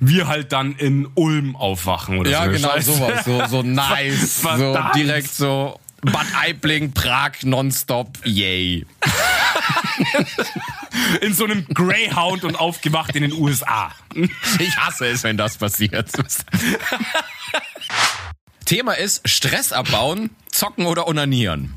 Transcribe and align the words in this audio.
wir 0.00 0.26
halt 0.26 0.52
dann 0.52 0.74
in 0.76 1.08
Ulm 1.14 1.54
aufwachen 1.56 2.18
oder 2.18 2.30
Ja, 2.30 2.44
so. 2.46 2.50
genau, 2.52 2.68
Scheiße. 2.70 2.92
sowas. 2.94 3.24
So, 3.24 3.46
so 3.46 3.62
nice. 3.62 4.42
so 4.42 4.78
direkt 4.94 5.32
so 5.32 5.78
Bad 6.02 6.26
Aibling, 6.42 6.92
Prag 6.92 7.32
nonstop, 7.42 8.18
yay. 8.24 8.86
In 11.20 11.34
so 11.34 11.44
einem 11.44 11.66
Greyhound 11.66 12.42
und 12.44 12.56
aufgewacht 12.56 13.14
in 13.14 13.22
den 13.22 13.32
USA. 13.34 13.92
Ich 14.58 14.76
hasse 14.76 15.06
es, 15.06 15.22
wenn 15.22 15.36
das 15.36 15.58
passiert. 15.58 16.10
Thema 18.64 18.92
ist 18.94 19.28
Stress 19.28 19.72
abbauen, 19.72 20.30
zocken 20.50 20.86
oder 20.86 21.06
onanieren. 21.06 21.74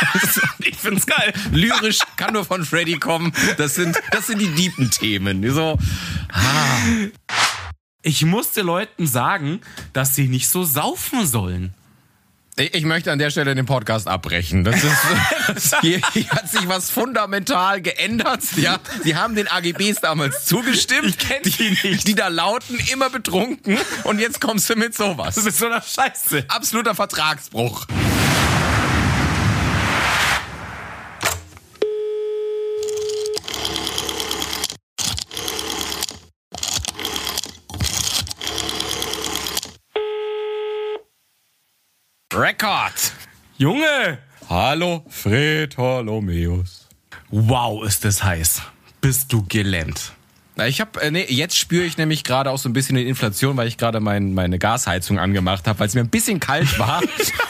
Ich 0.60 0.76
find's 0.76 1.06
geil. 1.06 1.32
Lyrisch 1.52 1.98
kann 2.16 2.32
nur 2.32 2.44
von 2.44 2.64
Freddy 2.64 2.98
kommen. 2.98 3.32
Das 3.56 3.74
sind, 3.76 3.96
das 4.10 4.26
sind 4.26 4.40
die 4.40 4.48
deepen 4.48 4.90
Themen. 4.90 5.48
So, 5.52 5.78
Ich 8.02 8.24
musste 8.24 8.62
Leuten 8.62 9.06
sagen, 9.06 9.60
dass 9.92 10.14
sie 10.14 10.28
nicht 10.28 10.48
so 10.48 10.64
saufen 10.64 11.26
sollen. 11.26 11.74
ich, 12.56 12.84
möchte 12.84 13.12
an 13.12 13.18
der 13.18 13.30
Stelle 13.30 13.54
den 13.54 13.66
Podcast 13.66 14.06
abbrechen. 14.08 14.64
Das 14.64 14.82
ist, 14.82 15.76
hier, 15.80 16.00
hier 16.12 16.28
hat 16.30 16.48
sich 16.50 16.66
was 16.68 16.90
fundamental 16.90 17.80
geändert. 17.82 18.42
Ja, 18.56 18.78
sie 19.02 19.16
haben 19.16 19.34
den 19.34 19.48
AGBs 19.48 20.00
damals 20.02 20.44
zugestimmt. 20.46 21.06
Ich 21.08 21.18
kenn 21.18 21.42
die 21.42 21.76
nicht. 21.82 22.06
Die 22.08 22.14
da 22.14 22.28
lauten, 22.28 22.78
immer 22.92 23.10
betrunken. 23.10 23.76
Und 24.04 24.20
jetzt 24.20 24.40
kommst 24.40 24.70
du 24.70 24.76
mit 24.76 24.94
sowas. 24.94 25.34
Das 25.34 25.46
ist 25.46 25.58
so 25.58 25.66
eine 25.66 25.82
Scheiße. 25.82 26.44
Absoluter 26.48 26.94
Vertragsbruch. 26.94 27.86
Record. 42.36 42.92
Junge! 43.56 44.18
Hallo, 44.50 45.02
Fred 45.08 45.74
Holomeus. 45.78 46.86
Wow, 47.30 47.82
ist 47.82 48.04
das 48.04 48.22
heiß. 48.22 48.60
Bist 49.00 49.32
du 49.32 49.46
gelähmt. 49.48 50.12
Ich 50.66 50.82
habe, 50.82 51.00
äh, 51.00 51.10
nee, 51.10 51.24
jetzt 51.30 51.56
spüre 51.56 51.84
ich 51.84 51.96
nämlich 51.96 52.24
gerade 52.24 52.50
auch 52.50 52.58
so 52.58 52.68
ein 52.68 52.74
bisschen 52.74 52.96
die 52.96 53.08
Inflation, 53.08 53.56
weil 53.56 53.68
ich 53.68 53.78
gerade 53.78 54.00
mein, 54.00 54.34
meine 54.34 54.58
Gasheizung 54.58 55.18
angemacht 55.18 55.66
habe, 55.66 55.78
weil 55.78 55.86
es 55.86 55.94
mir 55.94 56.02
ein 56.02 56.10
bisschen 56.10 56.38
kalt 56.38 56.78
war. 56.78 57.00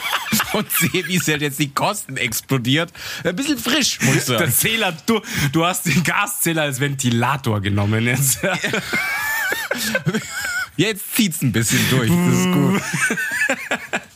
Und 0.53 0.71
sehe, 0.71 1.05
wie 1.07 1.17
sehr 1.17 1.37
jetzt 1.39 1.59
die 1.59 1.73
Kosten 1.73 2.15
explodiert. 2.15 2.93
Ein 3.25 3.35
bisschen 3.35 3.57
frisch, 3.57 3.99
muss 4.01 4.15
ich 4.15 4.25
Der 4.25 4.39
sagen. 4.39 4.51
Zähler, 4.53 4.93
du, 5.05 5.19
du 5.51 5.65
hast 5.65 5.85
den 5.85 6.01
Gaszähler 6.01 6.61
als 6.61 6.79
Ventilator 6.79 7.59
genommen 7.59 8.05
jetzt. 8.05 8.39
Jetzt 10.77 11.15
zieht's 11.15 11.41
ein 11.41 11.51
bisschen 11.51 11.79
durch. 11.89 12.09
Das 12.09 12.35
ist 12.35 12.51
gut. 12.53 12.81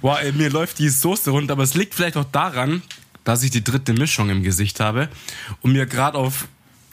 Boah, 0.00 0.20
ey, 0.20 0.32
mir 0.32 0.50
läuft 0.50 0.78
die 0.78 0.88
Soße 0.88 1.30
runter, 1.30 1.52
aber 1.52 1.62
es 1.62 1.74
liegt 1.74 1.94
vielleicht 1.94 2.16
auch 2.16 2.24
daran, 2.24 2.82
dass 3.24 3.42
ich 3.42 3.50
die 3.50 3.64
dritte 3.64 3.92
Mischung 3.92 4.30
im 4.30 4.42
Gesicht 4.42 4.80
habe 4.80 5.08
und 5.62 5.72
mir 5.72 5.86
gerade 5.86 6.18
auf 6.18 6.48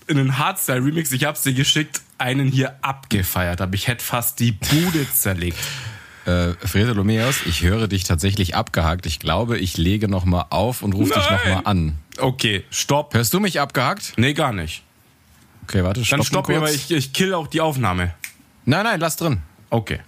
in 0.07 0.17
den 0.17 0.37
Hardstyle 0.37 0.83
Remix, 0.83 1.11
ich 1.11 1.23
hab's 1.23 1.43
dir 1.43 1.53
geschickt, 1.53 2.01
einen 2.17 2.47
hier 2.47 2.75
abgefeiert 2.81 3.61
habe. 3.61 3.75
Ich 3.75 3.87
hätte 3.87 4.03
fast 4.03 4.39
die 4.39 4.51
Bude 4.51 5.07
zerlegt. 5.13 5.57
Äh, 6.25 6.53
Fred 6.65 6.87
Holomeus, 6.87 7.45
ich 7.45 7.63
höre 7.63 7.87
dich 7.87 8.03
tatsächlich 8.03 8.55
abgehakt. 8.55 9.05
Ich 9.05 9.19
glaube, 9.19 9.57
ich 9.57 9.77
lege 9.77 10.07
nochmal 10.07 10.45
auf 10.49 10.81
und 10.81 10.93
rufe 10.93 11.13
dich 11.13 11.29
nochmal 11.29 11.61
an. 11.65 11.97
Okay, 12.17 12.63
stopp. 12.69 13.13
Hörst 13.13 13.33
du 13.33 13.39
mich 13.39 13.59
abgehakt? 13.59 14.13
Nee, 14.17 14.33
gar 14.33 14.53
nicht. 14.53 14.83
Okay, 15.63 15.83
warte, 15.83 16.03
stopp 16.05 16.19
Dann 16.19 16.25
stopp, 16.25 16.49
aber 16.49 16.71
ich, 16.71 16.91
ich 16.91 17.13
kill 17.13 17.33
auch 17.33 17.47
die 17.47 17.61
Aufnahme. 17.61 18.13
Nein, 18.65 18.83
nein, 18.83 18.99
lass 18.99 19.17
drin. 19.17 19.41
Okay. 19.69 19.99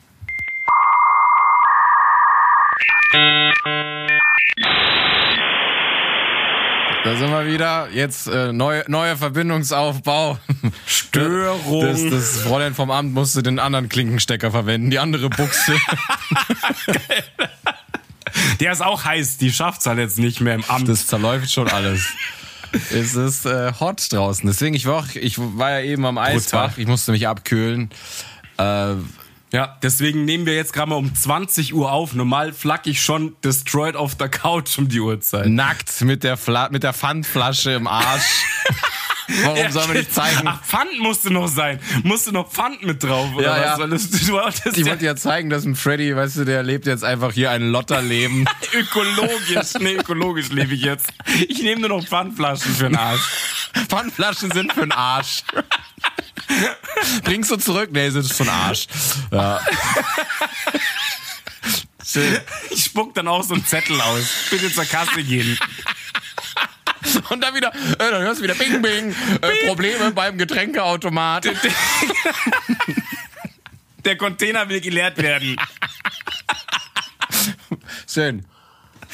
Da 7.06 7.16
sind 7.18 7.30
wir 7.30 7.46
wieder. 7.46 7.88
Jetzt 7.94 8.26
äh, 8.26 8.52
neu, 8.52 8.82
neuer 8.88 9.16
Verbindungsaufbau. 9.16 10.40
Störung. 10.88 11.82
Das, 11.82 12.02
das 12.10 12.40
Fräulein 12.40 12.74
vom 12.74 12.90
Amt 12.90 13.14
musste 13.14 13.44
den 13.44 13.60
anderen 13.60 13.90
Klinkenstecker 13.90 14.50
verwenden, 14.50 14.90
die 14.90 14.98
andere 14.98 15.30
Buchse. 15.30 15.76
Der 18.60 18.72
ist 18.72 18.82
auch 18.82 19.06
heiß, 19.06 19.38
die 19.38 19.52
schafft's 19.52 19.86
halt 19.86 20.00
jetzt 20.00 20.18
nicht 20.18 20.42
mehr 20.42 20.56
im 20.56 20.66
Amt. 20.66 20.90
Das 20.90 21.06
zerläuft 21.06 21.52
schon 21.52 21.70
alles. 21.70 22.08
Es 22.72 23.14
ist 23.14 23.46
äh, 23.46 23.72
hot 23.80 24.12
draußen. 24.12 24.48
Deswegen, 24.48 24.74
ich 24.74 24.88
war, 24.88 24.96
auch, 24.96 25.06
ich 25.14 25.38
war 25.38 25.80
ja 25.80 25.82
eben 25.82 26.08
am 26.08 26.18
Eisbach. 26.18 26.80
Ich 26.80 26.88
musste 26.88 27.12
mich 27.12 27.28
abkühlen. 27.28 27.92
Äh, 28.58 28.96
Ja, 29.56 29.78
deswegen 29.82 30.26
nehmen 30.26 30.46
wir 30.46 30.54
jetzt 30.54 30.74
gerade 30.74 30.90
mal 30.90 30.98
um 30.98 31.16
20 31.16 31.74
Uhr 31.74 31.90
auf. 31.90 32.14
Normal 32.14 32.52
flack 32.52 32.88
ich 32.88 33.02
schon 33.02 33.38
destroyed 33.42 33.96
auf 33.96 34.16
der 34.16 34.28
Couch 34.28 34.78
um 34.78 34.90
die 34.90 35.00
Uhrzeit. 35.00 35.48
nackt 35.48 36.02
mit 36.02 36.26
der, 36.26 36.36
Fla 36.36 36.68
mit 36.72 36.84
der 36.84 36.92
Pfandflasche 36.94 37.72
im 37.72 37.88
Arsch. 37.88 38.44
Warum 39.44 39.72
sollen 39.72 39.88
wir 39.94 40.00
nicht 40.02 40.14
zeigen? 40.14 40.42
Ach, 40.46 40.62
Pfand 40.62 41.00
musste 41.00 41.32
noch 41.32 41.48
sein. 41.48 41.80
Musste 42.04 42.34
noch 42.34 42.52
Pfand 42.52 42.84
mit 42.84 43.02
drauf, 43.02 43.34
oder 43.34 43.46
Ja, 43.58 43.72
was? 43.72 43.80
ja. 43.80 43.88
Das, 43.88 44.10
du 44.12 44.34
wolltest 44.34 44.78
Ich 44.78 44.86
ja 44.86 44.92
wollte 44.92 45.06
ja 45.06 45.16
zeigen, 45.16 45.50
dass 45.50 45.64
ein 45.64 45.76
Freddy, 45.78 46.14
weißt 46.14 46.36
du, 46.36 46.44
der 46.44 46.62
lebt 46.62 46.86
jetzt 46.86 47.06
einfach 47.06 47.32
hier 47.32 47.50
ein 47.52 47.72
Lotterleben. 47.72 48.46
ökologisch. 48.74 49.74
Nee, 49.80 49.94
ökologisch 49.96 50.50
lebe 50.50 50.74
ich 50.74 50.82
jetzt. 50.82 51.14
Ich 51.48 51.64
nehme 51.64 51.80
nur 51.80 51.90
noch 51.98 52.06
Pfandflaschen 52.06 52.76
für 52.76 52.84
den 52.90 52.98
Arsch. 52.98 53.22
Pfandflaschen 53.88 54.52
sind 54.52 54.74
für 54.74 54.82
den 54.82 54.92
Arsch. 54.92 55.44
Bringst 57.24 57.52
du 57.52 57.58
zurück? 57.58 57.90
Nee, 57.92 58.10
sind 58.10 58.32
für 58.32 58.44
den 58.44 58.52
Arsch. 58.52 58.88
Ja. 59.32 59.60
Schön. 62.06 62.40
Ich 62.70 62.86
spuck 62.86 63.14
dann 63.16 63.28
auch 63.28 63.44
so 63.44 63.56
einen 63.56 63.66
Zettel 63.66 64.00
aus. 64.00 64.24
Bitte 64.50 64.72
zur 64.72 64.86
Kasse 64.86 65.24
gehen. 65.24 65.58
Und 67.30 67.42
dann 67.42 67.54
wieder, 67.56 67.74
äh, 67.74 67.98
dann 67.98 68.22
hörst 68.24 68.40
du 68.40 68.44
wieder 68.44 68.56
Bing 68.56 68.82
Bing, 68.82 69.16
äh, 69.42 69.68
Probleme 69.68 70.12
beim 70.12 70.38
Getränkeautomat. 70.38 71.46
Der 74.06 74.18
Container 74.18 74.70
will 74.70 74.82
geleert 74.82 75.18
werden. 75.18 75.56
Schön. 78.08 78.46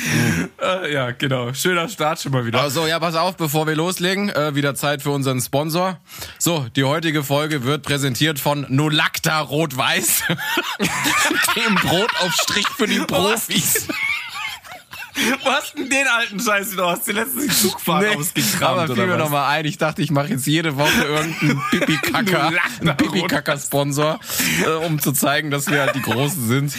Äh, 0.61 0.93
ja, 0.93 1.11
genau. 1.11 1.53
Schöner 1.53 1.89
Start 1.89 2.21
schon 2.21 2.31
mal 2.31 2.45
wieder. 2.45 2.61
Also 2.61 2.85
ja, 2.85 2.99
pass 2.99 3.15
auf, 3.15 3.35
bevor 3.35 3.65
wir 3.65 3.75
loslegen, 3.75 4.29
äh, 4.29 4.53
wieder 4.53 4.75
Zeit 4.75 5.01
für 5.01 5.09
unseren 5.09 5.41
Sponsor. 5.41 5.99
So, 6.37 6.67
die 6.75 6.83
heutige 6.83 7.23
Folge 7.23 7.63
wird 7.63 7.81
präsentiert 7.81 8.39
von 8.39 8.67
Nolacta 8.69 9.39
Rot-Weiß. 9.39 10.23
Dem 11.55 11.75
Brotaufstrich 11.75 12.67
für 12.67 12.85
die 12.85 12.99
Profis. 12.99 13.87
Wo 15.43 15.49
hast 15.51 15.77
denn 15.77 15.89
den 15.89 16.07
alten 16.07 16.39
Scheiß 16.39 16.71
wieder 16.71 16.85
aus? 16.85 17.03
Den 17.03 17.15
letzten 17.15 17.49
Zugfahrt 17.49 18.05
aber 18.05 18.17
ausgekramt 18.17 18.81
fiel 18.83 18.91
oder 18.91 19.05
mir 19.05 19.13
was? 19.13 19.19
noch 19.19 19.29
mal 19.29 19.49
ein. 19.49 19.65
Ich 19.65 19.77
dachte, 19.77 20.01
ich 20.01 20.11
mache 20.11 20.29
jetzt 20.29 20.47
jede 20.47 20.77
Woche 20.77 21.03
irgendeinen 21.03 21.61
Pipi-Kacker, 21.69 22.51
Pipi-Kacker-Sponsor, 22.95 24.19
äh, 24.65 24.85
um 24.85 24.99
zu 24.99 25.11
zeigen, 25.11 25.51
dass 25.51 25.69
wir 25.69 25.81
halt 25.81 25.95
die 25.95 26.01
Großen 26.01 26.47
sind. 26.47 26.73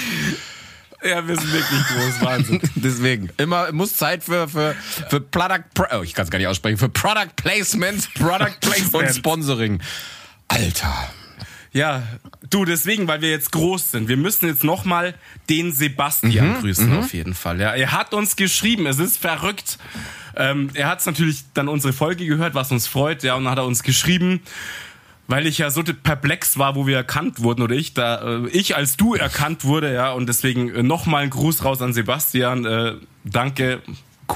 Ja, 1.04 1.26
wir 1.26 1.36
sind 1.36 1.52
wirklich 1.52 1.80
groß. 1.86 2.20
Wahnsinn. 2.22 2.60
Deswegen, 2.76 3.30
immer 3.38 3.72
muss 3.72 3.94
Zeit 3.96 4.22
für, 4.24 4.48
für, 4.48 4.74
für 5.08 5.20
Product, 5.20 5.64
Pro- 5.74 5.98
oh, 5.98 6.02
ich 6.02 6.14
kann 6.14 6.24
es 6.24 6.30
gar 6.30 6.38
nicht 6.38 6.48
aussprechen, 6.48 6.78
für 6.78 6.88
Product 6.88 7.34
Placement, 7.36 8.12
Product 8.14 8.52
Placement. 8.60 8.94
und 8.94 9.14
Sponsoring. 9.14 9.80
Alter. 10.48 11.10
Ja, 11.74 12.02
du, 12.50 12.66
deswegen, 12.66 13.08
weil 13.08 13.22
wir 13.22 13.30
jetzt 13.30 13.50
groß 13.52 13.92
sind. 13.92 14.06
Wir 14.08 14.18
müssen 14.18 14.46
jetzt 14.46 14.62
nochmal 14.62 15.14
den 15.48 15.72
Sebastian 15.72 16.60
grüßen, 16.60 16.92
auf 16.98 17.14
jeden 17.14 17.32
Fall. 17.32 17.58
Ja, 17.60 17.72
er 17.72 17.92
hat 17.92 18.12
uns 18.12 18.36
geschrieben, 18.36 18.86
es 18.86 18.98
ist 18.98 19.16
verrückt. 19.18 19.78
Ähm, 20.36 20.68
er 20.74 20.88
hat 20.88 21.04
natürlich 21.06 21.44
dann 21.54 21.68
unsere 21.68 21.94
Folge 21.94 22.26
gehört, 22.26 22.54
was 22.54 22.70
uns 22.72 22.86
freut, 22.86 23.22
ja, 23.22 23.36
und 23.36 23.44
dann 23.44 23.52
hat 23.52 23.58
er 23.58 23.64
uns 23.64 23.82
geschrieben, 23.82 24.42
weil 25.32 25.46
ich 25.46 25.56
ja 25.56 25.70
so 25.70 25.82
perplex 25.82 26.58
war, 26.58 26.76
wo 26.76 26.86
wir 26.86 26.94
erkannt 26.94 27.42
wurden, 27.42 27.62
oder 27.62 27.74
ich, 27.74 27.94
da, 27.94 28.44
äh, 28.44 28.48
ich 28.48 28.76
als 28.76 28.98
du 28.98 29.14
erkannt 29.14 29.64
wurde, 29.64 29.90
ja, 29.90 30.12
und 30.12 30.28
deswegen 30.28 30.68
äh, 30.68 30.82
nochmal 30.82 31.22
ein 31.22 31.30
Gruß 31.30 31.64
raus 31.64 31.80
an 31.80 31.94
Sebastian. 31.94 32.66
Äh, 32.66 32.96
danke, 33.24 33.80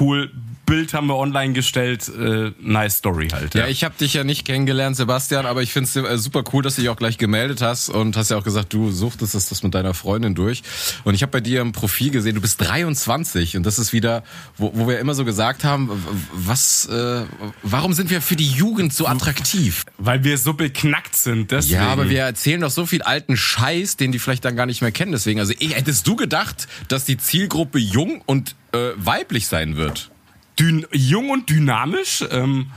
cool. 0.01 0.31
Bild 0.67 0.95
haben 0.95 1.07
wir 1.07 1.17
online 1.17 1.53
gestellt, 1.53 2.09
äh, 2.09 2.51
nice 2.61 2.97
Story 2.97 3.29
halt. 3.29 3.55
Ja, 3.55 3.69
ich 3.69 3.85
habe 3.85 3.95
dich 3.99 4.15
ja 4.15 4.25
nicht 4.25 4.45
kennengelernt, 4.45 4.97
Sebastian, 4.97 5.47
aber 5.47 5.63
ich 5.63 5.73
finde 5.73 5.89
es 5.89 5.97
äh, 5.97 6.19
super 6.19 6.43
cool, 6.53 6.63
dass 6.63 6.75
du 6.75 6.81
dich 6.83 6.91
auch 6.91 6.97
gleich 6.97 7.19
gemeldet 7.19 7.63
hast 7.63 7.89
und 7.89 8.17
hast 8.17 8.31
ja 8.33 8.37
auch 8.37 8.43
gesagt, 8.43 8.73
du 8.73 8.91
suchtest 8.91 9.37
das, 9.37 9.49
das 9.49 9.63
mit 9.63 9.75
deiner 9.75 9.95
Freundin 9.95 10.35
durch. 10.35 10.65
Und 11.05 11.15
ich 11.15 11.23
habe 11.23 11.31
bei 11.31 11.41
dir 11.41 11.61
im 11.61 11.71
Profil 11.71 12.11
gesehen, 12.11 12.35
du 12.35 12.41
bist 12.41 12.61
23 12.61 13.57
und 13.57 13.65
das 13.65 13.79
ist 13.79 13.93
wieder, 13.93 14.25
wo, 14.57 14.73
wo 14.75 14.89
wir 14.89 14.99
immer 14.99 15.15
so 15.15 15.25
gesagt 15.25 15.63
haben, 15.63 15.89
was, 16.33 16.87
äh, 16.87 17.23
warum 17.63 17.93
sind 17.93 18.11
wir 18.11 18.21
für 18.21 18.37
die 18.37 18.51
Jugend 18.51 18.93
so 18.93 19.07
attraktiv? 19.07 19.85
Weil 19.99 20.25
wir 20.25 20.37
so 20.37 20.53
beknackt 20.53 21.15
sind, 21.15 21.53
deswegen. 21.53 21.81
Ja, 21.81 21.89
aber 21.89 22.11
wir 22.11 22.23
erzählen 22.23 22.61
doch 22.61 22.73
so 22.73 22.87
viel 22.87 23.03
alten 23.03 23.37
Scheiß, 23.37 23.97
den 23.97 24.11
die 24.11 24.19
vielleicht 24.19 24.45
dann 24.45 24.57
gar 24.57 24.67
nicht 24.67 24.83
mehr 24.83 24.91
kennen. 24.93 25.13
Deswegen, 25.13 25.39
also 25.39 25.53
eh, 25.53 25.69
hättest 25.69 26.09
du 26.09 26.17
gedacht, 26.17 26.67
dass 26.89 27.05
die 27.05 27.19
Zielgruppe 27.19 27.79
jung 27.79 28.21
und 28.27 28.57
äh, 28.73 28.91
weiblich 28.97 29.47
sein 29.47 29.77
wird? 29.77 30.11
dyn 30.59 30.87
jung 30.93 31.31
und 31.31 31.51
dynamisch. 31.51 32.25
Ähm, 32.31 32.71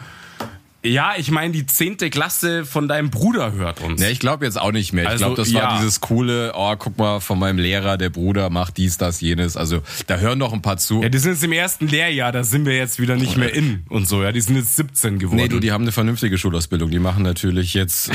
Ja, 0.81 1.13
ich 1.17 1.29
meine, 1.29 1.51
die 1.51 1.65
zehnte 1.65 2.09
Klasse 2.09 2.65
von 2.65 2.87
deinem 2.87 3.09
Bruder 3.09 3.51
hört 3.51 3.81
uns. 3.81 4.01
Ja, 4.01 4.07
ich 4.07 4.19
glaube 4.19 4.45
jetzt 4.45 4.57
auch 4.57 4.71
nicht 4.71 4.93
mehr. 4.93 5.03
Ich 5.03 5.09
Also, 5.09 5.25
glaube, 5.25 5.35
das 5.41 5.53
war 5.53 5.61
ja. 5.61 5.77
dieses 5.77 5.99
coole, 5.99 6.53
oh, 6.55 6.73
guck 6.77 6.97
mal, 6.97 7.19
von 7.19 7.37
meinem 7.37 7.57
Lehrer, 7.57 7.97
der 7.97 8.09
Bruder 8.09 8.49
macht 8.49 8.77
dies, 8.77 8.97
das, 8.97 9.19
jenes. 9.19 9.57
Also 9.57 9.81
da 10.07 10.17
hören 10.17 10.39
noch 10.39 10.53
ein 10.53 10.61
paar 10.61 10.77
zu. 10.77 11.01
Ja, 11.03 11.09
die 11.09 11.17
sind 11.17 11.33
jetzt 11.33 11.43
im 11.43 11.51
ersten 11.51 11.87
Lehrjahr, 11.87 12.31
da 12.31 12.45
sind 12.45 12.65
wir 12.65 12.77
jetzt 12.77 12.97
wieder 12.97 13.17
nicht 13.17 13.35
mehr 13.35 13.53
in 13.53 13.83
und 13.89 14.07
so, 14.07 14.23
ja. 14.23 14.31
Die 14.31 14.39
sind 14.39 14.55
jetzt 14.55 14.77
17 14.77 15.19
geworden. 15.19 15.35
Nee, 15.35 15.49
du, 15.49 15.59
die 15.59 15.73
haben 15.73 15.81
eine 15.83 15.91
vernünftige 15.91 16.37
Schulausbildung. 16.37 16.89
Die 16.91 16.99
machen 16.99 17.23
natürlich 17.23 17.73
jetzt, 17.73 18.09
äh, 18.09 18.13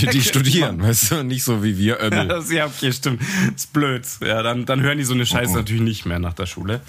die, 0.00 0.06
die 0.12 0.22
studieren, 0.22 0.80
weißt 0.80 1.10
du, 1.10 1.24
nicht 1.24 1.42
so 1.42 1.64
wie 1.64 1.78
wir. 1.78 1.98
Ja, 2.00 2.24
das, 2.24 2.52
ja, 2.52 2.66
okay, 2.66 2.92
stimmt. 2.92 3.22
ist 3.56 3.72
blöd. 3.72 4.06
Ja, 4.24 4.44
dann, 4.44 4.66
dann 4.66 4.82
hören 4.82 4.98
die 4.98 5.04
so 5.04 5.14
eine 5.14 5.26
Scheiße 5.26 5.52
natürlich 5.54 5.82
nicht 5.82 6.06
mehr 6.06 6.20
nach 6.20 6.34
der 6.34 6.46
Schule. 6.46 6.80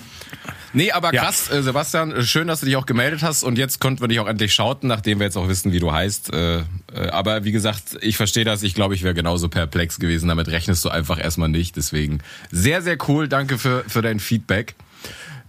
Nee, 0.73 0.91
aber 0.91 1.13
Ja. 1.13 1.23
krass, 1.23 1.49
äh, 1.51 1.63
Sebastian, 1.63 2.11
äh, 2.11 2.23
schön, 2.23 2.47
dass 2.47 2.59
du 2.59 2.65
dich 2.67 2.75
auch 2.75 2.85
gemeldet 2.85 3.23
hast 3.23 3.43
und 3.43 3.57
jetzt 3.57 3.79
konnten 3.79 4.01
wir 4.01 4.07
dich 4.07 4.19
auch 4.19 4.27
endlich 4.27 4.53
schauten, 4.53 4.87
nachdem 4.87 5.19
wir 5.19 5.25
jetzt 5.25 5.37
auch 5.37 5.47
wissen, 5.47 5.71
wie 5.71 5.79
du 5.79 5.91
heißt. 5.91 6.33
Äh, 6.33 6.57
äh, 6.59 6.63
aber 7.11 7.43
wie 7.43 7.51
gesagt, 7.51 7.97
ich 8.01 8.17
verstehe 8.17 8.45
das. 8.45 8.61
Ich 8.63 8.75
glaube, 8.75 8.93
ich 8.95 9.03
wäre 9.03 9.13
genauso 9.13 9.49
perplex 9.49 9.99
gewesen. 9.99 10.27
Damit 10.29 10.47
rechnest 10.49 10.85
du 10.85 10.89
einfach 10.89 11.19
erstmal 11.19 11.49
nicht. 11.49 11.75
Deswegen 11.75 12.19
sehr, 12.51 12.81
sehr 12.81 12.97
cool. 13.07 13.27
Danke 13.27 13.57
für, 13.57 13.83
für 13.87 14.01
dein 14.01 14.19
Feedback. 14.19 14.75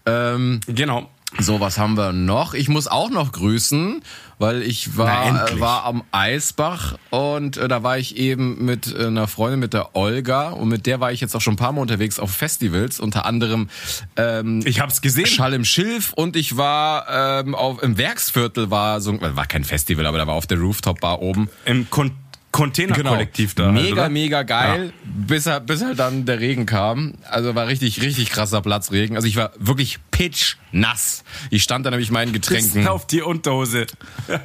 Ähm, 0.07 0.61
Genau. 0.67 1.11
so, 1.39 1.61
was 1.61 1.79
haben 1.79 1.97
wir 1.97 2.13
noch? 2.13 2.55
Ich 2.55 2.69
muss 2.69 2.87
auch 2.89 3.11
noch 3.11 3.33
grüßen, 3.33 4.03
weil 4.41 4.63
ich 4.63 4.89
Na, 4.95 4.99
war, 5.05 5.27
endlich. 5.27 5.59
äh, 5.59 5.61
war 5.61 5.85
am 5.85 6.03
Eisbach 6.11 6.97
und 7.11 7.57
äh, 7.59 7.69
da 7.69 7.85
war 7.85 7.97
ich 7.99 8.17
eben 8.17 8.65
mit 8.65 8.93
äh, 8.93 9.07
einer 9.07 9.29
Freundin, 9.29 9.61
mit 9.61 9.73
der 9.75 9.95
Olga 9.95 10.49
und 10.49 10.69
mit 10.69 10.87
der 10.87 10.99
war 10.99 11.13
ich 11.13 11.21
jetzt 11.21 11.37
auch 11.37 11.41
schon 11.41 11.55
ein 11.55 11.57
paar 11.59 11.71
Mal 11.71 11.83
unterwegs 11.83 12.19
auf 12.19 12.33
Festivals, 12.33 12.99
unter 12.99 13.25
anderem 13.27 13.69
ähm, 14.17 14.61
Ich 14.65 14.81
hab's 14.81 15.01
gesehen. 15.03 15.27
Schall 15.27 15.53
im 15.55 15.65
Schilf 15.65 16.13
und 16.15 16.35
ich 16.35 16.57
war 16.57 17.07
ähm, 17.41 17.55
auf, 17.55 17.81
im 17.83 17.97
Werksviertel, 17.99 18.71
war 18.71 19.01
so 19.01 19.13
ein- 19.13 19.21
war 19.37 19.47
kein 19.47 19.63
Festival, 19.63 20.07
aber 20.07 20.19
da 20.19 20.27
war 20.27 20.35
auf 20.35 20.47
der 20.49 20.59
Rooftop-Bar 20.59 21.23
oben. 21.23 21.49
Im 21.67 21.89
Kon 21.91 22.11
Containerkollektiv 22.53 23.55
da. 23.55 23.67
halt, 23.67 23.75
Genau. 23.77 23.83
Mega, 23.89 24.03
oder? 24.03 24.09
mega 24.11 24.43
geil, 24.43 24.93
bis, 25.05 25.47
halt- 25.47 25.67
bis 25.67 25.83
halt 25.85 25.99
dann 25.99 26.25
der 26.27 26.41
Regen 26.41 26.67
kam. 26.67 27.15
Also 27.31 27.55
war 27.55 27.67
richtig, 27.69 28.03
richtig 28.03 28.31
krasser 28.31 28.61
Platzregen. 28.61 29.17
Also 29.17 29.29
ich 29.29 29.37
war 29.37 29.53
wirklich 29.59 29.99
pitch 30.11 30.57
nass. 30.73 31.23
Ich 31.51 31.63
stand 31.63 31.87
da 31.87 31.91
nämlich 31.91 32.11
meinen 32.11 32.33
Getränken. 32.33 32.73
Bis 32.83 32.87
auf 32.87 33.07
die 33.07 33.23
Unterhose. 33.23 33.87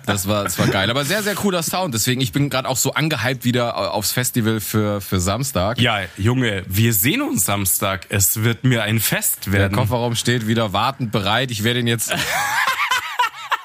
Das 0.06 0.28
war, 0.28 0.44
das 0.44 0.57
war 0.60 0.68
geil. 0.68 0.90
Aber 0.90 1.04
sehr, 1.06 1.22
sehr 1.24 1.36
cooler 1.36 1.62
Sound. 1.63 1.94
Deswegen, 1.94 2.22
ich 2.22 2.31
bin 2.31 2.50
gerade 2.50 2.68
auch 2.68 2.78
so 2.78 2.94
angehypt 2.94 3.44
wieder 3.46 3.94
aufs 3.94 4.12
Festival 4.12 4.60
für, 4.60 5.02
für 5.02 5.19
Samstag. 5.19 5.80
Ja, 5.80 6.00
Junge, 6.18 6.63
wir 6.68 6.94
sehen 6.94 7.22
uns 7.22 7.46
Samstag. 7.46 8.06
Es 8.10 8.44
wird 8.44 8.63
mir 8.63 8.84
ein 8.84 9.00
Fest 9.00 9.48
Der 9.48 9.54
werden. 9.54 9.74
Kofferraum 9.75 10.16
steht 10.16 10.48
wieder 10.48 10.74
wartend 10.74 11.12
bereit. 11.12 11.52
Ich 11.52 11.63
werde 11.63 11.80
ihn 11.81 11.88
jetzt, 11.88 12.12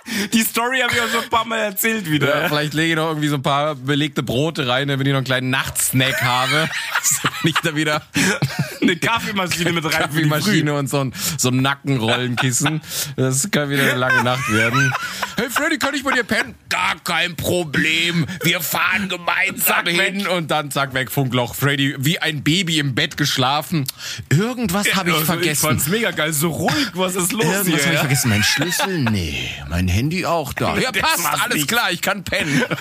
Die 0.33 0.43
Story 0.43 0.81
habe 0.81 0.93
ich 0.95 1.01
auch 1.01 1.09
schon 1.09 1.25
ein 1.25 1.31
paar 1.31 1.45
Mal 1.45 1.59
erzählt 1.59 2.11
wieder. 2.11 2.43
ja, 2.43 2.49
vielleicht 2.49 2.75
lege 2.75 2.91
ich 2.91 2.97
noch 2.97 3.09
irgendwie 3.09 3.29
so 3.29 3.37
ein 3.37 3.43
paar 3.43 3.75
belegte 3.75 4.23
Brote 4.23 4.67
rein, 4.67 4.89
damit 4.89 5.07
ich 5.07 5.13
noch 5.13 5.19
einen 5.19 5.27
kleinen 5.27 5.51
Nachtsnack 5.51 6.21
habe. 6.23 6.69
Wenn 7.43 7.51
ich 7.51 7.57
da 7.63 7.75
wieder 7.75 8.03
Eine 8.83 8.97
Kaffeemaschine 8.97 9.73
mit 9.73 9.85
rein. 9.85 9.93
Kaffeemaschine 9.93 10.73
und 10.75 10.89
so 10.89 11.01
ein, 11.01 11.13
so 11.39 11.49
ein 11.51 11.61
Nackenrollenkissen. 11.63 12.81
Das 13.17 13.51
kann 13.51 13.69
wieder 13.69 13.83
eine 13.83 13.95
lange 13.95 14.23
Nacht 14.25 14.51
werden. 14.51 14.93
Hey 15.37 15.49
Freddy, 15.51 15.79
kann 15.79 15.95
ich 15.95 16.03
bei 16.03 16.13
dir 16.13 16.25
pennen? 16.25 16.55
Gar 16.71 16.99
kein 17.05 17.37
Problem. 17.37 18.27
Wir 18.43 18.61
fahren 18.61 19.09
gemeinsam 19.09 19.85
Zack, 19.85 19.89
hin 19.89 20.27
und 20.27 20.51
dann 20.51 20.71
zack 20.71 20.95
weg 20.95 21.11
Funkloch. 21.11 21.55
Freddy 21.55 21.95
wie 21.99 22.19
ein 22.19 22.43
Baby 22.43 22.79
im 22.79 22.95
Bett 22.95 23.17
geschlafen. 23.19 23.85
Irgendwas 24.31 24.87
habe 24.95 25.11
ich 25.11 25.15
Also, 25.15 25.25
Ich 25.25 25.27
vergessen. 25.27 25.67
fand's 25.69 25.87
mega 25.89 26.11
geil. 26.11 26.33
So 26.33 26.49
ruhig, 26.51 26.89
was 26.95 27.17
ist 27.17 27.33
los 27.33 27.45
Irgendwas 27.45 27.67
hier? 27.67 27.83
habe 27.85 27.95
ich 27.95 28.01
vergessen. 28.01 28.29
Mein 28.31 28.43
Schlüssel? 28.43 28.99
Nee. 29.11 29.51
Mein 29.69 29.89
Handy 29.89 30.00
auch 30.27 30.53
da. 30.53 30.77
Ja, 30.79 30.93
passt. 31.01 31.27
Alles 31.27 31.55
nicht. 31.57 31.69
klar. 31.69 31.91
Ich 31.91 32.01
kann 32.03 32.25
pennen. 32.25 32.63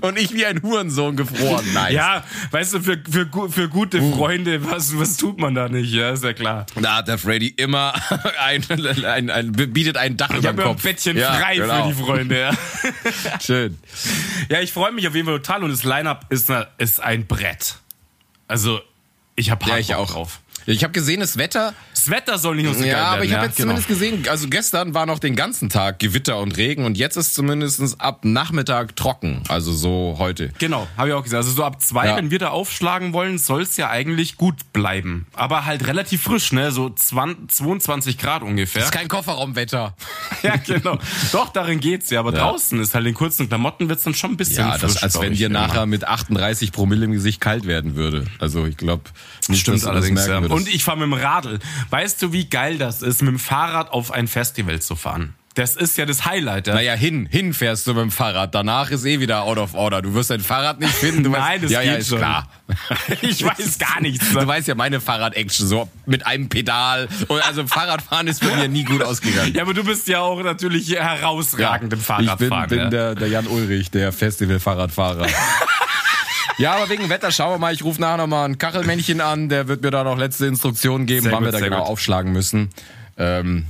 Und 0.00 0.18
ich 0.18 0.32
wie 0.32 0.44
ein 0.46 0.62
Hurensohn 0.62 1.16
gefroren. 1.16 1.64
Nice. 1.72 1.92
Ja, 1.92 2.24
weißt 2.50 2.74
du, 2.74 2.80
für, 2.80 2.98
für, 3.08 3.28
für 3.50 3.68
gute 3.68 4.00
Uh. 4.00 4.16
Freunde, 4.16 4.68
was, 4.70 4.98
was 4.98 5.16
tut 5.16 5.38
man 5.38 5.54
da 5.54 5.68
nicht? 5.68 5.92
Ja, 5.92 6.10
ist 6.10 6.24
ja 6.24 6.32
klar. 6.32 6.66
Da 6.80 6.96
hat 6.96 7.08
der 7.08 7.18
Freddy 7.18 7.48
immer 7.48 7.92
ein, 8.40 8.64
ein, 9.04 9.30
ein, 9.30 9.52
bietet 9.52 9.96
ein 9.96 10.16
Dach 10.16 10.30
Ich 10.30 10.38
über 10.38 10.48
ein 10.50 10.56
Kopf. 10.56 10.82
Bettchen 10.82 11.16
Ja, 11.16 11.34
frei 11.34 11.56
genau. 11.56 11.88
für 11.88 11.94
die 11.94 12.02
Freunde. 12.02 12.38
Ja, 12.40 12.52
Schön. 13.40 13.78
ja 14.48 14.60
ich 14.60 14.72
freue 14.72 14.92
mich 14.92 15.06
auf 15.06 15.14
jeden 15.14 15.26
Fall 15.26 15.36
total 15.38 15.64
und 15.64 15.70
das 15.70 15.84
Line-Up 15.84 16.26
ist, 16.30 16.50
ist 16.78 17.00
ein 17.00 17.26
Brett. 17.26 17.76
Also, 18.48 18.80
ich 19.36 19.50
habe 19.50 19.66
Ja, 19.68 19.78
ich 19.78 19.94
auch. 19.94 20.10
drauf. 20.10 20.40
Ich 20.66 20.82
habe 20.82 20.92
gesehen, 20.92 21.20
das 21.20 21.36
Wetter. 21.36 21.74
Das 21.94 22.10
Wetter 22.10 22.38
soll 22.38 22.56
nicht 22.56 22.64
nur 22.66 22.74
so 22.74 22.80
geil 22.80 22.90
Ja, 22.90 23.04
aber 23.12 23.24
ich 23.24 23.32
habe 23.32 23.42
ja, 23.42 23.46
jetzt 23.48 23.56
genau. 23.56 23.74
zumindest 23.74 23.88
gesehen, 23.88 24.28
also 24.28 24.48
gestern 24.48 24.94
war 24.94 25.06
noch 25.06 25.18
den 25.18 25.36
ganzen 25.36 25.68
Tag 25.70 25.98
Gewitter 25.98 26.38
und 26.38 26.56
Regen 26.56 26.84
und 26.84 26.98
jetzt 26.98 27.16
ist 27.16 27.34
zumindest 27.34 28.00
ab 28.00 28.24
Nachmittag 28.24 28.96
trocken. 28.96 29.42
Also 29.48 29.72
so 29.72 30.16
heute. 30.18 30.50
Genau, 30.58 30.86
habe 30.96 31.08
ich 31.08 31.14
auch 31.14 31.22
gesagt. 31.22 31.44
Also 31.44 31.54
so 31.54 31.64
ab 31.64 31.80
zwei, 31.80 32.06
Ja. 32.06 32.16
wenn 32.16 32.30
wir 32.30 32.38
da 32.38 32.48
aufschlagen 32.50 33.12
wollen, 33.12 33.38
soll 33.38 33.62
es 33.62 33.76
ja 33.76 33.90
eigentlich 33.90 34.36
gut 34.36 34.72
bleiben. 34.72 35.26
Aber 35.34 35.64
halt 35.64 35.86
relativ 35.86 36.22
frisch, 36.22 36.52
ne? 36.52 36.72
So 36.72 36.90
20, 36.90 37.50
22 37.50 38.18
Grad 38.18 38.42
ungefähr. 38.42 38.80
Das 38.82 38.90
ist 38.90 38.96
kein 38.96 39.08
Kofferraumwetter. 39.08 39.94
Ja, 40.42 40.56
genau. 40.56 40.98
Doch, 41.32 41.48
darin 41.50 41.80
geht's 41.80 42.10
ja. 42.10 42.20
Aber 42.20 42.30
draußen 42.32 42.78
ist 42.78 42.94
halt 42.94 43.06
in 43.06 43.14
kurzen 43.14 43.48
Klamotten 43.48 43.88
wird's 43.88 44.02
dann 44.02 44.12
schon 44.14 44.32
ein 44.32 44.36
bisschen 44.36 44.66
Ja, 44.66 44.76
frisch, 44.78 45.02
als 45.02 45.14
glaub 45.14 45.24
wenn 45.24 45.32
dir 45.32 45.48
nachher 45.48 45.86
mit 45.86 46.06
38 46.06 46.70
Promille 46.70 47.06
im 47.06 47.12
Gesicht 47.12 47.40
kalt 47.40 47.66
werden 47.66 47.94
würde. 47.94 48.26
Also 48.40 48.66
ich 48.66 48.76
glaube, 48.76 49.04
nicht, 49.48 49.60
Stimmt 49.60 49.78
dass 49.78 49.84
du 49.84 49.94
das 49.94 50.10
merken 50.10 50.18
ja. 50.18 50.40
würdest. 50.42 50.53
Und 50.54 50.68
ich 50.68 50.84
fahre 50.84 50.98
mit 50.98 51.06
dem 51.06 51.12
Radl. 51.14 51.58
Weißt 51.90 52.22
du, 52.22 52.32
wie 52.32 52.48
geil 52.48 52.78
das 52.78 53.02
ist, 53.02 53.22
mit 53.22 53.32
dem 53.32 53.38
Fahrrad 53.38 53.90
auf 53.90 54.12
ein 54.12 54.28
Festival 54.28 54.80
zu 54.80 54.96
fahren? 54.96 55.34
Das 55.54 55.76
ist 55.76 55.96
ja 55.96 56.04
das 56.04 56.24
Highlight. 56.24 56.66
Ja? 56.66 56.74
Naja, 56.74 56.94
hin, 56.94 57.26
hin 57.30 57.54
fährst 57.54 57.86
du 57.86 57.94
mit 57.94 58.02
dem 58.02 58.10
Fahrrad. 58.10 58.56
Danach 58.56 58.90
ist 58.90 59.04
eh 59.04 59.20
wieder 59.20 59.44
out 59.44 59.56
of 59.58 59.74
order. 59.74 60.02
Du 60.02 60.12
wirst 60.12 60.30
dein 60.30 60.40
Fahrrad 60.40 60.80
nicht 60.80 60.92
finden. 60.92 61.22
Du 61.22 61.30
Nein, 61.32 61.40
weißt, 61.42 61.64
das 61.64 61.70
ja, 61.70 61.80
ja, 61.80 61.92
geht 61.92 62.00
ist 62.00 62.08
schon. 62.08 62.18
klar. 62.18 62.48
Ich 63.22 63.44
weiß 63.44 63.78
gar 63.78 64.00
nichts. 64.00 64.32
Du 64.32 64.44
weißt 64.44 64.66
ja 64.66 64.74
meine 64.74 65.00
Fahrrad-Action, 65.00 65.68
so 65.68 65.88
mit 66.06 66.26
einem 66.26 66.48
Pedal. 66.48 67.08
Und 67.28 67.40
also 67.46 67.66
Fahrradfahren 67.68 68.26
ist 68.26 68.40
bei 68.40 68.54
mir 68.56 68.68
nie 68.68 68.82
gut 68.82 69.02
ausgegangen. 69.02 69.54
Ja, 69.54 69.62
aber 69.62 69.74
du 69.74 69.84
bist 69.84 70.08
ja 70.08 70.20
auch 70.20 70.42
natürlich 70.42 70.92
herausragend 70.92 71.92
im 71.92 72.00
ich 72.00 72.04
Fahrradfahren. 72.04 72.68
bin, 72.68 72.78
bin 72.78 72.78
ja. 72.78 72.90
der, 72.90 73.14
der 73.14 73.28
Jan 73.28 73.46
Ulrich, 73.46 73.92
der 73.92 74.12
Festival-Fahrradfahrer. 74.12 75.28
Ja, 76.58 76.74
aber 76.76 76.88
wegen 76.88 77.08
Wetter, 77.08 77.30
schauen 77.30 77.54
wir 77.54 77.58
mal. 77.58 77.72
Ich 77.74 77.84
rufe 77.84 78.00
nachher 78.00 78.16
nochmal 78.18 78.48
ein 78.48 78.58
Kachelmännchen 78.58 79.20
an. 79.20 79.48
Der 79.48 79.68
wird 79.68 79.82
mir 79.82 79.90
da 79.90 80.04
noch 80.04 80.18
letzte 80.18 80.46
Instruktionen 80.46 81.06
geben, 81.06 81.22
Sehr 81.24 81.32
wann 81.32 81.44
gut, 81.44 81.52
wir 81.52 81.58
da 81.58 81.64
genau 81.64 81.80
gut. 81.80 81.88
aufschlagen 81.88 82.32
müssen. 82.32 82.70
Ähm, 83.16 83.66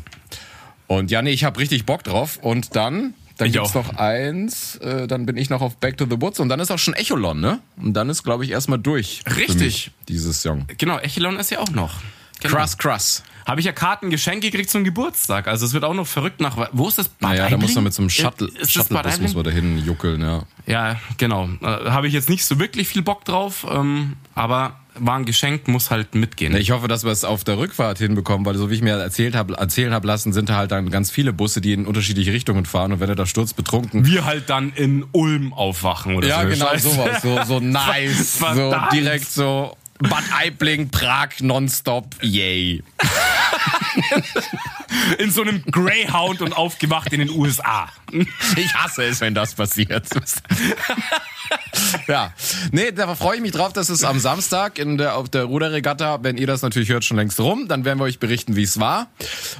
und 0.87 1.11
ja, 1.11 1.23
nee, 1.23 1.31
ich 1.31 1.45
habe 1.45 1.59
richtig 1.61 1.87
Bock 1.87 2.05
drauf. 2.05 2.39
Und 2.43 2.77
dann, 2.77 3.15
dann 3.39 3.47
Ich 3.49 3.55
gibt's 3.55 3.71
auch. 3.71 3.75
noch 3.93 3.97
eins, 3.97 4.77
äh, 4.77 5.07
dann 5.07 5.27
bin 5.27 5.37
ich 5.37 5.51
noch 5.51 5.63
auf 5.63 5.77
Back 5.79 5.97
to 5.97 6.05
the 6.09 6.21
Woods 6.21 6.41
und 6.41 6.49
dann 6.49 6.61
ist 6.61 6.71
auch 6.71 6.79
schon 6.79 6.95
Echolon, 6.95 7.41
ne? 7.41 7.61
Und 7.77 7.95
dann 7.95 8.09
ist, 8.11 8.23
glaube 8.23 8.45
ich, 8.45 8.51
erstmal 8.51 8.79
durch. 8.79 9.23
Richtig. 9.37 9.57
mich, 9.59 9.91
dieses 10.09 10.43
Song. 10.43 10.67
Genau, 10.79 10.99
Echelon 10.99 11.39
ist 11.39 11.51
ja 11.51 11.61
auch 11.61 11.71
noch. 11.71 11.95
Genau. 12.41 12.55
Krass, 12.57 12.77
krass. 12.79 13.23
Habe 13.47 13.61
ich 13.61 13.67
ja 13.67 13.73
Karten 13.73 14.09
geschenkt 14.11 14.43
gekriegt 14.43 14.71
zum 14.71 14.85
Geburtstag. 14.85 15.49
Also 15.49 15.67
es 15.67 15.75
wird 15.75 15.85
auch 15.85 15.93
noch 15.93 16.07
verrückt 16.07 16.41
nach. 16.41 16.69
Wo 16.73 16.89
ist 16.89 16.97
das? 16.99 17.09
Bad 17.09 17.31
Naja, 17.31 17.51
da 17.51 17.57
muss 17.59 17.75
man 17.75 17.85
mit 17.85 17.93
so 17.93 18.01
einem? 18.03 18.09
Shuttle, 18.11 18.49
Ist 18.59 18.73
Shuttlebus 18.73 19.21
muss 19.21 19.35
man 19.35 19.45
dahin 19.45 19.79
juckeln, 19.85 20.23
ja. 20.23 20.43
Ja, 20.67 20.97
genau. 21.19 21.49
Äh, 21.63 21.67
Habe 21.91 22.07
ich 22.07 22.15
jetzt 22.15 22.31
nicht 22.31 22.45
so 22.45 22.59
wirklich 22.59 22.89
viel 22.89 23.03
Bock 23.03 23.25
drauf, 23.27 23.67
ähm, 23.71 24.17
aber 24.35 24.77
war 24.97 25.17
ein 25.17 25.25
Geschenk, 25.27 25.69
muss 25.69 25.91
halt 25.91 26.15
mitgehen. 26.15 26.57
Ich 26.57 26.71
hoffe, 26.71 26.87
dass 26.89 27.05
wir 27.05 27.11
es 27.11 27.25
auf 27.25 27.45
der 27.45 27.59
Rückfahrt 27.59 27.99
hinbekommen, 27.99 28.47
weil 28.47 28.55
so 28.57 28.71
wie 28.71 28.75
ich 28.77 28.83
mir 28.83 28.95
erzählt 28.97 29.35
habe, 29.35 29.55
erzählen 29.55 29.93
habe 29.93 30.07
lassen, 30.07 30.33
sind 30.33 30.49
da 30.49 30.57
halt 30.57 30.71
dann 30.71 30.89
ganz 30.89 31.11
viele 31.11 31.33
Busse, 31.33 31.61
die 31.61 31.73
in 31.73 31.85
unterschiedliche 31.87 32.33
Richtungen 32.33 32.65
fahren 32.65 32.93
und 32.93 33.01
wenn 33.01 33.09
er 33.09 33.17
da 33.17 33.27
sturzbetrunken. 33.27 34.07
Wir 34.07 34.25
halt 34.25 34.49
dann 34.49 34.73
in 34.73 35.05
Ulm 35.13 35.53
aufwachen 35.53 36.15
oder 36.15 36.29
Ja, 36.29 36.43
so. 36.43 36.49
genau 36.49 36.67
Scheiße. 36.69 36.89
sowas, 36.91 37.23
so, 37.23 37.43
so 37.45 37.61
nice, 37.61 38.39
so 38.39 38.75
direkt 38.93 39.31
so 39.31 39.77
Bad 39.99 40.25
Aibling, 40.33 40.91
Prag 40.91 41.31
nonstop, 41.41 42.15
yay. 42.21 42.83
In 45.19 45.31
so 45.31 45.43
einem 45.43 45.63
Greyhound 45.65 46.43
und 46.43 46.53
aufgewacht 46.53 47.13
in 47.13 47.21
den 47.21 47.31
USA. 47.31 47.89
Ich 48.57 48.75
hasse 48.75 49.05
es, 49.05 49.21
wenn 49.21 49.35
das 49.35 49.55
passiert. 49.55 50.07
ja, 52.09 52.33
nee, 52.73 52.93
da 52.93 53.15
freue 53.15 53.37
ich 53.37 53.43
mich 53.43 53.53
drauf, 53.53 53.73
dass 53.73 53.89
es 53.89 54.05
am 54.05 54.19
Samstag 54.19 54.79
in 54.79 54.99
der, 54.99 55.17
auf 55.17 55.29
der 55.29 55.45
Ruderregatta, 55.45 56.23
wenn 56.23 56.37
ihr 56.37 56.47
das 56.47 56.63
natürlich 56.63 56.89
hört, 56.89 57.05
schon 57.05 57.17
längst 57.17 57.41
rum, 57.41 57.69
dann 57.69 57.85
werden 57.85 57.99
wir 57.99 58.05
euch 58.05 58.19
berichten, 58.19 58.57
wie 58.57 58.63
es 58.63 58.79
war. 58.79 59.09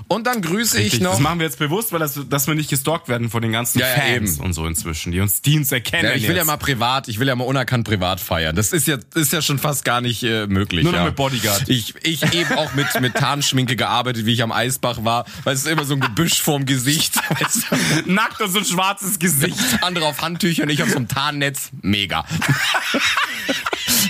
Und 0.09 0.27
dann 0.27 0.43
grüße 0.43 0.79
ich 0.79 0.85
Richtig, 0.85 1.01
noch. 1.01 1.13
das 1.13 1.21
machen 1.21 1.39
wir 1.39 1.47
jetzt 1.47 1.59
bewusst, 1.59 1.93
weil 1.93 2.01
das, 2.01 2.19
dass 2.29 2.47
wir 2.47 2.55
nicht 2.55 2.71
gestalkt 2.71 3.09
werden 3.09 3.31
von 3.31 3.43
den 3.43 3.53
ganzen 3.53 3.79
Ja, 3.79 3.89
ja, 3.89 3.95
Fans 3.95 4.37
eben. 4.37 4.45
und 4.45 4.53
so 4.53 4.67
inzwischen, 4.67 5.13
die 5.13 5.21
uns 5.21 5.43
Dienst 5.43 5.73
erkennen. 5.73 6.05
Ja, 6.05 6.15
ich 6.15 6.23
will 6.23 6.31
ja 6.31 6.37
jetzt. 6.37 6.47
mal 6.47 6.57
privat, 6.57 7.09
ich 7.09 7.19
will 7.19 7.29
ja 7.29 7.35
mal 7.35 7.45
unerkannt 7.45 7.87
privat 7.87 8.21
feiern. 8.21 8.57
Das 8.57 8.73
ist 8.73 8.87
ja, 8.87 8.99
ist 9.15 9.33
ja 9.33 9.43
schon 9.43 9.59
fast 9.59 9.85
gar 9.85 10.01
nicht 10.01 10.23
äh, 10.23 10.47
möglich. 10.47 10.85
Nur 10.85 10.93
noch 10.93 11.01
ja. 11.01 11.07
mit 11.07 11.17
Bodyguard. 11.17 11.69
Ich, 11.69 11.95
ich 12.03 12.35
eben 12.35 12.53
auch 12.55 12.75
mit, 12.75 12.87
mit 13.01 13.15
Tarnschminke 13.15 13.77
gearbeitet, 13.77 14.27
wie 14.27 14.33
ich 14.33 14.43
am 14.43 14.53
Eisbach 14.53 15.05
war. 15.05 15.24
Weil 15.45 15.55
es 15.55 15.61
ist 15.61 15.67
immer 15.67 15.85
so 15.85 15.95
ein 15.95 16.01
Gebüsch 16.01 16.43
vorm 16.43 16.67
Gesicht. 16.67 17.17
Weißt 17.41 17.67
du? 17.71 18.13
Nackt 18.13 18.41
und 18.41 18.51
so 18.51 18.59
ein 18.59 18.65
schwarzes 18.65 19.19
Gesicht. 19.19 19.59
Andere 19.83 20.07
auf 20.07 20.21
Handtüchern, 20.21 20.69
ich 20.69 20.83
auf 20.83 20.91
so 20.91 20.97
einem 20.97 21.09
Tarnnetz. 21.09 21.71
Mega. 21.83 22.25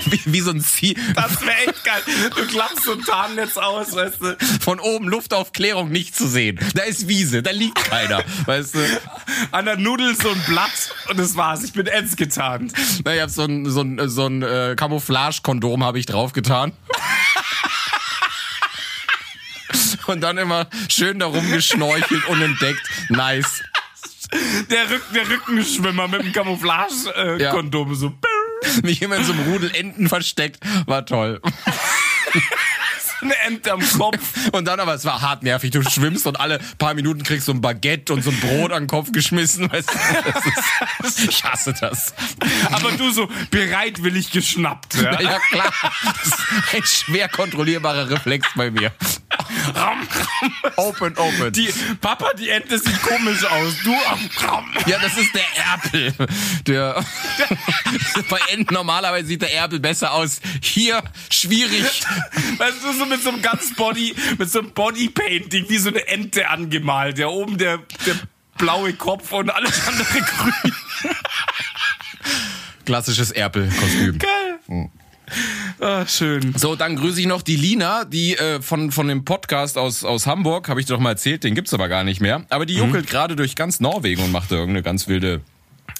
Wie, 0.06 0.20
wie 0.24 0.40
so 0.40 0.50
ein 0.50 0.60
Zieh. 0.60 0.96
Das 1.14 1.40
wäre 1.40 1.56
echt 1.66 1.84
geil. 1.84 2.02
Du 2.36 2.46
klappst 2.46 2.84
so 2.84 2.92
ein 2.92 3.02
Tarnnetz 3.02 3.56
aus, 3.56 3.94
weißt 3.94 4.20
du. 4.20 4.36
Von 4.60 4.80
oben 4.80 5.08
Luftaufklärung 5.08 5.90
nicht 5.90 6.16
zu 6.16 6.26
sehen. 6.26 6.58
Da 6.74 6.82
ist 6.82 7.08
Wiese, 7.08 7.42
da 7.42 7.50
liegt 7.50 7.82
keiner. 7.84 8.22
Weißt 8.46 8.74
du? 8.74 8.78
An 9.50 9.64
der 9.64 9.76
Nudel 9.76 10.14
so 10.14 10.30
ein 10.30 10.42
Blatt 10.46 10.94
und 11.08 11.18
das 11.18 11.36
war's. 11.36 11.64
Ich 11.64 11.72
bin 11.72 11.86
ends 11.86 12.16
getarnt. 12.16 12.72
Na, 13.04 13.14
ich 13.14 13.20
hab 13.20 13.30
so 13.30 13.42
ein, 13.42 13.68
so 13.68 13.80
ein, 13.80 14.08
so 14.08 14.26
ein 14.26 14.42
äh, 14.42 14.74
Camouflage-Kondom 14.76 15.82
habe 15.84 15.98
ich 15.98 16.06
draufgetan. 16.06 16.72
Und 20.06 20.20
dann 20.20 20.38
immer 20.38 20.68
schön 20.88 21.18
darum 21.18 21.50
geschnorchelt, 21.50 22.26
unentdeckt. 22.26 22.80
Nice. 23.08 23.62
Der, 24.70 24.90
Rück, 24.90 25.02
der 25.14 25.28
Rückenschwimmer 25.28 26.08
mit 26.08 26.22
dem 26.22 26.32
Camouflage-Kondom 26.32 27.92
äh, 27.92 27.94
so. 27.94 28.14
Mich 28.82 29.02
immer 29.02 29.16
in 29.16 29.24
so 29.24 29.32
einem 29.32 29.52
Rudel 29.52 29.74
Enten 29.74 30.08
versteckt. 30.08 30.60
War 30.86 31.04
toll. 31.06 31.40
Eine 33.20 33.36
Ente 33.46 33.72
am 33.72 33.80
Kopf. 33.80 34.18
Und 34.52 34.66
dann 34.66 34.80
aber, 34.80 34.94
es 34.94 35.04
war 35.06 35.22
hart 35.22 35.42
nervig. 35.42 35.70
Du 35.70 35.82
schwimmst 35.82 36.26
und 36.26 36.38
alle 36.38 36.58
paar 36.78 36.92
Minuten 36.92 37.22
kriegst 37.22 37.48
du 37.48 37.52
ein 37.52 37.60
Baguette 37.62 38.12
und 38.12 38.22
so 38.22 38.30
ein 38.30 38.38
Brot 38.38 38.70
an 38.72 38.82
den 38.82 38.86
Kopf 38.86 39.12
geschmissen. 39.12 39.72
Weißt 39.72 39.88
du? 39.88 41.06
ist, 41.06 41.20
ich 41.20 41.42
hasse 41.42 41.74
das. 41.80 42.12
Aber 42.70 42.92
du 42.92 43.10
so 43.12 43.28
bereitwillig 43.50 44.30
geschnappt. 44.30 44.96
Ja? 44.96 45.20
Ja, 45.22 45.38
klar. 45.50 45.72
Das 46.02 46.26
ist 46.26 46.74
ein 46.74 46.82
schwer 46.84 47.28
kontrollierbarer 47.28 48.10
Reflex 48.10 48.46
bei 48.56 48.70
mir. 48.70 48.92
Ram, 49.74 49.98
ram. 50.00 50.72
Open, 50.76 51.16
open. 51.16 51.52
Die, 51.52 51.72
Papa, 52.00 52.32
die 52.34 52.50
Ente 52.50 52.78
sieht 52.78 53.02
komisch 53.02 53.44
aus. 53.44 53.74
Du 53.82 53.92
am 53.92 54.30
Ram. 54.38 54.70
Ja, 54.86 54.98
das 54.98 55.16
ist 55.16 55.34
der 55.34 55.44
Erpel. 55.56 56.14
Der 56.66 57.04
bei 58.30 58.38
Enten 58.52 58.74
normalerweise 58.74 59.26
sieht 59.26 59.42
der 59.42 59.52
Erpel 59.54 59.80
besser 59.80 60.12
aus. 60.12 60.40
Hier 60.62 61.02
schwierig. 61.30 62.02
Weißt 62.58 62.82
du, 62.82 62.92
so 62.92 63.06
mit 63.06 63.22
so 63.22 63.30
einem 63.30 63.42
ganz 63.42 63.74
Body, 63.74 64.14
mit 64.38 64.50
so 64.50 64.60
einem 64.60 64.70
Bodypainting, 64.72 65.68
wie 65.68 65.78
so 65.78 65.88
eine 65.88 66.06
Ente 66.06 66.48
angemalt. 66.48 67.18
Ja, 67.18 67.28
oben 67.28 67.58
der, 67.58 67.78
der 68.06 68.14
blaue 68.58 68.92
Kopf 68.94 69.32
und 69.32 69.50
alles 69.50 69.86
andere 69.86 70.20
grün. 70.20 70.74
Klassisches 72.84 73.30
Erpel-Kostüm. 73.30 74.18
Geil. 74.18 74.90
Ah, 75.80 76.06
schön. 76.06 76.54
So, 76.56 76.76
dann 76.76 76.96
grüße 76.96 77.20
ich 77.20 77.26
noch 77.26 77.42
die 77.42 77.56
Lina, 77.56 78.04
die 78.04 78.36
äh, 78.36 78.62
von, 78.62 78.90
von 78.92 79.08
dem 79.08 79.24
Podcast 79.24 79.76
aus, 79.76 80.04
aus 80.04 80.26
Hamburg, 80.26 80.68
habe 80.68 80.80
ich 80.80 80.86
dir 80.86 80.94
doch 80.94 81.00
mal 81.00 81.10
erzählt, 81.10 81.44
den 81.44 81.54
gibt's 81.54 81.74
aber 81.74 81.88
gar 81.88 82.04
nicht 82.04 82.20
mehr. 82.20 82.44
Aber 82.48 82.64
die 82.66 82.74
juckelt 82.74 83.06
gerade 83.08 83.36
durch 83.36 83.56
ganz 83.56 83.80
Norwegen 83.80 84.22
und 84.22 84.32
macht 84.32 84.50
da 84.50 84.56
irgendeine 84.56 84.82
ganz 84.82 85.08
wilde 85.08 85.40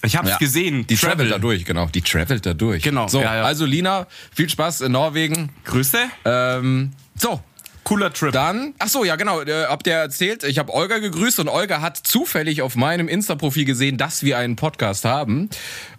Ich 0.02 0.16
hab's 0.16 0.28
Ja. 0.30 0.36
gesehen. 0.38 0.86
Die 0.86 0.96
travelt 0.96 1.30
da 1.30 1.38
durch, 1.38 1.64
genau. 1.64 1.86
Die 1.86 2.02
travelt 2.02 2.46
da 2.46 2.54
durch. 2.54 2.82
Genau, 2.82 3.08
So, 3.08 3.20
ja, 3.20 3.36
ja. 3.36 3.42
also 3.42 3.64
Lina, 3.66 4.06
viel 4.34 4.48
Spaß 4.48 4.82
in 4.82 4.92
Norwegen. 4.92 5.50
Grüße. 5.64 5.98
Ähm, 6.24 6.92
so, 7.16 7.40
Cooler 7.84 8.10
Trip. 8.12 8.32
dann, 8.32 8.72
ach 8.78 8.88
so, 8.88 9.04
ja 9.04 9.16
genau, 9.16 9.42
äh, 9.42 9.66
habt 9.66 9.86
ihr 9.86 9.92
erzählt, 9.92 10.42
ich 10.44 10.58
habe 10.58 10.72
Olga 10.72 10.98
gegrüßt 10.98 11.38
und 11.40 11.48
Olga 11.48 11.82
hat 11.82 11.98
zufällig 11.98 12.62
auf 12.62 12.76
meinem 12.76 13.08
Insta-Profil 13.08 13.66
gesehen, 13.66 13.98
dass 13.98 14.22
wir 14.22 14.38
einen 14.38 14.56
Podcast 14.56 15.04
haben 15.04 15.50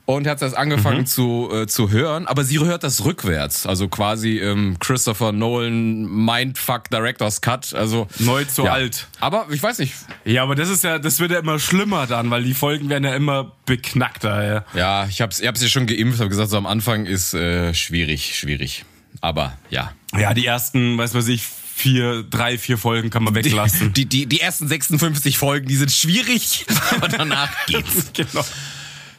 und 0.05 0.27
hat 0.27 0.41
das 0.41 0.53
angefangen 0.53 0.99
Mhm. 1.01 1.05
zu, 1.07 1.49
äh, 1.51 1.67
zu 1.67 1.89
hören, 1.89 2.27
aber 2.27 2.43
sie 2.43 2.59
hört 2.59 2.83
das 2.83 3.03
rückwärts, 3.05 3.65
also 3.65 3.87
quasi 3.87 4.39
ähm, 4.39 4.77
Christopher 4.79 5.31
Nolan 5.31 6.05
Mindfuck 6.05 6.89
Director's 6.91 7.41
Cut, 7.41 7.73
also 7.73 8.07
Neu 8.19 8.45
zu 8.45 8.65
ja. 8.65 8.73
alt. 8.73 9.07
Aber 9.19 9.47
ich 9.51 9.61
weiß 9.63 9.79
nicht, 9.79 9.93
Ja, 10.23 10.43
aber 10.43 10.55
das 10.55 10.69
ist 10.69 10.83
ja, 10.83 10.99
das 10.99 11.19
wird 11.19 11.31
ja 11.31 11.39
immer 11.39 11.57
schlimmer 11.59 12.05
dann, 12.07 12.29
weil 12.29 12.43
die 12.43 12.53
Folgen 12.53 12.89
werden 12.89 13.03
ja 13.03 13.15
immer 13.15 13.53
beknackter. 13.65 14.45
Ja. 14.45 14.65
ja, 14.73 15.07
ich 15.07 15.21
hab's, 15.21 15.39
ich 15.39 15.47
hab's 15.47 15.61
ja 15.61 15.69
schon 15.69 15.87
geimpft, 15.87 16.19
habe 16.19 16.29
gesagt, 16.29 16.49
so 16.51 16.57
am 16.57 16.67
Anfang 16.67 17.05
ist 17.05 17.33
äh, 17.33 17.73
schwierig, 17.73 18.37
schwierig, 18.37 18.85
aber 19.21 19.57
ja. 19.69 19.91
Ja, 20.17 20.33
die 20.33 20.45
ersten, 20.45 20.97
weiß 20.97 21.13
was 21.15 21.27
ich, 21.27 21.41
vier, 21.75 22.23
drei, 22.23 22.57
vier 22.57 22.77
Folgen 22.77 23.09
kann 23.09 23.21
man 23.23 23.35
weglassen. 23.35 23.91
Die, 23.91 24.05
die, 24.05 24.27
die 24.27 24.39
ersten 24.39 24.65
56 24.67 25.37
Folgen, 25.37 25.67
die 25.67 25.75
sind 25.75 25.91
schwierig, 25.91 26.65
aber 26.91 27.09
danach 27.09 27.49
geht's. 27.65 28.11
genau. 28.13 28.45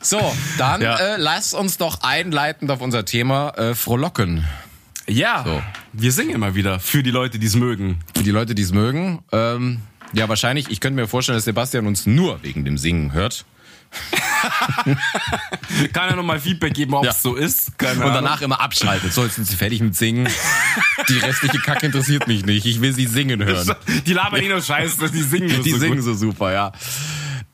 So, 0.09 0.35
dann 0.59 0.81
Ja. 0.81 0.97
äh, 0.97 1.17
lass 1.19 1.53
uns 1.55 1.79
doch 1.79 2.01
einleitend 2.03 2.71
auf 2.71 2.81
unser 2.81 3.05
Thema 3.05 3.51
äh, 3.59 3.75
frohlocken. 3.75 4.45
Ja, 5.09 5.45
So. 5.45 5.63
wir 5.93 6.13
singen 6.13 6.31
immer 6.35 6.55
wieder 6.55 6.81
für 6.81 7.03
die 7.03 7.11
Leute, 7.11 7.39
die 7.39 7.47
es 7.47 7.55
mögen. 7.57 8.01
Für 8.17 8.23
die 8.23 8.31
Leute, 8.31 8.55
die 8.55 8.63
es 8.63 8.73
mögen. 8.73 9.21
Ähm, 9.33 9.81
ja, 10.13 10.29
wahrscheinlich, 10.29 10.71
ich 10.71 10.81
könnte 10.81 11.01
mir 11.01 11.09
vorstellen, 11.09 11.37
dass 11.37 11.45
Sebastian 11.45 11.87
uns 11.87 12.07
nur 12.07 12.43
wegen 12.43 12.65
dem 12.65 12.79
Singen 12.79 13.13
hört. 13.13 13.45
Kann 15.93 16.11
ja 16.11 16.17
nochmal 16.17 16.41
Feedback 16.41 16.75
geben, 16.75 16.95
ob 16.95 17.05
es 17.05 17.09
Ja. 17.09 17.21
so 17.21 17.35
ist. 17.35 17.79
Keine 17.79 17.95
Und 17.97 18.03
Ahnung. 18.03 18.15
danach 18.15 18.41
immer 18.43 18.61
abschaltet. 18.61 19.13
So, 19.13 19.25
jetzt 19.25 19.37
sind 19.37 19.47
sie 19.47 19.57
fertig 19.57 19.81
mit 19.81 19.95
Singen. 19.97 20.29
Die 21.09 21.19
restliche 21.19 21.59
Kacke 21.59 21.87
interessiert 21.87 22.27
mich 22.27 22.45
nicht. 22.45 22.67
Ich 22.67 22.81
will 22.81 22.93
sie 22.95 23.07
singen 23.07 23.45
hören. 23.45 23.75
Die 24.07 24.13
labern 24.13 24.41
eh 24.43 24.49
nur 24.49 24.61
Scheiße, 24.63 25.11
die 25.11 25.23
singen 25.23 25.49
nur 25.55 25.63
Die 25.63 25.71
so 25.73 25.79
singen 25.79 25.97
gut. 25.97 26.05
so 26.05 26.15
super, 26.15 26.53
ja. 26.53 26.73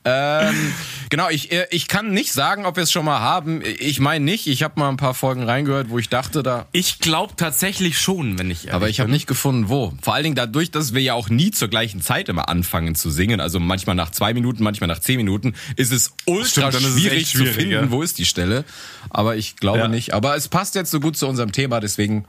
Ähm, 0.05 0.73
genau, 1.09 1.29
ich, 1.29 1.51
äh, 1.53 1.65
ich 1.71 1.87
kann 1.87 2.11
nicht 2.11 2.33
sagen, 2.33 2.65
ob 2.65 2.75
wir 2.75 2.83
es 2.83 2.91
schon 2.91 3.05
mal 3.05 3.21
haben. 3.21 3.61
Ich 3.79 4.01
meine 4.01 4.25
nicht. 4.25 4.47
Ich 4.47 4.61
habe 4.61 4.77
mal 4.79 4.89
ein 4.89 4.97
paar 4.97 5.13
Folgen 5.13 5.43
reingehört, 5.43 5.89
wo 5.89 5.97
ich 5.97 6.09
dachte, 6.09 6.43
da 6.43 6.65
Ich 6.73 6.99
glaube 6.99 7.35
tatsächlich 7.37 7.97
schon, 7.97 8.37
wenn 8.37 8.51
ich 8.51 8.73
Aber 8.73 8.89
ich 8.89 8.99
habe 8.99 9.09
nicht 9.09 9.27
gefunden, 9.27 9.69
wo. 9.69 9.93
Vor 10.01 10.13
allen 10.13 10.23
Dingen 10.23 10.35
dadurch, 10.35 10.71
dass 10.71 10.93
wir 10.93 11.01
ja 11.01 11.13
auch 11.13 11.29
nie 11.29 11.51
zur 11.51 11.69
gleichen 11.69 12.01
Zeit 12.01 12.27
immer 12.27 12.49
anfangen 12.49 12.95
zu 12.95 13.11
singen. 13.11 13.39
Also 13.39 13.61
manchmal 13.61 13.95
nach 13.95 14.11
zwei 14.11 14.33
Minuten, 14.33 14.61
manchmal 14.63 14.89
nach 14.89 14.99
zehn 14.99 15.17
Minuten, 15.17 15.53
ist 15.77 15.93
es 15.93 16.13
ultra 16.25 16.47
Stimmt, 16.49 16.73
dann 16.73 16.81
ist 16.83 16.87
es 16.89 16.93
schwierig, 16.99 17.21
echt 17.21 17.37
zu 17.37 17.45
finden, 17.45 17.71
ja. 17.71 17.91
wo 17.91 18.01
ist 18.01 18.17
die 18.17 18.25
Stelle. 18.25 18.65
Aber 19.09 19.37
ich 19.37 19.55
glaube 19.55 19.79
Ja. 19.79 19.87
nicht. 19.87 20.13
Aber 20.13 20.35
es 20.35 20.49
passt 20.49 20.75
jetzt 20.75 20.91
so 20.91 20.99
gut 20.99 21.15
zu 21.15 21.27
unserem 21.27 21.53
Thema, 21.53 21.79
deswegen 21.79 22.25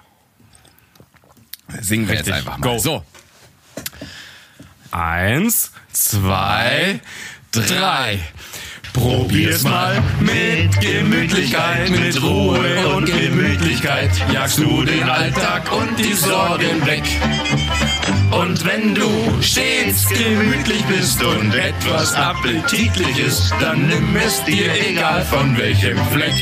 singen 1.81 2.07
wir 2.07 2.15
Richtig. 2.15 2.29
jetzt 2.29 2.37
einfach 2.37 2.59
mal. 2.59 2.75
Go. 2.75 2.79
So, 2.79 3.05
Eins, 4.91 5.73
zwei, 5.93 7.01
drei. 7.55 8.21
Probier's 8.93 9.65
mal 9.65 10.03
mit 10.21 10.81
Gemütlichkeit, 10.81 11.91
mit 11.91 12.23
Ruhe 12.23 12.89
und 12.95 13.07
Gemütlichkeit. 13.07 14.11
Jagst 14.33 14.59
du 14.59 14.85
den 14.85 15.03
Alltag 15.03 15.71
und 15.73 15.99
die 15.99 16.13
Sorgen 16.15 16.87
weg. 16.87 17.03
Und 18.41 18.65
wenn 18.65 18.95
du 18.95 19.09
stets 19.43 20.09
gemütlich 20.09 20.83
bist 20.85 21.23
und 21.23 21.55
etwas 21.55 22.15
Appetitliches, 22.15 23.53
dann 23.61 23.87
nimm 23.87 24.17
es 24.17 24.43
dir 24.45 24.73
egal 24.89 25.25
von 25.25 25.57
welchem 25.57 25.97
Fleck. 26.13 26.33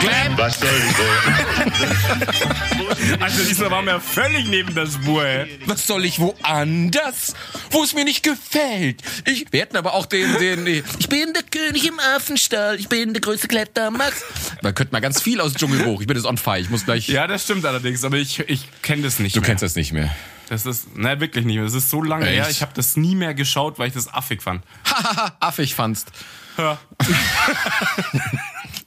Clap! 0.00 0.36
Was 0.36 0.60
soll 0.60 0.68
ich 0.68 0.96
Also 3.20 3.42
diesmal 3.44 3.70
waren 3.70 3.86
wir 3.86 4.00
völlig 4.00 4.46
neben 4.48 4.74
der 4.74 4.86
Spur. 4.86 5.24
ey. 5.24 5.58
Was 5.66 5.86
soll 5.86 6.04
ich 6.04 6.18
woanders, 6.20 7.34
wo 7.70 7.82
es 7.82 7.94
mir 7.94 8.04
nicht 8.04 8.22
gefällt? 8.22 9.00
Ich, 9.26 9.46
wir 9.50 9.60
hätten 9.60 9.76
aber 9.76 9.94
auch 9.94 10.06
den, 10.06 10.38
den, 10.38 10.66
ich 10.66 11.08
bin 11.08 11.32
der 11.32 11.42
König 11.42 11.86
im 11.86 11.98
Affenstall, 11.98 12.76
ich 12.78 12.88
bin 12.88 13.12
der 13.14 13.20
größte 13.20 13.48
Klettermax. 13.48 14.22
Man 14.62 14.74
könnte 14.74 14.92
mal 14.92 15.00
ganz 15.00 15.20
viel 15.22 15.40
aus 15.40 15.54
Dschungelbuch. 15.54 16.00
Ich 16.02 16.06
bin 16.06 16.16
jetzt 16.16 16.26
on 16.26 16.36
fire. 16.38 16.60
Ich 16.60 16.70
muss 16.70 16.84
gleich. 16.84 17.08
Ja, 17.08 17.26
das 17.26 17.44
stimmt 17.44 17.64
allerdings, 17.64 18.04
aber 18.04 18.16
ich, 18.18 18.40
ich 18.48 18.68
kenne 18.82 19.02
das 19.02 19.18
nicht 19.18 19.34
Du 19.36 19.40
mehr. 19.40 19.46
kennst 19.48 19.62
das 19.62 19.74
nicht 19.76 19.92
mehr. 19.92 20.14
Das 20.50 20.66
ist, 20.66 20.96
ne, 20.96 21.20
wirklich 21.20 21.44
nicht 21.46 21.54
mehr. 21.56 21.64
Das 21.64 21.74
ist 21.74 21.88
so 21.90 22.02
lange 22.02 22.26
Echt? 22.26 22.34
her. 22.36 22.50
Ich 22.50 22.60
habe 22.60 22.72
das 22.74 22.96
nie 22.96 23.14
mehr 23.14 23.34
geschaut, 23.34 23.78
weil 23.78 23.86
ich 23.88 23.94
das 23.94 24.12
affig 24.12 24.42
fand. 24.42 24.64
Hahaha, 24.84 25.32
affig 25.40 25.74
fandst. 25.76 26.10
Ja. 26.58 26.76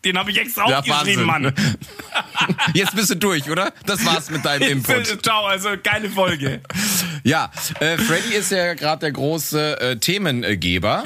Den 0.03 0.17
habe 0.17 0.31
ich 0.31 0.37
extra 0.39 0.69
Ja, 0.69 0.79
aufgeschrieben, 0.79 1.25
Wahnsinn. 1.27 1.53
Mann. 1.53 2.55
Jetzt 2.73 2.93
bist 2.93 3.09
du 3.11 3.15
durch, 3.15 3.49
oder? 3.49 3.71
Das 3.85 4.05
war's 4.05 4.29
mit 4.29 4.43
deinem 4.43 4.69
Input. 4.69 5.23
Ciao, 5.23 5.45
also 5.45 5.69
geile 5.81 6.09
Folge. 6.09 6.61
Ja, 7.23 7.49
äh, 7.79 7.97
Freddy 7.97 8.33
ist 8.33 8.51
ja 8.51 8.73
gerade 8.73 8.99
der 8.99 9.11
große 9.13 9.79
äh, 9.79 9.95
Themengeber. 9.97 11.05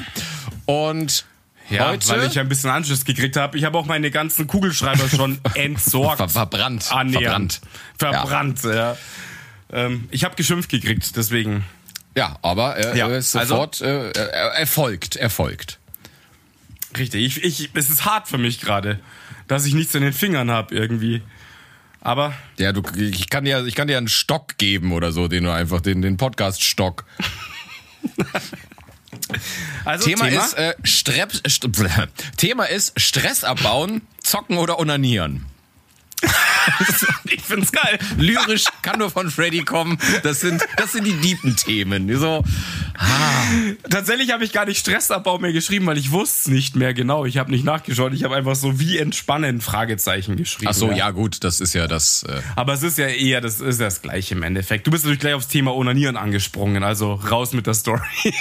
Und 0.66 1.24
Ja, 1.70 1.90
heute 1.90 2.08
weil 2.08 2.24
ich 2.26 2.40
ein 2.40 2.48
bisschen 2.48 2.70
Anschluss 2.70 3.04
gekriegt 3.04 3.36
habe. 3.36 3.56
Ich 3.56 3.62
habe 3.64 3.78
auch 3.78 3.86
meine 3.86 4.10
ganzen 4.10 4.48
Kugelschreiber 4.48 5.08
schon 5.08 5.38
entsorgt. 5.54 6.16
ver 6.18 6.28
verbrannt. 6.28 6.90
Annähernd. 6.90 7.60
Verbrannt. 7.96 8.58
Verbrannt, 8.58 8.64
ja. 8.64 8.96
Ähm, 9.72 10.08
ich 10.10 10.24
habe 10.24 10.34
geschimpft 10.36 10.70
gekriegt, 10.70 11.16
deswegen. 11.16 11.64
Ja, 12.16 12.38
aber 12.42 12.76
er, 12.76 12.96
Ja, 12.96 13.06
also- 13.06 13.38
sofort 13.38 13.80
äh, 13.80 14.10
er, 14.10 14.52
erfolgt, 14.54 15.16
erfolgt. 15.16 15.78
Richtig. 16.96 17.38
Ich, 17.38 17.44
ich, 17.44 17.70
es 17.74 17.90
ist 17.90 18.04
hart 18.04 18.28
für 18.28 18.38
mich 18.38 18.60
gerade, 18.60 18.98
dass 19.46 19.66
ich 19.66 19.74
nichts 19.74 19.94
in 19.94 20.02
den 20.02 20.12
Fingern 20.12 20.50
habe 20.50 20.74
irgendwie. 20.74 21.22
Aber 22.00 22.32
Ja, 22.58 22.72
du, 22.72 22.82
ich 22.96 23.28
kann 23.28 23.44
dir, 23.44 23.66
ich 23.66 23.74
kann 23.74 23.88
dir 23.88 23.98
einen 23.98 24.08
Stock 24.08 24.56
geben 24.56 24.92
oder 24.92 25.12
so, 25.12 25.28
den 25.28 25.44
du 25.44 25.52
einfach, 25.52 25.80
den, 25.80 26.00
den 26.00 26.16
Podcast-Stock. 26.16 27.04
also 29.84 30.08
Thema, 30.08 30.28
ist 30.28 30.54
äh, 30.54 30.74
Strep, 30.84 31.32
St 31.46 31.68
Thema 32.36 32.64
ist 32.64 32.98
Stress 33.00 33.44
abbauen, 33.44 34.02
zocken 34.22 34.58
oder 34.58 34.78
onanieren. 34.78 35.44
ich 37.24 37.40
find's 37.42 37.72
geil. 37.72 37.98
Lyrisch 38.16 38.64
kann 38.82 38.98
nur 38.98 39.10
von 39.10 39.30
Freddy 39.30 39.62
kommen. 39.64 39.98
Das 40.22 40.40
sind, 40.40 40.62
das 40.76 40.92
sind 40.92 41.04
die 41.04 41.14
deepen 41.14 41.56
Themen. 41.56 42.16
So, 42.18 42.44
Tatsächlich 43.90 44.32
habe 44.32 44.44
ich 44.44 44.52
gar 44.52 44.66
nicht 44.66 44.78
Stressabbau 44.78 45.38
mehr 45.38 45.52
geschrieben, 45.52 45.86
weil 45.86 45.98
ich 45.98 46.10
wusste 46.10 46.40
es 46.40 46.48
nicht 46.48 46.76
mehr 46.76 46.94
genau. 46.94 47.24
Ich 47.24 47.38
habe 47.38 47.50
nicht 47.50 47.64
nachgeschaut. 47.64 48.12
Ich 48.12 48.24
habe 48.24 48.34
einfach 48.36 48.54
so 48.56 48.78
wie 48.80 48.98
entspannen 48.98 49.60
Fragezeichen 49.60 50.36
geschrieben. 50.36 50.68
ach 50.70 50.74
so, 50.74 50.90
ja 50.90 51.10
gut, 51.10 51.44
das 51.44 51.60
ist 51.60 51.74
ja 51.74 51.86
das. 51.86 52.24
Äh, 52.24 52.40
Aber 52.56 52.72
es 52.74 52.82
ist 52.82 52.98
ja 52.98 53.06
eher, 53.06 53.40
das 53.40 53.60
ist 53.60 53.78
ja 53.80 53.86
das 53.86 54.02
Gleiche 54.02 54.34
im 54.34 54.42
Endeffekt. 54.42 54.86
Du 54.86 54.90
bist 54.90 55.04
natürlich 55.04 55.20
gleich 55.20 55.34
aufs 55.34 55.48
Thema 55.48 55.74
Onanieren 55.74 56.16
angesprungen, 56.16 56.82
also 56.82 57.14
raus 57.14 57.52
mit 57.52 57.66
der 57.66 57.74
Story. 57.74 58.00
ja, 58.24 58.32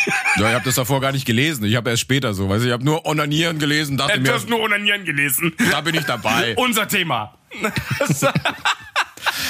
ich 0.49 0.55
habe 0.55 0.65
das 0.65 0.75
davor 0.75 1.01
gar 1.01 1.11
nicht 1.11 1.25
gelesen. 1.25 1.63
Ich 1.65 1.75
habe 1.75 1.89
erst 1.89 2.01
später 2.01 2.33
so, 2.33 2.49
weißt 2.49 2.63
du, 2.63 2.67
ich 2.67 2.73
habe 2.73 2.83
nur 2.83 3.05
Onanieren 3.05 3.59
gelesen, 3.59 3.97
dachte 3.97 4.19
Du 4.19 4.33
hast 4.33 4.49
nur 4.49 4.59
Onanieren 4.59 5.05
gelesen. 5.05 5.53
da 5.71 5.81
bin 5.81 5.95
ich 5.95 6.03
dabei. 6.03 6.55
Unser 6.57 6.87
Thema. 6.87 7.33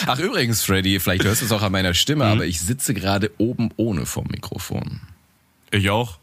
Ach 0.05 0.19
übrigens, 0.19 0.63
Freddy, 0.63 0.99
vielleicht 0.99 1.23
hörst 1.23 1.41
du 1.41 1.45
es 1.45 1.51
auch 1.51 1.61
an 1.61 1.71
meiner 1.71 1.93
Stimme, 1.93 2.25
aber 2.25 2.45
ich 2.45 2.59
sitze 2.59 2.93
gerade 2.93 3.31
oben 3.37 3.69
ohne 3.77 4.05
vom 4.05 4.27
Mikrofon. 4.27 5.01
Ich 5.71 5.89
auch. 5.89 6.19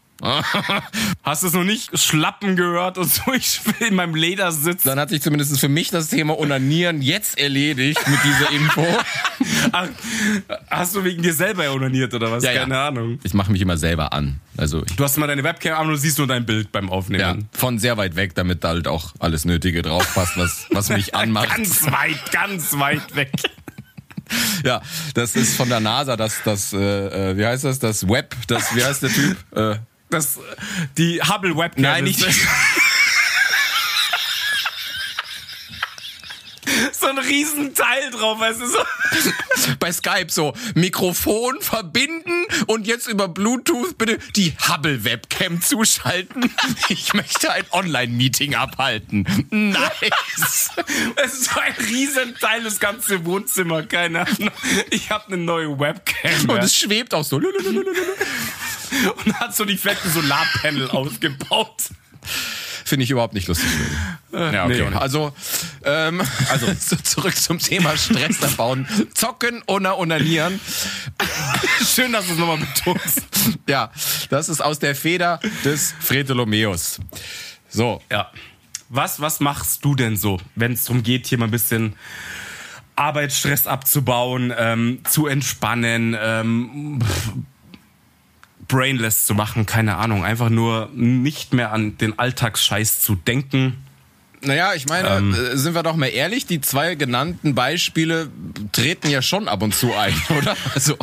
Hast 1.23 1.43
du 1.43 1.49
es 1.49 1.53
noch 1.53 1.65
nicht 1.65 1.99
schlappen 1.99 2.57
gehört 2.57 2.99
und 2.99 3.11
so 3.11 3.33
ich 3.33 3.61
will 3.67 3.89
in 3.89 3.95
meinem 3.95 4.15
Leder 4.15 4.53
sitzen? 4.53 4.89
Dann 4.89 4.99
hat 4.99 5.11
sich 5.11 5.23
zumindest 5.23 5.59
für 5.61 5.69
mich 5.69 5.91
das 5.91 6.09
Thema 6.09 6.39
Onanieren 6.39 7.03
jetzt 7.03 7.39
erledigt 7.39 8.01
mit 8.09 8.19
dieser 8.25 8.51
Info. 8.51 8.87
Ach, 9.73 9.89
hast 10.71 10.95
du 10.97 11.05
wegen 11.05 11.23
dir 11.23 11.35
selber 11.35 11.71
onaniert 11.73 12.15
oder 12.15 12.31
was? 12.31 12.43
Ja, 12.45 12.53
ja. 12.53 12.61
Keine 12.61 12.79
Ahnung. 12.79 13.19
Ich 13.23 13.35
mache 13.35 13.53
mich 13.53 13.61
immer 13.61 13.77
selber 13.77 14.13
an. 14.13 14.41
Also 14.57 14.83
Du 14.97 15.05
hast 15.05 15.17
mal 15.19 15.27
deine 15.27 15.45
Webcam 15.45 15.79
an 15.79 15.87
und 15.87 15.93
du 15.93 15.99
siehst 15.99 16.19
nur 16.19 16.27
dein 16.27 16.47
Bild 16.47 16.73
beim 16.73 16.87
ja, 16.87 16.93
Aufnehmen. 16.93 17.49
von 17.53 17.79
sehr 17.79 17.97
weit 17.97 18.17
weg, 18.17 18.35
damit 18.35 18.65
halt 18.65 18.89
auch 18.89 19.13
alles 19.19 19.45
Nötige 19.45 19.83
draufpasst, 19.83 20.37
was, 20.37 20.67
was 20.71 20.89
mich 20.89 21.15
anmacht. 21.15 21.49
Ganz 21.49 21.85
weit, 21.91 22.33
ganz 22.33 22.79
weit 22.79 23.15
weg. 23.15 23.31
Ja, 24.65 24.81
das 25.13 25.37
ist 25.37 25.55
von 25.55 25.69
der 25.69 25.81
NASA, 25.81 26.17
das, 26.17 26.41
das, 26.45 26.73
äh, 26.73 26.79
äh, 26.79 27.37
wie 27.37 27.45
heißt 27.45 27.65
das, 27.65 27.79
das 27.79 28.09
Web, 28.09 28.35
das, 28.47 28.75
wie 28.75 28.83
heißt 28.83 29.03
der 29.03 29.11
Typ? 29.11 29.37
Äh, 29.55 29.77
Das, 30.15 30.39
die 30.97 31.21
Hubble 31.23 31.57
Webcam. 31.57 31.83
Nein, 31.83 32.07
ist- 32.07 32.25
nicht- 32.27 32.41
so 36.99 37.07
ein 37.09 37.19
Riesenteil 37.19 38.11
drauf, 38.11 38.41
weißt 38.41 38.61
du 38.61 38.67
so. 38.67 38.79
bei 39.81 39.93
Skype 39.93 40.27
so 40.31 40.55
Mikrofon 40.75 41.61
verbinden 41.61 42.47
und 42.67 42.87
jetzt 42.87 43.07
über 43.07 43.29
Bluetooth 43.29 43.97
bitte 43.99 44.19
die 44.35 44.55
Hubble 44.69 45.05
Webcam 45.05 45.61
zuschalten. 45.61 46.51
Ich 46.89 47.13
möchte 47.15 47.51
ein 47.51 47.65
Online-Meeting 47.71 48.55
abhalten. 48.55 49.27
Nice. 49.51 50.71
Es 51.17 51.33
ist 51.35 51.45
so 51.45 51.61
ein 51.61 51.73
Riesenteil, 51.87 52.63
das 52.63 52.79
ganze 52.81 53.25
Wohnzimmer, 53.25 53.83
keine 53.85 54.21
Ahnung. 54.27 54.51
Ich 54.91 55.11
habe 55.11 55.27
eine 55.29 55.39
neue 55.39 55.79
Webcam. 55.79 56.51
Und 56.51 56.59
es 56.63 56.77
schwebt 56.77 57.15
auch 57.15 57.25
so. 57.25 57.41
Und 59.25 59.41
hat 59.41 59.55
so 59.55 59.65
die 59.65 59.77
fetten 59.77 60.11
Solarpanel 60.11 60.91
aufgebaut. 60.91 61.91
Finde 62.85 63.05
ich 63.05 63.11
überhaupt 63.11 63.35
nicht 63.35 63.49
lustig. 63.49 63.69
Ja, 64.33 64.67
nee. 64.67 64.83
okay. 64.83 64.95
Also, 64.97 65.33
ähm, 65.85 66.23
also 66.51 66.73
zurück 67.03 67.37
zum 67.37 67.59
Thema 67.59 67.97
Stress 67.97 68.43
abbauen. 68.43 68.87
Zocken 69.15 69.63
oder 69.67 69.99
onanieren. 69.99 70.61
Schön, 71.95 72.13
dass 72.13 72.27
du 72.27 72.33
es 72.33 72.39
nochmal 72.39 72.59
betonst. 72.59 73.23
Ja, 73.67 73.91
das 74.29 74.49
ist 74.49 74.61
aus 74.61 74.79
der 74.79 74.95
Feder 74.95 75.41
des 75.65 75.95
Fretolomeus. 75.99 77.01
So, 77.69 78.03
Ja. 78.11 78.31
Was, 78.91 79.21
was 79.21 79.41
machst 79.41 79.85
du 79.85 79.95
denn 79.95 80.17
so, 80.17 80.39
wenn 80.55 80.73
es 80.73 80.85
darum 80.85 81.03
geht, 81.03 81.27
hier 81.27 81.39
mal 81.39 81.47
ein 81.47 81.51
bisschen 81.51 81.97
Arbeitsstress 82.97 83.67
abzubauen, 83.67 84.53
ähm, 84.57 85.01
zu 85.09 85.27
entspannen, 85.27 86.17
ähm, 86.21 87.01
brainless 88.69 89.27
zu 89.27 89.35
machen, 89.35 89.67
keine 89.67 89.97
Ahnung, 89.97 90.25
einfach 90.25 90.51
nur 90.51 90.89
nicht 90.95 91.53
mehr 91.53 91.73
an 91.73 91.99
den 91.99 92.19
Alltagsscheiß 92.19 93.01
zu 93.01 93.15
denken. 93.15 93.84
Naja, 94.45 94.75
ich 94.75 94.87
meine, 94.89 95.37
äh, 95.37 95.57
sind 95.57 95.75
wir 95.75 95.83
doch 95.83 95.97
mal 95.97 96.07
ehrlich, 96.09 96.47
die 96.47 96.61
zwei 96.61 96.95
genannten 96.95 97.55
Beispiele 97.55 98.29
treten 98.73 99.09
ja 99.09 99.23
schon 99.23 99.49
ab 99.49 99.63
und 99.63 99.75
zu 99.75 99.95
ein, 99.95 100.15
oder? 100.39 100.57
Also, 100.75 100.97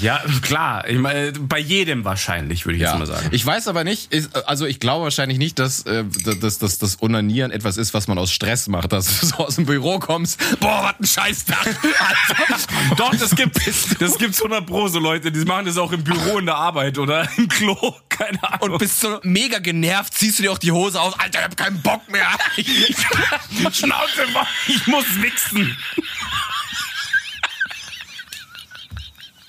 Ja, 0.00 0.20
klar, 0.42 0.88
ich 0.88 0.98
meine, 0.98 1.32
bei 1.32 1.58
jedem 1.58 2.04
wahrscheinlich, 2.04 2.66
würde 2.66 2.76
ich 2.76 2.82
jetzt 2.82 2.98
mal 2.98 3.06
sagen. 3.06 3.28
Ich 3.30 3.44
weiß 3.44 3.68
aber 3.68 3.84
nicht, 3.84 4.10
also 4.46 4.66
ich 4.66 4.80
glaube 4.80 5.04
wahrscheinlich 5.04 5.38
nicht, 5.38 5.58
dass, 5.58 5.82
äh, 5.82 6.04
dass, 6.40 6.58
dass 6.58 6.78
das 6.78 7.02
Onanieren 7.02 7.50
etwas 7.50 7.76
ist, 7.76 7.94
was 7.94 8.08
man 8.08 8.18
aus 8.18 8.32
Stress 8.32 8.68
macht, 8.68 8.92
dass 8.92 9.20
du 9.20 9.26
so 9.26 9.36
aus 9.36 9.56
dem 9.56 9.66
Büro 9.66 9.98
kommst, 9.98 10.38
boah, 10.60 10.94
was 10.98 11.00
ein 11.00 11.06
Scheißtag. 11.06 11.76
Doch, 12.96 13.14
das 13.14 13.34
gibt 13.34 13.56
das 14.00 14.18
gibt's 14.18 14.42
100 14.42 14.66
Pro 14.66 14.88
so 14.88 14.98
Leute, 14.98 15.30
die 15.32 15.44
machen 15.44 15.66
das 15.66 15.78
auch 15.78 15.92
im 15.92 16.02
Büro 16.04 16.38
in 16.38 16.46
der 16.46 16.56
Arbeit 16.56 16.98
oder 16.98 17.28
im 17.36 17.48
Klo, 17.48 17.94
keine 18.18 18.42
Ahnung. 18.42 18.70
Und 18.72 18.78
bist 18.78 19.00
so 19.00 19.20
mega 19.22 19.58
genervt, 19.58 20.14
ziehst 20.14 20.38
du 20.38 20.42
dir 20.44 20.52
auch 20.52 20.58
die 20.58 20.72
Hose 20.72 21.00
aus, 21.00 21.18
Alter, 21.18 21.38
ich 21.40 21.44
hab 21.44 21.56
keinen 21.56 21.80
Bock 21.82 22.08
mehr. 22.10 22.28
Schnauze, 23.72 24.26
Mann, 24.32 24.46
ich 24.68 24.86
muss 24.86 25.04
wichsen. 25.22 25.76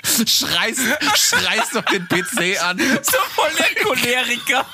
schreist, 0.04 0.82
schreist 1.16 1.76
doch 1.76 1.84
den 1.86 2.08
PC 2.08 2.60
an. 2.64 2.78
So 2.80 3.18
voll 3.36 3.52
der 3.58 3.84
Choleriker. 3.84 4.66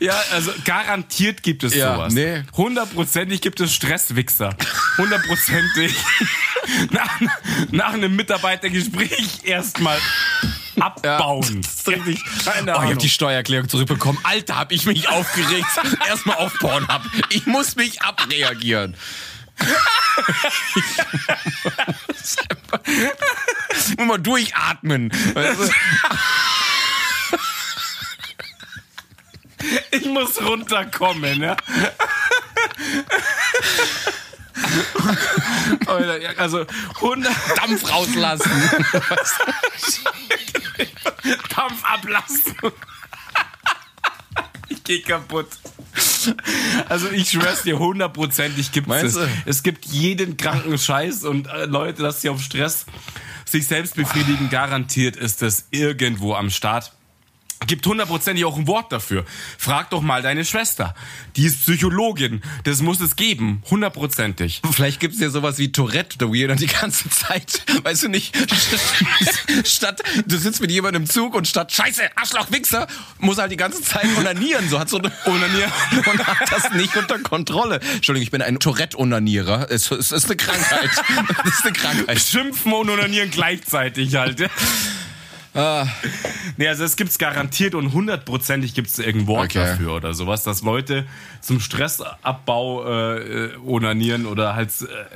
Ja, 0.00 0.20
also 0.32 0.52
garantiert 0.64 1.42
gibt 1.42 1.64
es 1.64 1.74
Ja, 1.74 1.94
sowas. 1.94 2.12
nee. 2.14 2.42
Hundertprozentig 2.56 3.40
gibt 3.40 3.60
es 3.60 3.72
Stresswichser. 3.72 4.54
Hundertprozentig. 4.98 5.94
Nach, 6.90 7.20
nach 7.70 7.92
einem 7.92 8.14
Mitarbeitergespräch 8.16 9.40
erstmal 9.44 9.98
abbauen. 10.80 11.62
Das 11.62 11.74
ist 11.74 11.88
richtig. 11.88 12.22
Keine 12.44 12.72
Oh, 12.72 12.74
ich 12.74 12.78
Ahnung. 12.80 12.92
hab 12.92 12.98
die 13.00 13.08
Steuererklärung 13.08 13.68
zurückbekommen. 13.68 14.20
Alter, 14.24 14.56
hab 14.56 14.72
ich 14.72 14.86
mich 14.86 15.08
aufgeregt. 15.08 15.66
Erstmal 16.08 16.36
auf 16.36 16.54
Pornhub. 16.58 17.02
Ich 17.30 17.46
muss 17.46 17.76
mich 17.76 18.02
abreagieren. 18.02 18.94
Muss 23.96 23.96
mal 24.06 24.18
durchatmen. 24.18 25.10
Weißt? 25.34 25.72
Ich 29.90 30.04
muss 30.04 30.40
runterkommen, 30.40 31.42
ja. 31.42 31.56
Also 36.36 36.64
100 36.96 37.32
Dampf 37.56 37.90
rauslassen. 37.90 38.50
Dampf 41.54 41.84
ablassen. 41.84 42.54
Ich 44.68 44.84
geh 44.84 45.00
kaputt. 45.00 45.48
Also 46.88 47.10
ich 47.10 47.30
schwör's 47.30 47.62
dir, 47.62 47.78
hundertprozentig 47.78 48.72
gibt's 48.72 48.88
Meinst 48.88 49.16
es. 49.16 49.24
du? 49.24 49.28
Es 49.46 49.62
gibt 49.62 49.86
jeden 49.86 50.36
kranken 50.36 50.78
Scheiß 50.78 51.24
und 51.24 51.46
äh, 51.46 51.64
Leute, 51.64 52.02
dass 52.02 52.20
sie 52.22 52.28
auf 52.28 52.40
Stress 52.40 52.86
sich 53.44 53.66
selbst 53.66 53.94
befriedigen, 53.96 54.50
garantiert 54.50 55.16
ist 55.16 55.42
es 55.42 55.66
irgendwo 55.70 56.34
am 56.34 56.50
Start. 56.50 56.92
Gibt 57.66 57.86
hundertprozentig 57.86 58.44
auch 58.44 58.56
ein 58.56 58.66
Wort 58.66 58.92
dafür. 58.92 59.24
Frag 59.58 59.90
doch 59.90 60.00
mal 60.00 60.22
deine 60.22 60.44
Schwester. 60.44 60.94
Die 61.36 61.44
ist 61.44 61.62
Psychologin. 61.62 62.42
Das 62.64 62.80
muss 62.82 63.00
es 63.00 63.16
geben. 63.16 63.62
Hundertprozentig. 63.70 64.62
Vielleicht 64.70 65.00
gibt's 65.00 65.20
ja 65.20 65.30
sowas 65.30 65.58
wie 65.58 65.72
Tourette, 65.72 66.18
da 66.18 66.26
jeder 66.26 66.54
die 66.54 66.66
ganze 66.66 67.10
Zeit, 67.10 67.62
weißt 67.82 68.04
du 68.04 68.08
nicht, 68.08 68.36
statt, 69.64 70.02
du 70.26 70.36
sitzt 70.36 70.60
mit 70.60 70.70
jemandem 70.70 71.02
im 71.02 71.08
Zug 71.08 71.34
und 71.34 71.46
statt 71.48 71.72
Scheiße, 71.72 72.02
Arschloch, 72.16 72.50
Wichser, 72.50 72.86
muss 73.18 73.38
halt 73.38 73.52
die 73.52 73.56
ganze 73.56 73.82
Zeit 73.82 74.06
onanieren, 74.16 74.68
so 74.68 74.78
hat 74.78 74.88
so 74.88 74.98
eine 74.98 75.12
Onanieren 75.26 75.72
und 76.10 76.26
hat 76.26 76.50
das 76.50 76.72
nicht 76.72 76.96
unter 76.96 77.18
Kontrolle. 77.18 77.80
Entschuldigung, 77.94 78.22
ich 78.22 78.30
bin 78.30 78.42
ein 78.42 78.58
Tourette-Onanierer. 78.58 79.70
Es, 79.70 79.90
es 79.90 80.12
ist 80.12 80.26
eine 80.26 80.36
Krankheit. 80.36 80.90
Es 81.44 81.58
ist 81.58 81.64
eine 81.64 81.72
Krankheit. 81.72 82.20
Schimpfen 82.20 82.72
und 82.72 82.88
onanieren 82.90 83.30
gleichzeitig 83.30 84.14
halt. 84.16 84.48
Ah. 85.58 85.88
Nee, 86.56 86.68
also 86.68 86.84
es 86.84 86.94
gibt's 86.96 87.18
garantiert 87.18 87.74
und 87.74 87.92
hundertprozentig 87.92 88.74
gibt's 88.74 88.98
irgendein 88.98 89.26
Wort 89.26 89.44
Okay. 89.46 89.58
dafür 89.58 89.94
oder 89.96 90.14
sowas, 90.14 90.44
dass 90.44 90.62
Leute 90.62 91.04
zum 91.40 91.58
Stressabbau 91.58 92.86
äh, 92.86 93.56
onanieren 93.66 94.26
oder 94.26 94.54
halt, 94.54 94.70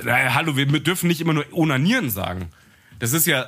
äh, 0.05 0.29
hallo, 0.29 0.57
wir 0.57 0.65
dürfen 0.65 1.07
nicht 1.07 1.21
immer 1.21 1.33
nur 1.33 1.45
onanieren 1.53 2.09
sagen. 2.09 2.49
Das 2.99 3.13
ist 3.13 3.25
ja 3.25 3.45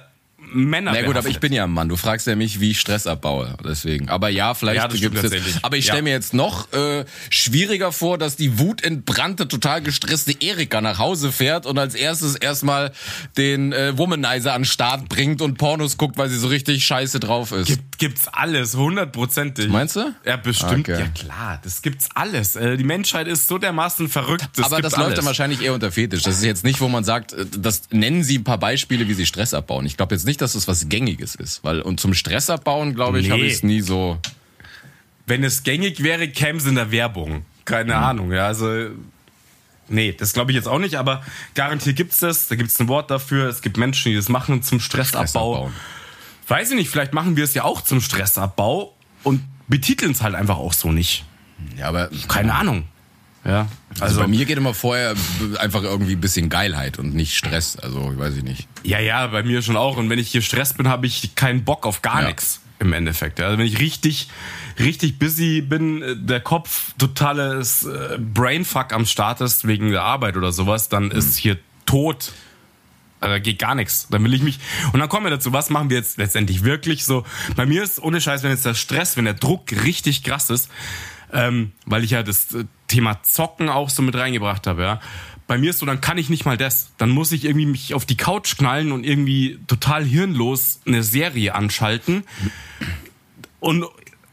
Männer. 0.53 0.91
Na 0.93 1.01
gut, 1.03 1.15
aber 1.17 1.27
ich 1.29 1.39
bin 1.39 1.51
ja 1.53 1.63
ein 1.63 1.71
Mann. 1.71 1.89
Du 1.89 1.95
fragst 1.95 2.27
ja 2.27 2.36
mich, 2.36 2.60
wie 2.60 2.71
ich 2.71 2.79
Stress 2.79 3.08
abbaue. 3.08 3.55
Deswegen. 3.63 4.10
Aber 4.10 4.29
ja, 4.29 4.53
vielleicht 4.53 4.77
Ja, 4.77 4.89
jetzt. 5.10 5.15
tatsächlich. 5.21 5.55
Aber 5.62 5.77
ich 5.77 5.86
stelle 5.86 5.99
Ja. 5.99 6.03
mir 6.03 6.12
jetzt 6.12 6.34
noch 6.34 6.71
äh, 6.73 7.05
schwieriger 7.29 7.91
vor, 7.91 8.17
dass 8.17 8.36
die 8.36 8.60
wutentbrannte, 8.60 9.47
total 9.47 9.81
gestresste 9.81 10.34
Erika 10.41 10.81
nach 10.81 10.99
Hause 10.99 11.31
fährt 11.31 11.65
und 11.65 11.77
als 11.77 11.95
erstes 11.95 12.36
erstmal 12.36 12.91
den 13.38 13.73
äh, 13.73 13.97
Womanizer 13.97 14.53
an 14.53 14.62
den 14.62 14.65
Start 14.65 15.10
bringt 15.10 15.41
und 15.41 15.58
Pornos 15.58 15.97
guckt, 15.97 16.17
weil 16.17 16.29
sie 16.29 16.38
so 16.38 16.47
richtig 16.47 16.86
scheiße 16.86 17.19
drauf 17.19 17.51
ist. 17.51 17.79
gibt's 17.97 18.27
alles, 18.27 18.75
hundertprozentig. 18.75 19.67
Meinst 19.69 19.95
du? 19.95 20.13
Ja, 20.25 20.38
bestimmt. 20.38 20.89
Okay. 20.89 20.99
Ja, 20.99 21.08
klar, 21.08 21.60
das 21.63 21.81
gibt's 21.81 22.10
alles. 22.13 22.55
Äh, 22.55 22.77
Die 22.77 22.84
Menschheit 22.84 23.27
ist 23.27 23.47
so 23.47 23.58
dermaßen 23.58 24.10
verrückt. 24.10 24.47
Das 24.55 24.65
aber 24.65 24.81
das 24.81 24.93
läuft 24.93 25.05
alles. 25.05 25.15
dann 25.17 25.25
wahrscheinlich 25.25 25.62
eher 25.62 25.73
unter 25.73 25.91
Fetisch. 25.91 26.23
Das 26.23 26.38
ist 26.38 26.43
jetzt 26.43 26.63
nicht, 26.63 26.81
wo 26.81 26.88
man 26.89 27.03
sagt, 27.03 27.34
äh, 27.34 27.45
das 27.58 27.84
nennen 27.91 28.23
Sie 28.23 28.38
ein 28.38 28.43
paar 28.43 28.58
Beispiele, 28.58 29.08
wie 29.08 29.13
Sie 29.13 29.25
Stress 29.25 29.53
abbauen. 29.53 29.86
Ich 29.86 29.97
glaube 29.97 30.15
jetzt 30.15 30.25
nicht, 30.25 30.35
dass 30.38 30.54
das 30.54 30.67
was 30.67 30.88
Gängiges 30.89 31.36
ist, 31.36 31.63
weil 31.63 31.82
und 31.82 32.00
zum 32.00 32.13
Stress 32.13 32.50
abbauen, 32.50 32.93
glaube 32.95 33.19
ich, 33.19 33.26
Nee. 33.28 33.32
habe 33.32 33.41
ich 33.43 33.54
es 33.54 33.63
nie 33.63 33.82
so. 33.82 34.19
Wenn 35.28 35.43
es 35.43 35.63
gängig 35.63 36.04
wäre, 36.04 36.28
käme 36.28 36.60
es 36.60 36.65
in 36.65 36.76
der 36.76 36.91
Werbung. 36.91 37.45
Keine 37.65 37.95
Ahnung, 37.95 38.32
ja, 38.32 38.45
also. 38.48 38.89
Nee, 39.88 40.13
das 40.13 40.34
glaube 40.34 40.52
ich 40.52 40.56
jetzt 40.56 40.67
auch 40.67 40.80
nicht, 40.80 40.95
aber 40.95 41.24
garantiert 41.54 41.95
gibt's 41.95 42.17
das. 42.19 42.48
Da 42.48 42.56
gibt's 42.56 42.80
ein 42.80 42.88
Wort 42.88 43.12
dafür. 43.12 43.48
Es 43.50 43.62
gibt 43.62 43.78
Menschen, 43.78 44.10
die 44.12 44.15
das 44.15 44.30
machen 44.30 44.63
zum 44.63 44.80
Stressabbau. 44.80 45.26
Stressabbauen. 45.26 45.74
Weiß 46.48 46.69
ich 46.71 46.76
nicht, 46.76 46.89
vielleicht 46.89 47.13
machen 47.13 47.36
wir 47.38 47.43
es 47.43 47.54
ja 47.54 47.63
auch 47.63 47.82
zum 47.82 48.02
Stressabbau 48.02 48.95
und 49.24 49.41
betiteln 49.67 50.12
es 50.12 50.21
halt 50.21 50.34
einfach 50.36 50.58
auch 50.58 50.74
so 50.74 50.91
nicht. 50.91 51.24
Ja, 51.78 51.88
aber 51.89 52.10
Keine 52.28 52.54
Ahnung. 52.56 52.86
Ja, 53.45 53.67
also, 53.99 54.19
bei 54.21 54.27
mir 54.27 54.45
geht 54.45 54.58
immer 54.58 54.73
vorher 54.73 55.13
einfach 55.60 55.84
irgendwie 55.84 56.13
ein 56.13 56.21
bisschen 56.21 56.49
Geilheit 56.49 56.97
und 56.97 57.13
nicht 57.13 57.38
Stress. 57.38 57.77
Also, 57.77 58.12
ich 58.12 58.17
weiß 58.17 58.36
ich 58.38 58.43
nicht. 58.43 58.67
Ja, 58.84 58.99
ja, 58.99 59.27
bei 59.27 59.43
mir 59.43 59.62
schon 59.62 59.77
auch. 59.77 59.97
Und 59.97 60.10
wenn 60.10 60.17
ich 60.19 60.31
gestresst 60.31 60.77
bin, 60.77 60.88
habe 60.88 61.05
ich 61.05 61.36
keinen 61.36 61.63
Bock 61.63 61.86
auf 61.86 62.01
gar 62.01 62.21
Ja. 62.21 62.27
nichts 62.27 62.62
im 62.79 62.91
Endeffekt. 62.91 63.39
Also 63.39 63.58
wenn 63.58 63.65
ich 63.65 63.79
richtig, 63.79 64.27
richtig 64.79 65.17
busy 65.19 65.62
bin, 65.62 66.01
äh, 66.01 66.15
der 66.17 66.41
Kopf 66.41 66.93
totales 66.97 67.86
äh, 67.86 68.17
Brainfuck 68.19 68.91
am 68.93 69.05
Start 69.05 69.39
ist 69.41 69.65
wegen 69.67 69.91
der 69.91 70.01
Arbeit 70.03 70.36
oder 70.38 70.51
sowas, 70.51 70.89
dann 70.89 71.12
ist 71.12 71.38
hier 71.38 71.58
tot. 71.86 72.34
Also 73.21 73.34
da 73.36 73.39
geht 73.39 73.60
gar 73.60 73.75
nichts. 73.75 74.08
Dann 74.10 74.23
will 74.23 74.34
ich 74.34 74.41
mich. 74.43 74.60
Und 74.91 74.99
dann 74.99 75.08
kommen 75.08 75.25
wir 75.25 75.29
dazu, 75.29 75.53
was 75.53 75.69
machen 75.69 75.89
wir 75.89 75.97
jetzt 75.97 76.17
letztendlich 76.17 76.63
wirklich 76.63 77.05
so? 77.05 77.23
Bei 77.55 77.65
mir 77.65 77.81
ist 77.84 78.01
ohne 78.01 78.19
Scheiß, 78.19 78.43
wenn 78.43 78.51
jetzt 78.51 78.65
der 78.65 78.73
Stress, 78.73 79.15
wenn 79.15 79.25
der 79.25 79.36
Druck 79.36 79.71
richtig 79.71 80.23
krass 80.23 80.49
ist, 80.49 80.69
ähm, 81.36 81.74
weil 81.86 82.04
ich 82.04 82.12
ja 82.12 82.24
das 82.24 82.54
äh, 82.56 82.63
Thema 82.88 83.21
Zocken 83.24 83.69
auch 83.69 83.89
so 83.89 84.02
mit 84.02 84.15
reingebracht 84.15 84.65
habe, 84.65 84.82
ja. 84.84 85.02
Bei 85.48 85.60
mir 85.60 85.69
ist 85.69 85.80
so, 85.80 85.86
dann 85.86 86.02
kann 86.02 86.17
ich 86.17 86.30
nicht 86.30 86.45
mal 86.45 86.58
das. 86.58 86.89
Dann 86.98 87.12
muss 87.12 87.32
ich 87.32 87.45
irgendwie 87.45 87.67
mich 87.67 87.93
auf 87.93 88.06
die 88.06 88.17
Couch 88.17 88.58
knallen 88.58 88.91
und 88.91 89.04
irgendwie 89.04 89.60
total 89.67 90.04
hirnlos 90.04 90.82
eine 90.88 91.04
Serie 91.04 91.54
anschalten. 91.54 92.24
Und 93.60 93.86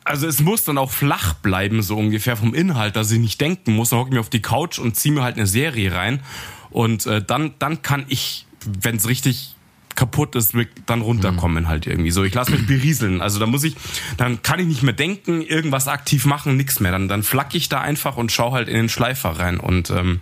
also 0.05 0.27
es 0.27 0.41
muss 0.41 0.65
dann 0.65 0.79
auch 0.79 0.91
flach 0.91 1.35
bleiben, 1.35 1.83
so 1.83 1.99
ungefähr 1.99 2.37
vom 2.37 2.55
Inhalt, 2.55 2.97
dass 2.97 3.11
ich 3.11 3.19
nicht 3.19 3.41
denken 3.43 3.75
muss. 3.75 3.91
Dann 3.91 3.99
hocke 3.99 4.09
ich 4.09 4.15
mir 4.15 4.21
auf 4.21 4.31
die 4.31 4.41
Couch 4.41 4.79
und 4.79 4.97
ziehe 4.97 5.15
mir 5.15 5.23
halt 5.23 5.37
eine 5.37 5.47
Serie 5.47 5.95
rein. 5.95 6.21
Und 6.71 7.05
äh, 7.05 7.23
dann, 7.23 7.55
dann 7.59 7.83
kann 7.83 8.07
ich, 8.09 8.47
wenn 8.65 8.97
es 8.97 9.07
richtig 9.07 9.55
kaputt 9.97 10.35
ist, 10.37 10.55
dann 10.87 11.01
runterkommen 11.01 11.69
halt 11.69 11.87
irgendwie 11.87 12.11
so. 12.11 12.25
Ich 12.25 12.35
lasse 12.35 12.53
mich 12.53 12.67
berieseln. 12.67 13.21
Also 13.21 13.39
da 13.39 13.47
muss 13.47 13.65
ich, 13.65 13.77
dann 14.17 14.43
kann 14.43 14.59
ich 14.61 14.67
nicht 14.67 14.83
mehr 14.83 14.93
denken, 14.95 15.43
irgendwas 15.43 15.89
aktiv 15.89 16.25
machen, 16.27 16.57
nichts 16.57 16.81
mehr. 16.81 16.93
Dann, 16.93 17.09
dann 17.09 17.23
flack 17.23 17.55
ich 17.55 17.69
da 17.69 17.81
einfach 17.81 18.17
und 18.17 18.33
schau 18.33 18.53
halt 18.53 18.69
in 18.69 18.75
den 18.75 18.89
Schleifer 18.89 19.31
rein. 19.39 19.59
Und 19.61 19.91
ähm, 19.91 20.21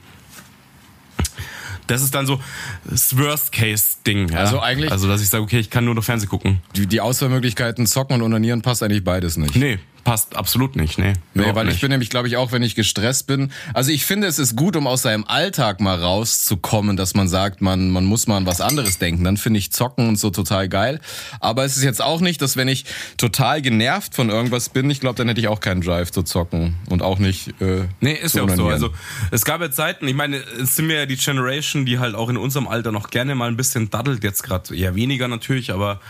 das 1.87 2.03
ist 2.03 2.15
dann 2.15 2.25
so 2.27 2.41
das 2.85 3.17
Worst-Case-Ding. 3.19 4.29
Ja? 4.29 4.39
Also 4.39 4.61
eigentlich- 4.61 4.93
Also 4.93 5.09
dass 5.09 5.21
ich 5.23 5.29
sage, 5.29 5.43
okay, 5.43 5.59
ich 5.59 5.71
kann 5.71 5.85
nur 5.85 5.95
noch 5.95 6.05
Fernsehen 6.05 6.29
gucken. 6.29 6.61
Die, 6.77 6.87
die 6.87 7.01
Auswahlmöglichkeiten 7.01 7.87
zocken 7.87 8.15
und 8.17 8.23
onanieren 8.23 8.63
passt 8.63 8.83
eigentlich 8.83 9.03
beides 9.03 9.37
nicht. 9.37 9.57
Nee, 9.57 9.79
passt 10.05 10.37
absolut 10.37 10.77
nicht. 10.77 10.99
Nee, 10.99 11.13
Nee, 11.35 11.55
weil 11.55 11.67
ich 11.69 11.75
nicht. 11.75 11.81
bin 11.83 11.91
nämlich, 11.91 12.11
glaube 12.11 12.29
ich, 12.29 12.37
auch 12.37 12.53
wenn 12.53 12.63
ich 12.63 12.75
gestresst 12.75 13.27
bin. 13.27 13.53
Also 13.75 13.91
ich 13.91 14.05
finde, 14.05 14.27
es 14.27 14.39
ist 14.39 14.57
gut, 14.57 14.77
um 14.77 14.87
aus 14.87 15.03
seinem 15.03 15.25
Alltag 15.25 15.81
mal 15.81 15.99
rauszukommen, 16.01 16.97
dass 16.97 17.15
man 17.15 17.29
sagt, 17.29 17.61
man, 17.61 17.91
man 17.91 18.05
muss 18.05 18.27
mal 18.27 18.37
an 18.37 18.47
was 18.47 18.61
anderes 18.61 18.99
denken. 18.99 19.25
Dann 19.25 19.37
finde 19.37 19.59
ich 19.59 19.73
Zocken 19.73 20.09
und 20.09 20.17
so 20.19 20.31
total 20.31 20.69
geil. 20.69 21.01
Aber 21.41 21.65
es 21.65 21.77
ist 21.77 21.83
jetzt 21.85 22.03
auch 22.03 22.21
nicht, 22.21 22.41
dass 22.43 22.57
wenn 22.57 22.69
ich 22.69 22.85
total 23.17 23.63
genervt 23.63 24.15
von 24.15 24.31
irgendwas 24.31 24.69
bin, 24.69 24.89
ich 24.91 25.01
glaube, 25.01 25.17
dann 25.17 25.29
hätte 25.29 25.41
ich 25.41 25.49
auch 25.49 25.61
keinen 25.61 25.81
Drive 25.81 26.11
zu 26.11 26.23
zocken 26.23 26.77
und 26.89 27.03
auch 27.03 27.19
nicht. 27.19 27.61
Äh, 27.61 27.85
Nee, 28.01 28.15
ist 28.15 28.35
ja 28.35 28.43
auch 28.45 28.51
so. 28.51 28.69
Also 28.69 28.91
es 29.31 29.45
gab 29.45 29.61
ja 29.61 29.71
Zeiten, 29.71 30.07
ich 30.09 30.15
meine, 30.15 30.37
es 30.61 30.77
sind 30.77 30.89
wir 30.89 30.97
ja 30.97 31.07
die 31.07 31.17
Generation, 31.17 31.85
die 31.87 31.99
halt 31.99 32.15
auch 32.15 32.29
in 32.29 32.37
unserem 32.37 32.67
Alter 32.69 32.93
noch 32.93 33.11
gerne 33.11 33.35
mal 33.35 33.49
ein 33.49 33.57
bisschen 33.57 33.91
daddelt, 33.91 34.25
jetzt 34.25 34.43
gerade 34.43 34.75
eher 34.77 34.95
weniger 34.95 35.29
natürlich, 35.29 35.73
aber 35.73 36.01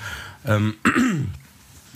ähm, 0.46 0.74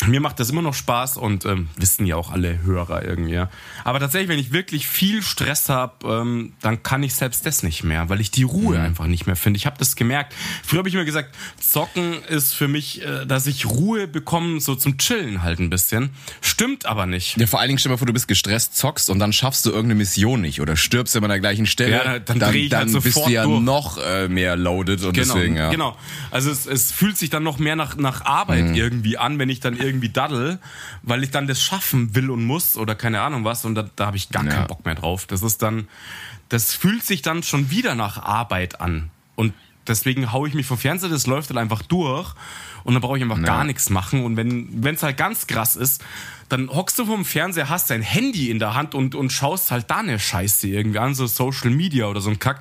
mir 0.06 0.20
macht 0.20 0.40
das 0.40 0.50
immer 0.50 0.62
noch 0.62 0.74
Spaß 0.74 1.16
und 1.16 1.44
ähm, 1.44 1.68
wissen 1.76 2.06
ja 2.06 2.16
auch 2.16 2.30
alle 2.32 2.62
Hörer 2.62 3.04
irgendwie. 3.04 3.34
Ja. 3.34 3.50
Aber 3.84 4.00
tatsächlich, 4.00 4.28
wenn 4.28 4.38
ich 4.38 4.52
wirklich 4.52 4.86
viel 4.88 5.22
Stress 5.22 5.68
habe, 5.68 5.92
ähm, 6.06 6.52
dann 6.60 6.82
kann 6.82 7.02
ich 7.02 7.14
selbst 7.14 7.46
das 7.46 7.62
nicht 7.62 7.84
mehr, 7.84 8.08
weil 8.08 8.20
ich 8.20 8.30
die 8.30 8.42
Ruhe 8.42 8.80
einfach 8.80 9.06
nicht 9.06 9.26
mehr 9.26 9.36
finde. 9.36 9.56
Ich 9.58 9.66
habe 9.66 9.76
das 9.78 9.96
gemerkt. 9.96 10.34
Früher 10.64 10.78
habe 10.78 10.88
ich 10.88 10.94
mir 10.94 11.04
gesagt, 11.04 11.34
Zocken 11.60 12.22
ist 12.24 12.54
für 12.54 12.68
mich, 12.68 13.02
äh, 13.02 13.26
dass 13.26 13.46
ich 13.46 13.66
Ruhe 13.66 14.06
bekomme, 14.08 14.60
so 14.60 14.74
zum 14.74 14.98
Chillen 14.98 15.42
halt 15.42 15.58
ein 15.60 15.70
bisschen. 15.70 16.10
Stimmt 16.40 16.86
aber 16.86 17.06
nicht. 17.06 17.36
Ja, 17.36 17.46
vor 17.46 17.60
allen 17.60 17.68
Dingen 17.68 17.78
stell 17.78 17.90
dir 17.90 17.94
mal 17.94 17.98
vor, 17.98 18.06
du 18.06 18.12
bist 18.12 18.28
gestresst, 18.28 18.76
zockst 18.76 19.10
und 19.10 19.18
dann 19.18 19.32
schaffst 19.32 19.66
du 19.66 19.70
irgendeine 19.70 19.96
Mission 19.96 20.40
nicht 20.40 20.60
oder 20.60 20.76
stirbst 20.76 21.14
immer 21.16 21.24
an 21.26 21.30
der 21.30 21.40
gleichen 21.40 21.66
Stelle. 21.66 21.96
Ja, 22.04 22.18
dann 22.18 22.38
dreh 22.38 22.64
ich 22.64 22.70
dann 22.70 22.92
halt 22.92 23.02
bist 23.02 23.14
sofort 23.14 23.28
du 23.28 23.32
ja 23.32 23.44
durch. 23.44 23.60
noch 23.62 23.98
äh, 23.98 24.28
mehr 24.28 24.56
loaded 24.56 25.02
und 25.04 25.12
Genau, 25.14 25.34
deswegen, 25.34 25.56
ja. 25.56 25.70
genau. 25.70 25.96
Also 26.30 26.50
es, 26.50 26.66
es 26.66 26.92
fühlt 26.92 27.16
sich 27.16 27.30
dann 27.30 27.42
noch 27.42 27.58
mehr 27.58 27.76
nach, 27.76 27.96
nach 27.96 28.24
Arbeit 28.24 28.64
Mhm. 28.64 28.74
irgendwie 28.74 29.18
an, 29.18 29.38
wenn 29.38 29.48
ich 29.48 29.60
dann 29.60 29.76
irgendwie 29.76 29.93
daddel, 30.12 30.58
weil 31.02 31.22
ich 31.24 31.30
dann 31.30 31.46
das 31.46 31.60
schaffen 31.62 32.14
will 32.14 32.30
und 32.30 32.44
muss 32.44 32.76
oder 32.76 32.94
keine 32.94 33.20
Ahnung 33.22 33.44
was 33.44 33.64
und 33.64 33.74
da, 33.74 33.88
da 33.96 34.06
habe 34.06 34.16
ich 34.16 34.28
gar 34.30 34.44
Ja. 34.44 34.50
keinen 34.52 34.66
Bock 34.66 34.84
mehr 34.84 34.94
drauf. 34.94 35.26
Das 35.26 35.42
ist 35.42 35.62
dann, 35.62 35.88
das 36.48 36.72
fühlt 36.74 37.04
sich 37.04 37.22
dann 37.22 37.42
schon 37.42 37.70
wieder 37.70 37.94
nach 37.94 38.18
Arbeit 38.22 38.80
an 38.80 39.10
und 39.36 39.52
deswegen 39.86 40.32
hau 40.32 40.46
ich 40.46 40.54
mich 40.54 40.66
vom 40.66 40.78
Fernseher, 40.78 41.10
das 41.10 41.26
läuft 41.26 41.50
dann 41.50 41.58
einfach 41.58 41.82
durch 41.82 42.32
und 42.84 42.94
dann 42.94 43.00
brauche 43.02 43.16
ich 43.18 43.22
einfach 43.22 43.42
gar 43.42 43.64
nichts 43.64 43.90
machen 43.90 44.24
und 44.24 44.36
wenn 44.36 44.94
es 44.94 45.02
halt 45.02 45.16
ganz 45.16 45.46
krass 45.46 45.76
ist, 45.76 46.02
dann 46.50 46.68
hockst 46.68 46.98
du 46.98 47.06
vom 47.06 47.24
Fernseher, 47.24 47.68
hast 47.70 47.90
dein 47.90 48.02
Handy 48.02 48.50
in 48.50 48.58
der 48.58 48.74
Hand 48.74 48.94
und, 48.94 49.14
und 49.14 49.32
schaust 49.32 49.70
halt 49.70 49.90
da 49.90 49.96
eine 49.96 50.18
Scheiße 50.18 50.68
irgendwie 50.68 50.98
an, 50.98 51.14
so 51.14 51.26
Social 51.26 51.70
Media 51.70 52.06
oder 52.06 52.20
so 52.20 52.28
ein 52.30 52.38
Kack 52.38 52.60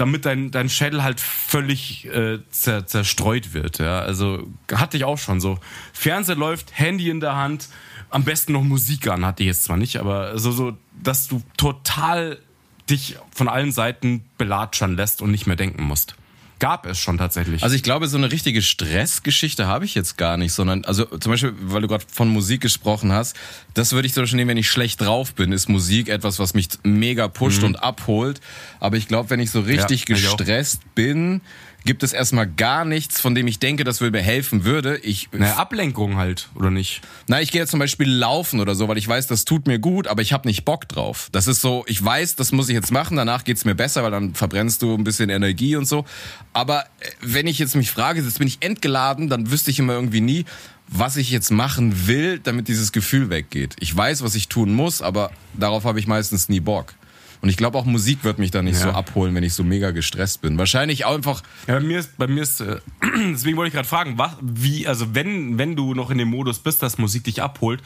damit 0.00 0.24
dein, 0.24 0.50
dein 0.50 0.68
Schädel 0.68 1.02
halt 1.02 1.20
völlig 1.20 2.06
äh, 2.06 2.38
zer, 2.50 2.86
zerstreut 2.86 3.52
wird. 3.52 3.78
Ja? 3.78 4.00
Also 4.00 4.48
hatte 4.72 4.96
ich 4.96 5.04
auch 5.04 5.18
schon 5.18 5.40
so. 5.40 5.58
Fernseher 5.92 6.36
läuft, 6.36 6.78
Handy 6.78 7.10
in 7.10 7.20
der 7.20 7.36
Hand, 7.36 7.68
am 8.08 8.24
besten 8.24 8.52
noch 8.52 8.62
Musik 8.62 9.06
an, 9.06 9.24
hatte 9.24 9.42
ich 9.42 9.48
jetzt 9.48 9.64
zwar 9.64 9.76
nicht, 9.76 9.98
aber 9.98 10.38
so, 10.38 10.50
so, 10.50 10.76
dass 11.02 11.28
du 11.28 11.42
total 11.56 12.38
dich 12.88 13.16
von 13.30 13.48
allen 13.48 13.72
Seiten 13.72 14.24
belatschern 14.36 14.96
lässt 14.96 15.22
und 15.22 15.30
nicht 15.30 15.46
mehr 15.46 15.56
denken 15.56 15.84
musst. 15.84 16.16
Gab 16.60 16.86
es 16.86 16.98
schon 16.98 17.18
tatsächlich. 17.18 17.62
Also 17.64 17.74
ich 17.74 17.82
glaube, 17.82 18.06
so 18.06 18.16
eine 18.16 18.30
richtige 18.30 18.62
Stressgeschichte 18.62 19.66
habe 19.66 19.84
ich 19.84 19.94
jetzt 19.96 20.16
gar 20.16 20.36
nicht, 20.36 20.52
sondern, 20.52 20.84
also 20.84 21.04
zum 21.06 21.32
Beispiel, 21.32 21.54
weil 21.62 21.82
du 21.82 21.88
gerade 21.88 22.04
von 22.12 22.28
Musik 22.28 22.60
gesprochen 22.60 23.12
hast, 23.12 23.34
das 23.74 23.92
würde 23.92 24.06
ich 24.06 24.14
zum 24.14 24.22
Beispiel 24.22 24.36
nehmen, 24.36 24.50
wenn 24.50 24.56
ich 24.56 24.70
schlecht 24.70 25.00
drauf 25.00 25.34
bin, 25.34 25.52
ist 25.52 25.68
Musik 25.68 26.08
etwas, 26.08 26.38
was 26.38 26.54
mich 26.54 26.68
mega 26.84 27.26
pusht 27.28 27.62
und 27.62 27.82
abholt. 27.82 28.40
Aber 28.78 28.96
ich 28.96 29.08
glaube, 29.08 29.30
wenn 29.30 29.40
ich 29.40 29.50
so 29.50 29.60
richtig 29.60 30.08
Mhm. 30.08 30.14
Ja, 30.14 30.20
gestresst 30.20 30.94
bin, 30.94 31.40
gibt 31.84 32.02
es 32.02 32.12
erstmal 32.12 32.46
gar 32.46 32.84
nichts, 32.84 33.20
von 33.20 33.34
dem 33.34 33.46
ich 33.46 33.58
denke, 33.58 33.84
das 33.84 34.00
will 34.00 34.10
mir 34.10 34.22
helfen 34.22 34.64
würde. 34.64 34.98
Ich, 34.98 35.28
eine 35.32 35.56
Ablenkung 35.56 36.16
halt, 36.16 36.48
oder 36.54 36.70
nicht? 36.70 37.00
na, 37.26 37.40
ich 37.40 37.52
gehe 37.52 37.60
jetzt 37.60 37.70
zum 37.70 37.80
Beispiel 37.80 38.10
laufen 38.10 38.60
oder 38.60 38.74
so, 38.74 38.88
weil 38.88 38.98
ich 38.98 39.06
weiß, 39.06 39.26
das 39.26 39.44
tut 39.44 39.66
mir 39.66 39.78
gut, 39.78 40.08
aber 40.08 40.20
ich 40.22 40.32
habe 40.32 40.48
nicht 40.48 40.64
Bock 40.64 40.88
drauf. 40.88 41.28
Das 41.32 41.46
ist 41.46 41.60
so, 41.60 41.84
ich 41.86 42.04
weiß, 42.04 42.36
das 42.36 42.52
muss 42.52 42.68
ich 42.68 42.74
jetzt 42.74 42.90
machen, 42.90 43.16
danach 43.16 43.44
geht's 43.44 43.64
mir 43.64 43.74
besser, 43.74 44.02
weil 44.02 44.10
dann 44.10 44.34
verbrennst 44.34 44.82
du 44.82 44.94
ein 44.94 45.04
bisschen 45.04 45.30
Energie 45.30 45.76
und 45.76 45.86
so. 45.86 46.04
Aber 46.52 46.82
äh, 46.82 47.10
wenn 47.20 47.46
ich 47.46 47.58
jetzt 47.58 47.76
mich 47.76 47.90
frage, 47.90 48.20
jetzt 48.20 48.38
bin 48.38 48.48
ich 48.48 48.58
entgeladen, 48.60 49.28
dann 49.28 49.50
wüsste 49.50 49.70
ich 49.70 49.78
immer 49.78 49.94
irgendwie 49.94 50.20
nie, 50.20 50.44
was 50.88 51.16
ich 51.16 51.30
jetzt 51.30 51.50
machen 51.50 52.08
will, 52.08 52.40
damit 52.40 52.68
dieses 52.68 52.90
Gefühl 52.90 53.30
weggeht. 53.30 53.76
Ich 53.78 53.96
weiß, 53.96 54.22
was 54.22 54.34
ich 54.34 54.48
tun 54.48 54.74
muss, 54.74 55.02
aber 55.02 55.30
darauf 55.54 55.84
habe 55.84 56.00
ich 56.00 56.06
meistens 56.06 56.48
nie 56.48 56.60
Bock. 56.60 56.94
Und 57.42 57.48
ich 57.48 57.56
glaube 57.56 57.78
auch 57.78 57.84
Musik 57.86 58.22
wird 58.24 58.38
mich 58.38 58.50
dann 58.50 58.66
nicht 58.66 58.76
Ja. 58.78 58.82
so 58.84 58.90
abholen, 58.90 59.34
wenn 59.34 59.42
ich 59.44 59.54
so 59.54 59.64
mega 59.64 59.90
gestresst 59.92 60.42
bin. 60.42 60.58
Wahrscheinlich 60.58 61.04
auch 61.06 61.14
einfach, 61.14 61.42
Ja, 61.66 61.74
bei 61.74 61.80
mir 61.80 61.98
ist, 62.00 62.18
bei 62.18 62.26
mir 62.26 62.42
ist, 62.42 62.60
äh, 62.60 62.80
deswegen 63.32 63.56
wollte 63.56 63.68
ich 63.68 63.74
gerade 63.74 63.88
fragen, 63.88 64.18
was, 64.18 64.32
wie, 64.42 64.86
also 64.86 65.14
wenn, 65.14 65.56
wenn 65.58 65.76
du 65.76 65.94
noch 65.94 66.10
in 66.10 66.18
dem 66.18 66.28
Modus 66.28 66.58
bist, 66.58 66.82
dass 66.82 66.98
Musik 66.98 67.24
dich 67.24 67.42
abholt, 67.42 67.82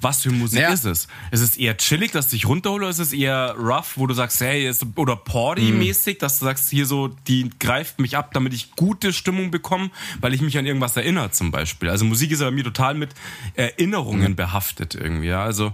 was 0.00 0.22
für 0.22 0.30
Musik 0.30 0.58
Naja. 0.60 0.72
ist 0.74 0.84
es? 0.84 1.06
Ist 1.30 1.40
es 1.40 1.56
eher 1.56 1.76
chillig, 1.76 2.10
dass 2.12 2.28
dich 2.28 2.46
runterholt, 2.46 2.82
oder 2.82 2.90
ist 2.90 2.98
es 2.98 3.12
eher 3.12 3.54
rough, 3.58 3.92
wo 3.96 4.06
du 4.06 4.12
sagst, 4.14 4.40
hey, 4.40 4.68
ist, 4.68 4.84
oder 4.96 5.16
Party-mäßig, 5.16 6.18
dass 6.18 6.38
du 6.40 6.46
sagst, 6.46 6.68
hier 6.68 6.84
so, 6.84 7.08
die 7.28 7.48
greift 7.60 8.00
mich 8.00 8.16
ab, 8.16 8.32
damit 8.34 8.52
ich 8.54 8.72
gute 8.72 9.12
Stimmung 9.12 9.50
bekomme, 9.50 9.90
weil 10.20 10.34
ich 10.34 10.40
mich 10.40 10.58
an 10.58 10.66
irgendwas 10.66 10.96
erinnere 10.96 11.30
zum 11.30 11.50
Beispiel. 11.52 11.88
Also 11.90 12.04
Musik 12.04 12.32
ist 12.32 12.40
ja 12.40 12.46
bei 12.46 12.52
mir 12.54 12.64
total 12.64 12.94
mit 12.94 13.10
Erinnerungen 13.54 14.34
behaftet 14.36 14.94
irgendwie, 14.94 15.28
ja, 15.28 15.44
also 15.44 15.72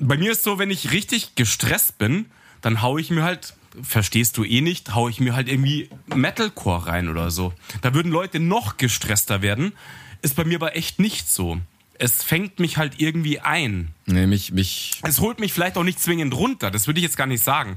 bei 0.00 0.16
mir 0.16 0.32
ist 0.32 0.44
so, 0.44 0.58
wenn 0.58 0.70
ich 0.70 0.92
richtig 0.92 1.34
gestresst 1.34 1.98
bin, 1.98 2.26
dann 2.60 2.82
hau 2.82 2.98
ich 2.98 3.10
mir 3.10 3.22
halt, 3.22 3.54
verstehst 3.82 4.36
du 4.36 4.44
eh 4.44 4.60
nicht, 4.60 4.94
hau 4.94 5.08
ich 5.08 5.20
mir 5.20 5.34
halt 5.34 5.48
irgendwie 5.48 5.88
Metalcore 6.14 6.86
rein 6.86 7.08
oder 7.08 7.30
so. 7.30 7.52
Da 7.82 7.94
würden 7.94 8.10
Leute 8.10 8.40
noch 8.40 8.76
gestresster 8.76 9.42
werden. 9.42 9.72
Ist 10.22 10.36
bei 10.36 10.44
mir 10.44 10.56
aber 10.56 10.76
echt 10.76 10.98
nicht 10.98 11.28
so. 11.28 11.58
es 11.98 12.22
fängt 12.22 12.60
mich 12.60 12.76
halt 12.76 13.00
irgendwie 13.00 13.40
ein. 13.40 13.88
Nee, 14.06 14.26
mich, 14.26 14.52
mich. 14.52 15.00
Es 15.02 15.20
holt 15.20 15.40
mich 15.40 15.52
vielleicht 15.52 15.76
auch 15.76 15.84
nicht 15.84 16.00
zwingend 16.00 16.34
runter, 16.34 16.70
das 16.70 16.86
würde 16.86 17.00
ich 17.00 17.04
jetzt 17.04 17.16
gar 17.16 17.26
nicht 17.26 17.42
sagen. 17.42 17.76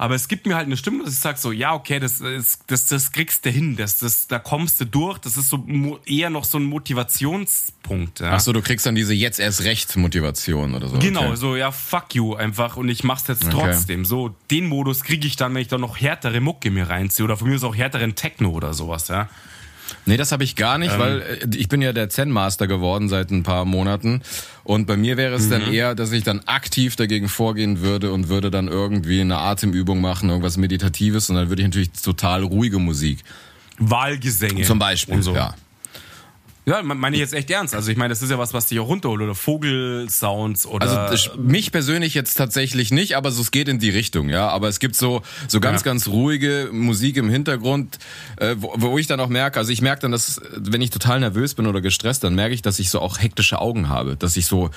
Aber 0.00 0.14
es 0.14 0.28
gibt 0.28 0.46
mir 0.46 0.56
halt 0.56 0.64
eine 0.64 0.78
Stimme, 0.78 1.04
dass 1.04 1.12
ich 1.12 1.18
sage 1.18 1.36
so, 1.38 1.52
ja, 1.52 1.74
okay, 1.74 2.00
das, 2.00 2.22
ist, 2.22 2.62
das, 2.68 2.86
das 2.86 3.12
kriegst 3.12 3.44
du 3.44 3.50
hin, 3.50 3.76
das, 3.76 3.98
das, 3.98 4.28
da 4.28 4.38
kommst 4.38 4.80
du 4.80 4.86
durch. 4.86 5.18
Das 5.18 5.36
ist 5.36 5.50
so 5.50 6.00
eher 6.06 6.30
noch 6.30 6.44
so 6.44 6.56
ein 6.56 6.64
Motivationspunkt. 6.64 8.20
Ja. 8.20 8.32
Ach 8.32 8.40
so, 8.40 8.54
du 8.54 8.62
kriegst 8.62 8.86
dann 8.86 8.94
diese 8.94 9.12
jetzt 9.12 9.38
erst 9.38 9.62
recht 9.64 9.94
Motivation 9.98 10.74
oder 10.74 10.88
so. 10.88 10.98
Genau, 10.98 11.26
okay. 11.26 11.36
so, 11.36 11.54
ja, 11.54 11.70
fuck 11.70 12.14
you 12.14 12.34
einfach 12.34 12.78
und 12.78 12.88
ich 12.88 13.04
mach's 13.04 13.26
jetzt 13.28 13.50
trotzdem. 13.50 14.06
So, 14.06 14.34
den 14.50 14.68
Modus 14.68 15.04
kriege 15.04 15.26
ich 15.26 15.36
dann, 15.36 15.52
wenn 15.54 15.60
ich 15.60 15.68
dann 15.68 15.82
noch 15.82 16.00
härtere 16.00 16.40
Mucke 16.40 16.70
mir 16.70 16.88
reinziehe 16.88 17.22
oder 17.22 17.36
von 17.36 17.50
mir 17.50 17.56
ist 17.56 17.64
auch 17.64 17.76
härteren 17.76 18.14
Techno 18.14 18.52
oder 18.52 18.72
sowas, 18.72 19.08
ja. 19.08 19.28
Nee, 20.10 20.16
das 20.16 20.32
habe 20.32 20.42
ich 20.42 20.56
gar 20.56 20.76
nicht, 20.76 20.94
ähm, 20.94 20.98
weil 20.98 21.20
äh, 21.20 21.56
ich 21.56 21.68
bin 21.68 21.80
ja 21.80 21.92
der 21.92 22.10
Zen-Master 22.10 22.66
geworden 22.66 23.08
seit 23.08 23.30
ein 23.30 23.44
paar 23.44 23.64
Monaten. 23.64 24.22
Und 24.64 24.86
bei 24.86 24.96
mir 24.96 25.16
wäre 25.16 25.36
es 25.36 25.46
mhm. 25.46 25.50
dann 25.50 25.72
eher, 25.72 25.94
dass 25.94 26.10
ich 26.10 26.24
dann 26.24 26.40
aktiv 26.46 26.96
dagegen 26.96 27.28
vorgehen 27.28 27.80
würde 27.80 28.10
und 28.12 28.28
würde 28.28 28.50
dann 28.50 28.66
irgendwie 28.66 29.20
eine 29.20 29.38
Atemübung 29.38 30.00
machen, 30.00 30.28
irgendwas 30.28 30.56
Meditatives. 30.56 31.30
Und 31.30 31.36
dann 31.36 31.48
würde 31.48 31.62
ich 31.62 31.68
natürlich 31.68 31.92
total 31.92 32.42
ruhige 32.42 32.80
Musik. 32.80 33.20
Wahlgesänge. 33.78 34.64
Zum 34.64 34.80
Beispiel, 34.80 35.14
und 35.14 35.22
so. 35.22 35.32
ja. 35.32 35.54
Ja, 36.66 36.82
meine 36.82 37.16
ich 37.16 37.20
jetzt 37.20 37.32
echt 37.32 37.50
ernst. 37.50 37.74
Also 37.74 37.90
ich 37.90 37.96
meine, 37.96 38.10
das 38.10 38.20
ist 38.20 38.30
ja 38.30 38.38
was, 38.38 38.52
was 38.52 38.66
dich 38.66 38.78
auch 38.80 38.88
runterholt 38.88 39.22
oder 39.22 39.34
Vogelsounds 39.34 40.66
oder. 40.66 41.08
Also 41.08 41.30
mich 41.38 41.72
persönlich 41.72 42.12
jetzt 42.12 42.34
tatsächlich 42.34 42.90
nicht, 42.90 43.16
aber 43.16 43.30
so 43.30 43.40
es 43.40 43.50
geht 43.50 43.68
in 43.68 43.78
die 43.78 43.88
Richtung, 43.88 44.28
ja. 44.28 44.48
Aber 44.48 44.68
es 44.68 44.78
gibt 44.78 44.94
so 44.94 45.22
so 45.48 45.58
ganz 45.58 45.80
ja. 45.80 45.84
ganz 45.86 46.08
ruhige 46.08 46.68
Musik 46.70 47.16
im 47.16 47.30
Hintergrund, 47.30 47.98
äh, 48.36 48.56
wo, 48.58 48.74
wo 48.76 48.98
ich 48.98 49.06
dann 49.06 49.20
auch 49.20 49.28
merke, 49.28 49.58
also 49.58 49.72
ich 49.72 49.80
merke 49.80 50.02
dann, 50.02 50.12
dass 50.12 50.40
wenn 50.54 50.82
ich 50.82 50.90
total 50.90 51.20
nervös 51.20 51.54
bin 51.54 51.66
oder 51.66 51.80
gestresst, 51.80 52.24
dann 52.24 52.34
merke 52.34 52.54
ich, 52.54 52.62
dass 52.62 52.78
ich 52.78 52.90
so 52.90 53.00
auch 53.00 53.18
hektische 53.18 53.58
Augen 53.58 53.88
habe, 53.88 54.16
dass 54.16 54.36
ich 54.36 54.46
so, 54.46 54.70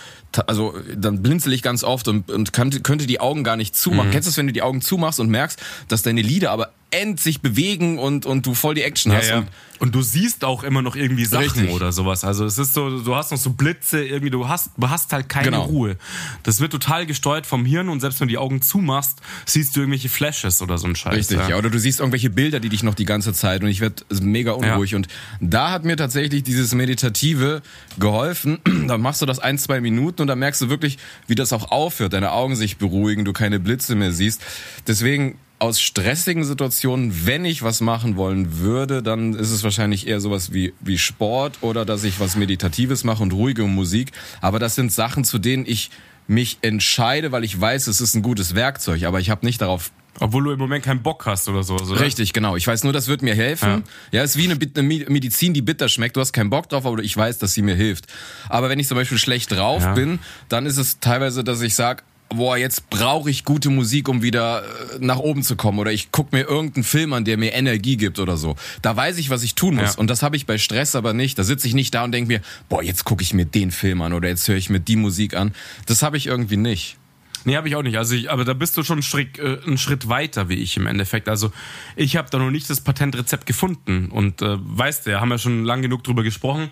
also 0.47 0.73
dann 0.95 1.21
blinzel 1.21 1.51
ich 1.51 1.61
ganz 1.61 1.83
oft 1.83 2.07
und, 2.07 2.31
und 2.31 2.53
könnte, 2.53 2.79
könnte 2.79 3.07
die 3.07 3.19
Augen 3.19 3.43
gar 3.43 3.57
nicht 3.57 3.75
zumachen. 3.75 4.07
Mhm. 4.07 4.13
Kennst 4.13 4.27
du 4.27 4.31
es, 4.31 4.37
wenn 4.37 4.47
du 4.47 4.53
die 4.53 4.61
Augen 4.61 4.81
zumachst 4.81 5.19
und 5.19 5.29
merkst, 5.29 5.61
dass 5.89 6.01
deine 6.01 6.21
Lider 6.21 6.51
aber 6.51 6.71
end 6.93 7.19
sich 7.19 7.41
bewegen 7.41 7.97
und, 7.97 8.25
und 8.25 8.45
du 8.45 8.53
voll 8.53 8.75
die 8.75 8.83
Action 8.83 9.11
hast. 9.11 9.29
Ja, 9.29 9.39
Und, 9.39 9.47
und, 9.79 9.95
du 9.95 10.01
siehst 10.01 10.45
auch 10.45 10.63
immer 10.63 10.81
noch 10.81 10.95
irgendwie 10.95 11.25
Sachen 11.25 11.43
richtig. 11.43 11.71
oder 11.71 11.91
sowas. 11.91 12.23
Also 12.23 12.45
es 12.45 12.57
ist 12.57 12.73
so, 12.73 13.01
du 13.01 13.15
hast 13.15 13.31
noch 13.31 13.37
so 13.37 13.49
Blitze, 13.51 14.03
irgendwie, 14.03 14.29
du 14.29 14.47
hast, 14.47 14.71
du 14.77 14.89
hast 14.89 15.11
halt 15.11 15.27
keine 15.27 15.45
genau. 15.45 15.63
Ruhe. 15.63 15.97
Das 16.43 16.59
wird 16.59 16.71
total 16.71 17.05
gesteuert 17.05 17.45
vom 17.45 17.65
Hirn 17.65 17.89
und 17.89 17.99
selbst 17.99 18.19
wenn 18.19 18.27
du 18.27 18.33
die 18.33 18.37
Augen 18.37 18.61
zumachst, 18.61 19.19
siehst 19.45 19.75
du 19.75 19.81
irgendwelche 19.81 20.09
Flashes 20.09 20.61
oder 20.61 20.77
so 20.77 20.87
ein 20.87 20.95
Scheiß. 20.95 21.15
Richtig, 21.15 21.37
ja. 21.37 21.49
ja. 21.49 21.57
Oder 21.57 21.69
du 21.69 21.79
siehst 21.79 21.99
irgendwelche 21.99 22.29
Bilder, 22.29 22.59
die 22.59 22.69
dich 22.69 22.83
noch 22.83 22.95
die 22.95 23.05
ganze 23.05 23.33
Zeit 23.33 23.63
und 23.63 23.69
ich 23.69 23.81
werde 23.81 24.03
mega 24.21 24.51
unruhig. 24.51 24.91
Ja. 24.91 24.97
Und 24.97 25.07
da 25.41 25.71
hat 25.71 25.83
mir 25.83 25.97
tatsächlich 25.97 26.43
dieses 26.43 26.73
Meditative 26.75 27.61
geholfen. 27.99 28.59
da 28.87 28.97
machst 28.97 29.21
du 29.21 29.25
das 29.25 29.39
ein, 29.39 29.57
zwei 29.57 29.81
Minuten 29.81 30.21
und 30.21 30.27
dann 30.27 30.39
merkst 30.39 30.61
du 30.61 30.69
wirklich, 30.69 30.97
wie 31.27 31.35
das 31.35 31.51
auch 31.51 31.71
aufhört, 31.71 32.13
deine 32.13 32.31
Augen 32.31 32.55
sich 32.55 32.77
beruhigen, 32.77 33.25
du 33.25 33.33
keine 33.33 33.59
Blitze 33.59 33.95
mehr 33.95 34.11
siehst. 34.11 34.41
Deswegen 34.87 35.37
aus 35.63 35.79
stressigen 35.79 36.43
Situationen, 36.43 37.25
wenn 37.25 37.45
ich 37.45 37.63
was 37.63 37.79
machen 37.79 38.17
wollen 38.17 38.59
würde, 38.59 39.01
dann 39.01 39.33
ist 39.33 39.49
es 39.49 39.63
wahrscheinlich 39.63 40.07
eher 40.07 40.19
sowas 40.19 40.51
wie, 40.51 40.73
wie 40.81 40.97
Sport 40.97 41.59
oder 41.61 41.85
dass 41.85 42.03
ich 42.03 42.19
was 42.19 42.35
Meditatives 42.35 43.05
mache 43.05 43.23
und 43.23 43.31
ruhige 43.31 43.63
Musik. 43.63 44.11
Aber 44.41 44.59
das 44.59 44.75
sind 44.75 44.91
Sachen, 44.91 45.23
zu 45.23 45.39
denen 45.39 45.65
ich 45.65 45.89
mich 46.27 46.57
entscheide, 46.63 47.31
weil 47.31 47.45
ich 47.45 47.59
weiß, 47.59 47.87
es 47.87 48.01
ist 48.01 48.13
ein 48.13 48.21
gutes 48.21 48.55
Werkzeug, 48.55 49.05
aber 49.05 49.21
ich 49.21 49.29
habe 49.29 49.45
nicht 49.45 49.61
darauf 49.61 49.91
obwohl 50.19 50.43
du 50.43 50.51
im 50.51 50.59
Moment 50.59 50.85
keinen 50.85 51.01
Bock 51.01 51.25
hast 51.25 51.49
oder 51.49 51.63
so. 51.63 51.75
Oder? 51.75 51.99
Richtig, 51.99 52.33
genau. 52.33 52.55
Ich 52.55 52.67
weiß 52.67 52.83
nur, 52.83 52.93
das 52.93 53.07
wird 53.07 53.23
mir 53.23 53.33
helfen. 53.33 53.83
Ja, 54.11 54.19
ja 54.19 54.23
ist 54.23 54.37
wie 54.37 54.43
eine, 54.43 54.59
eine, 54.77 54.83
Medizin, 55.09 55.55
die 55.55 55.63
bitter 55.63 55.89
schmeckt. 55.89 56.15
Du 56.15 56.21
hast 56.21 56.33
keinen 56.33 56.51
Bock 56.51 56.69
drauf, 56.69 56.85
aber 56.85 56.99
ich 56.99 57.17
weiß, 57.17 57.39
dass 57.39 57.55
sie 57.55 57.63
mir 57.63 57.73
hilft. 57.73 58.05
Aber 58.47 58.69
wenn 58.69 58.77
ich 58.77 58.87
zum 58.87 58.95
Beispiel 58.95 59.17
schlecht 59.17 59.51
drauf 59.51 59.81
ja. 59.81 59.93
bin, 59.93 60.19
dann 60.49 60.67
ist 60.67 60.77
es 60.77 60.99
teilweise, 60.99 61.43
dass 61.43 61.61
ich 61.61 61.73
sage, 61.73 62.03
boah, 62.35 62.57
jetzt 62.57 62.89
brauche 62.89 63.29
ich 63.29 63.45
gute 63.45 63.69
Musik, 63.69 64.09
um 64.09 64.21
wieder 64.21 64.63
äh, 64.63 64.97
nach 64.99 65.17
oben 65.17 65.43
zu 65.43 65.55
kommen. 65.55 65.79
Oder 65.79 65.91
ich 65.91 66.11
guck 66.11 66.31
mir 66.31 66.41
irgendeinen 66.41 66.83
Film 66.83 67.13
an, 67.13 67.25
der 67.25 67.37
mir 67.37 67.53
Energie 67.53 67.97
gibt 67.97 68.19
oder 68.19 68.37
so. 68.37 68.55
Da 68.81 68.95
weiß 68.95 69.17
ich, 69.17 69.29
was 69.29 69.43
ich 69.43 69.55
tun 69.55 69.75
muss. 69.75 69.95
Ja. 69.95 69.99
Und 69.99 70.09
das 70.09 70.21
habe 70.23 70.35
ich 70.35 70.45
bei 70.45 70.57
Stress 70.57 70.95
aber 70.95 71.13
nicht. 71.13 71.37
Da 71.37 71.43
sitze 71.43 71.67
ich 71.67 71.73
nicht 71.73 71.93
da 71.93 72.03
und 72.03 72.11
denke 72.11 72.27
mir, 72.27 72.41
boah, 72.69 72.83
jetzt 72.83 73.03
gucke 73.05 73.23
ich 73.23 73.33
mir 73.33 73.45
den 73.45 73.71
Film 73.71 74.01
an 74.01 74.13
oder 74.13 74.29
jetzt 74.29 74.47
höre 74.47 74.57
ich 74.57 74.69
mir 74.69 74.79
die 74.79 74.95
Musik 74.95 75.35
an. 75.35 75.53
Das 75.85 76.01
habe 76.03 76.17
ich 76.17 76.27
irgendwie 76.27 76.57
nicht. 76.57 76.97
Nee, 77.45 77.57
habe 77.57 77.67
ich 77.67 77.75
auch 77.75 77.83
nicht. 77.83 77.97
Also 77.97 78.15
ich, 78.15 78.31
aber 78.31 78.45
da 78.45 78.53
bist 78.53 78.77
du 78.77 78.83
schon 78.83 78.95
einen 78.95 79.03
Schritt, 79.03 79.37
äh, 79.37 79.57
einen 79.65 79.77
Schritt 79.77 80.07
weiter 80.07 80.49
wie 80.49 80.55
ich 80.55 80.77
im 80.77 80.87
Endeffekt. 80.87 81.27
Also 81.27 81.51
ich 81.95 82.15
habe 82.15 82.29
da 82.29 82.37
noch 82.37 82.51
nicht 82.51 82.69
das 82.69 82.81
Patentrezept 82.81 83.45
gefunden 83.45 84.09
und 84.09 84.41
äh, 84.41 84.57
weißt 84.59 85.07
du, 85.07 85.19
haben 85.19 85.31
ja 85.31 85.37
schon 85.37 85.65
lang 85.65 85.81
genug 85.81 86.03
drüber 86.03 86.23
gesprochen 86.23 86.71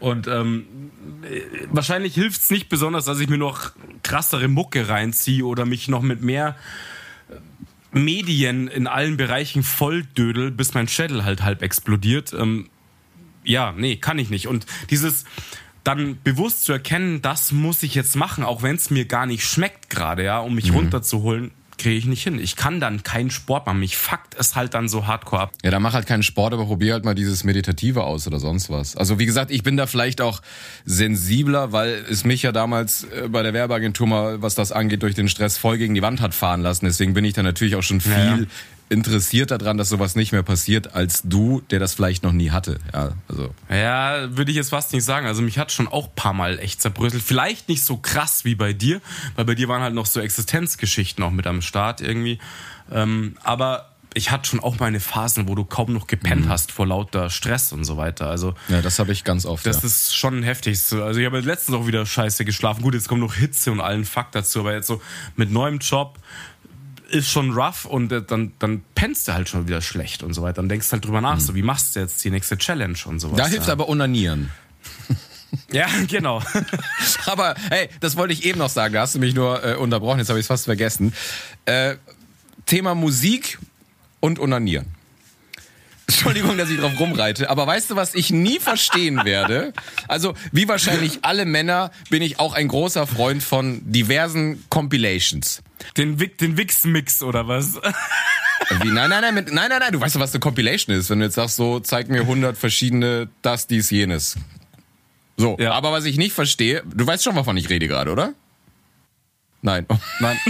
und 0.00 0.26
ähm, 0.26 0.64
wahrscheinlich 1.70 2.14
hilft 2.14 2.40
es 2.40 2.50
nicht 2.50 2.68
besonders, 2.68 3.04
dass 3.04 3.20
ich 3.20 3.28
mir 3.28 3.38
noch 3.38 3.72
krassere 4.02 4.48
Mucke 4.48 4.88
reinziehe 4.88 5.44
oder 5.44 5.66
mich 5.66 5.88
noch 5.88 6.02
mit 6.02 6.22
mehr 6.22 6.56
äh, 7.28 7.98
Medien 7.98 8.66
in 8.68 8.86
allen 8.86 9.16
Bereichen 9.16 9.62
volldödel, 9.62 10.50
bis 10.50 10.74
mein 10.74 10.88
Schädel 10.88 11.24
halt 11.24 11.42
halb 11.42 11.62
explodiert. 11.62 12.32
Ähm, 12.32 12.70
ja, 13.44 13.72
nee, 13.72 13.96
kann 13.96 14.18
ich 14.18 14.30
nicht. 14.30 14.48
Und 14.48 14.66
dieses 14.90 15.24
dann 15.84 16.18
bewusst 16.22 16.64
zu 16.64 16.72
erkennen, 16.72 17.22
das 17.22 17.52
muss 17.52 17.82
ich 17.82 17.94
jetzt 17.94 18.16
machen, 18.16 18.44
auch 18.44 18.62
wenn 18.62 18.76
es 18.76 18.90
mir 18.90 19.06
gar 19.06 19.26
nicht 19.26 19.44
schmeckt 19.44 19.90
gerade, 19.90 20.24
ja, 20.24 20.38
um 20.38 20.54
mich 20.54 20.70
mhm. 20.70 20.76
runterzuholen, 20.76 21.52
kriege 21.80 21.96
ich 21.96 22.06
nicht 22.06 22.22
hin. 22.22 22.38
Ich 22.38 22.56
kann 22.56 22.78
dann 22.80 23.02
keinen 23.02 23.30
Sport 23.30 23.66
machen. 23.66 23.80
Mich 23.80 23.96
fuckt 23.96 24.34
es 24.38 24.54
halt 24.54 24.74
dann 24.74 24.88
so 24.88 25.06
hardcore 25.06 25.42
ab. 25.42 25.52
Ja, 25.62 25.70
dann 25.70 25.82
mach 25.82 25.94
halt 25.94 26.06
keinen 26.06 26.22
Sport, 26.22 26.52
aber 26.52 26.66
probier 26.66 26.92
halt 26.92 27.04
mal 27.04 27.14
dieses 27.14 27.42
Meditative 27.42 28.04
aus 28.04 28.26
oder 28.26 28.38
sonst 28.38 28.70
was. 28.70 28.96
Also 28.96 29.18
wie 29.18 29.26
gesagt, 29.26 29.50
ich 29.50 29.62
bin 29.62 29.76
da 29.76 29.86
vielleicht 29.86 30.20
auch 30.20 30.42
sensibler, 30.84 31.72
weil 31.72 32.04
es 32.10 32.24
mich 32.24 32.42
ja 32.42 32.52
damals 32.52 33.04
äh, 33.04 33.28
bei 33.28 33.42
der 33.42 33.54
Werbeagentur 33.54 34.06
mal, 34.06 34.42
was 34.42 34.54
das 34.54 34.72
angeht, 34.72 35.02
durch 35.02 35.14
den 35.14 35.28
Stress 35.28 35.58
voll 35.58 35.78
gegen 35.78 35.94
die 35.94 36.02
Wand 36.02 36.20
hat 36.20 36.34
fahren 36.34 36.60
lassen. 36.60 36.84
Deswegen 36.84 37.14
bin 37.14 37.24
ich 37.24 37.32
da 37.32 37.42
natürlich 37.42 37.76
auch 37.76 37.82
schon 37.82 38.00
viel 38.00 38.12
ja, 38.12 38.36
ja 38.36 38.46
interessiert 38.90 39.52
daran, 39.52 39.78
dass 39.78 39.88
sowas 39.88 40.16
nicht 40.16 40.32
mehr 40.32 40.42
passiert, 40.42 40.94
als 40.94 41.22
du, 41.22 41.62
der 41.70 41.78
das 41.78 41.94
vielleicht 41.94 42.24
noch 42.24 42.32
nie 42.32 42.50
hatte. 42.50 42.78
Ja, 42.92 43.12
also. 43.28 43.54
Ja, 43.70 44.36
würde 44.36 44.50
ich 44.50 44.56
jetzt 44.56 44.70
fast 44.70 44.92
nicht 44.92 45.04
sagen. 45.04 45.26
Also 45.26 45.42
mich 45.42 45.58
hat 45.58 45.72
schon 45.72 45.88
auch 45.88 46.14
paar 46.14 46.34
Mal 46.34 46.58
echt 46.58 46.82
zerbröselt. 46.82 47.22
Vielleicht 47.22 47.68
nicht 47.68 47.84
so 47.84 47.96
krass 47.96 48.44
wie 48.44 48.56
bei 48.56 48.72
dir, 48.72 49.00
weil 49.36 49.44
bei 49.44 49.54
dir 49.54 49.68
waren 49.68 49.82
halt 49.82 49.94
noch 49.94 50.06
so 50.06 50.20
Existenzgeschichten 50.20 51.22
auch 51.24 51.30
mit 51.30 51.46
am 51.46 51.62
Start 51.62 52.00
irgendwie. 52.00 52.40
Ähm, 52.90 53.36
aber 53.44 53.90
ich 54.14 54.30
hatte 54.30 54.48
schon 54.48 54.60
auch 54.60 54.78
meine 54.78 55.00
Phasen, 55.00 55.48
wo 55.48 55.54
du 55.54 55.64
kaum 55.64 55.92
noch 55.92 56.06
gepennt 56.06 56.46
mhm. 56.46 56.48
hast 56.48 56.72
vor 56.72 56.86
lauter 56.86 57.30
Stress 57.30 57.72
und 57.72 57.84
so 57.84 57.96
weiter. 57.96 58.28
Also 58.28 58.54
ja, 58.68 58.82
das 58.82 58.98
habe 58.98 59.12
ich 59.12 59.24
ganz 59.24 59.46
oft. 59.46 59.64
Das 59.66 59.82
ja. 59.82 59.86
ist 59.86 60.16
schon 60.16 60.42
heftig. 60.42 60.80
Also 60.92 61.20
ich 61.20 61.26
habe 61.26 61.40
letztens 61.40 61.76
auch 61.76 61.86
wieder 61.86 62.04
scheiße 62.04 62.44
geschlafen. 62.44 62.82
Gut, 62.82 62.94
jetzt 62.94 63.08
kommt 63.08 63.20
noch 63.20 63.34
Hitze 63.34 63.70
und 63.70 63.80
allen 63.80 64.04
Fakt 64.04 64.34
dazu, 64.34 64.60
aber 64.60 64.74
jetzt 64.74 64.88
so 64.88 65.00
mit 65.36 65.50
neuem 65.50 65.78
Job, 65.78 66.18
ist 67.10 67.30
schon 67.30 67.52
rough 67.52 67.84
und 67.84 68.12
äh, 68.12 68.22
dann, 68.22 68.52
dann 68.58 68.82
pennst 68.94 69.28
du 69.28 69.32
halt 69.32 69.48
schon 69.48 69.66
wieder 69.66 69.82
schlecht 69.82 70.22
und 70.22 70.32
so 70.32 70.42
weiter. 70.42 70.56
Dann 70.56 70.68
denkst 70.68 70.88
du 70.88 70.92
halt 70.92 71.04
drüber 71.04 71.20
nach, 71.20 71.36
mhm. 71.36 71.40
so 71.40 71.54
wie 71.54 71.62
machst 71.62 71.96
du 71.96 72.00
jetzt 72.00 72.22
die 72.24 72.30
nächste 72.30 72.56
Challenge 72.56 72.98
und 73.04 73.20
sowas. 73.20 73.36
Da 73.36 73.46
hilft 73.46 73.66
ja. 73.66 73.72
aber 73.72 73.88
Unanieren. 73.88 74.50
Ja, 75.72 75.88
genau. 76.06 76.40
aber 77.26 77.56
hey, 77.70 77.88
das 77.98 78.16
wollte 78.16 78.32
ich 78.32 78.44
eben 78.44 78.60
noch 78.60 78.68
sagen. 78.68 78.94
Da 78.94 79.00
hast 79.00 79.16
du 79.16 79.18
mich 79.18 79.34
nur 79.34 79.64
äh, 79.64 79.74
unterbrochen, 79.74 80.20
jetzt 80.20 80.28
habe 80.28 80.38
ich 80.38 80.44
es 80.44 80.46
fast 80.46 80.66
vergessen. 80.66 81.12
Äh, 81.64 81.96
Thema 82.66 82.94
Musik 82.94 83.58
und 84.20 84.38
Unanieren. 84.38 84.86
Entschuldigung, 86.10 86.58
dass 86.58 86.68
ich 86.70 86.80
drauf 86.80 86.98
rumreite, 86.98 87.48
aber 87.50 87.66
weißt 87.66 87.90
du, 87.90 87.96
was 87.96 88.14
ich 88.14 88.30
nie 88.30 88.58
verstehen 88.58 89.24
werde? 89.24 89.72
Also, 90.08 90.34
wie 90.50 90.66
wahrscheinlich 90.66 91.20
alle 91.22 91.44
Männer 91.44 91.92
bin 92.08 92.20
ich 92.20 92.40
auch 92.40 92.52
ein 92.52 92.66
großer 92.66 93.06
Freund 93.06 93.42
von 93.42 93.80
diversen 93.84 94.64
Compilations. 94.70 95.62
Den, 95.96 96.16
den 96.18 96.56
Wix-Mix 96.56 97.22
oder 97.22 97.46
was? 97.46 97.76
Wie, 98.82 98.88
nein, 98.88 99.08
nein, 99.08 99.22
nein, 99.22 99.34
mit, 99.34 99.52
nein, 99.52 99.68
nein, 99.68 99.78
nein, 99.80 99.92
du 99.92 100.00
weißt 100.00 100.16
doch, 100.16 100.20
was 100.20 100.32
eine 100.32 100.40
Compilation 100.40 100.94
ist, 100.96 101.10
wenn 101.10 101.20
du 101.20 101.26
jetzt 101.26 101.36
sagst, 101.36 101.56
so, 101.56 101.78
zeig 101.78 102.08
mir 102.08 102.22
100 102.22 102.58
verschiedene 102.58 103.28
das, 103.42 103.68
dies, 103.68 103.90
jenes. 103.90 104.36
So, 105.36 105.56
ja. 105.58 105.72
aber 105.72 105.92
was 105.92 106.04
ich 106.04 106.18
nicht 106.18 106.32
verstehe, 106.32 106.82
du 106.92 107.06
weißt 107.06 107.22
schon, 107.22 107.36
wovon 107.36 107.56
ich 107.56 107.70
rede 107.70 107.88
gerade, 107.88 108.10
oder? 108.10 108.34
Nein. 109.62 109.84
Oh, 109.88 109.96
nein. 110.20 110.38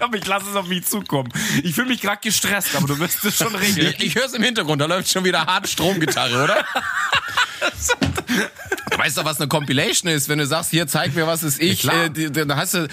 aber 0.00 0.16
ich 0.16 0.26
lasse 0.26 0.50
es 0.50 0.56
auf 0.56 0.66
mich 0.66 0.86
zukommen. 0.86 1.32
Ich 1.62 1.74
fühle 1.74 1.88
mich 1.88 2.00
gerade 2.00 2.20
gestresst, 2.22 2.74
aber 2.76 2.86
du 2.86 2.98
wirst 2.98 3.24
es 3.24 3.36
schon 3.36 3.54
regeln. 3.56 3.94
Ich, 3.98 4.06
ich 4.06 4.14
höre 4.14 4.26
es 4.26 4.34
im 4.34 4.42
Hintergrund, 4.42 4.80
da 4.80 4.86
läuft 4.86 5.10
schon 5.10 5.24
wieder 5.24 5.44
hart 5.44 5.68
Stromgitarre, 5.68 6.44
oder? 6.44 6.64
Du 8.90 8.98
weißt 8.98 9.18
doch, 9.18 9.24
was 9.24 9.40
eine 9.40 9.48
Compilation 9.48 10.10
ist, 10.10 10.28
wenn 10.28 10.38
du 10.38 10.46
sagst, 10.46 10.70
hier 10.70 10.86
zeig 10.86 11.14
mir, 11.14 11.26
was 11.26 11.42
ist 11.42 11.62
ich, 11.62 11.84
ja, 11.84 12.06
äh, 12.06 12.30
dann 12.30 12.56
hast 12.56 12.74
du, 12.74 12.88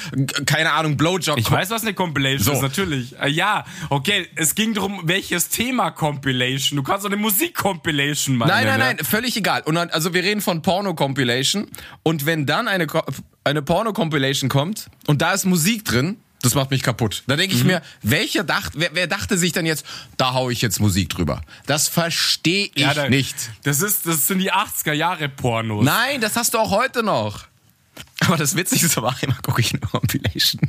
keine 0.46 0.72
Ahnung, 0.72 0.96
Blowjob. 0.96 1.38
Ich 1.38 1.50
weiß, 1.50 1.72
was 1.72 1.82
eine 1.82 1.94
Compilation 1.96 2.46
so. 2.46 2.52
ist, 2.54 2.62
natürlich. 2.62 3.20
Äh, 3.20 3.30
ja, 3.30 3.66
okay, 3.90 4.28
es 4.36 4.54
ging 4.54 4.74
darum, 4.74 5.02
welches 5.06 5.50
Thema 5.50 5.92
Compilation. 5.92 6.78
Du 6.78 6.84
kannst 6.84 7.04
doch 7.04 7.10
eine 7.10 7.20
Musik-Compilation 7.20 8.38
machen. 8.38 8.50
Nein, 8.50 8.68
nein, 8.68 8.80
nein, 8.80 8.98
völlig 9.00 9.36
egal. 9.38 9.64
Und 9.64 9.76
dann, 9.76 9.90
also 9.90 10.14
wir 10.14 10.24
reden 10.24 10.42
von 10.42 10.62
Porno-Compilation 10.62 11.68
und 12.04 12.26
wenn 12.26 12.46
dann 12.46 12.68
eine, 12.68 12.86
eine 13.44 13.62
Porno-Compilation 13.64 14.50
kommt 14.50 14.90
und 15.08 15.22
da 15.22 15.34
ist 15.34 15.46
Musik 15.46 15.84
drin, 15.84 16.18
Das 16.42 16.54
macht 16.54 16.70
mich 16.70 16.84
kaputt. 16.84 17.24
Da 17.28 17.36
denke 17.36 17.56
ich 17.56 17.62
mhm. 17.62 17.68
mir, 17.68 17.82
welcher 18.04 18.44
dacht, 18.44 18.74
wer, 18.76 18.92
wer, 18.94 19.08
dachte 19.08 19.38
sich 19.38 19.54
denn 19.54 19.66
jetzt, 19.66 19.86
da 20.18 20.34
hau 20.34 20.50
ich 20.50 20.62
jetzt 20.62 20.80
Musik 20.80 21.10
drüber? 21.10 21.42
Das 21.66 21.88
verstehe 21.88 22.70
ich 22.76 22.84
ja, 22.84 22.94
da, 22.94 23.10
nicht. 23.10 23.36
Das 23.64 23.82
ist, 23.82 24.06
das 24.06 24.28
sind 24.28 24.40
die 24.40 24.54
80er 24.54 24.94
Jahre 24.94 25.30
Pornos. 25.30 25.84
Nein, 25.84 26.22
das 26.22 26.36
hast 26.36 26.54
du 26.54 26.60
auch 26.60 26.72
heute 26.72 27.02
noch. 27.04 27.48
Aber 28.22 28.38
das 28.38 28.56
Witzigste 28.56 29.02
war, 29.02 29.16
immer 29.22 29.38
gucke 29.42 29.62
ich 29.62 29.72
eine 29.72 29.82
Compilation. 29.82 30.62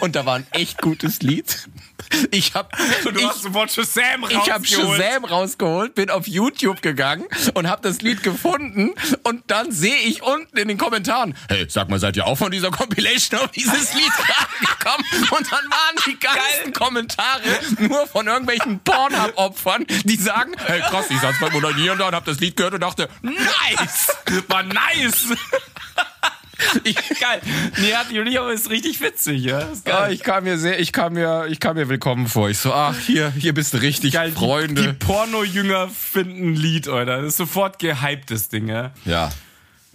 Und 0.00 0.16
da 0.16 0.26
war 0.26 0.36
ein 0.36 0.46
echt 0.52 0.80
gutes 0.80 1.20
Lied. 1.20 1.68
Ich 2.30 2.54
habe 2.54 2.68
du 3.04 3.10
ich, 3.10 3.26
hast 3.26 3.42
sofort 3.42 3.72
Shazam 3.72 4.24
rausgeholt. 4.24 4.46
Ich 4.46 4.52
habe 4.52 4.66
Shazam 4.66 5.24
rausgeholt, 5.24 5.94
bin 5.94 6.10
auf 6.10 6.26
YouTube 6.26 6.82
gegangen 6.82 7.26
und 7.54 7.68
habe 7.68 7.82
das 7.82 8.02
Lied 8.02 8.22
gefunden 8.22 8.92
und 9.22 9.42
dann 9.48 9.72
sehe 9.72 9.98
ich 9.98 10.22
unten 10.22 10.56
in 10.56 10.68
den 10.68 10.78
Kommentaren, 10.78 11.34
hey, 11.48 11.66
sag 11.68 11.88
mal, 11.88 11.98
seid 11.98 12.16
ihr 12.16 12.26
auch 12.26 12.36
von 12.36 12.50
dieser 12.50 12.70
Compilation 12.70 13.40
auf 13.40 13.50
dieses 13.50 13.94
Lied 13.94 14.12
gekommen? 14.60 15.04
Und 15.30 15.50
dann 15.50 15.64
waren 15.70 15.96
die 16.06 16.18
ganzen 16.18 16.40
Geil. 16.40 16.72
Kommentare 16.72 17.42
nur 17.78 18.06
von 18.06 18.26
irgendwelchen 18.26 18.80
Pornhub-Opfern, 18.80 19.86
die 20.04 20.16
sagen, 20.16 20.52
hey 20.66 20.80
krass, 20.80 21.06
ich 21.10 21.20
saß 21.20 21.36
beim 21.40 21.52
Moderieren 21.52 21.98
da 21.98 22.08
und 22.08 22.14
hab 22.14 22.24
das 22.24 22.40
Lied 22.40 22.56
gehört 22.56 22.74
und 22.74 22.80
dachte, 22.80 23.08
nice, 23.22 24.08
war 24.48 24.62
nice. 24.62 25.26
Ich, 26.84 26.96
geil. 27.20 27.40
Nihat 27.78 28.10
Julio 28.10 28.48
ist 28.48 28.70
richtig 28.70 29.00
witzig, 29.00 29.42
ja. 29.42 29.68
Ja, 29.86 30.08
ich 30.08 30.22
kam 30.22 30.44
mir 30.44 30.58
sehr, 30.58 30.78
ich 30.78 30.92
kam 30.92 31.14
mir, 31.14 31.46
ich 31.48 31.60
kam 31.60 31.76
mir 31.76 31.88
willkommen 31.88 32.26
vor. 32.26 32.48
Ich 32.50 32.58
so, 32.58 32.72
ach, 32.72 32.96
hier, 32.98 33.30
hier 33.30 33.54
bist 33.54 33.74
du 33.74 33.78
richtig, 33.78 34.14
geil, 34.14 34.32
Freunde. 34.32 34.82
Die, 34.82 34.88
die 34.88 34.94
Porno-Jünger 34.94 35.88
finden 35.88 36.50
ein 36.50 36.54
Lied, 36.54 36.88
oder? 36.88 37.18
Das 37.18 37.26
ist 37.26 37.36
sofort 37.36 37.78
gehyptes 37.78 38.48
Ding, 38.48 38.68
ja. 38.68 38.92
Ja. 39.04 39.30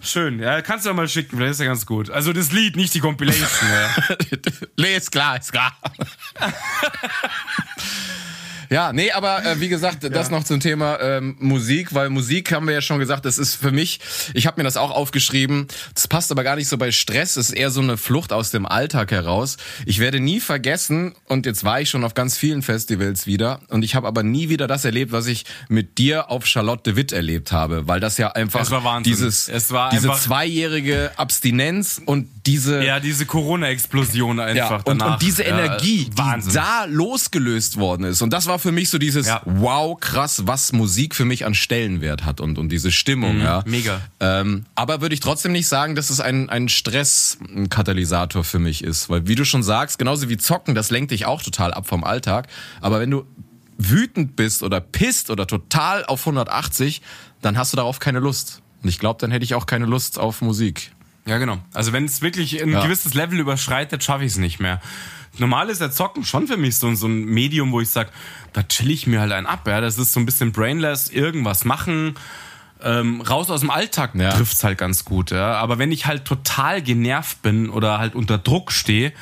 Schön, 0.00 0.38
ja, 0.38 0.60
kannst 0.60 0.84
du 0.84 0.90
ja 0.90 0.94
mal 0.94 1.08
schicken, 1.08 1.36
vielleicht 1.36 1.52
ist 1.52 1.60
ja 1.60 1.66
ganz 1.66 1.86
gut. 1.86 2.10
Also 2.10 2.32
das 2.32 2.52
Lied, 2.52 2.76
nicht 2.76 2.92
die 2.94 3.00
Compilation, 3.00 3.70
ja. 3.70 4.16
nee, 4.76 4.96
ist 4.96 5.10
klar, 5.10 5.38
ist 5.38 5.52
klar. 5.52 5.74
Ja, 8.70 8.92
nee, 8.92 9.10
aber 9.12 9.44
äh, 9.44 9.60
wie 9.60 9.68
gesagt, 9.68 10.04
das 10.12 10.30
noch 10.30 10.44
zum 10.44 10.60
Thema 10.60 11.00
ähm, 11.00 11.36
Musik, 11.38 11.94
weil 11.94 12.10
Musik 12.10 12.52
haben 12.52 12.66
wir 12.66 12.74
ja 12.74 12.80
schon 12.80 12.98
gesagt, 12.98 13.24
das 13.24 13.38
ist 13.38 13.54
für 13.54 13.72
mich, 13.72 14.00
ich 14.34 14.46
habe 14.46 14.60
mir 14.60 14.64
das 14.64 14.76
auch 14.76 14.90
aufgeschrieben, 14.90 15.68
das 15.94 16.08
passt 16.08 16.30
aber 16.30 16.44
gar 16.44 16.56
nicht 16.56 16.68
so 16.68 16.78
bei 16.78 16.92
Stress, 16.92 17.36
es 17.36 17.50
ist 17.50 17.56
eher 17.56 17.70
so 17.70 17.80
eine 17.80 17.96
Flucht 17.96 18.32
aus 18.32 18.50
dem 18.50 18.66
Alltag 18.66 19.10
heraus. 19.10 19.56
Ich 19.84 19.98
werde 19.98 20.20
nie 20.20 20.40
vergessen, 20.40 21.14
und 21.26 21.46
jetzt 21.46 21.64
war 21.64 21.80
ich 21.80 21.90
schon 21.90 22.04
auf 22.04 22.14
ganz 22.14 22.36
vielen 22.36 22.62
Festivals 22.62 23.26
wieder, 23.26 23.60
und 23.68 23.84
ich 23.84 23.94
habe 23.94 24.06
aber 24.06 24.22
nie 24.22 24.48
wieder 24.48 24.66
das 24.66 24.84
erlebt, 24.84 25.12
was 25.12 25.26
ich 25.26 25.44
mit 25.68 25.98
dir 25.98 26.30
auf 26.30 26.46
Charlotte 26.46 26.82
de 26.82 26.96
Witt 26.96 27.12
erlebt 27.12 27.52
habe, 27.52 27.86
weil 27.86 28.00
das 28.00 28.18
ja 28.18 28.32
einfach 28.32 28.66
dieses, 29.02 29.46
diese 29.46 29.80
einfach 29.80 30.20
zweijährige 30.20 31.12
Abstinenz 31.16 32.00
und 32.04 32.28
diese 32.46 32.84
ja 32.84 33.00
diese 33.00 33.26
Corona-Explosion 33.26 34.40
einfach 34.40 34.56
ja, 34.56 34.76
und, 34.76 35.00
danach. 35.00 35.14
und 35.14 35.22
diese 35.22 35.42
Energie, 35.42 36.10
ja, 36.16 36.36
die 36.38 36.52
da 36.52 36.84
losgelöst 36.86 37.76
worden 37.78 38.04
ist, 38.04 38.22
und 38.22 38.32
das 38.32 38.46
war 38.46 38.55
war 38.56 38.60
für 38.60 38.72
mich 38.72 38.88
so 38.88 38.96
dieses 38.96 39.26
ja. 39.26 39.42
Wow, 39.44 40.00
krass, 40.00 40.46
was 40.46 40.72
Musik 40.72 41.14
für 41.14 41.26
mich 41.26 41.44
an 41.44 41.54
Stellenwert 41.54 42.24
hat 42.24 42.40
und, 42.40 42.56
und 42.56 42.70
diese 42.70 42.90
Stimmung. 42.90 43.36
Mhm, 43.36 43.42
ja. 43.42 43.62
Mega. 43.66 44.00
Ähm, 44.18 44.64
aber 44.74 45.02
würde 45.02 45.14
ich 45.14 45.20
trotzdem 45.20 45.52
nicht 45.52 45.68
sagen, 45.68 45.94
dass 45.94 46.08
es 46.08 46.20
ein, 46.20 46.48
ein 46.48 46.70
Stresskatalysator 46.70 48.44
für 48.44 48.58
mich 48.58 48.82
ist. 48.82 49.10
Weil 49.10 49.28
wie 49.28 49.34
du 49.34 49.44
schon 49.44 49.62
sagst, 49.62 49.98
genauso 49.98 50.30
wie 50.30 50.38
Zocken, 50.38 50.74
das 50.74 50.90
lenkt 50.90 51.10
dich 51.10 51.26
auch 51.26 51.42
total 51.42 51.74
ab 51.74 51.86
vom 51.86 52.02
Alltag. 52.02 52.48
Aber 52.80 52.98
wenn 52.98 53.10
du 53.10 53.26
wütend 53.76 54.36
bist 54.36 54.62
oder 54.62 54.80
pisst 54.80 55.28
oder 55.28 55.46
total 55.46 56.06
auf 56.06 56.20
180, 56.20 57.02
dann 57.42 57.58
hast 57.58 57.74
du 57.74 57.76
darauf 57.76 57.98
keine 57.98 58.20
Lust. 58.20 58.62
Und 58.82 58.88
ich 58.88 58.98
glaube, 58.98 59.20
dann 59.20 59.30
hätte 59.30 59.44
ich 59.44 59.54
auch 59.54 59.66
keine 59.66 59.84
Lust 59.84 60.18
auf 60.18 60.40
Musik. 60.40 60.92
Ja, 61.26 61.36
genau. 61.36 61.58
Also 61.74 61.92
wenn 61.92 62.06
es 62.06 62.22
wirklich 62.22 62.62
ein 62.62 62.70
ja. 62.70 62.82
gewisses 62.82 63.12
Level 63.12 63.38
überschreitet, 63.38 64.02
schaffe 64.02 64.24
ich 64.24 64.32
es 64.32 64.38
nicht 64.38 64.60
mehr 64.60 64.80
normal 65.40 65.68
ist 65.70 65.80
der 65.80 65.90
Zocken 65.90 66.24
schon 66.24 66.46
für 66.46 66.56
mich 66.56 66.78
so, 66.78 66.94
so 66.94 67.06
ein 67.06 67.24
Medium, 67.24 67.72
wo 67.72 67.80
ich 67.80 67.90
sage, 67.90 68.10
da 68.52 68.62
chill 68.62 68.90
ich 68.90 69.06
mir 69.06 69.20
halt 69.20 69.32
einen 69.32 69.46
ab. 69.46 69.66
Ja, 69.66 69.80
das 69.80 69.98
ist 69.98 70.12
so 70.12 70.20
ein 70.20 70.26
bisschen 70.26 70.52
brainless, 70.52 71.10
irgendwas 71.10 71.64
machen. 71.64 72.14
Ähm, 72.82 73.22
raus 73.22 73.50
aus 73.50 73.60
dem 73.60 73.70
Alltag 73.70 74.14
ja. 74.14 74.32
trifft's 74.32 74.62
halt 74.62 74.78
ganz 74.78 75.04
gut. 75.04 75.30
Ja. 75.30 75.54
Aber 75.54 75.78
wenn 75.78 75.92
ich 75.92 76.06
halt 76.06 76.24
total 76.24 76.82
genervt 76.82 77.42
bin 77.42 77.70
oder 77.70 77.98
halt 77.98 78.14
unter 78.14 78.38
Druck 78.38 78.70
stehe, 78.70 79.12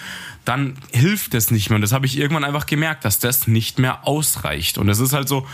dann 0.45 0.77
hilft 0.93 1.35
es 1.35 1.51
nicht 1.51 1.71
mehr. 1.71 1.77
Und 1.77 1.83
das 1.83 1.93
habe 1.93 2.07
ich 2.07 2.19
irgendwann 2.19 2.45
einfach 2.45 2.67
gemerkt, 2.67 3.05
dass 3.05 3.19
das 3.19 3.47
nicht 3.47 3.79
mehr 3.79 4.07
ausreicht. 4.07 4.79
Und 4.79 4.89
es 4.89 4.99
ist 4.99 5.13
halt 5.13 5.29
so 5.29 5.47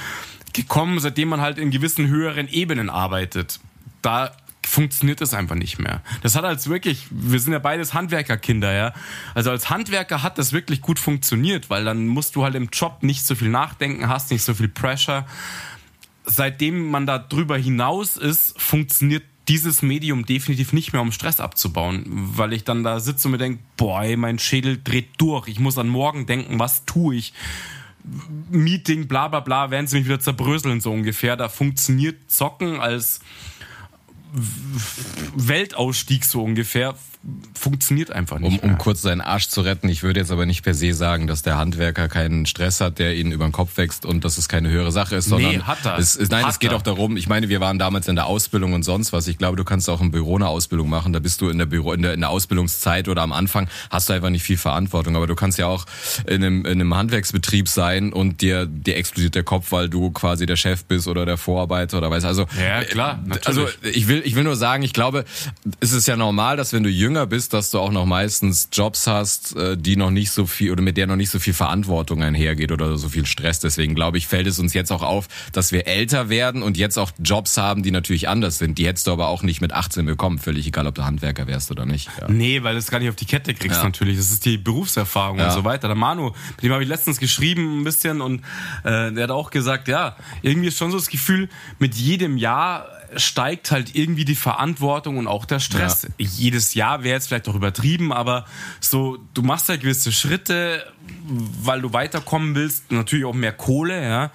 gekommen, 0.53 0.99
seitdem 0.99 1.29
man 1.29 1.41
halt 1.41 1.59
in 1.59 1.71
gewissen 1.71 2.09
höheren 2.09 2.49
Ebenen 2.49 2.91
arbeitet. 2.91 3.61
Da 4.03 4.33
funktioniert 4.71 5.21
das 5.21 5.35
einfach 5.35 5.57
nicht 5.57 5.79
mehr. 5.79 6.03
Das 6.23 6.37
hat 6.37 6.45
als 6.45 6.69
wirklich, 6.69 7.07
wir 7.11 7.41
sind 7.41 7.53
ja 7.53 7.59
beides 7.59 7.93
Handwerkerkinder, 7.93 8.73
ja. 8.73 8.93
Also 9.35 9.51
als 9.51 9.69
Handwerker 9.69 10.23
hat 10.23 10.39
das 10.39 10.53
wirklich 10.53 10.81
gut 10.81 10.99
funktioniert, 10.99 11.71
weil 11.71 11.85
dann 11.85 12.07
musst 12.07 12.37
du 12.37 12.45
halt 12.45 12.55
im 12.55 12.69
Job 12.73 13.03
nicht 13.03 13.27
so 13.27 13.35
viel 13.35 13.49
nachdenken, 13.49 14.09
hast 14.09 14.31
nicht 14.31 14.43
so 14.43 14.55
viel 14.55 14.69
Pressure. 14.69 15.27
Seitdem 16.25 16.91
man 16.91 17.07
da 17.07 17.19
drüber 17.19 17.59
hinaus 17.59 18.17
ist, 18.17 18.61
funktioniert 18.61 19.25
dieses 19.49 19.83
Medium 19.83 20.25
definitiv 20.25 20.73
nicht 20.73 20.93
mehr, 20.93 21.03
um 21.03 21.11
Stress 21.11 21.41
abzubauen, 21.41 22.05
weil 22.07 22.53
ich 22.53 22.63
dann 22.63 22.85
da 22.85 23.01
sitze 23.01 23.27
und 23.27 23.33
mir 23.33 23.39
denke, 23.39 23.61
boah, 23.77 24.03
ey, 24.03 24.17
mein 24.17 24.39
Schädel 24.39 24.81
dreht 24.83 25.09
durch, 25.19 25.49
ich 25.49 25.59
muss 25.59 25.77
an 25.77 25.89
morgen 25.89 26.27
denken, 26.27 26.61
was 26.61 26.85
tue 26.85 27.17
ich? 27.17 27.33
Meeting, 28.51 29.09
bla 29.09 29.27
bla 29.27 29.41
bla, 29.41 29.71
werden 29.71 29.89
sie 29.89 29.97
mich 29.97 30.07
wieder 30.07 30.21
zerbröseln, 30.21 30.81
so 30.81 30.93
ungefähr. 30.93 31.37
Da 31.37 31.49
funktioniert 31.49 32.31
Zocken 32.31 32.81
als 32.81 33.21
Weltausstieg 35.35 36.25
so 36.25 36.43
ungefähr 36.43 36.95
funktioniert 37.55 38.11
einfach 38.11 38.39
nicht. 38.39 38.63
Um, 38.63 38.71
um 38.71 38.79
kurz 38.79 39.03
seinen 39.03 39.21
Arsch 39.21 39.49
zu 39.49 39.61
retten, 39.61 39.91
ich 39.91 40.03
würde 40.03 40.21
jetzt 40.21 40.31
aber 40.31 40.47
nicht 40.47 40.63
per 40.63 40.73
se 40.73 40.95
sagen, 40.95 41.27
dass 41.27 41.43
der 41.43 41.59
Handwerker 41.59 42.09
keinen 42.09 42.47
Stress 42.47 42.81
hat, 42.81 42.99
der 42.99 43.15
ihn 43.15 43.31
über 43.31 43.45
den 43.45 43.53
Kopf 43.53 43.77
wächst 43.77 44.07
und 44.07 44.25
dass 44.25 44.39
es 44.39 44.49
keine 44.49 44.71
höhere 44.71 44.91
Sache 44.91 45.17
ist, 45.17 45.27
sondern 45.27 45.53
nee, 45.53 45.61
hat 45.61 45.85
er. 45.85 45.99
Es, 45.99 46.17
es, 46.17 46.31
nein, 46.31 46.45
hat 46.45 46.53
es 46.53 46.59
geht 46.59 46.71
er. 46.71 46.79
auch 46.79 46.83
darum, 46.83 47.19
ich 47.19 47.29
meine, 47.29 47.51
wir 47.51 47.61
waren 47.61 47.79
damals 47.79 48.09
in 48.09 48.17
der 48.17 48.25
Ausbildung 48.25 48.73
und 48.73 48.85
sonst 48.85 49.13
was. 49.13 49.29
Ich 49.29 49.37
glaube, 49.37 49.59
du 49.59 49.65
kannst 49.65 49.91
auch 49.91 50.01
im 50.01 50.11
Büro 50.11 50.37
eine 50.37 50.49
Ausbildung 50.49 50.89
machen, 50.89 51.13
da 51.13 51.19
bist 51.19 51.43
du 51.43 51.51
in 51.51 51.59
der 51.59 51.67
Büro, 51.67 51.93
in 51.93 52.01
der, 52.01 52.15
in 52.15 52.21
der 52.21 52.31
Ausbildungszeit 52.31 53.07
oder 53.07 53.21
am 53.21 53.33
Anfang 53.33 53.69
hast 53.91 54.09
du 54.09 54.15
einfach 54.15 54.31
nicht 54.31 54.43
viel 54.43 54.57
Verantwortung, 54.57 55.15
aber 55.15 55.27
du 55.27 55.35
kannst 55.35 55.59
ja 55.59 55.67
auch 55.67 55.85
in 56.27 56.43
einem, 56.43 56.65
in 56.65 56.81
einem 56.81 56.95
Handwerksbetrieb 56.95 57.69
sein 57.69 58.15
und 58.15 58.41
dir, 58.41 58.65
dir 58.65 58.97
explodiert 58.97 59.35
der 59.35 59.45
Kopf, 59.45 59.73
weil 59.73 59.91
du 59.91 60.11
quasi 60.11 60.47
der 60.47 60.57
Chef 60.57 60.85
bist 60.87 61.07
oder 61.07 61.27
der 61.27 61.37
Vorarbeiter 61.37 61.99
oder 61.99 62.11
weiß. 62.11 62.25
Also, 62.25 62.47
ja, 62.59 62.83
klar, 62.85 63.21
natürlich. 63.27 63.47
also 63.47 63.69
ich 63.83 64.09
will, 64.09 64.23
ich 64.25 64.37
will 64.37 64.45
nur 64.45 64.57
sagen, 64.57 64.83
ich 64.83 64.95
glaube, 64.95 65.27
es 65.81 65.93
ist 65.93 66.09
ja 66.09 66.17
normal, 66.17 66.57
dass 66.57 66.73
wenn 66.73 66.83
du 66.83 66.89
jünger 66.89 67.10
bist, 67.27 67.53
dass 67.53 67.71
du 67.71 67.79
auch 67.79 67.91
auch 67.91 67.93
noch 67.93 68.07
meistens 68.07 68.69
Jobs 68.73 69.07
hast, 69.07 69.57
äh, 69.57 69.77
die 69.77 69.97
noch 69.97 70.11
nicht 70.11 70.31
so 70.31 70.47
viel 70.47 70.71
oder 70.71 70.83
mit 70.83 70.97
der 70.97 71.09
noch 71.09 71.17
nicht 71.17 71.31
so 71.31 71.41
viel 71.41 71.55
Verantwortung 71.55 72.23
einhergeht 72.23 72.71
oder 72.71 72.97
so 72.97 73.09
viel 73.09 73.27
Stress. 73.27 73.59
Deswegen 73.59 73.95
glaube 73.95 74.17
ich, 74.17 74.29
fällt 74.29 74.47
es 74.47 74.59
uns 74.61 74.75
jetzt 74.75 74.93
auch 74.93 75.03
auf, 75.03 75.27
dass 75.53 75.73
wir 75.73 75.89
älter 75.89 76.29
werden 76.29 76.63
und 76.63 76.77
jetzt 76.77 76.99
auch 76.99 77.11
Jobs 77.19 77.57
haben, 77.57 77.83
die 77.83 77.91
natürlich 77.91 78.29
anders 78.29 78.59
sind. 78.59 78.79
Die 78.79 78.87
hättest 78.87 79.09
du 79.09 79.13
aber 79.13 79.29
auch 79.29 79.43
nicht 79.43 79.61
mit 79.61 79.73
18 79.73 80.07
bekommen, 80.07 80.39
völlig 80.39 80.67
egal, 80.69 80.87
ob 80.87 80.95
du 80.95 81.05
Handwerker 81.05 81.49
wärst 81.49 81.71
oder 81.73 81.85
nicht. 81.85 82.09
Ja. 82.21 82.29
Nee, 82.29 82.63
weil 82.63 82.75
du 82.75 82.79
es 82.79 82.91
gar 82.91 83.01
nicht 83.01 83.09
auf 83.09 83.17
die 83.17 83.27
Kette 83.27 83.55
kriegst 83.55 83.79
ja. 83.79 83.85
natürlich. 83.85 84.17
Das 84.17 84.31
ist 84.31 84.45
die 84.45 84.57
Berufserfahrung 84.57 85.39
ja. 85.39 85.49
und 85.49 85.53
so 85.53 85.65
weiter. 85.65 85.89
Der 85.89 85.97
Manu, 85.97 86.31
mit 86.57 86.63
dem 86.63 86.73
habe 86.73 86.85
ich 86.85 86.89
letztens 86.89 87.19
geschrieben 87.19 87.81
ein 87.81 87.85
bisschen 87.85 88.21
und 88.21 88.43
äh, 88.85 89.11
der 89.13 89.25
hat 89.25 89.31
auch 89.31 89.51
gesagt, 89.51 89.89
ja, 89.89 90.17
irgendwie 90.43 90.69
ist 90.69 90.79
schon 90.79 90.93
so 90.93 90.99
das 90.99 91.09
Gefühl, 91.09 91.49
mit 91.81 91.97
jedem 91.97 92.37
Jahr 92.37 92.87
steigt 93.17 93.71
halt 93.71 93.95
irgendwie 93.95 94.25
die 94.25 94.35
Verantwortung 94.35 95.19
und 95.19 95.27
auch 95.27 95.45
der 95.45 95.61
Stress. 95.61 96.03
Ja. 96.03 96.11
Jedes 96.19 96.75
Jahr 96.75 97.03
wäre 97.03 97.15
jetzt 97.15 97.29
vielleicht 97.29 97.49
auch 97.49 97.55
übertrieben, 97.55 98.13
aber 98.13 98.47
so, 98.81 99.19
du 99.35 99.43
machst 99.43 99.69
halt 99.69 99.81
gewisse 99.81 100.13
Schritte, 100.13 100.87
weil 101.63 101.81
du 101.81 101.93
weiterkommen 101.93 102.55
willst, 102.55 102.93
natürlich 102.93 103.25
auch 103.25 103.35
mehr 103.35 103.53
Kohle, 103.53 104.03
ja. 104.03 104.31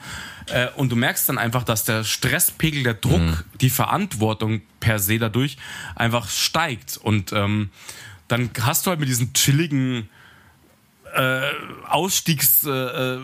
Äh, 0.48 0.68
und 0.76 0.92
du 0.92 0.96
merkst 0.96 1.28
dann 1.30 1.38
einfach, 1.38 1.64
dass 1.64 1.86
der 1.86 2.04
Stresspegel, 2.04 2.84
der 2.84 2.94
Druck, 2.96 3.20
mhm. 3.20 3.38
die 3.62 3.70
Verantwortung 3.70 4.62
per 4.80 5.00
se 5.00 5.18
dadurch 5.18 5.58
einfach 5.96 6.30
steigt. 6.30 6.98
Und 6.98 7.34
ähm, 7.34 7.70
dann 8.28 8.50
hast 8.62 8.86
du 8.86 8.92
halt 8.92 9.00
mit 9.00 9.10
diesen 9.10 9.34
chilligen 9.34 10.10
äh, 11.16 11.42
Ausstiegs... 11.88 12.64
Äh, 12.66 13.20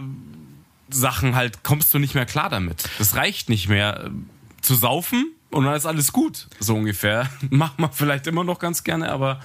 Sachen 0.94 1.36
halt 1.36 1.64
kommst 1.64 1.94
du 1.94 2.00
nicht 2.00 2.16
mehr 2.16 2.26
klar 2.26 2.50
damit. 2.50 2.84
Das 2.98 3.16
reicht 3.16 3.48
nicht 3.48 3.70
mehr 3.70 4.08
äh, 4.08 4.10
zu 4.62 4.76
saufen 4.76 5.32
und 5.52 5.66
dann 5.66 5.76
ist 5.76 5.86
alles 5.86 6.12
gut, 6.12 6.48
so 6.60 6.76
ungefähr. 6.76 7.30
Macht 7.50 7.80
man 7.80 7.92
vielleicht 7.92 8.28
immer 8.28 8.44
noch 8.44 8.60
ganz 8.60 8.84
gerne, 8.84 9.12
aber 9.12 9.40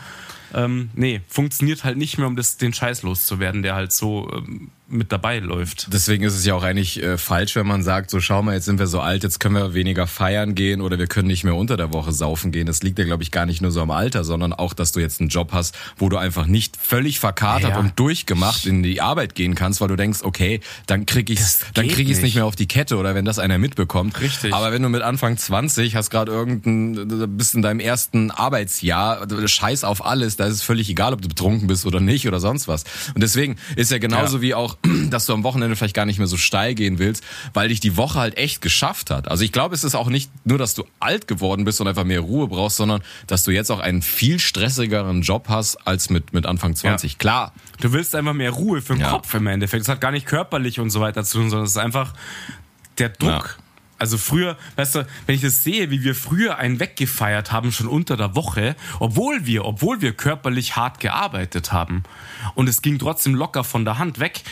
ähm, 0.55 0.91
nee, 0.95 1.21
funktioniert 1.29 1.85
halt 1.85 1.97
nicht 1.97 2.19
mehr, 2.19 2.27
um 2.27 2.37
das, 2.37 2.57
den 2.57 2.73
Scheiß 2.73 3.03
loszuwerden, 3.03 3.63
der 3.63 3.75
halt 3.75 3.93
so 3.93 4.31
ähm, 4.33 4.71
mit 4.89 5.11
dabei 5.11 5.41
läuft. 5.41 5.89
Deswegen 5.93 6.23
ist 6.25 6.35
es 6.35 6.45
ja 6.47 6.55
auch 6.55 6.63
eigentlich 6.63 7.03
äh, 7.03 7.19
falsch, 7.19 7.57
wenn 7.57 7.67
man 7.67 7.83
sagt, 7.83 8.11
so 8.11 8.21
schau 8.21 8.43
mal, 8.43 8.55
jetzt 8.55 8.67
sind 8.67 8.79
wir 8.79 8.87
so 8.87 9.01
alt, 9.01 9.25
jetzt 9.25 9.41
können 9.41 9.55
wir 9.57 9.75
weniger 9.75 10.07
feiern 10.07 10.55
gehen 10.55 10.81
oder 10.81 10.99
wir 10.99 11.07
können 11.09 11.27
nicht 11.29 11.43
mehr 11.45 11.55
unter 11.57 11.77
der 11.77 11.93
Woche 11.93 12.13
saufen 12.13 12.53
gehen. 12.53 12.67
Das 12.67 12.83
liegt 12.83 12.99
ja, 12.99 13.05
glaube 13.05 13.23
ich, 13.23 13.31
gar 13.33 13.47
nicht 13.47 13.61
nur 13.61 13.71
so 13.73 13.81
am 13.83 13.91
Alter, 13.91 14.23
sondern 14.25 14.53
auch, 14.53 14.75
dass 14.75 14.93
du 14.93 15.01
jetzt 15.01 15.21
einen 15.21 15.29
Job 15.29 15.51
hast, 15.53 15.77
wo 15.97 16.09
du 16.09 16.17
einfach 16.17 16.47
nicht 16.47 16.77
völlig 16.77 17.19
verkatert 17.19 17.71
Ja. 17.71 17.79
und 17.79 17.99
durchgemacht 17.99 18.65
in 18.67 18.83
die 18.83 19.01
Arbeit 19.01 19.35
gehen 19.35 19.55
kannst, 19.57 19.81
weil 19.81 19.89
du 19.89 19.97
denkst, 19.97 20.21
okay, 20.23 20.61
dann 20.87 21.05
krieg 21.07 21.27
Das 21.35 21.61
dann 21.75 21.89
krieg 21.89 22.09
ich's 22.09 22.19
nicht 22.19 22.23
nicht. 22.27 22.35
mehr 22.37 22.47
auf 22.47 22.55
die 22.57 22.69
Kette 22.69 22.97
oder 22.97 23.15
wenn 23.17 23.25
das 23.25 23.39
einer 23.41 23.59
mitbekommt. 23.59 24.21
Richtig. 24.21 24.55
Aber 24.55 24.71
wenn 24.73 24.83
du 24.83 24.89
mit 24.89 25.03
Anfang 25.03 25.37
20 25.37 25.97
hast 25.97 26.11
gerade 26.11 26.31
irgendein, 26.31 27.37
bist 27.37 27.55
in 27.55 27.63
deinem 27.63 27.81
ersten 27.81 28.31
Arbeitsjahr, 28.31 29.27
scheiß 29.49 29.85
auf 29.85 30.05
alles, 30.05 30.37
da 30.37 30.47
ist 30.47 30.55
es 30.55 30.63
völlig 30.63 30.89
egal, 30.89 31.13
ob 31.13 31.23
du 31.23 31.29
betrunken 31.29 31.67
bist 31.67 31.87
oder 31.87 32.01
nicht 32.01 32.27
oder 32.29 32.41
sonst 32.41 32.69
was. 32.69 32.85
Und 33.15 33.23
deswegen 33.23 33.57
ist 33.77 33.91
ja 33.91 33.99
genauso 33.99 34.37
Ja. 34.37 34.43
wie 34.43 34.55
auch, 34.55 34.76
dass 35.11 35.27
du 35.27 35.33
am 35.33 35.43
Wochenende 35.45 35.77
vielleicht 35.77 35.95
gar 35.95 36.07
nicht 36.07 36.19
mehr 36.19 36.27
so 36.27 36.37
steil 36.37 36.75
gehen 36.75 36.99
willst, 36.99 37.23
weil 37.55 37.69
dich 37.69 37.81
die 37.81 37.97
Woche 37.97 38.19
halt 38.19 38.37
echt 38.37 38.61
geschafft 38.61 39.11
hat. 39.11 39.29
Also 39.29 39.45
ich 39.45 39.53
glaube, 39.53 39.75
es 39.75 39.85
ist 39.85 39.95
auch 39.95 40.09
nicht 40.09 40.31
nur, 40.45 40.59
dass 40.59 40.75
du 40.75 40.85
alt 41.01 41.27
geworden 41.29 41.65
bist 41.65 41.81
und 41.81 41.89
einfach 41.89 42.05
mehr 42.05 42.21
Ruhe 42.21 42.49
brauchst, 42.49 42.77
sondern 42.77 43.03
dass 43.27 43.45
du 43.45 43.51
jetzt 43.51 43.71
auch 43.71 43.81
einen 43.81 44.03
viel 44.03 44.39
stressigeren 44.39 45.23
Job 45.23 45.47
hast 45.49 45.77
als 45.87 46.11
mit, 46.11 46.33
mit 46.33 46.47
Anfang 46.47 46.75
20. 46.75 47.19
Klar, 47.19 47.53
Du 47.81 47.93
willst 47.93 48.15
einfach 48.15 48.33
mehr 48.33 48.53
Ruhe 48.53 48.81
für 48.81 48.95
den 48.95 49.01
Ja. 49.03 49.11
Kopf 49.11 49.35
im 49.35 49.47
Endeffekt. 49.47 49.83
Es 49.83 49.89
hat 49.89 50.01
gar 50.01 50.11
nicht 50.11 50.27
körperlich 50.27 50.81
und 50.81 50.89
so 50.91 51.01
weiter 51.01 51.25
zu 51.25 51.39
tun, 51.39 51.51
sondern 51.51 51.67
es 51.67 51.73
ist 51.73 51.77
einfach 51.77 52.15
der 52.99 53.11
Druck. 53.11 53.29
Ja. 53.59 53.65
Also 53.99 54.19
früher, 54.19 54.57
weißt 54.77 54.97
du, 54.97 55.07
wenn 55.27 55.35
ich 55.35 55.41
das 55.41 55.63
sehe, 55.63 55.91
wie 55.91 56.05
wir 56.05 56.15
früher 56.15 56.59
einen 56.59 56.81
weggefeiert 56.81 57.51
haben, 57.53 57.73
schon 57.73 57.87
unter 57.89 58.17
der 58.17 58.35
Woche, 58.35 58.77
obwohl 59.01 59.47
wir, 59.47 59.65
obwohl 59.65 60.01
wir 60.03 60.13
körperlich 60.13 60.77
hart 60.77 61.01
gearbeitet 61.01 61.73
haben 61.73 62.03
und 62.55 62.69
es 62.69 62.83
ging 62.83 62.99
trotzdem 62.99 63.35
locker 63.35 63.65
von 63.65 63.85
der 63.87 63.99
Hand 63.99 64.19
weg, 64.19 64.43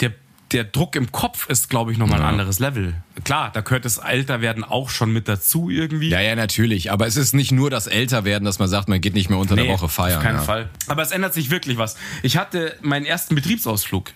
der, 0.00 0.12
der 0.52 0.64
Druck 0.64 0.96
im 0.96 1.12
Kopf 1.12 1.48
ist, 1.48 1.70
glaube 1.70 1.92
ich, 1.92 1.98
nochmal 1.98 2.18
ein 2.18 2.24
Ja. 2.24 2.28
anderes 2.28 2.58
Level. 2.58 2.94
Klar, 3.24 3.50
da 3.54 3.60
gehört 3.62 3.84
das 3.86 3.98
Älterwerden 3.98 4.64
auch 4.64 4.90
schon 4.90 5.12
mit 5.12 5.28
dazu 5.28 5.70
irgendwie. 5.70 6.10
ja, 6.10 6.20
ja, 6.20 6.34
natürlich. 6.36 6.90
Aber 6.92 7.06
es 7.06 7.16
ist 7.16 7.32
nicht 7.32 7.52
nur 7.52 7.70
das 7.70 7.86
Älterwerden, 7.86 8.44
dass 8.44 8.58
man 8.58 8.68
sagt, 8.68 8.88
man 8.88 9.00
geht 9.00 9.14
nicht 9.14 9.30
mehr 9.30 9.38
unter 9.38 9.56
der 9.56 9.68
Woche 9.68 9.88
feiern. 9.88 10.18
Auf 10.18 10.22
keinen 10.22 10.36
ja. 10.36 10.42
Fall. 10.42 10.68
Aber 10.88 11.02
es 11.02 11.10
ändert 11.12 11.32
sich 11.34 11.50
wirklich 11.50 11.78
was. 11.78 11.96
Ich 12.22 12.36
hatte 12.36 12.76
meinen 12.82 13.06
ersten 13.06 13.34
Betriebsausflug 13.34 14.10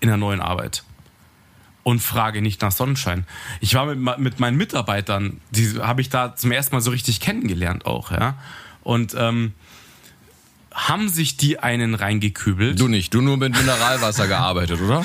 in 0.00 0.08
der 0.08 0.16
neuen 0.16 0.40
Arbeit 0.40 0.82
und 1.82 2.00
frage 2.00 2.42
nicht 2.42 2.62
nach 2.62 2.72
Sonnenschein. 2.72 3.26
Ich 3.60 3.74
war 3.74 3.86
mit, 3.86 4.18
mit 4.18 4.40
meinen 4.40 4.56
Mitarbeitern, 4.56 5.40
die 5.50 5.80
habe 5.80 6.00
ich 6.00 6.08
da 6.08 6.36
zum 6.36 6.52
ersten 6.52 6.74
Mal 6.74 6.80
so 6.80 6.90
richtig 6.90 7.20
kennengelernt 7.20 7.86
auch, 7.86 8.10
ja. 8.10 8.34
Und 8.82 9.14
ähm, 9.18 9.52
haben 10.88 11.08
sich 11.08 11.36
die 11.36 11.58
einen 11.58 11.94
reingekübelt. 11.94 12.78
Du 12.80 12.88
nicht, 12.88 13.12
du 13.14 13.20
nur 13.20 13.36
mit 13.36 13.56
Mineralwasser 13.56 14.26
gearbeitet, 14.28 14.80
oder? 14.80 15.04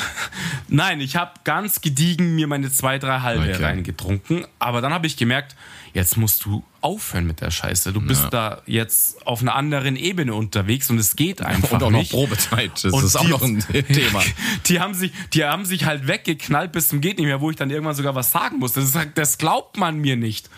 Nein, 0.68 1.02
ich 1.02 1.16
habe 1.16 1.32
ganz 1.44 1.82
gediegen 1.82 2.36
mir 2.36 2.48
meine 2.48 2.72
zwei, 2.72 3.00
drei 3.00 3.20
halbe 3.22 3.44
Okay. 3.44 3.64
reingetrunken. 3.64 4.46
Aber 4.60 4.82
dann 4.82 4.94
habe 4.94 5.08
ich 5.08 5.18
gemerkt, 5.18 5.56
jetzt 5.94 6.18
musst 6.18 6.46
du 6.46 6.64
aufhören 6.82 7.26
mit 7.28 7.42
der 7.42 7.52
Scheiße. 7.52 7.94
Du 7.94 8.02
bist 8.02 8.24
Ja. 8.24 8.30
da 8.30 8.62
jetzt 8.66 9.26
auf 9.28 9.42
einer 9.42 9.56
anderen 9.56 9.96
Ebene 9.96 10.34
unterwegs 10.34 10.90
und 10.90 10.98
es 10.98 11.16
geht 11.16 11.42
einfach 11.42 11.72
Und 11.74 11.84
auch 11.84 11.92
noch 11.92 12.00
nicht. 12.00 12.12
Probezeit. 12.12 12.72
Das 12.84 12.94
Und 12.94 13.04
ist 13.04 13.16
auch 13.16 13.28
noch 13.28 13.42
ein 13.42 13.60
Thema. 13.94 14.22
Die 14.68 14.80
haben 14.80 14.94
sich, 14.94 15.12
die 15.34 15.44
haben 15.46 15.66
sich 15.66 15.86
halt 15.86 16.08
weggeknallt 16.08 16.72
bis 16.72 16.90
zum 16.90 17.02
geht 17.02 17.18
nicht 17.18 17.26
mehr, 17.28 17.42
wo 17.42 17.50
ich 17.50 17.56
dann 17.56 17.70
irgendwann 17.70 17.96
sogar 17.96 18.16
was 18.16 18.32
sagen 18.32 18.60
musste. 18.60 18.82
Das, 18.82 18.94
das 19.14 19.38
glaubt 19.38 19.78
man 19.78 19.98
mir 19.98 20.16
nicht. 20.16 20.50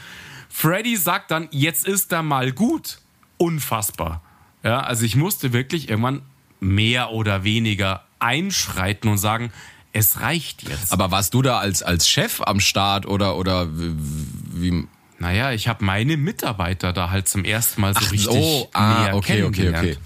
Freddy 0.49 0.95
sagt 0.95 1.32
dann, 1.32 1.47
jetzt 1.51 1.88
ist 1.88 2.11
er 2.11 2.24
mal 2.24 2.51
gut. 2.51 2.99
Unfassbar. 3.38 4.22
Ja, 4.68 4.82
also 4.82 5.05
ich 5.05 5.15
musste 5.15 5.53
wirklich 5.53 5.88
irgendwann 5.89 6.22
mehr 6.59 7.11
oder 7.11 7.43
weniger 7.43 8.03
einschreiten 8.20 9.09
und 9.09 9.18
sagen, 9.18 9.51
es 9.93 10.20
reicht 10.20 10.68
jetzt. 10.68 10.91
Aber 10.91 11.09
warst 11.11 11.34
du 11.34 11.41
da 11.41 11.59
als, 11.59 11.84
als 11.84 12.09
Chef 12.09 12.41
am 12.41 12.59
Start 12.59 13.05
oder, 13.05 13.38
oder 13.38 13.68
wie, 13.72 14.86
Naja, 15.20 15.51
ich 15.53 15.68
habe 15.68 15.86
meine 15.86 16.18
Mitarbeiter 16.18 16.91
da 16.93 17.09
halt 17.09 17.28
zum 17.30 17.45
ersten 17.45 17.80
Mal 17.82 17.93
so 17.93 17.99
Ach 18.03 18.11
richtig 18.11 18.26
so, 18.34 18.70
ah, 18.74 19.03
näher 19.03 19.15
okay, 19.15 19.43
okay, 19.43 19.51
kennengelernt. 19.61 19.88
okay. 19.93 19.97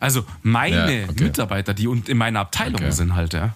Also 0.00 0.24
meine 0.42 1.00
Ja, 1.02 1.08
okay. 1.10 1.24
Mitarbeiter, 1.24 1.74
die 1.74 1.84
in 1.84 2.16
meiner 2.16 2.40
Abteilung 2.40 2.76
Okay. 2.80 2.90
sind 2.92 3.14
halt, 3.14 3.34
ja. 3.34 3.54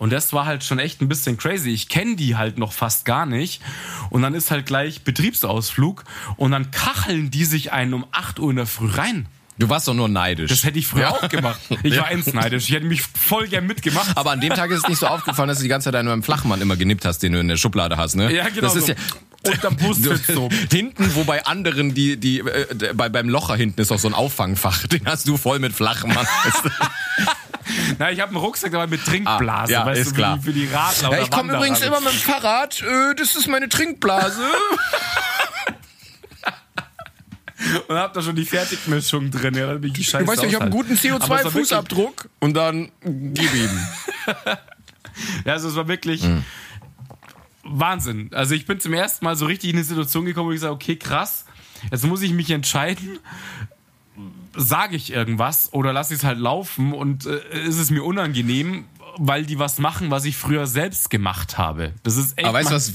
Und 0.00 0.10
das 0.12 0.32
war 0.32 0.46
halt 0.46 0.64
schon 0.64 0.78
echt 0.78 1.02
ein 1.02 1.08
bisschen 1.08 1.36
crazy. 1.36 1.70
Ich 1.70 1.88
kenne 1.90 2.16
die 2.16 2.34
halt 2.36 2.56
noch 2.58 2.72
fast 2.72 3.04
gar 3.04 3.26
nicht. 3.26 3.60
Und 4.08 4.22
dann 4.22 4.32
ist 4.34 4.50
halt 4.50 4.64
gleich 4.66 5.02
Betriebsausflug 5.02 6.04
und 6.36 6.50
dann 6.52 6.70
kacheln 6.70 7.30
die 7.30 7.44
sich 7.44 7.70
einen 7.72 7.92
um 7.94 8.06
8 8.10 8.40
Uhr 8.40 8.50
in 8.50 8.56
der 8.56 8.66
Früh 8.66 8.90
rein. 8.90 9.26
Du 9.58 9.68
warst 9.68 9.86
doch 9.86 9.92
nur 9.94 10.08
neidisch. 10.08 10.48
Das 10.50 10.64
hätte 10.64 10.78
ich 10.78 10.86
früher 10.86 11.02
Ja. 11.02 11.10
auch 11.10 11.28
gemacht. 11.28 11.60
Ich 11.82 11.94
Ja. 11.94 12.02
war 12.04 12.10
ins 12.10 12.32
neidisch. 12.32 12.64
Ich 12.70 12.74
hätte 12.74 12.86
mich 12.86 13.02
voll 13.02 13.46
gern 13.46 13.66
mitgemacht. 13.66 14.16
Aber 14.16 14.30
an 14.30 14.40
dem 14.40 14.54
Tag 14.54 14.70
ist 14.70 14.78
es 14.84 14.88
nicht 14.88 14.98
so 14.98 15.06
aufgefallen, 15.06 15.48
dass 15.48 15.58
du 15.58 15.64
die 15.64 15.68
ganze 15.68 15.84
Zeit 15.92 15.96
an 15.96 16.08
einem 16.08 16.22
Flachmann 16.22 16.62
immer 16.62 16.76
genippt 16.76 17.04
hast, 17.04 17.18
den 17.18 17.34
du 17.34 17.38
in 17.40 17.48
der 17.48 17.56
Schublade 17.58 17.98
hast, 17.98 18.16
ne? 18.16 18.34
Ja, 18.34 18.48
genau 18.48 18.62
Das 18.62 18.76
ist 18.76 18.86
so. 18.86 18.92
ja, 18.92 19.52
Unterm 19.52 19.76
Brustsitz 19.76 20.26
so. 20.28 20.48
Hinten, 20.70 21.14
wo 21.14 21.24
bei 21.24 21.44
anderen, 21.44 21.92
die, 21.94 22.16
die, 22.18 22.38
äh, 22.40 22.94
bei, 22.94 23.10
beim 23.10 23.28
Locher 23.28 23.54
hinten 23.56 23.80
ist 23.82 23.92
auch 23.92 23.98
so 23.98 24.08
ein 24.08 24.14
Auffangfach. 24.14 24.86
Den 24.86 25.04
hast 25.04 25.28
du 25.28 25.36
voll 25.36 25.58
mit 25.58 25.74
Flachmann. 25.74 26.26
Na, 27.98 28.10
ich 28.10 28.20
habe 28.20 28.30
einen 28.30 28.38
Rucksack 28.38 28.72
dabei 28.72 28.86
mit 28.86 29.04
Trinkblase, 29.04 29.76
Ah, 29.76 29.80
ja, 29.80 29.86
weißt 29.86 30.00
ist 30.00 30.10
du, 30.10 30.14
klar. 30.14 30.38
Für, 30.40 30.52
die, 30.52 30.60
für 30.62 30.66
die 30.68 30.74
Radler 30.74 31.08
oder 31.10 31.22
ich 31.22 31.30
komme 31.30 31.54
übrigens 31.54 31.80
immer 31.80 32.00
mit 32.00 32.12
dem 32.12 32.18
Fahrrad. 32.18 32.82
Äh, 32.82 33.14
das 33.16 33.36
ist 33.36 33.46
meine 33.48 33.68
Trinkblase. 33.68 34.40
Und 37.88 37.96
hab 37.96 38.14
da 38.14 38.22
schon 38.22 38.34
die 38.36 38.46
Fertigmischung 38.46 39.30
drin. 39.30 39.54
Ja, 39.54 39.66
dann 39.66 39.80
bin 39.82 39.88
ich 39.90 39.96
die 39.98 40.04
Scheiße 40.04 40.24
Du 40.24 40.30
weißt 40.30 40.42
ja, 40.42 40.48
ich 40.48 40.54
habe 40.54 40.64
einen 40.64 40.72
guten 40.72 40.94
aushalten. 40.94 41.22
Aber 41.22 41.38
es 41.40 41.44
war 41.44 41.54
wirklich- 41.54 41.68
CO2-Fußabdruck. 41.70 42.28
Und 42.40 42.54
dann 42.54 42.90
gib 43.04 43.54
ihm. 43.54 43.70
Ja, 45.44 45.52
also 45.54 45.68
es 45.68 45.76
war 45.76 45.86
wirklich 45.88 46.22
Mhm. 46.22 46.44
Wahnsinn. 47.64 48.30
Also 48.32 48.54
ich 48.54 48.64
bin 48.64 48.80
zum 48.80 48.94
ersten 48.94 49.24
Mal 49.24 49.36
so 49.36 49.44
richtig 49.44 49.70
in 49.70 49.76
eine 49.76 49.84
Situation 49.84 50.24
gekommen, 50.24 50.48
wo 50.48 50.52
ich 50.52 50.60
sage, 50.60 50.72
okay, 50.72 50.96
krass, 50.96 51.44
jetzt 51.90 52.04
muss 52.06 52.22
ich 52.22 52.32
mich 52.32 52.50
entscheiden, 52.50 53.18
sage 54.56 54.96
ich 54.96 55.12
irgendwas 55.12 55.72
oder 55.72 55.92
lasse 55.92 56.14
ich 56.14 56.20
es 56.20 56.24
halt 56.24 56.38
laufen 56.38 56.92
und 56.92 57.26
äh, 57.26 57.40
ist 57.64 57.78
es 57.78 57.90
mir 57.90 58.04
unangenehm, 58.04 58.84
weil 59.16 59.44
die 59.44 59.58
was 59.58 59.78
machen, 59.78 60.10
was 60.10 60.24
ich 60.24 60.36
früher 60.36 60.66
selbst 60.66 61.10
gemacht 61.10 61.58
habe. 61.58 61.92
Das 62.02 62.16
ist 62.16 62.38
echt 62.38 62.46
Aber 62.46 62.58
weißt 62.58 62.70
du, 62.70 62.74
was, 62.74 62.92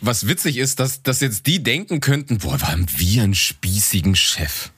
was 0.00 0.26
witzig 0.26 0.56
ist, 0.56 0.80
dass, 0.80 1.02
dass 1.02 1.20
jetzt 1.20 1.46
die 1.46 1.62
denken 1.62 2.00
könnten, 2.00 2.38
boah, 2.38 2.60
wir 2.60 2.68
haben 2.68 2.86
wir 2.96 3.22
einen 3.22 3.34
spießigen 3.34 4.16
Chef. 4.16 4.70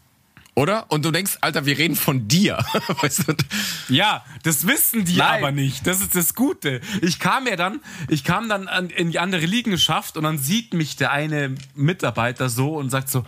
Oder? 0.55 0.91
Und 0.91 1.05
du 1.05 1.11
denkst, 1.11 1.39
Alter, 1.41 1.64
wir 1.64 1.78
reden 1.78 1.97
von 1.97 2.26
dir. 2.28 2.59
Weißt 3.01 3.28
du? 3.28 3.35
Ja, 3.89 4.24
das 4.43 4.66
wissen 4.66 5.05
die 5.05 5.16
Nein. 5.16 5.39
aber 5.39 5.53
nicht. 5.53 5.87
Das 5.87 6.01
ist 6.01 6.14
das 6.14 6.35
Gute. 6.35 6.81
Ich 7.01 7.18
kam 7.18 7.47
ja 7.47 7.57
dann, 7.57 7.81
ich 8.09 8.24
kam 8.24 8.49
dann 8.49 8.68
an, 8.68 8.91
in 8.91 9.11
die 9.11 9.20
andere 9.20 9.47
Liegenschaft 9.47 10.16
und 10.16 10.24
dann 10.24 10.39
sieht 10.39 10.74
mich 10.74 10.97
der 10.97 11.12
eine 11.12 11.55
Mitarbeiter 11.74 12.49
so 12.49 12.76
und 12.76 12.91
sagt 12.91 13.09
so, 13.09 13.24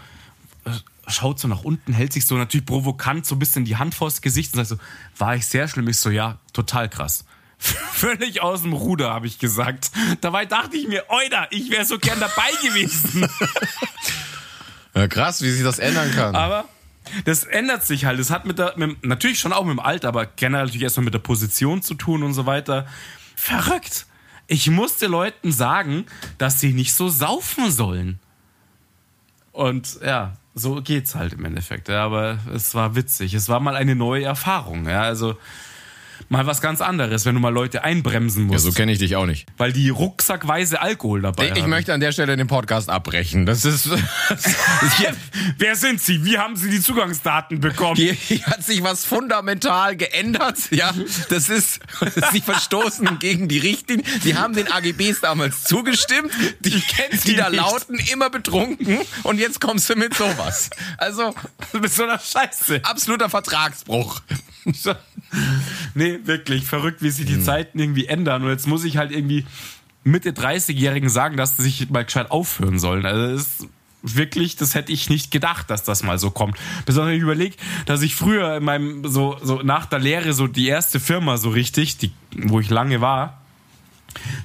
schaut 1.08 1.38
so 1.38 1.48
nach 1.48 1.64
unten, 1.64 1.92
hält 1.92 2.12
sich 2.12 2.26
so 2.26 2.36
natürlich 2.36 2.66
provokant 2.66 3.26
so 3.26 3.34
ein 3.34 3.38
bisschen 3.38 3.64
die 3.64 3.76
Hand 3.76 3.94
vors 3.94 4.22
Gesicht 4.22 4.54
und 4.54 4.64
sagt 4.64 4.80
so, 4.80 4.86
war 5.18 5.34
ich 5.36 5.46
sehr 5.46 5.68
schlimm? 5.68 5.88
Ich 5.88 5.98
so, 5.98 6.10
ja, 6.10 6.38
total 6.52 6.88
krass. 6.88 7.24
Völlig 7.58 8.42
aus 8.42 8.62
dem 8.62 8.72
Ruder, 8.72 9.12
habe 9.12 9.26
ich 9.26 9.38
gesagt. 9.38 9.90
Dabei 10.20 10.46
dachte 10.46 10.76
ich 10.76 10.88
mir, 10.88 11.04
Oida, 11.08 11.46
ich 11.50 11.70
wäre 11.70 11.84
so 11.84 11.98
gern 11.98 12.18
dabei 12.20 12.50
gewesen. 12.62 13.26
Ja, 14.94 15.08
krass, 15.08 15.40
wie 15.42 15.50
sich 15.50 15.62
das 15.62 15.78
ändern 15.78 16.12
kann. 16.12 16.34
Aber 16.34 16.68
das 17.24 17.44
ändert 17.44 17.84
sich 17.84 18.04
halt. 18.04 18.18
Das 18.18 18.30
hat 18.30 18.44
mit 18.44 18.58
der, 18.58 18.74
mit, 18.76 19.04
natürlich 19.04 19.38
schon 19.38 19.52
auch 19.52 19.64
mit 19.64 19.72
dem 19.72 19.80
Alter, 19.80 20.08
aber 20.08 20.26
generell 20.26 20.66
natürlich 20.66 20.82
erstmal 20.82 21.04
mit 21.04 21.14
der 21.14 21.18
Position 21.18 21.82
zu 21.82 21.94
tun 21.94 22.22
und 22.22 22.34
so 22.34 22.46
weiter. 22.46 22.86
Verrückt. 23.34 24.06
Ich 24.48 24.68
musste 24.68 25.06
Leuten 25.06 25.52
sagen, 25.52 26.04
dass 26.38 26.60
sie 26.60 26.74
nicht 26.74 26.92
so 26.92 27.08
saufen 27.08 27.70
sollen. 27.70 28.20
Und 29.52 29.98
ja, 30.04 30.36
so 30.54 30.82
geht's 30.82 31.14
halt 31.14 31.32
im 31.32 31.44
Endeffekt. 31.44 31.88
Ja, 31.88 32.04
aber 32.04 32.38
es 32.54 32.74
war 32.74 32.94
witzig. 32.94 33.34
Es 33.34 33.48
war 33.48 33.60
mal 33.60 33.76
eine 33.76 33.94
neue 33.94 34.24
Erfahrung. 34.24 34.88
Ja, 34.88 35.02
also 35.02 35.36
mal 36.28 36.46
was 36.46 36.60
ganz 36.60 36.80
anderes, 36.80 37.24
wenn 37.26 37.34
du 37.34 37.40
mal 37.40 37.52
Leute 37.52 37.84
einbremsen 37.84 38.46
ja, 38.46 38.52
musst, 38.52 38.64
so 38.64 38.72
kenne 38.72 38.92
ich 38.92 38.98
dich 38.98 39.16
auch 39.16 39.26
nicht. 39.26 39.46
weil 39.56 39.72
die 39.72 39.88
rucksackweise 39.88 40.80
Alkohol 40.80 41.22
dabei 41.22 41.46
Ich, 41.48 41.52
ich 41.56 41.62
haben. 41.62 41.70
möchte 41.70 41.92
an 41.94 42.00
der 42.00 42.12
Stelle 42.12 42.36
den 42.36 42.46
Podcast 42.46 42.88
abbrechen. 42.90 43.46
Das 43.46 43.64
ist. 43.64 43.86
hier, 44.98 45.14
Wer 45.58 45.76
sind 45.76 46.00
Sie? 46.00 46.24
Wie 46.24 46.38
haben 46.38 46.56
Sie 46.56 46.70
die 46.70 46.80
Zugangsdaten 46.80 47.60
bekommen? 47.60 47.96
hier, 47.96 48.12
hier 48.12 48.44
hat 48.46 48.64
sich 48.64 48.82
was 48.82 49.04
fundamental 49.04 49.96
geändert. 49.96 50.58
Ja, 50.70 50.92
das 51.28 51.48
ist. 51.48 51.80
Sie 52.32 52.40
verstoßen 52.40 53.18
gegen 53.18 53.48
die 53.48 53.58
Richtlinie. 53.58 54.04
Sie 54.22 54.36
haben 54.36 54.54
den 54.54 54.70
AGBs 54.70 55.20
damals 55.20 55.64
zugestimmt. 55.64 56.32
Die, 56.60 56.80
kennt 56.80 57.12
die 57.12 57.16
sie 57.18 57.36
da 57.36 57.50
nicht. 57.50 57.60
lauten, 57.60 57.98
immer 58.12 58.30
betrunken. 58.30 58.98
Und 59.22 59.38
jetzt 59.38 59.60
kommst 59.60 59.88
du 59.90 59.96
mit 59.96 60.14
sowas. 60.14 60.70
Also, 60.98 61.34
Mit 61.72 61.92
so 61.92 62.04
einer 62.04 62.18
Scheiße. 62.18 62.80
absoluter 62.84 63.28
Vertragsbruch. 63.28 64.20
nee, 65.94 66.18
wirklich 66.24 66.64
verrückt, 66.64 67.02
wie 67.02 67.10
sich 67.10 67.28
Hm. 67.28 67.34
die 67.34 67.44
Zeiten 67.44 67.78
irgendwie 67.78 68.06
ändern. 68.06 68.42
Und 68.42 68.50
jetzt 68.50 68.66
muss 68.66 68.84
ich 68.84 68.96
halt 68.96 69.12
irgendwie 69.12 69.44
Mitte 70.04 70.30
30-Jährigen 70.32 71.08
sagen, 71.08 71.36
dass 71.36 71.56
sie 71.56 71.62
sich 71.62 71.90
mal 71.90 72.04
gescheit 72.04 72.30
aufhören 72.30 72.78
sollen. 72.78 73.06
Also 73.06 73.32
das 73.32 73.40
ist 73.42 73.68
wirklich, 74.02 74.56
das 74.56 74.74
hätte 74.74 74.92
ich 74.92 75.08
nicht 75.08 75.30
gedacht, 75.30 75.70
dass 75.70 75.84
das 75.84 76.02
mal 76.02 76.18
so 76.18 76.30
kommt. 76.30 76.56
Besonders 76.86 77.14
ich 77.14 77.22
überlege, 77.22 77.56
dass 77.86 78.02
ich 78.02 78.16
früher 78.16 78.56
in 78.56 78.64
meinem, 78.64 79.04
so, 79.06 79.36
so 79.42 79.62
nach 79.62 79.86
der 79.86 80.00
Lehre, 80.00 80.32
so 80.32 80.46
die 80.46 80.66
erste 80.66 80.98
Firma 80.98 81.36
so 81.36 81.50
richtig, 81.50 81.98
die, 81.98 82.12
wo 82.36 82.58
ich 82.58 82.68
lange 82.68 83.00
war, 83.00 83.42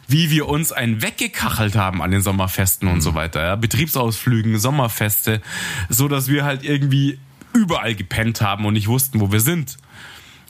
wie 0.08 0.30
wir 0.30 0.48
uns 0.48 0.72
einen 0.72 1.02
weggekachelt 1.02 1.76
haben 1.76 2.02
an 2.02 2.12
den 2.12 2.22
Sommerfesten 2.22 2.88
und 2.88 3.02
so 3.02 3.16
weiter. 3.16 3.42
Ja? 3.44 3.56
Betriebsausflügen, 3.56 4.60
Sommerfeste, 4.60 5.42
so 5.90 6.08
dass 6.08 6.30
wir 6.30 6.46
halt 6.46 6.64
irgendwie 6.64 7.20
überall 7.54 7.96
gepennt 7.96 8.42
haben 8.42 8.66
und 8.66 8.74
nicht 8.74 8.88
wussten, 8.88 9.20
wo 9.20 9.32
wir 9.32 9.42
sind. 9.42 9.78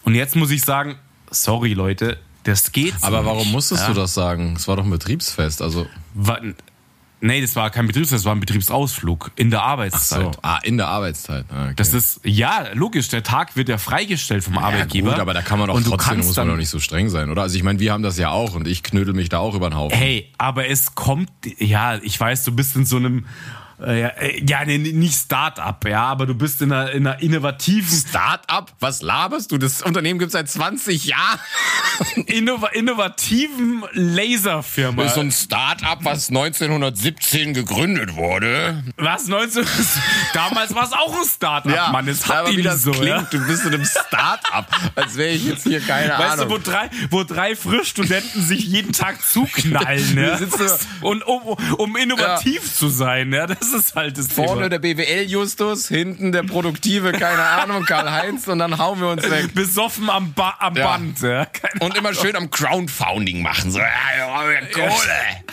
Und 0.08 0.16
jetzt 0.16 0.38
muss 0.38 0.52
ich 0.52 0.62
sagen, 0.62 0.96
sorry 1.32 1.74
Leute, 1.74 2.18
das 2.46 2.72
geht 2.72 2.98
so 2.98 3.06
Aber 3.06 3.26
warum 3.26 3.40
nicht. 3.40 3.52
musstest 3.52 3.82
ja? 3.82 3.88
du 3.90 3.94
das 3.94 4.14
sagen? 4.14 4.54
Es 4.56 4.66
war 4.66 4.78
doch 4.78 4.86
ein 4.86 4.90
Betriebsfest, 4.90 5.62
also. 5.62 5.86
Wa- 6.14 6.40
Nee, 7.20 7.42
das 7.42 7.58
war 7.58 7.70
kein 7.72 7.88
Betriebsfest, 7.88 8.22
das 8.22 8.26
war 8.26 8.34
ein 8.34 8.40
Betriebsausflug 8.40 9.32
in 9.36 9.50
der 9.50 9.64
Arbeitszeit. 9.64 10.36
So. 10.36 10.40
Ah, 10.44 10.60
in 10.64 10.78
der 10.78 10.88
Arbeitszeit. 10.88 11.44
Ah, 11.50 11.66
okay. 11.66 11.74
Das 11.76 11.92
ist, 11.94 12.22
ja, 12.24 12.68
logisch, 12.74 13.10
der 13.10 13.24
Tag 13.24 13.58
wird 13.58 13.68
ja 13.68 13.78
freigestellt 13.78 14.46
vom 14.46 14.58
Arbeitgeber. 14.58 15.08
Ja, 15.10 15.14
gut, 15.16 15.22
aber 15.22 15.34
da 15.34 15.42
kann 15.42 15.60
man 15.60 15.68
doch 15.68 15.82
trotzdem, 15.82 16.20
muss 16.20 16.38
man 16.38 16.48
doch 16.48 16.56
nicht 16.56 16.70
so 16.70 16.80
streng 16.80 17.10
sein, 17.10 17.30
oder? 17.30 17.42
Also 17.42 17.58
ich 17.58 17.64
meine, 17.64 17.80
wir 17.80 17.92
haben 17.92 18.04
das 18.04 18.18
ja 18.18 18.30
auch 18.30 18.54
und 18.56 18.66
ich 18.66 18.82
knödel 18.84 19.14
mich 19.14 19.28
da 19.28 19.40
auch 19.40 19.56
über 19.56 19.70
den 19.70 19.76
Haufen. 19.76 19.98
Hey, 19.98 20.32
aber 20.38 20.70
es 20.70 20.96
kommt, 20.96 21.32
ja, 21.58 21.98
ich 21.98 22.18
weiß, 22.18 22.46
du 22.46 22.54
bist 22.56 22.78
in 22.78 22.86
so 22.86 22.96
einem, 22.96 23.26
äh, 23.80 24.02
ja, 24.02 24.08
äh, 24.08 24.44
ja, 24.44 24.66
nee, 24.66 24.78
nicht 24.78 25.16
Start-up, 25.16 25.88
ja, 25.88 26.04
aber 26.04 26.26
du 26.26 26.34
bist 26.34 26.62
in 26.62 26.72
einer, 26.72 26.92
in 26.92 27.06
einer 27.06 27.22
innovativen, 27.22 27.88
Start-up? 27.88 28.74
Was 28.80 29.02
laberst 29.02 29.52
du? 29.52 29.58
Das 29.58 29.82
Unternehmen 29.82 30.20
gibt 30.20 30.32
seit 30.32 30.50
20 30.50 31.06
Jahren. 31.06 31.40
innova 32.26 32.68
innovativen 32.68 33.84
Laserfirma. 33.94 35.04
Das 35.04 35.12
ist 35.12 35.16
so 35.16 35.22
ein 35.22 35.32
Start-up, 35.32 36.00
was 36.04 36.30
1917 36.30 37.54
gegründet 37.54 38.16
wurde. 38.16 38.84
Was, 38.98 39.28
19, 39.28 39.66
damals 40.34 40.74
war 40.74 40.84
es 40.84 40.94
auch 40.94 41.20
ein 41.20 41.28
Start-up, 41.28 41.92
Mann, 41.92 42.08
es 42.08 42.28
hat 42.28 42.50
wie 42.50 42.62
das 42.62 42.84
so, 42.84 42.92
klingt, 42.92 43.08
ja. 43.08 43.28
du 43.30 43.46
bist 43.46 43.66
in 43.66 43.74
einem 43.74 43.86
Start-up, 43.86 44.68
als 44.96 45.16
wäre 45.18 45.32
ich 45.32 45.46
jetzt 45.46 45.64
hier 45.64 45.82
keine 45.82 46.14
Weißt 46.14 46.40
Ahnung. 46.40 46.50
du, 46.50 46.56
wo 46.56 46.58
drei, 46.58 46.90
wo 47.10 47.24
drei 47.24 47.56
Frischstudenten 47.56 48.44
sich 48.44 48.66
jeden 48.66 48.94
Tag 48.94 49.22
zuknallen, 49.22 50.04
ne? 50.16 50.40
Und 51.02 51.26
um, 51.26 51.42
um 51.78 51.96
innovativ 51.98 52.74
zu 52.74 52.90
sein, 52.90 53.30
ne? 53.30 53.48
Das 53.48 53.67
ist 53.74 53.96
halt 53.96 54.18
das 54.18 54.28
Vorne 54.28 54.64
Thema. 54.64 54.70
der 54.70 54.80
BWL-Justus, 54.80 55.88
hinten 55.88 56.32
der 56.32 56.44
produktive, 56.44 57.12
keine 57.12 57.42
Ahnung, 57.62 57.84
Karl-Heinz 57.84 58.48
und 58.48 58.60
dann 58.60 58.78
hauen 58.78 59.00
wir 59.00 59.10
uns 59.10 59.30
weg. 59.30 59.54
Besoffen 59.54 60.10
am, 60.10 60.34
ba 60.34 60.56
am 60.60 60.76
Ja. 60.76 60.88
Band, 60.98 61.22
ja? 61.22 61.48
Und 61.80 61.98
immer 61.98 62.14
schön 62.14 62.36
am 62.36 62.50
Crowdfunding 62.52 63.42
machen. 63.42 63.72
So, 63.72 63.80
ja, 63.80 63.86
ja, 64.18 64.62
Kohle. 64.74 64.88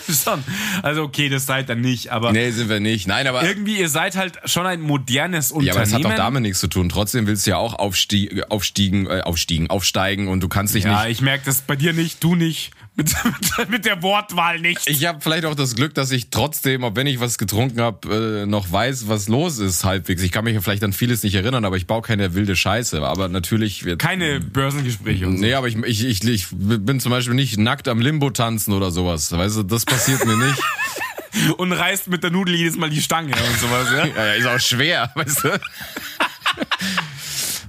Schon. 0.23 0.43
Also 0.83 1.03
okay, 1.03 1.29
das 1.29 1.45
seid 1.45 1.69
ihr 1.69 1.75
nicht, 1.75 2.09
aber 2.11 2.31
Nee, 2.31 2.51
sind 2.51 2.69
wir 2.69 2.79
nicht. 2.79 3.07
Nein, 3.07 3.27
aber. 3.27 3.43
irgendwie, 3.43 3.79
ihr 3.79 3.89
seid 3.89 4.15
halt 4.15 4.39
schon 4.45 4.65
ein 4.65 4.81
modernes 4.81 5.49
Ja, 5.49 5.55
Unternehmen. 5.55 5.75
aber 5.77 5.85
das 5.85 5.93
hat 5.93 6.03
doch 6.03 6.15
damit 6.15 6.41
nichts 6.43 6.59
zu 6.59 6.67
tun. 6.67 6.89
Trotzdem 6.89 7.25
willst 7.27 7.45
du 7.47 7.51
ja 7.51 7.57
auch 7.57 7.73
aufstiegen, 7.73 8.43
aufstiegen, 8.45 9.07
äh, 9.07 9.21
aufstiegen, 9.21 9.69
aufsteigen 9.69 10.27
und 10.27 10.41
du 10.41 10.47
kannst 10.47 10.75
dich 10.75 10.83
ja, 10.83 11.03
nicht. 11.03 11.11
ich 11.13 11.21
merke 11.21 11.45
das 11.45 11.61
bei 11.61 11.75
dir 11.75 11.93
nicht, 11.93 12.23
du 12.23 12.35
nicht. 12.35 12.71
Mit, 12.97 13.13
mit, 13.57 13.69
mit 13.69 13.85
der 13.85 14.01
Wortwahl 14.01 14.59
nicht. 14.59 14.87
Ich 14.87 15.05
habe 15.05 15.19
vielleicht 15.19 15.43
auch 15.43 15.55
das 15.55 15.75
Glück, 15.75 15.93
dass 15.93 16.11
ich 16.11 16.29
trotzdem, 16.29 16.85
auch 16.85 16.95
wenn 16.95 17.07
ich 17.07 17.19
was 17.19 17.37
getrunken 17.37 17.81
habe, 17.81 18.43
äh, 18.43 18.45
noch 18.45 18.71
weiß, 18.71 19.09
was 19.09 19.27
los 19.27 19.59
ist 19.59 19.83
halbwegs. 19.83 20.21
Ich 20.23 20.31
kann 20.31 20.45
mich 20.45 20.57
vielleicht 20.63 20.83
an 20.83 20.93
vieles 20.93 21.21
nicht 21.23 21.35
erinnern, 21.35 21.65
aber 21.65 21.75
ich 21.75 21.87
baue 21.87 22.01
keine 22.01 22.35
wilde 22.35 22.55
Scheiße. 22.55 23.01
Aber 23.01 23.27
natürlich 23.27 23.83
wird. 23.83 23.99
Keine 23.99 24.39
Börsengespräche 24.39 25.27
und 25.27 25.37
so. 25.37 25.43
Nee, 25.43 25.55
aber 25.55 25.67
ich, 25.67 25.75
ich, 25.75 26.05
ich, 26.05 26.23
ich 26.23 26.47
bin 26.51 27.01
zum 27.01 27.11
Beispiel 27.11 27.35
nicht 27.35 27.57
nackt 27.57 27.89
am 27.89 27.99
Limbo 27.99 28.29
tanzen 28.29 28.73
oder 28.73 28.91
sowas. 28.91 29.29
Weißt 29.29 29.57
du, 29.57 29.63
das 29.63 29.83
passiert 29.83 30.25
mir 30.25 30.37
nicht. 30.37 30.59
Und 31.57 31.73
reißt 31.73 32.07
mit 32.07 32.23
der 32.23 32.31
Nudel 32.31 32.55
jedes 32.55 32.77
Mal 32.77 32.89
die 32.89 33.01
Stange 33.01 33.33
und 33.33 33.59
sowas, 33.59 33.89
ja? 33.91 34.05
Ja, 34.15 34.25
ja, 34.25 34.33
ist 34.35 34.47
auch 34.47 34.59
schwer, 34.59 35.11
weißt 35.15 35.43
du. 35.43 35.59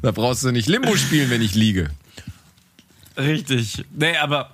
Da 0.03 0.13
brauchst 0.13 0.45
du 0.45 0.53
nicht 0.53 0.69
Limbo 0.69 0.97
spielen, 0.97 1.31
wenn 1.31 1.43
ich 1.43 1.57
liege. 1.57 1.91
Richtig. 3.17 3.85
Nee, 3.93 4.17
aber 4.19 4.53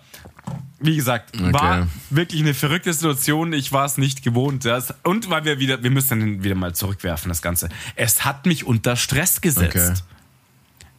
wie 0.80 0.96
gesagt, 0.96 1.30
war 1.52 1.88
wirklich 2.10 2.40
eine 2.40 2.54
verrückte 2.54 2.92
Situation. 2.92 3.52
Ich 3.52 3.70
war 3.72 3.84
es 3.84 3.98
nicht 3.98 4.22
gewohnt. 4.22 4.64
Ja. 4.64 4.76
Es- 4.76 4.92
Und 5.04 5.30
weil 5.30 5.44
wir 5.44 5.58
wieder, 5.60 5.82
wir 5.82 5.90
müssen 5.90 6.18
dann 6.20 6.42
wieder 6.44 6.54
mal 6.56 6.74
zurückwerfen, 6.74 7.28
das 7.28 7.40
Ganze. 7.42 7.68
Es 7.94 8.24
hat 8.24 8.46
mich 8.46 8.64
unter 8.66 8.96
Stress 8.96 9.40
gesetzt. 9.40 9.76
Okay. 9.76 9.94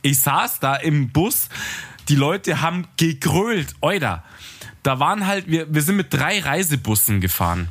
Ich 0.02 0.20
saß 0.20 0.60
da 0.60 0.76
im 0.76 1.10
Bus, 1.10 1.50
die 2.10 2.16
Leute 2.16 2.62
haben 2.62 2.86
gegrölt. 2.98 3.74
Oida. 3.82 4.24
Da 4.84 5.00
waren 5.00 5.28
halt, 5.28 5.48
wir, 5.48 5.74
wir 5.74 5.82
sind 5.82 5.96
mit 5.98 6.14
drei 6.14 6.40
Reisebussen 6.42 7.22
gefahren. 7.22 7.70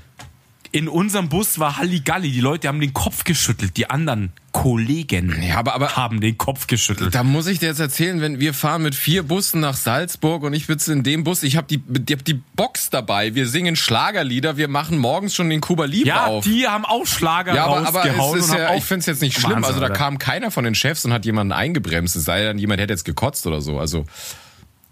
In 0.74 0.88
unserem 0.88 1.28
Bus 1.28 1.58
war 1.58 1.76
Halligalli. 1.76 2.32
Die 2.32 2.40
Leute 2.40 2.66
haben 2.66 2.80
den 2.80 2.94
Kopf 2.94 3.24
geschüttelt. 3.24 3.76
Die 3.76 3.90
anderen 3.90 4.32
Kollegen 4.52 5.34
Ja, 5.46 5.58
aber, 5.58 5.74
aber 5.74 5.96
haben 5.96 6.20
den 6.22 6.38
Kopf 6.38 6.66
geschüttelt. 6.66 7.14
Da 7.14 7.22
muss 7.24 7.46
ich 7.46 7.58
dir 7.58 7.66
jetzt 7.66 7.78
erzählen, 7.78 8.22
wenn 8.22 8.40
wir 8.40 8.54
fahren 8.54 8.82
mit 8.82 8.94
vier 8.94 9.22
Bussen 9.22 9.60
nach 9.60 9.76
Salzburg 9.76 10.42
und 10.42 10.54
ich 10.54 10.64
sitze 10.66 10.92
in 10.94 11.02
dem 11.02 11.24
Bus, 11.24 11.42
ich 11.42 11.56
habe 11.58 11.66
die, 11.66 11.82
ich 12.06 12.16
hab 12.16 12.24
die 12.24 12.40
Box 12.56 12.88
dabei, 12.88 13.34
wir 13.34 13.46
singen 13.48 13.76
Schlagerlieder, 13.76 14.56
wir 14.56 14.68
machen 14.68 14.96
morgens 14.98 15.34
schon 15.34 15.50
den 15.50 15.60
Kuba 15.60 15.84
Libre 15.84 16.08
Ja, 16.08 16.26
auf. 16.26 16.44
die 16.44 16.66
haben 16.66 16.86
auch 16.86 17.06
Schlager 17.06 17.54
ja, 17.54 17.64
aber, 17.66 17.86
aber 17.86 18.00
rausgehauen. 18.00 18.38
es 18.38 18.44
ist 18.46 18.54
ja, 18.54 18.74
ich 18.74 18.84
finde 18.84 19.00
es 19.00 19.06
jetzt 19.06 19.20
nicht 19.22 19.38
schlimm. 19.38 19.52
Wahnsinn, 19.56 19.64
also 19.64 19.80
da 19.80 19.86
Alter. 19.86 19.98
kam 19.98 20.18
keiner 20.18 20.50
von 20.50 20.64
den 20.64 20.74
Chefs 20.74 21.04
und 21.04 21.12
hat 21.12 21.24
jemanden 21.26 21.52
eingebremst. 21.52 22.16
Es 22.16 22.24
sei 22.24 22.42
denn, 22.44 22.58
jemand 22.58 22.80
hätte 22.80 22.94
jetzt 22.94 23.04
gekotzt 23.04 23.46
oder 23.46 23.60
so. 23.60 23.78
Also 23.78 24.06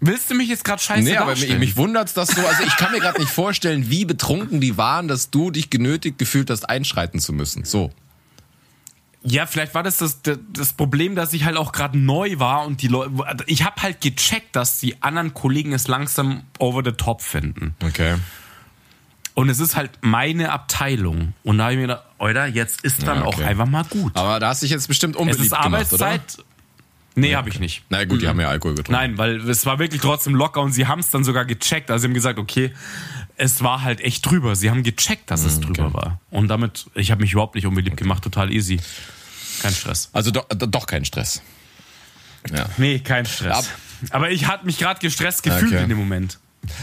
Willst 0.03 0.31
du 0.31 0.33
mich 0.33 0.49
jetzt 0.49 0.63
gerade 0.63 0.81
scheiße 0.81 1.03
nee, 1.03 1.15
aber 1.15 1.31
mich, 1.31 1.57
mich 1.59 1.77
wundert's, 1.77 2.13
dass 2.13 2.29
du. 2.29 2.45
Also 2.45 2.63
ich 2.63 2.75
kann 2.75 2.91
mir 2.91 2.99
gerade 2.99 3.19
nicht 3.19 3.31
vorstellen, 3.31 3.91
wie 3.91 4.03
betrunken 4.03 4.59
die 4.59 4.75
waren, 4.75 5.07
dass 5.07 5.29
du 5.29 5.51
dich 5.51 5.69
genötigt 5.69 6.17
gefühlt 6.17 6.49
hast, 6.49 6.67
einschreiten 6.67 7.19
zu 7.19 7.33
müssen. 7.33 7.65
So. 7.65 7.91
Ja, 9.23 9.45
vielleicht 9.45 9.75
war 9.75 9.83
das 9.83 9.97
das, 9.97 10.19
das 10.23 10.73
Problem, 10.73 11.13
dass 11.15 11.33
ich 11.33 11.45
halt 11.45 11.55
auch 11.55 11.71
gerade 11.71 11.99
neu 11.99 12.39
war 12.39 12.65
und 12.65 12.81
die 12.81 12.87
Leute. 12.87 13.11
Ich 13.45 13.63
habe 13.63 13.79
halt 13.83 14.01
gecheckt, 14.01 14.55
dass 14.55 14.79
die 14.79 15.03
anderen 15.03 15.35
Kollegen 15.35 15.71
es 15.73 15.87
langsam 15.87 16.41
over 16.57 16.81
the 16.83 16.93
top 16.93 17.21
finden. 17.21 17.75
Okay. 17.83 18.15
Und 19.35 19.49
es 19.49 19.59
ist 19.59 19.75
halt 19.75 19.91
meine 20.01 20.51
Abteilung. 20.51 21.33
Und 21.43 21.59
da 21.59 21.65
habe 21.65 21.73
ich 21.73 21.77
mir 21.77 21.83
gedacht, 21.87 22.03
Alter, 22.17 22.47
jetzt 22.47 22.81
ist 22.81 23.03
dann 23.03 23.19
Ja, 23.19 23.25
okay. 23.27 23.43
auch 23.43 23.47
einfach 23.47 23.67
mal 23.67 23.83
gut. 23.83 24.15
Aber 24.15 24.39
da 24.39 24.49
hast 24.49 24.61
du 24.61 24.65
dich 24.65 24.71
jetzt 24.71 24.87
bestimmt 24.87 25.15
es 25.15 25.21
unbeliebt 25.21 25.45
ist 25.45 25.51
gemacht, 25.51 25.65
Arbeitszeit. 25.65 26.21
oder? 26.39 26.45
Nee, 27.15 27.35
habe 27.35 27.49
ich 27.49 27.59
nicht. 27.59 27.83
Na 27.89 28.05
gut, 28.05 28.21
die 28.21 28.27
haben 28.27 28.39
ja 28.39 28.47
Alkohol 28.49 28.75
getrunken. 28.75 28.93
Nein, 29.01 29.17
weil 29.17 29.49
es 29.49 29.65
war 29.65 29.79
wirklich 29.79 30.01
trotzdem 30.01 30.33
locker 30.35 30.61
und 30.61 30.71
sie 30.71 30.87
haben 30.87 30.99
es 30.99 31.09
dann 31.09 31.23
sogar 31.23 31.45
gecheckt. 31.45 31.91
Also 31.91 32.03
sie 32.03 32.07
haben 32.07 32.13
gesagt, 32.13 32.39
okay, 32.39 32.73
es 33.35 33.61
war 33.63 33.81
halt 33.81 33.99
echt 34.01 34.25
drüber. 34.25 34.55
Sie 34.55 34.69
haben 34.69 34.83
gecheckt, 34.83 35.29
dass 35.29 35.43
es 35.43 35.59
drüber 35.59 35.93
war. 35.93 36.21
Und 36.29 36.47
damit, 36.47 36.85
ich 36.95 37.11
habe 37.11 37.21
mich 37.21 37.33
überhaupt 37.33 37.55
nicht 37.55 37.65
unbeliebt 37.65 37.97
gemacht, 37.97 38.23
total 38.23 38.51
easy. 38.53 38.79
Kein 39.61 39.73
Stress. 39.73 40.09
Also 40.13 40.31
doch, 40.31 40.47
doch 40.49 40.87
kein 40.87 41.03
Stress. 41.05 41.41
Ja. 42.51 42.67
Nee, 42.77 42.99
kein 42.99 43.25
Stress. 43.25 43.69
Aber 44.09 44.31
ich 44.31 44.47
hatte 44.47 44.65
mich 44.65 44.77
gerade 44.77 44.99
gestresst 44.99 45.43
gefühlt 45.43 45.73
Okay. 45.73 45.83
in 45.83 45.89
dem 45.89 45.97
Moment. 45.97 46.39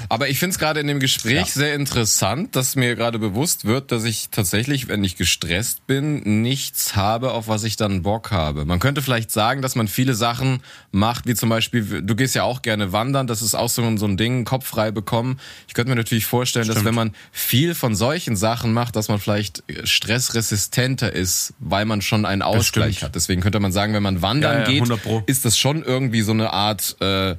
Aber 0.09 0.29
ich 0.29 0.39
finde 0.41 0.53
es 0.55 0.59
gerade 0.59 0.81
in 0.81 0.87
dem 0.89 0.99
Gespräch 1.01 1.35
Ja. 1.39 1.45
sehr 1.47 1.75
interessant, 1.75 2.57
dass 2.57 2.75
mir 2.75 2.97
gerade 2.97 3.19
bewusst 3.19 3.65
wird, 3.65 3.93
dass 3.93 4.05
ich 4.05 4.29
tatsächlich, 4.31 4.89
wenn 4.89 5.05
ich 5.05 5.17
gestresst 5.17 5.87
bin, 5.87 6.43
nichts 6.43 6.97
habe, 6.97 7.31
auf 7.33 7.47
was 7.47 7.63
ich 7.65 7.77
dann 7.77 8.03
Bock 8.03 8.31
habe. 8.33 8.65
Man 8.65 8.81
könnte 8.81 9.03
vielleicht 9.03 9.31
sagen, 9.31 9.63
dass 9.63 9.77
man 9.77 9.87
viele 9.87 10.15
Sachen 10.15 10.63
macht, 10.91 11.27
wie 11.27 11.35
zum 11.37 11.49
Beispiel, 11.49 12.03
du 12.03 12.17
gehst 12.17 12.35
ja 12.35 12.43
auch 12.43 12.63
gerne 12.63 12.93
wandern, 12.93 13.27
das 13.29 13.41
ist 13.41 13.55
auch 13.55 13.69
so, 13.69 13.83
ein- 13.83 13.99
so 13.99 14.07
ein 14.07 14.17
Ding, 14.17 14.45
Kopf 14.45 14.67
frei 14.67 14.91
bekommen. 14.91 15.39
Ich 15.69 15.75
könnte 15.75 15.91
mir 15.91 15.97
natürlich 15.97 16.27
vorstellen, 16.27 16.67
dass 16.67 16.77
Stimmt. 16.77 16.87
wenn 16.89 16.95
man 16.95 17.15
viel 17.31 17.75
von 17.77 17.95
solchen 17.95 18.35
Sachen 18.37 18.73
macht, 18.73 18.97
dass 18.97 19.09
man 19.09 19.21
vielleicht 19.21 19.63
stressresistenter 19.85 21.13
ist, 21.13 21.55
weil 21.61 21.85
man 21.85 22.03
schon 22.03 22.25
einen 22.27 22.43
Ausgleich 22.43 23.03
hat. 23.05 23.15
Deswegen 23.15 23.41
könnte 23.43 23.61
man 23.61 23.71
sagen, 23.73 23.95
wenn 23.95 24.03
man 24.03 24.23
wandern 24.23 24.53
Ja, 24.55 24.59
ja, 24.61 24.67
geht, 24.67 24.81
100 24.81 25.03
Pro. 25.03 25.23
ist 25.27 25.45
das 25.45 25.57
schon 25.57 25.83
irgendwie 25.85 26.23
so 26.23 26.33
eine 26.33 26.53
Art 26.53 26.97
äh, 27.01 27.37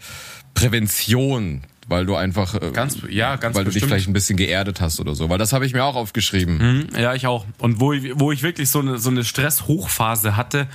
Prävention, 0.53 1.63
weil 1.89 2.05
du 2.05 2.15
einfach 2.15 2.55
äh, 2.55 2.71
Ganz, 2.71 2.99
ja, 3.09 3.35
ganz 3.35 3.55
weil 3.55 3.63
du 3.65 3.71
dich 3.71 3.75
bestimmt. 3.75 3.89
vielleicht 3.91 4.07
ein 4.07 4.13
bisschen 4.13 4.37
geerdet 4.37 4.79
hast 4.81 4.99
oder 4.99 5.15
so. 5.15 5.29
Weil 5.29 5.37
das 5.37 5.51
habe 5.53 5.65
ich 5.65 5.73
mir 5.73 5.83
auch 5.83 5.95
aufgeschrieben. 5.95 6.87
Mhm, 6.93 6.97
Ja, 6.99 7.13
ich 7.15 7.27
auch. 7.27 7.45
Und 7.57 7.79
wo 7.79 7.91
ich, 7.93 8.11
wo 8.19 8.31
ich 8.31 8.43
wirklich 8.43 8.69
so 8.69 8.79
eine, 8.79 8.97
so 8.99 9.09
eine 9.09 9.23
Stress-Hochphase 9.23 10.35
hatte, 10.37 10.67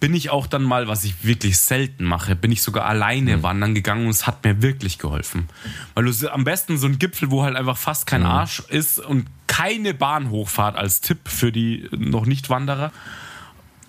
bin 0.00 0.14
ich 0.14 0.30
auch 0.30 0.46
dann 0.46 0.62
mal, 0.62 0.86
was 0.86 1.02
ich 1.02 1.24
wirklich 1.24 1.58
selten 1.58 2.04
mache, 2.04 2.36
bin 2.36 2.52
ich 2.52 2.62
sogar 2.62 2.84
alleine 2.86 3.42
wandern 3.42 3.74
gegangen 3.74 4.04
und 4.04 4.10
es 4.10 4.26
hat 4.28 4.44
mir 4.44 4.62
wirklich 4.62 4.98
geholfen. 4.98 5.48
Weil 5.94 6.04
du 6.04 6.32
am 6.32 6.44
besten 6.44 6.78
so 6.78 6.86
ein 6.86 6.98
Gipfel, 7.00 7.30
wo 7.32 7.42
halt 7.42 7.56
einfach 7.56 7.76
fast 7.76 8.06
kein 8.06 8.22
Arsch 8.24 8.60
ist 8.68 9.00
und 9.00 9.26
keine 9.48 9.94
Bahnhochfahrt 9.94 10.76
als 10.76 11.00
Tipp 11.00 11.18
für 11.28 11.50
die 11.50 11.88
noch 11.96 12.26
nicht 12.26 12.48
Wanderer, 12.48 12.92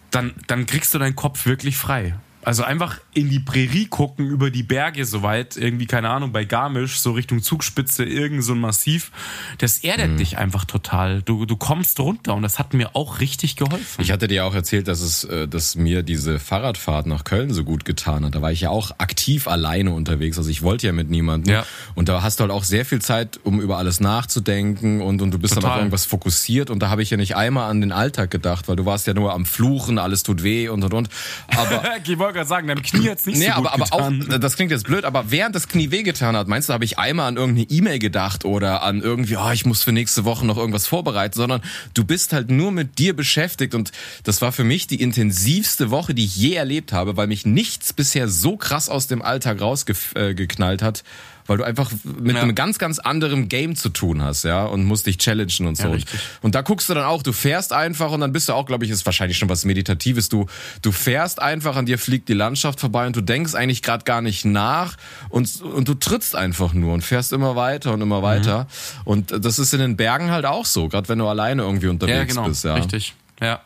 dann, 0.10 0.34
dann 0.48 0.66
kriegst 0.66 0.94
du 0.96 0.98
deinen 0.98 1.16
Kopf 1.16 1.46
wirklich 1.46 1.78
frei. 1.78 2.16
Also 2.42 2.64
einfach 2.64 2.98
in 3.20 3.30
die 3.30 3.40
Prärie 3.40 3.86
gucken, 3.88 4.28
über 4.30 4.50
die 4.50 4.64
Berge 4.64 5.04
soweit, 5.04 5.58
irgendwie, 5.58 5.88
keine 5.88 6.10
Ahnung, 6.10 6.32
bei 6.32 6.46
Garmisch, 6.46 7.00
so 7.00 7.12
Richtung 7.12 7.42
Zugspitze, 7.42 8.06
irgend 8.06 8.44
so 8.46 8.54
ein 8.54 8.60
Massiv. 8.60 9.12
Das 9.58 9.80
erdet 9.80 10.12
mhm. 10.12 10.18
dich 10.18 10.38
einfach 10.38 10.64
total. 10.64 11.22
Du, 11.24 11.46
du 11.46 11.58
kommst 11.58 12.00
runter 12.00 12.34
und 12.34 12.44
das 12.44 12.60
hat 12.60 12.74
mir 12.74 12.96
auch 12.96 13.20
richtig 13.20 13.58
geholfen. 13.58 14.02
Ich 14.02 14.12
hatte 14.12 14.30
dir 14.30 14.46
auch 14.46 14.56
erzählt, 14.56 14.88
dass 14.88 15.02
es, 15.02 15.26
äh, 15.26 15.50
dass 15.50 15.76
mir 15.76 16.02
diese 16.02 16.40
Fahrradfahrt 16.40 17.08
nach 17.08 17.26
Köln 17.26 17.54
so 17.54 17.66
gut 17.66 17.84
getan 17.84 18.24
hat. 18.24 18.36
Da 18.36 18.42
war 18.42 18.54
ich 18.54 18.62
ja 18.62 18.70
auch 18.70 18.92
aktiv 19.00 19.50
alleine 19.50 19.92
unterwegs. 19.92 20.38
Also 20.38 20.50
ich 20.50 20.62
wollte 20.62 20.88
ja 20.88 20.94
mit 20.94 21.10
niemandem. 21.10 21.56
Ja. 21.56 21.66
Und 21.96 22.08
da 22.08 22.24
hast 22.24 22.40
du 22.40 22.44
halt 22.44 22.52
auch 22.52 22.64
sehr 22.64 22.86
viel 22.86 23.02
Zeit, 23.02 23.38
um 23.44 23.60
über 23.60 23.78
alles 23.78 24.00
nachzudenken 24.00 25.02
und, 25.02 25.22
und 25.22 25.32
du 25.32 25.40
bist 25.40 25.56
Total. 25.56 25.64
dann 25.64 25.72
auf 25.72 25.78
irgendwas 25.80 26.06
fokussiert. 26.06 26.70
Und 26.70 26.80
da 26.80 26.90
habe 26.90 27.02
ich 27.02 27.10
ja 27.10 27.18
nicht 27.18 27.36
einmal 27.36 27.70
an 27.70 27.82
den 27.82 27.92
Alltag 27.92 28.32
gedacht, 28.32 28.70
weil 28.70 28.78
du 28.78 28.86
warst 28.86 29.08
ja 29.08 29.14
nur 29.14 29.34
am 29.34 29.46
Fluchen, 29.46 29.98
alles 29.98 30.24
tut 30.24 30.42
weh 30.44 30.70
und 30.70 30.84
und 30.86 30.94
und. 30.94 31.10
Aber 31.58 31.84
wollte 32.20 32.34
gerade 32.38 32.50
sagen, 32.50 32.68
deinem 32.68 32.84
Knie 32.84 33.08
jetzt 33.10 33.28
nicht 33.28 33.40
nee, 33.40 33.48
so 33.48 33.52
gut 33.52 33.68
aber, 33.68 33.74
aber 33.74 33.86
getan. 33.86 34.34
auch, 34.34 34.38
das 34.40 34.56
klingt 34.56 34.72
jetzt 34.72 34.86
blöd, 34.86 35.04
aber 35.04 35.32
während 35.32 35.56
das 35.56 35.68
Knie 35.68 35.92
wehgetan 35.92 36.36
hat, 36.36 36.48
meinst 36.48 36.70
du, 36.70 36.74
habe 36.74 36.86
ich 36.86 36.98
einmal 36.98 37.28
an 37.28 37.38
irgendeine 37.38 37.68
E-Mail 37.70 38.00
gedacht 38.00 38.46
oder 38.46 38.84
an 38.84 39.02
irgendwie, 39.02 39.38
oh, 39.38 39.52
ich 39.52 39.66
muss 39.66 39.84
für 39.84 39.92
nächste 39.92 40.26
Woche 40.26 40.46
noch 40.46 40.58
irgendwas 40.58 40.88
vorbereiten, 40.88 41.36
sondern 41.36 41.62
du 41.94 42.04
bist 42.04 42.34
halt 42.34 42.50
nur 42.50 42.72
mit 42.72 43.00
dir 43.00 43.16
beschäftigt 43.16 43.76
und 43.76 43.92
das 44.24 44.42
war 44.42 44.52
für 44.52 44.64
mich 44.64 44.88
die 44.88 45.02
intensivste 45.02 45.92
Woche, 45.92 46.14
die 46.14 46.26
ich 46.26 46.36
je 46.38 46.54
erlebt 46.54 46.94
habe, 46.94 47.18
weil 47.18 47.28
mich 47.28 47.46
nichts 47.46 47.94
bisher 47.94 48.28
so 48.28 48.58
krass 48.58 48.90
aus 48.90 49.08
dem 49.08 49.22
Alltag 49.22 49.62
rausgeknallt 49.62 50.82
hat 50.82 51.04
weil 51.50 51.58
du 51.58 51.64
einfach 51.64 51.92
mit 52.04 52.36
ja. 52.36 52.44
einem 52.44 52.54
ganz, 52.54 52.78
ganz 52.78 53.00
anderen 53.00 53.50
Game 53.50 53.76
zu 53.76 53.90
tun 53.90 54.22
hast, 54.22 54.44
ja, 54.44 54.66
und 54.66 54.86
musst 54.86 55.08
dich 55.08 55.18
challengen 55.18 55.68
und 55.68 55.76
so. 55.76 55.96
Ja, 55.96 56.04
und 56.44 56.54
da 56.54 56.62
guckst 56.62 56.90
du 56.90 56.94
dann 56.94 57.06
auch, 57.06 57.24
du 57.24 57.34
fährst 57.34 57.74
einfach 57.74 58.12
und 58.12 58.22
dann 58.22 58.32
bist 58.32 58.50
du 58.50 58.54
auch, 58.54 58.68
glaube 58.68 58.86
ich, 58.86 58.92
ist 58.92 59.04
wahrscheinlich 59.08 59.40
schon 59.40 59.50
was 59.50 59.66
Meditatives. 59.66 60.30
Du, 60.30 60.46
du 60.84 60.92
fährst 60.92 61.42
einfach, 61.42 61.76
an 61.76 61.88
dir 61.88 61.98
fliegt 61.98 62.30
die 62.30 62.34
Landschaft 62.34 62.80
vorbei 62.80 63.08
und 63.08 63.16
du 63.16 63.22
denkst 63.22 63.56
eigentlich 63.56 63.82
gerade 63.82 64.04
gar 64.04 64.22
nicht 64.22 64.46
nach 64.46 64.96
und, 65.30 65.62
und 65.62 65.88
du 65.88 65.96
trittst 65.96 66.36
einfach 66.36 66.74
nur 66.74 66.94
und 66.94 67.04
fährst 67.04 67.34
immer 67.34 67.56
weiter 67.56 67.94
und 67.94 68.02
immer 68.02 68.22
weiter. 68.22 68.66
Mhm. 68.66 69.02
Und 69.06 69.46
das 69.46 69.58
ist 69.58 69.74
in 69.74 69.80
den 69.80 69.98
Bergen 69.98 70.30
halt 70.30 70.46
auch 70.46 70.66
so, 70.66 70.88
gerade 70.88 71.10
wenn 71.10 71.18
du 71.18 71.28
alleine 71.28 71.64
irgendwie 71.64 71.88
unterwegs 71.88 72.16
ja, 72.16 72.24
genau. 72.26 72.48
bist, 72.48 72.64
ja. 72.64 72.76
Richtig, 72.76 73.16
ja. 73.42 73.62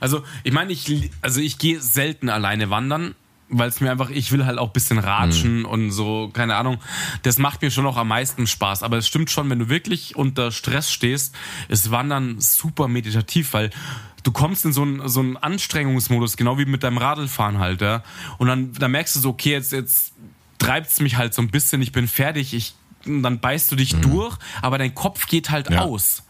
Also 0.00 0.22
ich 0.44 0.52
meine, 0.52 0.72
ich 0.72 1.10
also 1.22 1.40
ich 1.40 1.56
gehe 1.56 1.80
selten 1.80 2.28
alleine 2.28 2.68
wandern, 2.68 3.14
weil 3.50 3.68
es 3.68 3.80
mir 3.80 3.90
einfach, 3.90 4.10
ich 4.10 4.30
will 4.32 4.44
halt 4.44 4.58
auch 4.58 4.70
bisschen 4.70 4.98
ratschen 4.98 5.60
mhm. 5.60 5.64
und 5.64 5.90
so, 5.90 6.30
keine 6.32 6.56
Ahnung. 6.56 6.78
Das 7.22 7.38
macht 7.38 7.62
mir 7.62 7.70
schon 7.70 7.86
auch 7.86 7.96
am 7.96 8.08
meisten 8.08 8.46
Spaß. 8.46 8.82
Aber 8.82 8.98
es 8.98 9.06
stimmt 9.06 9.30
schon, 9.30 9.48
wenn 9.50 9.58
du 9.58 9.68
wirklich 9.68 10.16
unter 10.16 10.52
Stress 10.52 10.92
stehst, 10.92 11.34
ist 11.68 11.90
Wandern 11.90 12.40
super 12.40 12.88
meditativ, 12.88 13.54
weil 13.54 13.70
du 14.22 14.32
kommst 14.32 14.64
in 14.64 14.72
so 14.72 14.82
einen, 14.82 15.08
so 15.08 15.20
einen 15.20 15.36
Anstrengungsmodus, 15.36 16.36
genau 16.36 16.58
wie 16.58 16.66
mit 16.66 16.82
deinem 16.82 16.98
Radlfahren 16.98 17.58
halt, 17.58 17.80
ja. 17.80 18.02
Und 18.36 18.48
dann, 18.48 18.72
dann 18.74 18.90
merkst 18.90 19.16
du 19.16 19.20
so, 19.20 19.30
okay, 19.30 19.52
jetzt, 19.52 19.72
jetzt 19.72 20.12
treibt's 20.58 21.00
mich 21.00 21.16
halt 21.16 21.32
so 21.32 21.40
ein 21.40 21.48
bisschen, 21.48 21.80
ich 21.80 21.92
bin 21.92 22.08
fertig, 22.08 22.52
ich, 22.52 22.74
dann 23.04 23.40
beißt 23.40 23.72
du 23.72 23.76
dich 23.76 23.94
mhm. 23.94 24.02
durch, 24.02 24.36
aber 24.60 24.76
dein 24.76 24.94
Kopf 24.94 25.26
geht 25.26 25.50
halt 25.50 25.70
ja. 25.70 25.80
aus. 25.80 26.24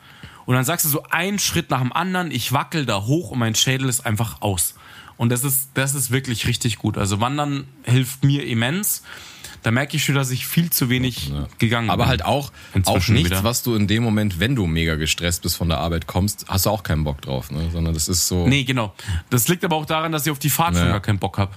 Und 0.46 0.54
dann 0.54 0.64
sagst 0.64 0.84
du 0.84 0.88
so 0.88 1.02
einen 1.10 1.38
Schritt 1.38 1.70
nach 1.70 1.80
dem 1.80 1.92
anderen, 1.92 2.30
ich 2.30 2.52
wackel 2.52 2.86
da 2.86 3.02
hoch 3.02 3.32
und 3.32 3.38
mein 3.38 3.54
Schädel 3.54 3.88
ist 3.88 4.06
einfach 4.06 4.40
aus. 4.40 4.74
Und 5.18 5.30
das 5.30 5.44
ist, 5.44 5.70
das 5.74 5.94
ist 5.94 6.10
wirklich 6.10 6.46
richtig 6.46 6.78
gut. 6.78 6.96
Also 6.96 7.20
Wandern 7.20 7.66
hilft 7.82 8.24
mir 8.24 8.46
immens. 8.46 9.02
Da 9.64 9.72
merke 9.72 9.96
ich 9.96 10.04
schon, 10.04 10.14
dass 10.14 10.30
ich 10.30 10.46
viel 10.46 10.70
zu 10.70 10.88
wenig 10.88 11.30
ja. 11.30 11.48
gegangen 11.58 11.90
Aber 11.90 11.96
bin. 11.96 12.02
Aber 12.02 12.08
halt 12.08 12.24
auch, 12.24 12.52
auch 12.84 13.08
nichts, 13.08 13.30
wieder. 13.30 13.42
was 13.42 13.64
du 13.64 13.74
in 13.74 13.88
dem 13.88 14.04
Moment, 14.04 14.38
wenn 14.38 14.54
du 14.54 14.66
mega 14.66 14.94
gestresst 14.94 15.42
bist 15.42 15.56
von 15.56 15.68
der 15.68 15.78
Arbeit 15.78 16.06
kommst, 16.06 16.46
hast 16.48 16.66
du 16.66 16.70
auch 16.70 16.84
keinen 16.84 17.02
Bock 17.02 17.20
drauf, 17.22 17.50
ne? 17.50 17.68
Sondern 17.72 17.92
das 17.92 18.06
ist 18.06 18.28
so. 18.28 18.46
Nee, 18.46 18.62
genau. 18.62 18.94
Das 19.30 19.48
liegt 19.48 19.64
aber 19.64 19.74
auch 19.74 19.86
daran, 19.86 20.12
dass 20.12 20.24
ich 20.24 20.30
auf 20.30 20.38
die 20.38 20.50
Fahrt 20.50 20.74
naja. 20.74 20.84
schon 20.84 20.92
gar 20.92 21.00
keinen 21.00 21.18
Bock 21.18 21.38
habe. 21.38 21.50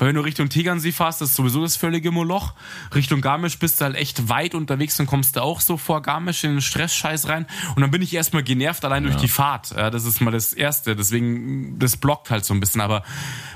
Weil 0.00 0.08
wenn 0.08 0.14
du 0.14 0.22
Richtung 0.22 0.48
Tegernsee 0.48 0.92
fährst, 0.92 1.20
das 1.20 1.28
ist 1.28 1.36
sowieso 1.36 1.60
das 1.60 1.76
völlige 1.76 2.10
Moloch. 2.10 2.54
Richtung 2.94 3.20
Garmisch 3.20 3.58
bist 3.58 3.80
du 3.80 3.84
halt 3.84 3.96
echt 3.96 4.30
weit 4.30 4.54
unterwegs 4.54 4.98
und 4.98 5.04
kommst 5.04 5.36
du 5.36 5.42
auch 5.42 5.60
so 5.60 5.76
vor 5.76 6.00
Garmisch 6.00 6.42
in 6.42 6.52
den 6.52 6.60
Stressscheiß 6.62 7.28
rein. 7.28 7.46
Und 7.76 7.82
dann 7.82 7.90
bin 7.90 8.00
ich 8.00 8.14
erstmal 8.14 8.42
genervt 8.42 8.82
allein 8.86 9.04
ja. 9.04 9.10
durch 9.10 9.20
die 9.20 9.28
Fahrt. 9.28 9.72
Ja, 9.76 9.90
das 9.90 10.06
ist 10.06 10.22
mal 10.22 10.30
das 10.30 10.54
Erste. 10.54 10.96
Deswegen, 10.96 11.78
das 11.78 11.98
blockt 11.98 12.30
halt 12.30 12.46
so 12.46 12.54
ein 12.54 12.60
bisschen. 12.60 12.80
Aber 12.80 13.04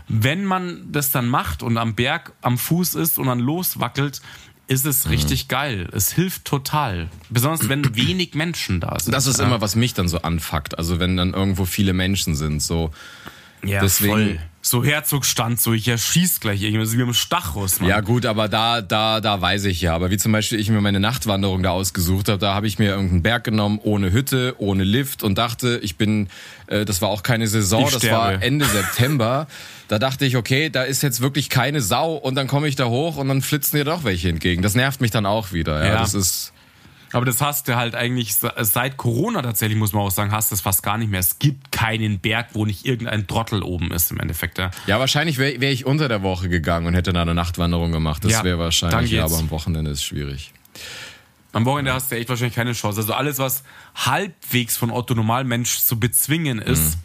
wenn 0.07 0.45
man 0.45 0.93
das 0.93 1.11
dann 1.11 1.31
macht 1.31 1.63
und 1.63 1.79
am 1.79 1.95
Berg 1.95 2.35
am 2.43 2.59
Fuß 2.59 2.95
ist 2.95 3.19
und 3.19 3.27
dann 3.27 3.39
loswackelt, 3.39 4.21
ist 4.67 4.85
es 4.85 5.07
mhm. 5.07 5.13
richtig 5.13 5.49
geil. 5.49 5.89
Es 5.93 6.13
hilft 6.13 6.45
total. 6.45 7.09
Besonders 7.31 7.71
wenn 7.71 7.97
wenig 7.97 8.35
Menschen 8.35 8.81
da 8.81 8.99
sind. 9.01 9.15
Das 9.15 9.27
ist 9.27 9.39
ja. 9.39 9.47
immer, 9.47 9.63
was 9.63 9.77
mich 9.77 9.95
dann 9.95 10.09
so 10.09 10.21
anfuckt. 10.21 10.77
Also 10.77 11.01
wenn 11.01 11.17
dann 11.17 11.33
irgendwo 11.33 11.65
viele 11.65 11.95
Menschen 11.95 12.35
sind, 12.35 12.61
so. 12.61 12.91
Ja, 13.65 13.81
Deswegen, 13.81 14.13
voll 14.13 14.39
so 14.67 14.83
Herzogstand, 14.83 15.61
so 15.61 15.75
ich 15.75 15.87
erschieß 15.89 16.41
gleich 16.41 16.63
irgendwas 16.63 16.97
wie 16.97 17.03
im 17.03 17.13
Stachus. 17.13 17.81
Mann. 17.81 17.91
Ja 17.91 18.01
gut, 18.01 18.25
aber 18.25 18.49
da, 18.49 18.81
da, 18.81 19.21
da 19.21 19.41
weiß 19.41 19.67
ich 19.67 19.83
ja. 19.83 19.95
Aber 19.95 20.11
wie 20.11 20.17
zum 20.17 20.33
Beispiel 20.33 20.59
ich 20.59 20.71
mir 20.71 20.81
meine 20.81 21.01
Nachtwanderung 21.01 21.63
da 21.63 21.71
ausgesucht 21.71 22.29
habe, 22.29 22.39
da 22.39 22.55
habe 22.55 22.67
ich 22.67 22.79
mir 22.79 22.89
irgendeinen 22.89 23.23
Berg 23.23 23.45
genommen, 23.45 23.79
ohne 23.83 24.11
Hütte, 24.11 24.55
ohne 24.57 24.83
Lift 24.83 25.23
und 25.23 25.37
dachte, 25.37 25.81
ich 25.83 25.97
bin, 25.97 26.29
äh, 26.69 26.87
das 26.87 27.03
war 27.03 27.11
auch 27.11 27.23
keine 27.23 27.47
Saison, 27.47 27.87
das 27.93 28.11
war 28.11 28.43
Ende 28.43 28.65
September. 28.73 29.49
Da 29.89 29.99
dachte 29.99 30.25
ich, 30.25 30.35
okay, 30.35 30.71
da 30.71 30.83
ist 30.83 31.03
jetzt 31.03 31.21
wirklich 31.21 31.51
keine 31.51 31.83
Sau 31.83 32.15
und 32.15 32.35
dann 32.35 32.47
komme 32.47 32.67
ich 32.67 32.75
da 32.75 32.87
hoch 32.87 33.17
und 33.17 33.29
dann 33.29 33.43
flitzen 33.43 33.77
dir 33.77 33.85
doch 33.85 34.03
welche 34.03 34.31
entgegen. 34.31 34.63
Das 34.63 34.75
nervt 34.75 35.03
mich 35.03 35.11
dann 35.11 35.27
auch 35.27 35.53
wieder. 35.53 35.85
Ja, 35.85 35.93
ja. 35.93 35.99
das 35.99 36.15
ist 36.15 36.54
aber 37.15 37.25
das 37.25 37.41
hast 37.41 37.69
du 37.69 37.77
halt 37.77 37.95
eigentlich 37.95 38.35
seit 38.35 38.97
Corona 38.97 39.41
tatsächlich, 39.41 39.79
muss 39.79 39.93
man 39.93 40.03
auch 40.03 40.11
sagen, 40.11 40.33
hast 40.33 40.51
du 40.51 40.57
es 40.57 40.61
fast 40.61 40.83
gar 40.83 40.99
nicht 40.99 41.11
mehr. 41.11 41.21
Es 41.21 41.39
gibt 41.39 41.71
keinen 41.71 42.19
Berg, 42.19 42.49
wo 42.55 42.67
nicht 42.67 42.85
irgendein 42.85 43.29
Trottel 43.29 43.63
oben 43.63 43.93
ist 43.93 44.11
im 44.11 44.19
Endeffekt. 44.19 44.59
Ja, 44.59 44.73
ja 44.89 44.99
wahrscheinlich 44.99 45.39
wäre 45.39 45.61
wär 45.61 45.71
ich 45.71 45.87
unter 45.87 46.09
der 46.09 46.23
Woche 46.23 46.49
gegangen 46.49 46.89
und 46.89 46.95
hätte 46.95 47.13
da 47.13 47.23
eine 47.23 47.35
Nachtwanderung 47.35 47.93
gemacht. 47.93 48.25
Das 48.25 48.33
ja, 48.33 48.43
wäre 48.43 48.59
wahrscheinlich, 48.59 49.13
ja, 49.13 49.25
aber 49.25 49.39
am 49.39 49.49
Wochenende 49.51 49.93
ist 49.93 50.03
schwierig. 50.03 50.53
Am 51.53 51.65
Wochenende 51.67 51.93
hast 51.93 52.11
du 52.11 52.17
echt 52.17 52.29
wahrscheinlich 52.29 52.57
keine 52.57 52.73
Chance. 52.73 53.01
Also 53.01 53.13
alles, 53.13 53.39
was 53.39 53.63
halbwegs 53.95 54.77
von 54.77 54.91
Otto 54.91 55.15
Normalmensch 55.15 55.83
zu 55.83 56.01
bezwingen 56.01 56.59
ist, 56.59 56.97
mhm. 56.97 57.01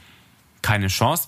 keine 0.63 0.87
Chance. 0.87 1.27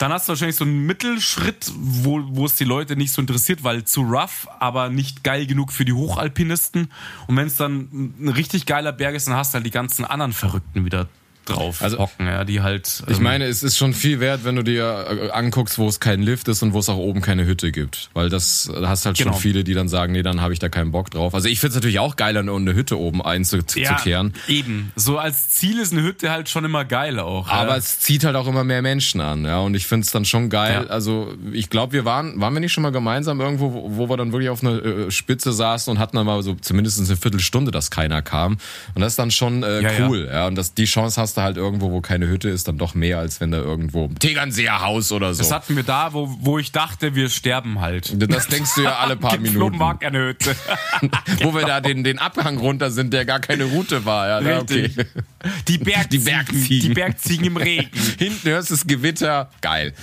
Dann 0.00 0.14
hast 0.14 0.26
du 0.26 0.30
wahrscheinlich 0.30 0.56
so 0.56 0.64
einen 0.64 0.86
Mittelschritt, 0.86 1.70
wo, 1.76 2.22
wo 2.28 2.46
es 2.46 2.54
die 2.56 2.64
Leute 2.64 2.96
nicht 2.96 3.12
so 3.12 3.20
interessiert, 3.20 3.64
weil 3.64 3.84
zu 3.84 4.00
rough, 4.00 4.48
aber 4.58 4.88
nicht 4.88 5.24
geil 5.24 5.44
genug 5.44 5.72
für 5.72 5.84
die 5.84 5.92
Hochalpinisten. 5.92 6.90
Und 7.26 7.36
wenn 7.36 7.46
es 7.46 7.56
dann 7.56 8.14
ein 8.18 8.30
richtig 8.30 8.64
geiler 8.64 8.92
Berg 8.92 9.14
ist, 9.14 9.28
dann 9.28 9.34
hast 9.34 9.52
du 9.52 9.56
halt 9.56 9.66
die 9.66 9.70
ganzen 9.70 10.06
anderen 10.06 10.32
Verrückten 10.32 10.86
wieder 10.86 11.06
drauf 11.50 11.82
also, 11.82 11.98
hocken, 11.98 12.26
ja, 12.26 12.44
die 12.44 12.60
halt. 12.60 13.02
Ähm, 13.06 13.12
ich 13.12 13.20
meine, 13.20 13.44
es 13.44 13.62
ist 13.62 13.76
schon 13.76 13.94
viel 13.94 14.20
wert, 14.20 14.44
wenn 14.44 14.56
du 14.56 14.62
dir 14.62 15.06
äh, 15.08 15.30
anguckst, 15.30 15.78
wo 15.78 15.88
es 15.88 16.00
keinen 16.00 16.22
Lift 16.22 16.48
ist 16.48 16.62
und 16.62 16.72
wo 16.72 16.78
es 16.78 16.88
auch 16.88 16.96
oben 16.96 17.20
keine 17.20 17.46
Hütte 17.46 17.72
gibt. 17.72 18.10
Weil 18.14 18.28
das 18.28 18.70
da 18.72 18.88
hast 18.88 19.06
halt 19.06 19.16
genau. 19.16 19.32
schon 19.32 19.40
viele, 19.40 19.64
die 19.64 19.74
dann 19.74 19.88
sagen, 19.88 20.12
nee, 20.12 20.22
dann 20.22 20.40
habe 20.40 20.52
ich 20.52 20.58
da 20.58 20.68
keinen 20.68 20.90
Bock 20.90 21.10
drauf. 21.10 21.34
Also 21.34 21.48
ich 21.48 21.60
finde 21.60 21.70
es 21.70 21.74
natürlich 21.76 21.98
auch 21.98 22.16
geiler, 22.16 22.40
eine 22.40 22.74
Hütte 22.74 22.98
oben 22.98 23.22
einzukehren. 23.22 24.34
Ja, 24.46 24.54
eben. 24.54 24.92
So 24.96 25.18
als 25.18 25.50
Ziel 25.50 25.78
ist 25.78 25.92
eine 25.92 26.02
Hütte 26.02 26.30
halt 26.30 26.48
schon 26.48 26.64
immer 26.64 26.84
geil 26.84 27.18
auch. 27.18 27.48
Aber 27.48 27.70
ja. 27.70 27.76
es 27.76 28.00
zieht 28.00 28.24
halt 28.24 28.36
auch 28.36 28.46
immer 28.46 28.64
mehr 28.64 28.82
Menschen 28.82 29.20
an, 29.20 29.44
ja. 29.44 29.58
Und 29.60 29.74
ich 29.74 29.86
finde 29.86 30.04
es 30.04 30.10
dann 30.10 30.24
schon 30.24 30.50
geil. 30.50 30.84
Ja. 30.86 30.90
Also 30.90 31.34
ich 31.52 31.70
glaube, 31.70 31.92
wir 31.92 32.04
waren, 32.04 32.40
waren 32.40 32.52
wir 32.52 32.60
nicht 32.60 32.72
schon 32.72 32.82
mal 32.82 32.92
gemeinsam 32.92 33.40
irgendwo, 33.40 33.72
wo, 33.72 33.96
wo 33.96 34.08
wir 34.08 34.16
dann 34.16 34.32
wirklich 34.32 34.50
auf 34.50 34.62
einer 34.62 34.84
äh, 34.84 35.10
Spitze 35.10 35.52
saßen 35.52 35.90
und 35.90 35.98
hatten 35.98 36.16
dann 36.16 36.26
mal 36.26 36.42
so 36.42 36.54
zumindest 36.54 36.98
eine 36.98 37.16
Viertelstunde, 37.16 37.70
dass 37.70 37.90
keiner 37.90 38.22
kam. 38.22 38.58
Und 38.94 39.02
das 39.02 39.12
ist 39.12 39.18
dann 39.18 39.30
schon 39.30 39.62
äh, 39.62 39.82
cool, 40.00 40.28
ja. 40.30 40.46
Und 40.46 40.54
das, 40.56 40.74
die 40.74 40.84
Chance 40.84 41.20
hast 41.20 41.36
du 41.36 41.39
halt 41.42 41.56
irgendwo, 41.56 41.90
wo 41.90 42.00
keine 42.00 42.28
Hütte 42.28 42.48
ist, 42.48 42.68
dann 42.68 42.78
doch 42.78 42.94
mehr, 42.94 43.18
als 43.18 43.40
wenn 43.40 43.50
da 43.50 43.58
irgendwo 43.58 44.08
Tegernseer 44.08 44.80
Haus 44.80 45.12
oder 45.12 45.34
so. 45.34 45.42
Das 45.42 45.52
hatten 45.52 45.76
wir 45.76 45.82
da, 45.82 46.12
wo, 46.12 46.28
wo 46.40 46.58
ich 46.58 46.72
dachte, 46.72 47.14
wir 47.14 47.28
sterben 47.28 47.80
halt. 47.80 48.12
Das 48.30 48.48
denkst 48.48 48.74
du 48.76 48.82
ja 48.82 48.96
alle 48.98 49.16
paar 49.16 49.38
Minuten. 49.38 49.78
mag 49.78 50.04
eine 50.04 50.28
Hütte. 50.28 50.54
wo 51.42 51.54
wir 51.54 51.64
da 51.64 51.80
den, 51.80 52.04
den 52.04 52.18
Abhang 52.18 52.58
runter 52.58 52.90
sind, 52.90 53.12
der 53.12 53.24
gar 53.24 53.40
keine 53.40 53.64
Route 53.64 54.04
war. 54.04 54.28
Ja, 54.28 54.58
Richtig. 54.58 54.98
Okay. 54.98 55.08
Die 55.68 55.78
Bergziegen. 55.78 56.10
Die 56.10 56.30
Bergziegen. 56.30 56.88
Die 56.88 56.94
Bergziegen 56.94 57.46
im 57.46 57.56
Regen. 57.56 57.90
Hinten 58.18 58.48
hörst 58.48 58.70
du 58.70 58.74
das 58.74 58.86
Gewitter. 58.86 59.50
Geil. 59.60 59.94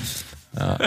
Ja. 0.57 0.77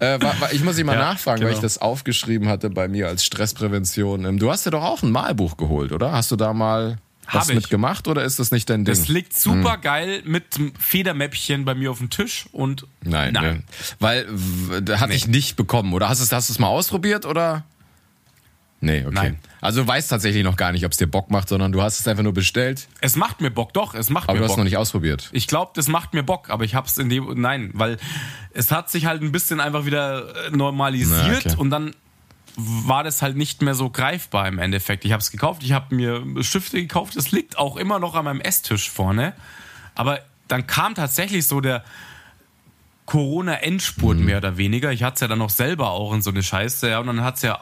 äh, 0.00 0.18
ich 0.52 0.64
muss 0.64 0.76
dich 0.76 0.84
mal 0.84 0.94
ja, 0.94 1.12
nachfragen, 1.12 1.40
genau. 1.40 1.50
weil 1.50 1.56
ich 1.56 1.60
das 1.60 1.78
aufgeschrieben 1.78 2.48
hatte 2.48 2.70
bei 2.70 2.88
mir 2.88 3.08
als 3.08 3.24
Stressprävention. 3.24 4.24
Ähm, 4.24 4.38
du 4.38 4.50
hast 4.50 4.64
dir 4.64 4.70
doch 4.70 4.82
auch 4.82 5.02
ein 5.02 5.10
Malbuch 5.10 5.56
geholt, 5.56 5.92
oder? 5.92 6.12
Hast 6.12 6.30
du 6.30 6.36
da 6.36 6.52
mal 6.52 6.98
was 7.32 7.48
mit 7.48 7.70
gemacht 7.70 8.08
oder 8.08 8.24
ist 8.24 8.38
das 8.38 8.50
nicht 8.50 8.68
dein 8.70 8.84
Ding? 8.84 8.94
Das 8.94 9.08
liegt 9.08 9.36
super 9.36 9.74
hm. 9.74 9.80
geil 9.80 10.22
mit 10.24 10.44
Federmäppchen 10.78 11.64
bei 11.64 11.74
mir 11.74 11.90
auf 11.90 11.98
dem 11.98 12.10
Tisch 12.10 12.46
und 12.52 12.86
nein, 13.02 13.32
nein. 13.32 13.56
Ne. 13.56 13.62
weil 13.98 14.26
hatte 14.98 15.08
nee. 15.08 15.14
ich 15.14 15.26
nicht 15.26 15.56
bekommen 15.56 15.92
oder 15.92 16.08
hast 16.08 16.20
du 16.20 16.36
hast 16.36 16.50
es 16.50 16.58
mal 16.58 16.68
ausprobiert 16.68 17.26
oder? 17.26 17.64
Nee, 18.84 19.00
okay. 19.06 19.14
Nein. 19.14 19.38
Also 19.62 19.80
du 19.80 19.88
weißt 19.88 20.10
tatsächlich 20.10 20.44
noch 20.44 20.56
gar 20.56 20.72
nicht, 20.72 20.84
ob 20.84 20.92
es 20.92 20.98
dir 20.98 21.06
Bock 21.06 21.30
macht, 21.30 21.48
sondern 21.48 21.72
du 21.72 21.80
hast 21.80 21.98
es 21.98 22.06
einfach 22.06 22.22
nur 22.22 22.34
bestellt. 22.34 22.86
Es 23.00 23.16
macht 23.16 23.40
mir 23.40 23.50
Bock, 23.50 23.72
doch, 23.72 23.94
es 23.94 24.10
macht 24.10 24.28
aber 24.28 24.34
mir 24.34 24.40
Bock. 24.40 24.40
Aber 24.40 24.40
du 24.40 24.44
hast 24.44 24.50
es 24.50 24.56
noch 24.58 24.64
nicht 24.64 24.76
ausprobiert. 24.76 25.30
Ich 25.32 25.46
glaube, 25.46 25.72
das 25.74 25.88
macht 25.88 26.12
mir 26.12 26.22
Bock, 26.22 26.50
aber 26.50 26.64
ich 26.64 26.74
hab's 26.74 26.98
in 26.98 27.08
dem 27.08 27.40
nein, 27.40 27.70
weil 27.72 27.96
es 28.52 28.70
hat 28.70 28.90
sich 28.90 29.06
halt 29.06 29.22
ein 29.22 29.32
bisschen 29.32 29.60
einfach 29.60 29.86
wieder 29.86 30.48
äh, 30.48 30.50
normalisiert 30.50 31.44
Na, 31.44 31.52
okay. 31.52 31.54
und 31.56 31.70
dann 31.70 31.94
war 32.56 33.02
das 33.04 33.22
halt 33.22 33.36
nicht 33.36 33.62
mehr 33.62 33.74
so 33.74 33.90
greifbar 33.90 34.46
im 34.48 34.58
Endeffekt. 34.58 35.04
Ich 35.04 35.12
habe 35.12 35.20
es 35.20 35.30
gekauft, 35.30 35.62
ich 35.62 35.72
habe 35.72 35.94
mir 35.94 36.22
Stifte 36.42 36.80
gekauft, 36.80 37.16
es 37.16 37.32
liegt 37.32 37.58
auch 37.58 37.76
immer 37.76 37.98
noch 37.98 38.14
an 38.14 38.24
meinem 38.24 38.40
Esstisch 38.40 38.90
vorne. 38.90 39.34
Aber 39.94 40.20
dann 40.48 40.66
kam 40.66 40.94
tatsächlich 40.94 41.46
so 41.46 41.60
der, 41.60 41.84
Corona-Endspurt 43.06 44.18
mhm. 44.18 44.24
mehr 44.24 44.38
oder 44.38 44.56
weniger. 44.56 44.92
Ich 44.92 45.02
hatte 45.02 45.14
es 45.14 45.20
ja 45.20 45.28
dann 45.28 45.38
noch 45.38 45.50
selber 45.50 45.90
auch 45.90 46.12
in 46.14 46.22
so 46.22 46.30
eine 46.30 46.42
Scheiße, 46.42 46.88
ja, 46.88 46.98
und 47.00 47.06
dann 47.06 47.22
hat 47.22 47.36
es 47.36 47.42
ja 47.42 47.60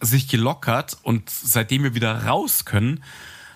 sich 0.00 0.28
gelockert 0.28 0.98
und 1.02 1.30
seitdem 1.30 1.84
wir 1.84 1.94
wieder 1.94 2.26
raus 2.26 2.64
können, 2.64 3.02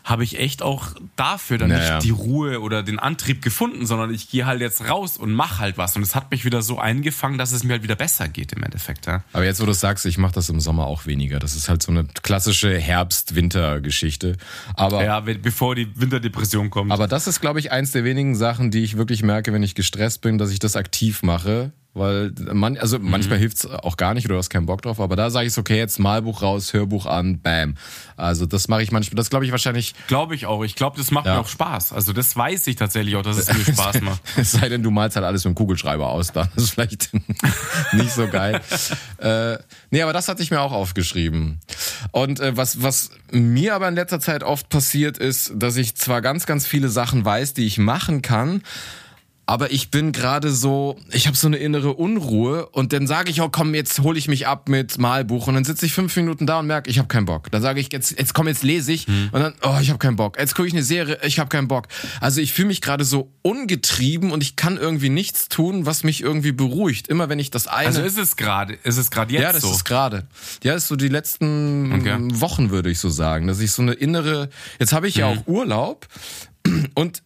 habe 0.09 0.25
ich 0.25 0.39
echt 0.39 0.63
auch 0.63 0.95
dafür 1.17 1.59
dann 1.59 1.69
naja. 1.69 1.97
nicht 1.97 2.07
die 2.07 2.11
Ruhe 2.11 2.61
oder 2.63 2.83
den 2.83 2.99
Antrieb 2.99 3.43
gefunden, 3.43 3.85
sondern 3.85 4.13
ich 4.13 4.31
gehe 4.31 4.47
halt 4.47 4.63
jetzt 4.63 4.89
raus 4.89 5.19
und 5.19 5.33
mache 5.33 5.59
halt 5.59 5.77
was. 5.77 5.97
Und 5.97 6.03
es 6.03 6.15
hat 6.15 6.31
mich 6.31 6.47
wieder 6.47 6.63
so 6.63 6.79
eingefangen, 6.79 7.37
dass 7.37 7.53
es 7.53 7.63
mir 7.63 7.75
halt 7.75 7.83
wieder 7.83 7.95
besser 7.95 8.27
geht 8.27 8.55
im 8.55 8.63
Endeffekt. 8.63 9.07
Ja. 9.07 9.23
Aber 9.35 9.45
jetzt, 9.45 9.61
wo 9.61 9.67
du 9.67 9.75
sagst, 9.75 10.07
ich 10.07 10.17
mache 10.17 10.33
das 10.33 10.49
im 10.49 10.61
Sommer 10.61 10.87
auch 10.87 11.05
weniger. 11.05 11.39
Das 11.39 11.55
ist 11.55 11.69
halt 11.69 11.83
so 11.83 11.93
eine 11.93 12.07
klassische 12.23 12.79
Herbst-Winter-Geschichte. 12.79 14.37
Aber 14.75 15.05
ja, 15.05 15.21
bevor 15.21 15.75
die 15.75 15.89
Winterdepression 15.95 16.71
kommt. 16.71 16.91
Aber 16.91 17.07
das 17.07 17.27
ist, 17.27 17.41
glaube 17.41 17.59
ich, 17.59 17.71
eins 17.71 17.93
der 17.93 18.05
wenigen 18.05 18.35
Sachen, 18.35 18.71
die 18.71 18.83
ich 18.85 18.97
wirklich 18.97 19.23
merke, 19.23 19.53
wenn 19.53 19.63
ich 19.63 19.75
gestresst 19.75 20.23
bin, 20.23 20.39
dass 20.39 20.51
ich 20.51 20.59
das 20.59 20.75
aktiv 20.75 21.23
mache 21.23 21.73
weil 21.99 22.33
man, 22.53 22.77
also 22.79 22.99
mhm. 22.99 23.11
manchmal 23.11 23.39
hilft's 23.39 23.67
auch 23.67 23.97
gar 23.97 24.15
nicht 24.15 24.25
oder 24.25 24.35
du 24.35 24.39
hast 24.39 24.51
keinen 24.51 24.67
Bock 24.67 24.83
drauf, 24.83 25.01
aber 25.01 25.17
da 25.17 25.31
sage 25.31 25.47
ich 25.47 25.53
so, 25.53 25.61
okay, 25.61 25.77
jetzt 25.77 25.99
Malbuch 25.99 26.43
raus, 26.43 26.73
Hörbuch 26.73 27.07
an, 27.07 27.41
bam. 27.41 27.75
Also 28.17 28.47
das 28.47 28.69
mache 28.69 28.83
ich 28.83 28.93
manchmal, 28.93 29.17
das 29.17 29.31
glaube 29.31 29.45
ich 29.45 29.53
wahrscheinlich. 29.53 29.95
Glaube 30.07 30.35
ich 30.35 30.47
auch. 30.47 30.63
Ich 30.65 30.75
glaube, 30.75 30.97
das 30.97 31.11
macht 31.11 31.27
ja. 31.27 31.35
mir 31.35 31.41
auch 31.41 31.49
Spaß. 31.49 31.93
Also 31.93 32.13
das 32.13 32.37
weiß 32.37 32.67
ich 32.67 32.77
tatsächlich 32.77 33.17
auch, 33.17 33.23
dass 33.23 33.37
es 33.37 33.53
mir 33.53 33.65
Spaß 33.73 34.01
macht. 34.01 34.21
es 34.37 34.53
sei 34.53 34.69
denn, 34.69 34.83
du 34.83 34.91
malst 34.91 35.17
halt 35.17 35.27
alles 35.27 35.45
mit 35.45 35.55
dem 35.55 35.57
Kugelschreiber 35.57 36.09
aus, 36.09 36.33
dann 36.33 36.49
ist 36.57 36.71
vielleicht 36.71 37.11
nicht 37.93 38.13
so 38.13 38.29
geil. 38.29 38.61
äh, 39.19 39.59
nee, 39.91 40.03
aber 40.03 40.13
das 40.13 40.29
hatte 40.29 40.43
ich 40.43 40.51
mir 40.51 40.61
auch 40.61 40.73
aufgeschrieben. 40.73 41.61
Und 42.13 42.41
äh, 42.41 42.57
was, 42.57 42.83
was 42.83 43.11
mir 43.31 43.75
aber 43.75 43.89
in 43.89 43.95
letzter 43.95 44.21
Zeit 44.21 44.43
oft 44.43 44.69
passiert 44.69 45.19
ist, 45.19 45.53
dass 45.57 45.77
ich 45.77 45.95
zwar 45.97 46.23
ganz, 46.23 46.47
ganz 46.47 46.67
viele 46.67 46.89
Sachen 46.89 47.25
weiß, 47.25 47.55
die 47.55 47.67
ich 47.67 47.79
machen 47.79 48.23
kann, 48.23 48.63
aber 49.49 49.73
ich 49.73 49.91
bin 49.91 50.13
gerade 50.13 50.53
so, 50.53 50.99
ich 51.11 51.27
habe 51.27 51.35
so 51.35 51.47
eine 51.47 51.57
innere 51.57 51.95
Unruhe 51.95 52.67
und 52.67 52.93
dann 52.93 53.07
sage 53.07 53.31
ich, 53.31 53.41
oh 53.41 53.49
komm, 53.49 53.75
jetzt 53.75 54.01
hole 54.01 54.19
ich 54.19 54.29
mich 54.29 54.47
ab 54.47 54.69
mit 54.69 54.99
Malbuch 54.99 55.47
und 55.47 55.55
dann 55.55 55.65
sitze 55.65 55.87
ich 55.87 55.95
fünf 55.95 56.15
Minuten 56.17 56.47
da 56.47 56.59
und 56.59 56.67
merke, 56.67 56.91
ich 56.91 56.99
habe 56.99 57.09
keinen 57.09 57.25
Bock. 57.25 57.51
Dann 57.51 57.63
sage 57.63 57.81
ich, 57.81 57.91
jetzt, 57.91 58.19
jetzt 58.19 58.35
komm, 58.35 58.47
jetzt 58.47 58.63
lese 58.63 58.93
ich 58.93 59.07
hm. 59.07 59.31
und 59.33 59.41
dann, 59.41 59.55
oh, 59.63 59.79
ich 59.81 59.89
habe 59.89 59.99
keinen 59.99 60.17
Bock. 60.17 60.39
Jetzt 60.39 60.55
gucke 60.55 60.69
ich 60.69 60.75
eine 60.75 60.83
Serie, 60.83 61.19
ich 61.23 61.39
habe 61.39 61.49
keinen 61.49 61.67
Bock. 61.67 61.89
Also 62.21 62.43
ich 62.43 62.53
fühle 62.53 62.69
mich 62.69 62.83
gerade 62.83 63.05
so 63.05 63.33
ungetrieben 63.41 64.33
und 64.33 64.43
ich 64.43 64.55
kann 64.55 64.77
irgendwie 64.77 65.09
nichts 65.09 65.49
tun, 65.49 65.87
was 65.87 66.05
mich 66.05 66.21
irgendwie 66.21 66.53
beruhigt. 66.53 67.09
Immer 67.09 67.31
wenn 67.31 67.39
ich 67.39 67.51
das 67.51 67.69
eine... 67.69 67.87
Also 67.87 68.03
ist 68.03 68.19
es 68.19 68.37
gerade, 68.37 68.75
ist 68.75 68.99
es 68.99 69.11
gerade 69.11 69.33
jetzt 69.33 69.41
so? 69.41 69.47
Ja, 69.47 69.53
das 69.55 69.63
so? 69.63 69.71
ist 69.71 69.85
gerade. 69.87 70.27
Ja, 70.63 70.75
das 70.75 70.83
ist 70.83 70.89
so 70.89 70.97
die 70.97 71.09
letzten 71.09 71.91
okay. 71.95 72.19
Wochen, 72.39 72.69
würde 72.69 72.91
ich 72.91 72.99
so 72.99 73.09
sagen, 73.09 73.47
dass 73.47 73.61
ich 73.61 73.73
so 73.73 73.81
eine 73.81 73.95
innere, 73.95 74.51
jetzt 74.79 74.93
habe 74.93 75.09
ich 75.09 75.15
ja 75.15 75.33
mhm. 75.33 75.39
auch 75.39 75.47
Urlaub 75.47 76.07
und 76.95 77.23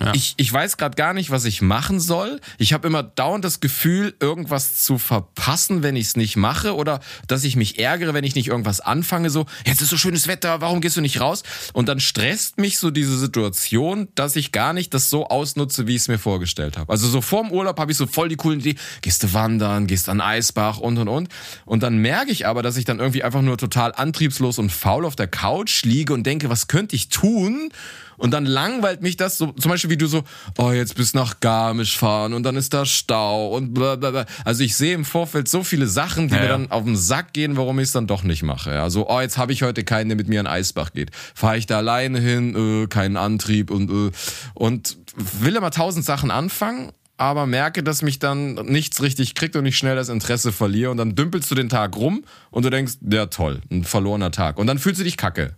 ja. 0.00 0.12
Ich, 0.14 0.34
ich 0.36 0.52
weiß 0.52 0.76
gerade 0.76 0.96
gar 0.96 1.14
nicht, 1.14 1.30
was 1.30 1.44
ich 1.44 1.62
machen 1.62 2.00
soll. 2.00 2.40
Ich 2.58 2.72
habe 2.72 2.86
immer 2.86 3.02
dauernd 3.02 3.44
das 3.44 3.60
Gefühl, 3.60 4.14
irgendwas 4.20 4.82
zu 4.82 4.98
verpassen, 4.98 5.82
wenn 5.82 5.96
ich 5.96 6.08
es 6.08 6.16
nicht 6.16 6.36
mache 6.36 6.74
oder 6.74 7.00
dass 7.28 7.44
ich 7.44 7.56
mich 7.56 7.78
ärgere, 7.78 8.14
wenn 8.14 8.24
ich 8.24 8.34
nicht 8.34 8.48
irgendwas 8.48 8.80
anfange. 8.80 9.30
So, 9.30 9.46
jetzt 9.64 9.82
ist 9.82 9.90
so 9.90 9.96
schönes 9.96 10.26
Wetter, 10.26 10.60
warum 10.60 10.80
gehst 10.80 10.96
du 10.96 11.00
nicht 11.00 11.20
raus? 11.20 11.42
Und 11.72 11.88
dann 11.88 12.00
stresst 12.00 12.58
mich 12.58 12.78
so 12.78 12.90
diese 12.90 13.16
Situation, 13.18 14.08
dass 14.14 14.36
ich 14.36 14.52
gar 14.52 14.72
nicht 14.72 14.94
das 14.94 15.10
so 15.10 15.28
ausnutze, 15.28 15.86
wie 15.86 15.94
ich 15.94 16.02
es 16.02 16.08
mir 16.08 16.18
vorgestellt 16.18 16.76
habe. 16.76 16.92
Also 16.92 17.08
so 17.08 17.20
vorm 17.20 17.52
Urlaub 17.52 17.78
habe 17.78 17.92
ich 17.92 17.98
so 17.98 18.06
voll 18.06 18.28
die 18.28 18.36
coolen 18.36 18.60
Idee, 18.60 18.76
gehst 19.02 19.22
du 19.22 19.32
wandern, 19.32 19.86
gehst 19.86 20.08
an 20.08 20.20
Eisbach 20.20 20.78
und 20.78 20.98
und 20.98 21.08
und. 21.08 21.28
Und 21.64 21.82
dann 21.82 21.98
merke 21.98 22.32
ich 22.32 22.46
aber, 22.46 22.62
dass 22.62 22.76
ich 22.76 22.84
dann 22.84 22.98
irgendwie 22.98 23.22
einfach 23.22 23.42
nur 23.42 23.58
total 23.58 23.92
antriebslos 23.94 24.58
und 24.58 24.70
faul 24.70 25.04
auf 25.04 25.16
der 25.16 25.28
Couch 25.28 25.84
liege 25.84 26.12
und 26.12 26.24
denke, 26.24 26.50
was 26.50 26.66
könnte 26.66 26.96
ich 26.96 27.08
tun? 27.08 27.70
Und 28.16 28.32
dann 28.32 28.46
langweilt 28.46 29.02
mich 29.02 29.16
das 29.16 29.38
so, 29.38 29.52
zum 29.52 29.70
Beispiel 29.70 29.90
wie 29.90 29.96
du 29.96 30.06
so, 30.06 30.22
oh, 30.58 30.72
jetzt 30.72 30.96
bis 30.96 31.14
nach 31.14 31.40
Garmisch 31.40 31.96
fahren 31.96 32.32
und 32.32 32.42
dann 32.42 32.56
ist 32.56 32.74
da 32.74 32.84
Stau 32.84 33.48
und 33.48 33.74
blablabla. 33.74 34.26
Also 34.44 34.64
ich 34.64 34.76
sehe 34.76 34.94
im 34.94 35.04
Vorfeld 35.04 35.48
so 35.48 35.64
viele 35.64 35.86
Sachen, 35.86 36.28
die 36.28 36.34
ja, 36.34 36.42
mir 36.42 36.48
dann 36.48 36.70
auf 36.70 36.84
den 36.84 36.96
Sack 36.96 37.32
gehen, 37.32 37.56
warum 37.56 37.78
ich 37.78 37.84
es 37.84 37.92
dann 37.92 38.06
doch 38.06 38.22
nicht 38.22 38.42
mache. 38.42 38.80
Also, 38.80 39.08
oh, 39.08 39.20
jetzt 39.20 39.38
habe 39.38 39.52
ich 39.52 39.62
heute 39.62 39.84
keinen, 39.84 40.08
der 40.08 40.16
mit 40.16 40.28
mir 40.28 40.40
an 40.40 40.46
Eisbach 40.46 40.92
geht. 40.92 41.10
Fahre 41.34 41.58
ich 41.58 41.66
da 41.66 41.78
alleine 41.78 42.20
hin, 42.20 42.84
äh, 42.84 42.86
keinen 42.86 43.16
Antrieb 43.16 43.70
und, 43.70 43.90
äh, 43.90 44.10
und 44.54 44.96
will 45.16 45.56
immer 45.56 45.70
tausend 45.70 46.04
Sachen 46.04 46.30
anfangen 46.30 46.92
aber 47.16 47.46
merke, 47.46 47.82
dass 47.82 48.02
mich 48.02 48.18
dann 48.18 48.54
nichts 48.54 49.02
richtig 49.02 49.34
kriegt 49.34 49.54
und 49.56 49.66
ich 49.66 49.78
schnell 49.78 49.96
das 49.96 50.08
Interesse 50.08 50.52
verliere 50.52 50.90
und 50.90 50.96
dann 50.96 51.14
dümpelst 51.14 51.50
du 51.50 51.54
den 51.54 51.68
Tag 51.68 51.96
rum 51.96 52.24
und 52.50 52.64
du 52.64 52.70
denkst, 52.70 52.94
ja 53.08 53.26
toll, 53.26 53.60
ein 53.70 53.84
verlorener 53.84 54.30
Tag. 54.30 54.58
Und 54.58 54.66
dann 54.66 54.78
fühlst 54.78 55.00
du 55.00 55.04
dich 55.04 55.16
kacke. 55.16 55.54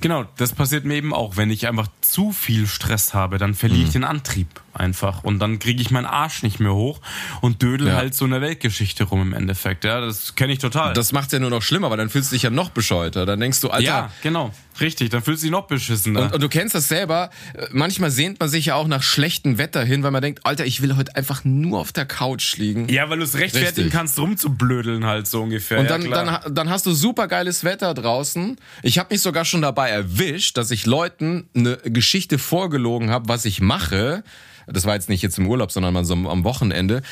Genau, 0.00 0.24
das 0.36 0.52
passiert 0.52 0.84
mir 0.84 0.94
eben 0.94 1.12
auch. 1.12 1.36
Wenn 1.36 1.50
ich 1.50 1.68
einfach 1.68 1.88
zu 2.00 2.32
viel 2.32 2.66
Stress 2.66 3.14
habe, 3.14 3.38
dann 3.38 3.54
verliere 3.54 3.82
ich 3.82 3.88
mhm. 3.88 3.92
den 3.92 4.04
Antrieb 4.04 4.48
einfach. 4.72 5.24
Und 5.24 5.38
dann 5.38 5.58
kriege 5.58 5.80
ich 5.82 5.90
meinen 5.90 6.06
Arsch 6.06 6.42
nicht 6.42 6.60
mehr 6.60 6.74
hoch 6.74 7.00
und 7.40 7.62
dödel 7.62 7.88
ja. 7.88 7.96
halt 7.96 8.14
so 8.14 8.24
in 8.24 8.30
der 8.30 8.40
Weltgeschichte 8.40 9.04
rum 9.04 9.22
im 9.22 9.32
Endeffekt. 9.32 9.84
Ja, 9.84 10.00
das 10.00 10.34
kenne 10.34 10.52
ich 10.52 10.58
total. 10.58 10.94
Das 10.94 11.12
macht 11.12 11.32
ja 11.32 11.38
nur 11.38 11.50
noch 11.50 11.62
schlimmer, 11.62 11.90
weil 11.90 11.98
dann 11.98 12.10
fühlst 12.10 12.30
du 12.30 12.36
dich 12.36 12.42
ja 12.42 12.50
noch 12.50 12.70
bescheuerter. 12.70 13.26
Dann 13.26 13.40
denkst 13.40 13.60
du, 13.60 13.70
Alter. 13.70 13.84
Ja, 13.84 14.10
genau. 14.22 14.52
Richtig, 14.80 15.10
dann 15.10 15.22
fühlst 15.22 15.42
du 15.42 15.46
dich 15.46 15.52
noch 15.52 15.66
beschissener. 15.66 16.22
Und, 16.22 16.34
und, 16.34 16.42
du 16.42 16.48
kennst 16.48 16.74
das 16.74 16.88
selber. 16.88 17.30
Manchmal 17.70 18.10
sehnt 18.10 18.40
man 18.40 18.48
sich 18.48 18.66
ja 18.66 18.76
auch 18.76 18.86
nach 18.86 19.02
schlechtem 19.02 19.58
Wetter 19.58 19.84
hin, 19.84 20.02
weil 20.02 20.10
man 20.10 20.22
denkt, 20.22 20.40
Alter, 20.44 20.64
ich 20.64 20.80
will 20.80 20.96
heute 20.96 21.16
einfach 21.16 21.44
nur 21.44 21.80
auf 21.80 21.92
der 21.92 22.06
Couch 22.06 22.56
liegen. 22.56 22.88
Ja, 22.88 23.10
weil 23.10 23.18
du 23.18 23.24
es 23.24 23.34
rechtfertigen 23.34 23.84
Richtig. 23.84 23.92
kannst, 23.92 24.18
rumzublödeln 24.18 25.04
halt 25.04 25.26
so 25.26 25.42
ungefähr. 25.42 25.80
Und 25.80 25.90
dann, 25.90 26.02
ja, 26.02 26.24
dann, 26.24 26.54
dann 26.54 26.70
hast 26.70 26.86
du 26.86 26.92
super 26.92 27.28
geiles 27.28 27.64
Wetter 27.64 27.92
draußen. 27.92 28.56
Ich 28.82 28.98
habe 28.98 29.12
mich 29.12 29.20
sogar 29.20 29.44
schon 29.44 29.62
dabei 29.62 29.90
erwischt, 29.90 30.56
dass 30.56 30.70
ich 30.70 30.86
Leuten 30.86 31.48
eine 31.54 31.76
Geschichte 31.84 32.38
vorgelogen 32.38 33.10
habe, 33.10 33.28
was 33.28 33.44
ich 33.44 33.60
mache 33.60 34.24
das 34.72 34.84
war 34.84 34.94
jetzt 34.94 35.08
nicht 35.08 35.22
jetzt 35.22 35.38
im 35.38 35.46
Urlaub, 35.46 35.72
sondern 35.72 35.94
mal 35.94 36.04
so 36.04 36.14
am 36.14 36.44
Wochenende. 36.44 37.02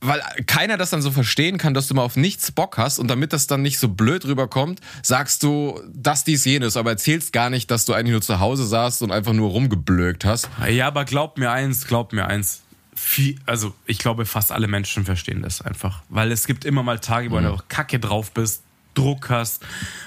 Weil 0.00 0.20
keiner 0.46 0.76
das 0.76 0.90
dann 0.90 1.00
so 1.00 1.10
verstehen 1.10 1.56
kann, 1.56 1.72
dass 1.72 1.88
du 1.88 1.94
mal 1.94 2.02
auf 2.02 2.16
nichts 2.16 2.52
Bock 2.52 2.76
hast 2.76 2.98
und 2.98 3.08
damit 3.08 3.32
das 3.32 3.46
dann 3.46 3.62
nicht 3.62 3.78
so 3.78 3.88
blöd 3.88 4.26
rüberkommt, 4.26 4.80
sagst 5.02 5.42
du 5.42 5.80
das, 5.94 6.24
dies, 6.24 6.44
jenes, 6.44 6.76
aber 6.76 6.90
erzählst 6.90 7.32
gar 7.32 7.48
nicht, 7.48 7.70
dass 7.70 7.86
du 7.86 7.94
eigentlich 7.94 8.12
nur 8.12 8.20
zu 8.20 8.38
Hause 8.38 8.66
saßt 8.66 9.02
und 9.02 9.12
einfach 9.12 9.32
nur 9.32 9.48
rumgeblökt 9.50 10.26
hast. 10.26 10.50
Ja, 10.68 10.88
aber 10.88 11.06
glaub 11.06 11.38
mir 11.38 11.50
eins, 11.52 11.86
glaub 11.86 12.12
mir 12.12 12.26
eins. 12.26 12.60
Viel, 12.94 13.38
also 13.46 13.74
ich 13.86 13.98
glaube, 13.98 14.26
fast 14.26 14.52
alle 14.52 14.68
Menschen 14.68 15.06
verstehen 15.06 15.40
das 15.40 15.62
einfach. 15.62 16.02
Weil 16.10 16.32
es 16.32 16.46
gibt 16.46 16.66
immer 16.66 16.82
mal 16.82 16.98
Tage, 16.98 17.30
wo 17.30 17.38
mhm. 17.38 17.44
du 17.44 17.50
auch 17.54 17.64
kacke 17.68 17.98
drauf 17.98 18.30
bist, 18.32 18.62
Druck 18.92 19.30
hast, 19.30 19.64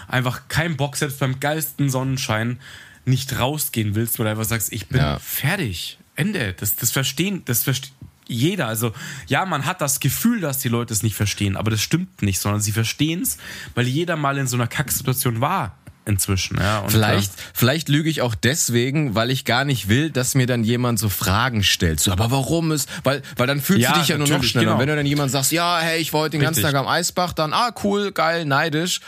einfach 0.07 0.47
keinen 0.47 0.77
Bock, 0.77 0.95
selbst 0.95 1.19
beim 1.19 1.39
geilsten 1.39 1.89
Sonnenschein 1.89 2.59
nicht 3.05 3.39
rausgehen 3.39 3.95
willst, 3.95 4.19
weil 4.19 4.25
du 4.25 4.31
einfach 4.31 4.45
sagst, 4.45 4.71
ich 4.71 4.87
bin 4.87 4.99
ja. 4.99 5.17
fertig. 5.19 5.97
Ende. 6.17 6.53
Das, 6.53 6.75
das 6.75 6.91
verstehen, 6.91 7.43
das 7.45 7.63
versteht 7.63 7.93
jeder. 8.27 8.67
Also 8.67 8.93
ja, 9.27 9.45
man 9.45 9.65
hat 9.65 9.81
das 9.81 9.99
Gefühl, 9.99 10.41
dass 10.41 10.59
die 10.59 10.69
Leute 10.69 10.93
es 10.93 11.03
nicht 11.03 11.15
verstehen, 11.15 11.55
aber 11.55 11.71
das 11.71 11.81
stimmt 11.81 12.21
nicht, 12.21 12.39
sondern 12.39 12.61
sie 12.61 12.71
verstehen 12.71 13.21
es, 13.21 13.37
weil 13.75 13.87
jeder 13.87 14.15
mal 14.15 14.37
in 14.37 14.47
so 14.47 14.57
einer 14.57 14.67
Kacksituation 14.67 15.41
war 15.41 15.77
inzwischen. 16.07 16.57
Ja, 16.57 16.79
und 16.79 16.91
vielleicht, 16.91 17.31
äh, 17.31 17.43
vielleicht 17.53 17.89
lüge 17.89 18.09
ich 18.09 18.21
auch 18.21 18.33
deswegen, 18.33 19.13
weil 19.13 19.29
ich 19.29 19.45
gar 19.45 19.65
nicht 19.65 19.89
will, 19.89 20.09
dass 20.09 20.35
mir 20.35 20.47
dann 20.47 20.63
jemand 20.63 20.99
so 20.99 21.09
Fragen 21.09 21.63
stellt. 21.63 21.99
So, 21.99 22.11
aber 22.11 22.31
warum 22.31 22.71
ist, 22.71 22.89
weil, 23.03 23.21
weil 23.35 23.47
dann 23.47 23.59
fühlst 23.59 23.83
ja, 23.83 23.93
du 23.93 23.99
dich 23.99 24.07
ja 24.07 24.17
nur 24.17 24.27
noch 24.27 24.43
schneller. 24.43 24.67
Genau. 24.67 24.79
Wenn 24.79 24.87
du 24.87 24.95
dann 24.95 25.05
jemand 25.05 25.31
sagst, 25.31 25.51
ja, 25.51 25.79
hey, 25.79 25.99
ich 25.99 26.13
wollte 26.13 26.37
den 26.37 26.41
ganzen 26.41 26.63
Tag 26.63 26.75
am 26.75 26.87
Eisbach, 26.87 27.33
dann, 27.33 27.53
ah, 27.53 27.73
cool, 27.83 28.11
geil, 28.11 28.45
neidisch. 28.45 29.01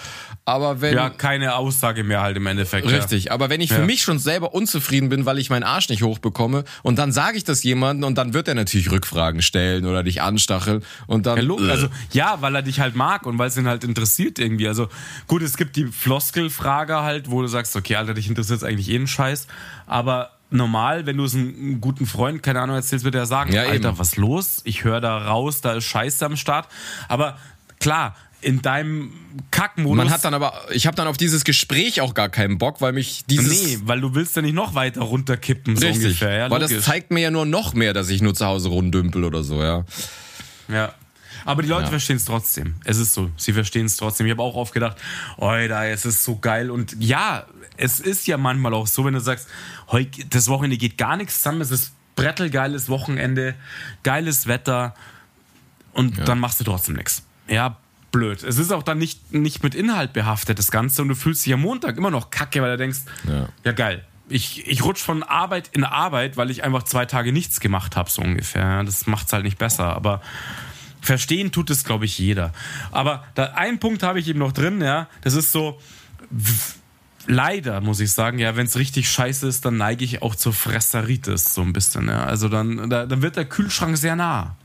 Aber 0.50 0.82
wenn. 0.82 0.96
Ja, 0.96 1.12
keine 1.12 1.56
Aussage 1.56 2.04
mehr 2.04 2.22
halt 2.22 2.36
im 2.36 2.48
Endeffekt. 2.48 2.90
Richtig. 2.90 3.26
Ja. 3.26 3.34
Aber 3.34 3.52
wenn 3.52 3.62
ich 3.62 3.72
für 3.72 3.82
ja. 3.82 3.86
mich 3.86 4.02
schon 4.02 4.18
selber 4.18 4.56
unzufrieden 4.56 5.10
bin, 5.10 5.28
weil 5.28 5.38
ich 5.38 5.52
meinen 5.52 5.62
Arsch 5.62 5.90
nicht 5.90 6.02
hochbekomme 6.02 6.64
und 6.82 6.98
dann 6.98 7.12
sage 7.12 7.38
ich 7.38 7.44
das 7.44 7.62
jemandem 7.62 8.08
und 8.08 8.18
dann 8.18 8.34
wird 8.34 8.48
er 8.48 8.56
natürlich 8.56 8.90
Rückfragen 8.90 9.44
stellen 9.44 9.86
oder 9.86 10.02
dich 10.02 10.24
anstacheln 10.24 10.84
und 11.06 11.28
dann. 11.28 11.38
Ja, 11.38 11.56
also, 11.70 11.88
ja, 12.14 12.38
weil 12.42 12.56
er 12.56 12.64
dich 12.64 12.80
halt 12.80 12.96
mag 12.96 13.28
und 13.28 13.38
weil 13.38 13.50
es 13.50 13.58
ihn 13.58 13.68
halt 13.68 13.84
interessiert 13.84 14.40
irgendwie. 14.40 14.68
Also, 14.68 14.88
gut, 15.28 15.44
es 15.44 15.56
gibt 15.56 15.76
die 15.76 15.86
Floskelfrage 15.86 17.02
halt, 17.04 17.30
wo 17.30 17.44
du 17.44 17.48
sagst, 17.48 17.76
okay, 17.76 17.98
Alter, 17.98 18.16
dich 18.16 18.28
interessiert 18.28 18.64
eigentlich 18.64 18.90
eh 18.90 18.96
ein 18.96 19.06
Scheiß. 19.06 19.46
Aber 19.86 20.32
normal, 20.50 21.06
wenn 21.06 21.18
du 21.18 21.26
es 21.26 21.36
einem 21.36 21.80
guten 21.80 22.08
Freund, 22.08 22.42
keine 22.42 22.62
Ahnung, 22.62 22.76
erzählst, 22.76 23.06
wird 23.06 23.14
er 23.14 23.28
sagen, 23.28 23.54
ja, 23.54 23.64
Alter, 23.64 23.90
eben. 23.90 24.00
was 24.00 24.16
los? 24.16 24.62
Ich 24.64 24.84
höre 24.84 25.00
da 25.00 25.16
raus, 25.16 25.62
da 25.62 25.74
ist 25.74 25.84
Scheiße 25.84 26.26
am 26.26 26.36
Start. 26.38 26.68
Aber 27.08 27.38
klar, 27.80 28.16
in 28.42 28.62
deinem 28.62 29.12
Kackmodus. 29.52 29.98
Man 29.98 30.10
hat 30.10 30.24
dann 30.24 30.34
aber, 30.34 30.54
ich 30.72 30.88
habe 30.88 30.96
dann 30.96 31.08
auf 31.08 31.18
dieses 31.18 31.44
Gespräch 31.44 32.02
auch 32.02 32.14
gar 32.14 32.30
keinen 32.30 32.58
Bock, 32.58 32.82
weil 32.82 32.94
mich 32.94 33.26
dieses. 33.30 33.64
Nee, 33.64 33.80
weil 33.84 34.02
du 34.02 34.16
willst 34.16 34.36
ja 34.36 34.42
nicht 34.42 34.54
noch 34.54 34.76
weiter 34.76 35.02
runterkippen, 35.02 35.76
so 35.76 35.86
Richtig. 35.86 36.06
ungefähr. 36.06 36.34
Ja, 36.34 36.50
weil 36.50 36.60
das 36.60 36.82
zeigt 36.82 37.12
mir 37.12 37.22
ja 37.22 37.32
nur 37.32 37.46
noch 37.46 37.74
mehr, 37.74 37.94
dass 37.94 38.10
ich 38.10 38.22
nur 38.22 38.34
zu 38.34 38.46
Hause 38.46 38.70
runddümpel 38.70 39.24
oder 39.24 39.44
so, 39.44 39.62
ja. 39.62 39.86
Ja. 40.68 40.94
Aber 41.46 41.62
die 41.62 41.70
Leute 41.70 41.86
ja. 41.86 41.90
verstehen 41.90 42.18
es 42.18 42.26
trotzdem. 42.26 42.76
Es 42.84 42.98
ist 42.98 43.14
so. 43.14 43.32
Sie 43.38 43.54
verstehen 43.54 43.86
es 43.86 43.96
trotzdem. 43.96 44.26
Ich 44.28 44.32
habe 44.32 44.44
auch 44.44 44.56
oft 44.56 44.74
gedacht, 44.74 44.98
da 45.38 45.86
es 45.86 46.06
ist 46.06 46.24
so 46.24 46.38
geil. 46.38 46.70
Und 46.70 46.96
ja, 47.00 47.46
es 47.78 48.00
ist 48.00 48.28
ja 48.28 48.38
manchmal 48.38 48.74
auch 48.74 48.88
so, 48.88 49.06
wenn 49.06 49.14
du 49.14 49.22
sagst, 49.22 49.48
das 50.30 50.48
Wochenende 50.48 50.78
geht 50.78 50.98
gar 50.98 51.16
nichts 51.18 51.38
zusammen, 51.38 51.62
es 51.62 51.72
ist 51.72 51.94
brettelgeiles 52.16 52.90
Wochenende, 52.90 53.56
geiles 54.04 54.48
Wetter 54.48 54.94
und 55.94 56.18
ja. 56.18 56.26
dann 56.26 56.40
machst 56.40 56.60
du 56.60 56.66
trotzdem 56.66 56.96
nichts. 56.96 57.24
Ja, 57.48 57.78
blöd. 58.12 58.44
Es 58.44 58.58
ist 58.58 58.72
auch 58.72 58.84
dann 58.84 58.98
nicht, 58.98 59.34
nicht 59.34 59.64
mit 59.64 59.76
Inhalt 59.76 60.14
behaftet, 60.14 60.60
das 60.60 60.72
Ganze, 60.72 61.02
und 61.02 61.10
du 61.10 61.16
fühlst 61.16 61.46
dich 61.46 61.54
am 61.54 61.62
Montag 61.62 61.98
immer 61.98 62.12
noch 62.12 62.30
kacke, 62.30 62.62
weil 62.62 62.72
du 62.72 62.78
denkst, 62.78 63.00
ja, 63.28 63.50
ja 63.64 63.72
geil. 63.72 64.06
Ich, 64.32 64.68
ich 64.68 64.84
rutsch 64.84 65.02
von 65.02 65.24
Arbeit 65.24 65.70
in 65.74 65.84
Arbeit, 65.84 66.38
weil 66.38 66.52
ich 66.52 66.64
einfach 66.64 66.84
zwei 66.84 67.06
Tage 67.06 67.34
nichts 67.34 67.60
gemacht 67.60 67.96
habe, 67.96 68.12
so 68.12 68.22
ungefähr. 68.22 68.84
Das 68.84 69.08
macht's 69.08 69.34
halt 69.34 69.44
nicht 69.44 69.58
besser. 69.58 69.96
Aber 69.96 70.22
verstehen 71.02 71.52
tut 71.52 71.72
es, 71.72 71.84
glaube 71.84 72.06
ich, 72.06 72.20
jeder. 72.20 72.54
Aber 72.92 73.24
da, 73.34 73.46
einen 73.56 73.80
Punkt 73.80 74.04
habe 74.04 74.20
ich 74.20 74.28
eben 74.28 74.38
noch 74.38 74.52
drin, 74.52 74.82
ja. 74.82 75.08
Das 75.22 75.34
ist 75.34 75.52
so, 75.52 75.80
leider 77.26 77.82
muss 77.82 78.00
ich 78.00 78.12
sagen, 78.12 78.38
ja, 78.38 78.56
wenn 78.56 78.68
es 78.68 78.78
richtig 78.78 79.10
scheiße 79.10 79.48
ist, 79.48 79.66
dann 79.66 79.78
neige 79.78 80.06
ich 80.06 80.22
auch 80.22 80.36
zur 80.36 80.54
Fresseritis 80.54 81.56
so 81.56 81.62
ein 81.62 81.74
bisschen, 81.74 82.08
ja. 82.08 82.24
Also 82.24 82.50
dann, 82.50 82.90
da, 82.90 83.08
dann 83.08 83.22
wird 83.24 83.36
der 83.36 83.46
Kühlschrank 83.46 83.98
sehr 83.98 84.16
nah. 84.16 84.56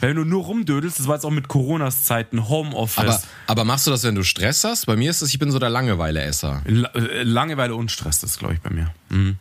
Wenn 0.00 0.16
du 0.16 0.24
nur 0.24 0.44
rumdödelst, 0.44 0.98
das 1.00 1.06
war 1.08 1.14
jetzt 1.16 1.24
auch 1.24 1.30
mit 1.30 1.48
Coronas 1.48 2.04
Zeiten, 2.04 2.48
Homeoffice. 2.48 2.98
Aber, 3.04 3.22
aber 3.46 3.64
machst 3.64 3.86
du 3.86 3.90
das, 3.90 4.04
wenn 4.04 4.14
du 4.14 4.22
Stress 4.22 4.64
hast? 4.64 4.86
Bei 4.86 4.96
mir 4.96 5.10
ist 5.10 5.22
es, 5.22 5.30
ich 5.30 5.38
bin 5.38 5.50
so 5.50 5.58
der 5.58 5.70
Langeweile-Esser. 5.70 6.62
La- 6.66 6.94
äh, 6.94 7.22
Langeweile 7.22 7.74
und 7.74 7.90
Stress 7.90 8.22
ist, 8.22 8.38
glaube 8.38 8.54
ich, 8.54 8.60
bei 8.60 8.70
mir. 8.70 8.92
Mhm. 9.08 9.36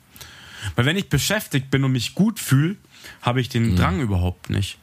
Weil 0.75 0.85
wenn 0.85 0.97
ich 0.97 1.09
beschäftigt 1.09 1.69
bin 1.69 1.83
und 1.83 1.91
mich 1.91 2.15
gut 2.15 2.39
fühle, 2.39 2.75
habe 3.21 3.39
ich 3.41 3.49
den 3.49 3.75
Drang 3.75 3.99
überhaupt 4.01 4.49
nicht. 4.49 4.77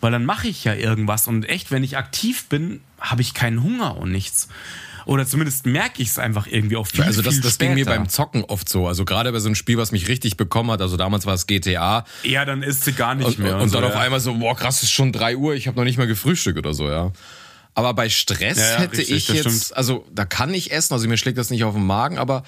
Weil 0.00 0.10
dann 0.10 0.24
mache 0.24 0.48
ich 0.48 0.64
ja 0.64 0.74
irgendwas 0.74 1.28
und 1.28 1.48
echt, 1.48 1.70
wenn 1.70 1.84
ich 1.84 1.96
aktiv 1.96 2.46
bin, 2.48 2.80
habe 3.00 3.22
ich 3.22 3.34
keinen 3.34 3.62
Hunger 3.62 3.96
und 3.96 4.10
nichts. 4.10 4.48
Oder 5.06 5.26
zumindest 5.26 5.66
merke 5.66 6.02
ich 6.02 6.08
es 6.08 6.18
einfach 6.18 6.46
irgendwie 6.46 6.76
auch 6.76 6.86
viel, 6.86 7.02
Also 7.04 7.22
das, 7.22 7.40
das 7.40 7.58
ging 7.58 7.74
mir 7.74 7.84
später. 7.84 7.96
beim 7.96 8.08
Zocken 8.08 8.44
oft 8.44 8.68
so. 8.68 8.86
Also 8.86 9.04
gerade 9.04 9.32
bei 9.32 9.38
so 9.40 9.48
einem 9.48 9.54
Spiel, 9.54 9.78
was 9.78 9.92
mich 9.92 10.08
richtig 10.08 10.36
bekommen 10.36 10.70
hat. 10.70 10.80
Also 10.80 10.96
damals 10.96 11.26
war 11.26 11.34
es 11.34 11.46
GTA. 11.46 12.04
Ja, 12.22 12.44
dann 12.44 12.62
isst 12.62 12.84
sie 12.84 12.92
gar 12.92 13.14
nicht 13.14 13.26
Und, 13.26 13.38
mehr. 13.38 13.58
und 13.58 13.68
so, 13.68 13.76
dann 13.78 13.84
auf 13.88 13.94
ja. 13.94 14.00
einmal 14.00 14.20
so, 14.20 14.34
boah, 14.34 14.56
krass, 14.56 14.82
ist 14.82 14.90
schon 14.92 15.12
3 15.12 15.36
Uhr, 15.36 15.54
ich 15.54 15.66
habe 15.66 15.76
noch 15.76 15.84
nicht 15.84 15.98
mal 15.98 16.06
gefrühstückt 16.06 16.58
oder 16.58 16.74
so, 16.74 16.88
ja. 16.88 17.12
Aber 17.74 17.94
bei 17.94 18.08
Stress 18.10 18.58
Ja, 18.58 18.70
ja, 18.72 18.78
hätte 18.80 18.98
richtig, 18.98 19.16
ich 19.16 19.28
jetzt, 19.28 19.40
stimmt. 19.64 19.76
also 19.78 20.04
da 20.12 20.24
kann 20.26 20.52
ich 20.52 20.72
essen, 20.72 20.92
also 20.92 21.08
mir 21.08 21.16
schlägt 21.16 21.38
das 21.38 21.48
nicht 21.50 21.64
auf 21.64 21.74
den 21.74 21.86
Magen, 21.86 22.18
aber 22.18 22.42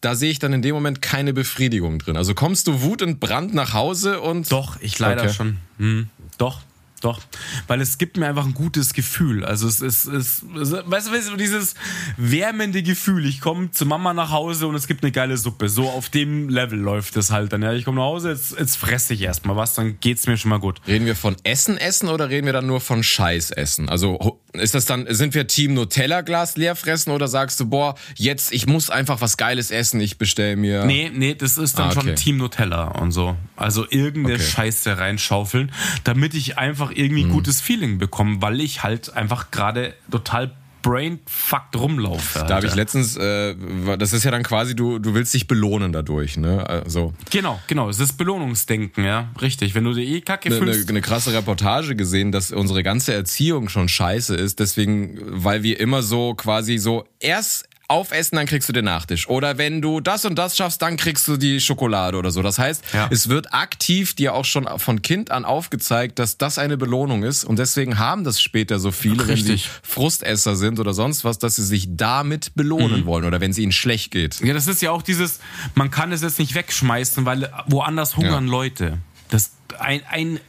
da 0.00 0.14
sehe 0.14 0.30
ich 0.30 0.38
dann 0.38 0.54
in 0.54 0.62
dem 0.62 0.74
Moment 0.74 1.02
keine 1.02 1.34
Befriedigung 1.34 1.98
drin. 1.98 2.16
Also 2.16 2.32
kommst 2.34 2.66
du 2.66 2.80
Wut 2.80 3.02
und 3.02 3.20
Brand 3.20 3.52
nach 3.52 3.74
Hause 3.74 4.20
und. 4.22 4.50
Doch, 4.50 4.78
ich 4.80 4.98
leider 4.98 5.24
Okay. 5.24 5.32
schon. 5.34 5.58
Hm, 5.76 6.08
doch, 6.38 6.60
doch. 7.00 7.20
Weil 7.66 7.80
es 7.80 7.98
gibt 7.98 8.16
mir 8.16 8.26
einfach 8.28 8.44
ein 8.46 8.54
gutes 8.54 8.92
Gefühl. 8.94 9.44
Also 9.44 9.66
es 9.68 9.80
ist, 9.80 10.06
es, 10.06 10.42
es, 10.60 10.82
weißt 10.84 11.08
du, 11.08 11.12
weißt 11.12 11.30
du, 11.30 11.36
dieses 11.36 11.74
wärmende 12.16 12.82
Gefühl. 12.82 13.26
Ich 13.26 13.40
komme 13.40 13.70
zu 13.70 13.86
Mama 13.86 14.12
nach 14.14 14.30
Hause 14.30 14.66
und 14.66 14.74
es 14.74 14.86
gibt 14.86 15.02
eine 15.02 15.12
geile 15.12 15.36
Suppe. 15.36 15.68
So 15.68 15.88
auf 15.88 16.08
dem 16.08 16.48
Level 16.48 16.78
läuft 16.78 17.16
es 17.16 17.30
halt 17.30 17.52
dann. 17.52 17.62
Ja, 17.62 17.72
ich 17.72 17.84
komme 17.84 17.98
nach 17.98 18.04
Hause, 18.06 18.30
jetzt, 18.30 18.58
jetzt 18.58 18.76
fresse 18.76 19.14
ich 19.14 19.22
erstmal 19.22 19.56
was, 19.56 19.74
dann 19.74 19.98
geht's 20.00 20.26
mir 20.26 20.36
schon 20.36 20.50
mal 20.50 20.58
gut. 20.60 20.80
Reden 20.86 21.06
wir 21.06 21.16
von 21.16 21.36
Essen 21.44 21.76
essen 21.78 22.08
oder 22.08 22.28
reden 22.30 22.46
wir 22.46 22.52
dann 22.52 22.66
nur 22.66 22.80
von 22.80 23.02
Scheiß 23.02 23.50
essen? 23.50 23.88
Also 23.88 24.38
ist 24.52 24.74
das 24.74 24.84
dann, 24.84 25.06
sind 25.08 25.34
wir 25.34 25.46
Team 25.46 25.74
Nutella-Glas 25.74 26.56
leer 26.56 26.76
fressen 26.76 27.10
oder 27.12 27.28
sagst 27.28 27.60
du, 27.60 27.66
boah, 27.66 27.94
jetzt, 28.16 28.52
ich 28.52 28.66
muss 28.66 28.90
einfach 28.90 29.20
was 29.20 29.36
Geiles 29.36 29.70
essen, 29.70 30.00
ich 30.00 30.18
bestell 30.18 30.56
mir. 30.56 30.84
Nee, 30.84 31.10
nee, 31.14 31.34
das 31.34 31.56
ist 31.56 31.78
dann 31.78 31.86
Ah, 31.88 31.92
okay. 31.92 32.00
schon 32.08 32.16
Team 32.16 32.36
Nutella 32.36 32.88
und 32.88 33.12
so. 33.12 33.36
Also 33.56 33.86
irgendeine 33.88 34.34
Okay. 34.36 34.44
Scheiße 34.44 34.98
reinschaufeln, 34.98 35.72
damit 36.04 36.34
ich 36.34 36.58
einfach 36.58 36.89
irgendwie 36.96 37.24
Mhm. 37.24 37.30
ein 37.30 37.34
gutes 37.34 37.60
Feeling 37.60 37.98
bekomme, 37.98 38.40
weil 38.40 38.60
ich 38.60 38.82
halt 38.82 39.14
einfach 39.16 39.50
gerade 39.50 39.94
total 40.10 40.52
brainfucked 40.82 41.76
rumlaufe. 41.76 42.44
Da 42.48 42.56
habe 42.56 42.66
ich 42.66 42.74
letztens, 42.74 43.16
äh, 43.16 43.54
das 43.98 44.12
ist 44.14 44.24
ja 44.24 44.30
dann 44.30 44.42
quasi, 44.42 44.74
du, 44.74 44.98
du 44.98 45.12
willst 45.14 45.34
dich 45.34 45.46
belohnen 45.46 45.92
dadurch, 45.92 46.36
ne? 46.38 46.66
Also 46.68 47.12
Genau, 47.30 47.60
genau. 47.66 47.88
Es 47.90 48.00
ist 48.00 48.14
Belohnungsdenken, 48.14 49.04
ja. 49.04 49.28
Richtig. 49.42 49.74
Wenn 49.74 49.84
du 49.84 49.92
dir 49.92 50.04
eh 50.04 50.20
Kacke 50.22 50.48
eine, 50.48 50.58
fühlst. 50.58 50.88
eine 50.88 51.02
krasse 51.02 51.32
Reportage 51.34 51.96
gesehen, 51.96 52.32
dass 52.32 52.50
unsere 52.50 52.82
ganze 52.82 53.12
Erziehung 53.12 53.68
schon 53.68 53.88
scheiße 53.88 54.34
ist, 54.34 54.58
deswegen, 54.58 55.18
weil 55.22 55.62
wir 55.62 55.78
immer 55.80 56.02
so 56.02 56.34
quasi 56.34 56.78
so 56.78 57.04
erst 57.18 57.68
aufessen, 57.90 58.36
dann 58.36 58.46
kriegst 58.46 58.68
du 58.68 58.72
den 58.72 58.84
Nachtisch. 58.84 59.28
Oder 59.28 59.58
wenn 59.58 59.82
du 59.82 60.00
das 60.00 60.24
und 60.24 60.36
das 60.36 60.56
schaffst, 60.56 60.80
dann 60.80 60.96
kriegst 60.96 61.26
du 61.28 61.36
die 61.36 61.60
Schokolade 61.60 62.16
oder 62.16 62.30
so. 62.30 62.40
Das 62.42 62.58
heißt, 62.58 62.84
Ja. 62.94 63.08
es 63.10 63.28
wird 63.28 63.52
aktiv 63.52 64.14
dir 64.14 64.34
auch 64.34 64.44
schon 64.44 64.66
von 64.78 65.02
Kind 65.02 65.30
an 65.30 65.44
aufgezeigt, 65.44 66.18
dass 66.18 66.38
das 66.38 66.58
eine 66.58 66.76
Belohnung 66.76 67.22
ist. 67.24 67.44
Und 67.44 67.58
deswegen 67.58 67.98
haben 67.98 68.24
das 68.24 68.40
später 68.40 68.78
so 68.78 68.92
viele, 68.92 69.26
wenn 69.28 69.36
sie 69.36 69.52
Richtig. 69.52 69.68
Frustesser 69.82 70.56
sind 70.56 70.78
oder 70.78 70.94
sonst 70.94 71.24
was, 71.24 71.38
dass 71.38 71.56
sie 71.56 71.64
sich 71.64 71.88
damit 71.90 72.54
belohnen 72.54 73.06
wollen 73.06 73.24
oder 73.24 73.40
wenn 73.40 73.50
es 73.50 73.58
ihnen 73.58 73.72
schlecht 73.72 74.10
geht. 74.12 74.40
Ja, 74.40 74.54
das 74.54 74.68
ist 74.68 74.80
ja 74.82 74.92
auch 74.92 75.02
dieses, 75.02 75.40
man 75.74 75.90
kann 75.90 76.12
es 76.12 76.22
jetzt 76.22 76.38
nicht 76.38 76.54
wegschmeißen, 76.54 77.24
weil 77.26 77.52
woanders 77.66 78.16
hungern 78.16 78.46
Ja. 78.46 78.50
Leute. 78.50 78.98
Das 79.30 79.50
ein, 79.78 80.02
ein 80.08 80.40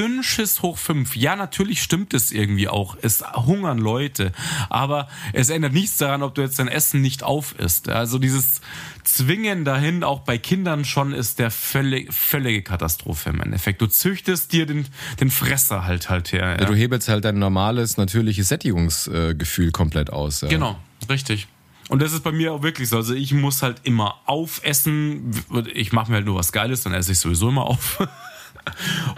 Dünnschiss 0.00 0.62
hoch 0.62 0.78
fünf. 0.78 1.14
Ja, 1.14 1.36
natürlich 1.36 1.82
stimmt 1.82 2.14
es 2.14 2.32
irgendwie 2.32 2.68
auch. 2.68 2.96
Es 3.02 3.22
hungern 3.34 3.76
Leute. 3.76 4.32
Aber 4.70 5.08
es 5.34 5.50
ändert 5.50 5.74
nichts 5.74 5.98
daran, 5.98 6.22
ob 6.22 6.34
du 6.34 6.40
jetzt 6.40 6.58
dein 6.58 6.68
Essen 6.68 7.02
nicht 7.02 7.22
auf 7.22 7.54
isst. 7.58 7.90
Also 7.90 8.18
dieses 8.18 8.62
Zwingen 9.04 9.66
dahin, 9.66 10.02
auch 10.02 10.20
bei 10.20 10.38
Kindern 10.38 10.86
schon, 10.86 11.12
ist 11.12 11.38
der 11.38 11.50
völlig, 11.50 12.14
völlige 12.14 12.62
Katastrophe 12.62 13.28
im 13.28 13.42
Endeffekt. 13.42 13.82
Du 13.82 13.86
züchtest 13.88 14.54
dir 14.54 14.64
den, 14.64 14.86
den 15.20 15.30
Fresser 15.30 15.84
halt 15.84 16.08
halt 16.08 16.32
her. 16.32 16.56
Ja. 16.58 16.64
Du 16.64 16.74
hebelst 16.74 17.10
halt 17.10 17.26
dein 17.26 17.38
normales, 17.38 17.98
natürliches 17.98 18.48
Sättigungsgefühl 18.48 19.70
komplett 19.70 20.10
aus. 20.10 20.40
Ja. 20.40 20.48
Genau, 20.48 20.78
richtig. 21.10 21.46
Und 21.90 22.00
das 22.00 22.14
ist 22.14 22.22
bei 22.22 22.32
mir 22.32 22.54
auch 22.54 22.62
wirklich 22.62 22.88
so. 22.88 22.96
Also 22.96 23.12
ich 23.12 23.34
muss 23.34 23.62
halt 23.62 23.80
immer 23.82 24.14
aufessen. 24.24 25.32
Ich 25.74 25.92
mache 25.92 26.10
mir 26.10 26.18
halt 26.18 26.26
nur 26.26 26.36
was 26.36 26.52
Geiles, 26.52 26.84
dann 26.84 26.94
esse 26.94 27.12
ich 27.12 27.18
sowieso 27.18 27.50
immer 27.50 27.66
auf. 27.66 27.98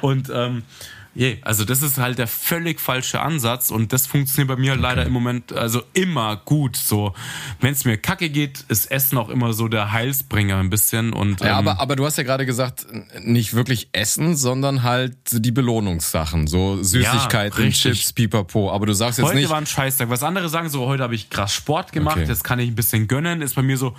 Und 0.00 0.30
ähm, 0.34 0.62
yeah, 1.14 1.36
also 1.42 1.64
das 1.64 1.82
ist 1.82 1.98
halt 1.98 2.18
der 2.18 2.26
völlig 2.26 2.80
falsche 2.80 3.20
Ansatz 3.20 3.70
und 3.70 3.92
das 3.92 4.06
funktioniert 4.06 4.48
bei 4.48 4.56
mir 4.56 4.76
leider 4.76 5.04
im 5.04 5.12
Moment 5.12 5.52
also 5.52 5.82
immer 5.92 6.36
gut. 6.36 6.76
So, 6.76 7.14
wenn 7.60 7.72
es 7.72 7.84
mir 7.84 7.98
kacke 7.98 8.30
geht, 8.30 8.64
ist 8.68 8.90
Essen 8.90 9.18
auch 9.18 9.28
immer 9.28 9.52
so 9.52 9.68
der 9.68 9.92
Heilsbringer 9.92 10.56
ein 10.58 10.70
bisschen. 10.70 11.12
Und 11.12 11.40
Ja, 11.40 11.58
ähm, 11.58 11.68
aber, 11.68 11.80
aber 11.80 11.96
du 11.96 12.06
hast 12.06 12.16
ja 12.16 12.24
gerade 12.24 12.46
gesagt, 12.46 12.86
nicht 13.20 13.52
wirklich 13.54 13.88
Essen, 13.92 14.36
sondern 14.36 14.82
halt 14.82 15.16
die 15.30 15.52
Belohnungssachen, 15.52 16.46
so 16.46 16.82
Süßigkeiten, 16.82 17.62
richtig. 17.62 17.98
Chips, 17.98 18.12
Pipapo. 18.14 18.72
Aber 18.72 18.86
du 18.86 18.94
sagst 18.94 19.18
jetzt 19.18 19.28
heute 19.28 19.36
nicht, 19.36 19.50
war 19.50 19.58
ein 19.58 19.66
Scheißtag. 19.66 20.08
Was 20.08 20.22
andere 20.22 20.48
sagen, 20.48 20.70
so 20.70 20.86
heute 20.86 21.02
habe 21.02 21.14
ich 21.14 21.28
krass 21.28 21.52
Sport 21.52 21.92
gemacht, 21.92 22.16
Okay. 22.16 22.28
jetzt 22.28 22.44
kann 22.44 22.58
ich 22.58 22.68
ein 22.68 22.74
bisschen 22.74 23.06
gönnen. 23.06 23.42
Ist 23.42 23.54
bei 23.54 23.62
mir 23.62 23.76
so, 23.76 23.94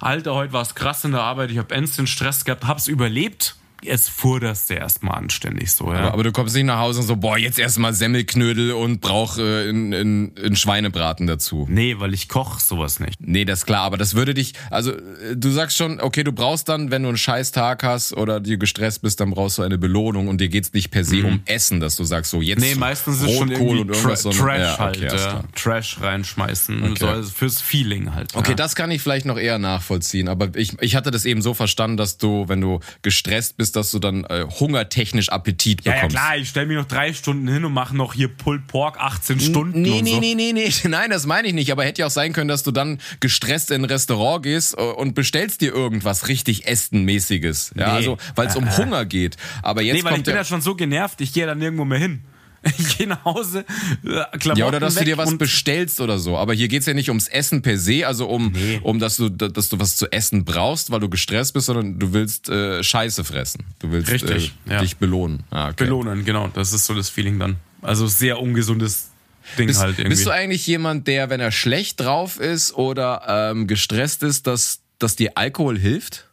Alter, 0.00 0.34
heute 0.34 0.52
war 0.52 0.62
es 0.62 0.74
krass 0.74 1.04
in 1.04 1.12
der 1.12 1.22
Arbeit, 1.22 1.50
ich 1.50 1.58
habe 1.58 1.74
den 1.74 2.06
Stress 2.06 2.44
gehabt, 2.44 2.66
hab's 2.66 2.88
überlebt. 2.88 3.56
Es 3.88 4.08
fuhr 4.08 4.40
das 4.40 4.66
der 4.66 4.78
erstmal 4.78 5.16
anständig 5.16 5.72
so, 5.72 5.92
ja. 5.92 5.98
aber, 6.00 6.12
aber 6.14 6.24
du 6.24 6.32
kommst 6.32 6.54
nicht 6.54 6.64
nach 6.64 6.78
Hause 6.78 7.00
und 7.00 7.06
so, 7.06 7.16
boah, 7.16 7.38
jetzt 7.38 7.58
erstmal 7.58 7.92
Semmelknödel 7.94 8.72
und 8.72 9.00
brauch 9.00 9.38
äh, 9.38 9.68
in, 9.68 9.92
in, 9.92 10.28
in 10.36 10.56
Schweinebraten 10.56 11.26
dazu. 11.26 11.66
nee, 11.70 11.96
weil 11.98 12.12
ich 12.14 12.28
koch 12.28 12.58
sowas 12.60 13.00
nicht. 13.00 13.20
Nee, 13.20 13.44
das 13.44 13.60
ist 13.60 13.66
klar, 13.66 13.82
aber 13.82 13.96
das 13.96 14.14
würde 14.14 14.34
dich, 14.34 14.54
also 14.70 14.92
äh, 14.92 15.36
du 15.36 15.50
sagst 15.50 15.76
schon, 15.76 16.00
okay, 16.00 16.24
du 16.24 16.32
brauchst 16.32 16.68
dann, 16.68 16.90
wenn 16.90 17.02
du 17.02 17.08
einen 17.08 17.18
scheiß 17.18 17.52
Tag 17.52 17.82
hast 17.84 18.12
oder 18.12 18.40
du 18.40 18.58
gestresst 18.58 19.02
bist, 19.02 19.20
dann 19.20 19.30
brauchst 19.30 19.58
du 19.58 19.62
eine 19.62 19.78
Belohnung 19.78 20.28
und 20.28 20.40
dir 20.40 20.48
geht's 20.48 20.72
nicht 20.72 20.90
per 20.90 21.04
se 21.04 21.24
um 21.24 21.40
Essen, 21.46 21.80
dass 21.80 21.96
du 21.96 22.04
sagst, 22.04 22.30
so 22.30 22.42
jetzt 22.42 22.56
Mhm. 22.60 22.64
Nee, 22.70 22.74
meistens 22.74 23.16
ist 23.22 23.30
es 23.30 23.36
schon 23.36 23.50
irgendwie 23.50 23.80
und 23.80 23.92
Tra 23.92 24.16
sondern- 24.16 24.40
Trash 24.46 24.60
ja, 24.60 24.72
okay, 24.74 24.82
halt, 24.82 25.12
ja. 25.12 25.44
Trash 25.54 26.00
reinschmeißen, 26.00 26.96
so, 26.96 27.06
also 27.06 27.30
fürs 27.30 27.60
Feeling 27.60 28.14
halt. 28.14 28.34
Okay, 28.34 28.50
ja. 28.50 28.54
das 28.54 28.74
kann 28.74 28.90
ich 28.90 29.02
vielleicht 29.02 29.26
noch 29.26 29.38
eher 29.38 29.58
nachvollziehen, 29.58 30.28
aber 30.28 30.48
ich, 30.56 30.72
ich 30.80 30.96
hatte 30.96 31.10
das 31.10 31.24
eben 31.24 31.42
so 31.42 31.54
verstanden, 31.54 31.96
dass 31.96 32.18
du, 32.18 32.48
wenn 32.48 32.60
du 32.60 32.80
gestresst 33.02 33.56
bist, 33.56 33.75
dass 33.76 33.90
du 33.90 33.98
dann 33.98 34.24
äh, 34.24 34.44
hungertechnisch 34.48 35.28
Appetit 35.28 35.84
ja, 35.84 35.92
ja 35.92 35.96
bekommst. 35.98 36.16
klar, 36.16 36.36
ich 36.36 36.48
stelle 36.48 36.66
mich 36.66 36.76
noch 36.76 36.86
drei 36.86 37.12
Stunden 37.12 37.46
hin 37.48 37.64
und 37.64 37.72
mache 37.72 37.96
noch 37.96 38.14
hier 38.14 38.28
Pulled 38.28 38.66
Pork 38.66 38.96
18 38.98 39.38
Stunden 39.40 39.82
Nee, 39.82 40.00
nee, 40.02 40.12
so. 40.12 40.20
nee, 40.20 40.34
nee, 40.34 40.52
nee, 40.52 40.72
nein, 40.88 41.10
das 41.10 41.26
meine 41.26 41.48
ich 41.48 41.54
nicht, 41.54 41.70
aber 41.70 41.84
hätte 41.84 42.00
ja 42.00 42.06
auch 42.06 42.10
sein 42.10 42.32
können, 42.32 42.48
dass 42.48 42.62
du 42.62 42.70
dann 42.72 42.98
gestresst 43.20 43.70
in 43.70 43.82
ein 43.82 43.84
Restaurant 43.84 44.42
gehst 44.42 44.76
äh, 44.78 44.82
und 44.82 45.14
bestellst 45.14 45.60
dir 45.60 45.72
irgendwas 45.72 46.28
richtig 46.28 46.66
Essenmäßiges. 46.66 47.72
Ja, 47.76 47.86
Nee. 47.88 47.92
also, 47.96 48.18
weil 48.34 48.48
es 48.48 48.56
um 48.56 48.66
Äh, 48.66 48.76
Hunger 48.76 49.04
geht. 49.04 49.36
Aber 49.62 49.82
jetzt 49.82 49.94
Nee, 49.96 50.04
weil 50.04 50.10
ich 50.10 50.14
kommt 50.14 50.24
bin 50.26 50.32
der, 50.34 50.42
ja 50.42 50.44
schon 50.44 50.60
so 50.60 50.74
genervt, 50.74 51.20
ich 51.20 51.32
gehe 51.32 51.46
dann 51.46 51.58
nirgendwo 51.58 51.84
mehr 51.84 51.98
hin. 51.98 52.22
Ich 52.78 52.98
gehe 52.98 53.06
nach 53.06 53.24
Hause, 53.24 53.60
äh, 54.04 54.38
Klamotten 54.38 54.58
Ja, 54.58 54.66
oder 54.68 54.80
dass 54.80 54.94
du 54.96 55.04
dir 55.04 55.16
was 55.16 55.36
bestellst 55.38 56.00
oder 56.00 56.18
so. 56.18 56.36
Aber 56.36 56.54
hier 56.54 56.68
geht's 56.68 56.86
ja 56.86 56.94
nicht 56.94 57.08
ums 57.08 57.28
Essen 57.28 57.62
per 57.62 57.78
se, 57.78 58.06
also 58.06 58.26
um, 58.28 58.52
Nee. 58.52 58.80
um 58.82 58.98
dass 58.98 59.16
du, 59.16 59.28
dass 59.28 59.68
du 59.68 59.78
was 59.78 59.96
zu 59.96 60.10
essen 60.12 60.44
brauchst, 60.44 60.90
weil 60.90 61.00
du 61.00 61.08
gestresst 61.08 61.54
bist, 61.54 61.66
sondern 61.66 61.98
du 61.98 62.12
willst 62.12 62.48
äh, 62.48 62.82
Scheiße 62.82 63.24
fressen. 63.24 63.64
Du 63.78 63.90
willst 63.92 64.10
Richtig, 64.10 64.52
äh, 64.68 64.72
ja. 64.74 64.80
dich 64.80 64.96
belohnen. 64.96 65.44
Ah, 65.50 65.68
okay. 65.68 65.84
belohnen, 65.84 66.24
genau. 66.24 66.48
Das 66.48 66.72
ist 66.72 66.86
so 66.86 66.94
das 66.94 67.08
Feeling 67.08 67.38
dann. 67.38 67.56
Also 67.82 68.06
sehr 68.06 68.40
ungesundes 68.40 69.10
Ding 69.58 69.68
Bist, 69.68 69.80
halt 69.80 69.98
irgendwie. 69.98 70.08
bist 70.08 70.26
du 70.26 70.30
eigentlich 70.30 70.66
jemand, 70.66 71.06
der, 71.06 71.30
wenn 71.30 71.40
er 71.40 71.52
schlecht 71.52 72.00
drauf 72.00 72.40
ist 72.40 72.74
oder 72.74 73.22
ähm, 73.52 73.66
gestresst 73.68 74.22
ist, 74.24 74.46
dass, 74.48 74.80
dass 74.98 75.14
dir 75.14 75.32
Alkohol 75.36 75.78
hilft? 75.78 76.25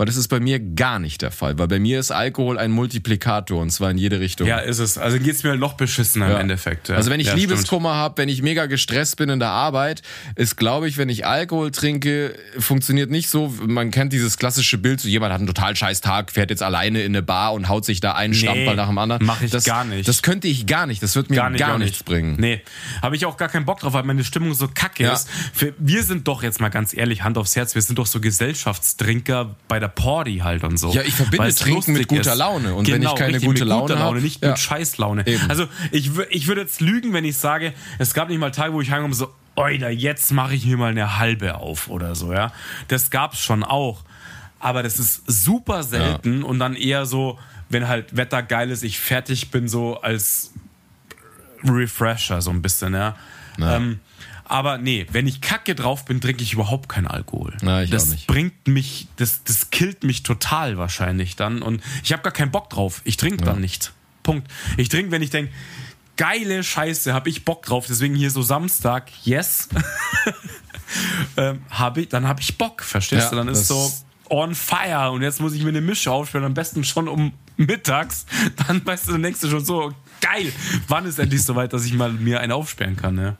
Weil 0.00 0.06
das 0.06 0.16
ist 0.16 0.28
bei 0.28 0.40
mir 0.40 0.58
gar 0.58 0.98
nicht 0.98 1.20
der 1.20 1.30
Fall. 1.30 1.58
Weil 1.58 1.68
bei 1.68 1.78
mir 1.78 2.00
ist 2.00 2.10
Alkohol 2.10 2.56
ein 2.56 2.70
Multiplikator 2.70 3.60
und 3.60 3.68
zwar 3.68 3.90
in 3.90 3.98
jede 3.98 4.18
Richtung. 4.18 4.46
Ja, 4.46 4.56
ist 4.56 4.78
es. 4.78 4.96
Also 4.96 5.18
geht's 5.18 5.42
mir 5.42 5.50
halt 5.50 5.60
noch 5.60 5.74
beschissener 5.74 6.26
Ja. 6.30 6.34
im 6.36 6.40
Endeffekt. 6.40 6.88
Ja. 6.88 6.96
Also 6.96 7.10
wenn 7.10 7.20
ich 7.20 7.26
ja, 7.26 7.34
Liebeskummer 7.34 7.92
habe, 7.96 8.16
wenn 8.16 8.30
ich 8.30 8.40
mega 8.40 8.64
gestresst 8.64 9.18
bin 9.18 9.28
in 9.28 9.40
der 9.40 9.50
Arbeit, 9.50 10.00
ist, 10.36 10.56
glaube 10.56 10.88
ich, 10.88 10.96
wenn 10.96 11.10
ich 11.10 11.26
Alkohol 11.26 11.70
trinke, 11.70 12.34
funktioniert 12.58 13.10
nicht 13.10 13.28
so. 13.28 13.52
Man 13.66 13.90
kennt 13.90 14.14
dieses 14.14 14.38
klassische 14.38 14.78
Bild, 14.78 15.02
so 15.02 15.08
jemand 15.08 15.34
hat 15.34 15.40
einen 15.40 15.48
total 15.48 15.76
scheiß 15.76 16.00
Tag, 16.00 16.30
fährt 16.30 16.48
jetzt 16.48 16.62
alleine 16.62 17.02
in 17.02 17.12
eine 17.12 17.20
Bar 17.20 17.52
und 17.52 17.68
haut 17.68 17.84
sich 17.84 18.00
da 18.00 18.12
einen 18.14 18.32
Stamperl 18.32 18.76
nach 18.76 18.88
dem 18.88 18.96
anderen. 18.96 19.26
mach 19.26 19.42
ich 19.42 19.50
das, 19.50 19.64
gar 19.64 19.84
nicht. 19.84 20.08
Das 20.08 20.22
könnte 20.22 20.48
ich 20.48 20.66
gar 20.66 20.86
nicht. 20.86 21.02
Das 21.02 21.14
wird 21.14 21.28
mir 21.28 21.36
gar, 21.36 21.74
auch 21.74 21.78
nichts 21.78 22.04
bringen. 22.04 22.36
Nee, 22.38 22.62
habe 23.02 23.16
ich 23.16 23.26
auch 23.26 23.36
gar 23.36 23.50
keinen 23.50 23.66
Bock 23.66 23.80
drauf, 23.80 23.92
weil 23.92 24.04
meine 24.04 24.24
Stimmung 24.24 24.54
so 24.54 24.66
kacke 24.66 25.06
ist. 25.06 25.28
Wir, 25.58 25.74
wir 25.76 26.02
sind 26.04 26.26
doch 26.26 26.42
jetzt 26.42 26.58
mal 26.58 26.70
ganz 26.70 26.94
ehrlich, 26.94 27.22
Hand 27.22 27.36
aufs 27.36 27.54
Herz, 27.54 27.74
wir 27.74 27.82
sind 27.82 27.98
doch 27.98 28.06
so 28.06 28.18
Gesellschaftstrinker 28.18 29.56
bei 29.68 29.78
der 29.78 29.89
Party 29.90 30.38
halt 30.38 30.64
und 30.64 30.78
so. 30.78 30.92
Ja, 30.92 31.02
ich 31.02 31.14
verbinde 31.14 31.48
es 31.48 31.56
Trinken 31.56 31.92
mit 31.92 32.08
guter 32.08 32.32
ist. 32.32 32.38
Laune. 32.38 32.74
Und 32.74 32.90
wenn 32.90 33.02
ich 33.02 33.14
keine 33.14 33.34
richtig, 33.34 33.48
gute 33.48 33.64
Laune 33.64 33.82
guter 33.82 33.94
Laune, 33.96 34.16
hab, 34.16 34.22
nicht 34.22 34.42
ja. 34.42 34.50
mit 34.50 34.58
Scheißlaune. 34.58 35.26
Eben. 35.26 35.50
Also 35.50 35.66
ich, 35.90 36.10
ich 36.30 36.46
würde 36.46 36.62
jetzt 36.62 36.80
lügen, 36.80 37.12
wenn 37.12 37.24
ich 37.24 37.36
sage, 37.36 37.74
es 37.98 38.14
gab 38.14 38.28
nicht 38.28 38.38
mal 38.38 38.50
Tage, 38.50 38.72
wo 38.72 38.80
ich 38.80 38.90
heimkomme 38.90 39.14
so, 39.14 39.28
Oida, 39.56 39.90
jetzt 39.90 40.32
mache 40.32 40.54
ich 40.54 40.64
mir 40.64 40.76
mal 40.76 40.90
eine 40.90 41.18
halbe 41.18 41.56
auf 41.56 41.88
oder 41.88 42.14
so, 42.14 42.32
ja. 42.32 42.52
Das 42.88 43.10
gab's 43.10 43.40
schon 43.40 43.62
auch. 43.62 44.02
Aber 44.58 44.82
das 44.82 44.98
ist 44.98 45.22
super 45.26 45.82
selten 45.82 46.42
und 46.42 46.58
dann 46.58 46.76
eher 46.76 47.06
so, 47.06 47.38
wenn 47.68 47.88
halt 47.88 48.16
Wetter 48.16 48.42
geil 48.42 48.70
ist, 48.70 48.82
ich 48.82 48.98
fertig 48.98 49.50
bin, 49.50 49.68
so 49.68 50.00
als 50.00 50.52
Refresher, 51.64 52.40
so 52.42 52.50
ein 52.50 52.62
bisschen, 52.62 52.94
ja. 52.94 53.16
Ja. 53.58 53.76
Ähm, 53.76 54.00
aber 54.44 54.78
nee, 54.78 55.06
wenn 55.12 55.28
ich 55.28 55.40
kacke 55.40 55.76
drauf 55.76 56.04
bin, 56.04 56.20
trinke 56.20 56.42
ich 56.42 56.54
überhaupt 56.54 56.88
keinen 56.88 57.06
Alkohol. 57.06 57.56
Na, 57.62 57.86
das 57.86 58.16
bringt 58.26 58.66
mich, 58.66 59.06
das, 59.16 59.44
das 59.44 59.70
killt 59.70 60.02
mich 60.02 60.24
total 60.24 60.76
wahrscheinlich 60.76 61.36
dann. 61.36 61.62
Und 61.62 61.82
ich 62.02 62.12
habe 62.12 62.22
gar 62.22 62.32
keinen 62.32 62.50
Bock 62.50 62.68
drauf. 62.68 63.00
Ich 63.04 63.16
trinke 63.16 63.44
dann 63.44 63.60
nicht. 63.60 63.92
Punkt. 64.24 64.50
Ich 64.76 64.88
trinke, 64.88 65.12
wenn 65.12 65.22
ich 65.22 65.30
denke, 65.30 65.52
geile 66.16 66.64
Scheiße, 66.64 67.14
habe 67.14 67.28
ich 67.28 67.44
Bock 67.44 67.64
drauf. 67.64 67.86
Deswegen 67.88 68.16
hier 68.16 68.32
so 68.32 68.42
Samstag, 68.42 69.10
yes. 69.24 69.68
ähm, 71.36 71.62
hab 71.70 71.96
ich, 71.96 72.08
dann 72.08 72.26
habe 72.26 72.40
ich 72.40 72.58
Bock, 72.58 72.82
verstehst 72.82 73.22
Ja, 73.22 73.30
du? 73.30 73.36
Dann 73.36 73.48
ist 73.48 73.68
so 73.68 73.92
on 74.28 74.54
fire 74.54 75.12
und 75.12 75.22
jetzt 75.22 75.40
muss 75.40 75.54
ich 75.54 75.62
mir 75.62 75.68
eine 75.68 75.80
Mische 75.80 76.10
aufstellen, 76.10 76.44
am 76.44 76.54
besten 76.54 76.84
schon 76.84 77.08
um 77.08 77.32
mittags. 77.56 78.26
Dann 78.66 78.84
weißt 78.84 79.08
du, 79.08 79.18
denkst 79.18 79.40
du 79.40 79.50
schon 79.50 79.64
so, 79.64 79.92
geil, 80.20 80.52
wann 80.88 81.06
ist 81.06 81.18
endlich 81.18 81.42
soweit, 81.42 81.72
dass 81.72 81.84
ich 81.84 81.94
mal 81.94 82.12
mir 82.12 82.40
einen 82.40 82.52
aufsperren 82.52 82.96
kann, 82.96 83.14
ne? 83.14 83.36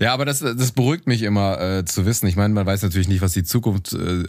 Ja, 0.00 0.12
aber 0.12 0.24
das, 0.24 0.40
das 0.40 0.72
beruhigt 0.72 1.06
mich 1.06 1.22
immer 1.22 1.60
äh, 1.60 1.84
zu 1.84 2.06
wissen. 2.06 2.26
Ich 2.26 2.36
meine, 2.36 2.52
man 2.54 2.66
weiß 2.66 2.82
natürlich 2.82 3.08
nicht, 3.08 3.20
was 3.22 3.32
die 3.32 3.44
Zukunft 3.44 3.92
äh, 3.92 4.24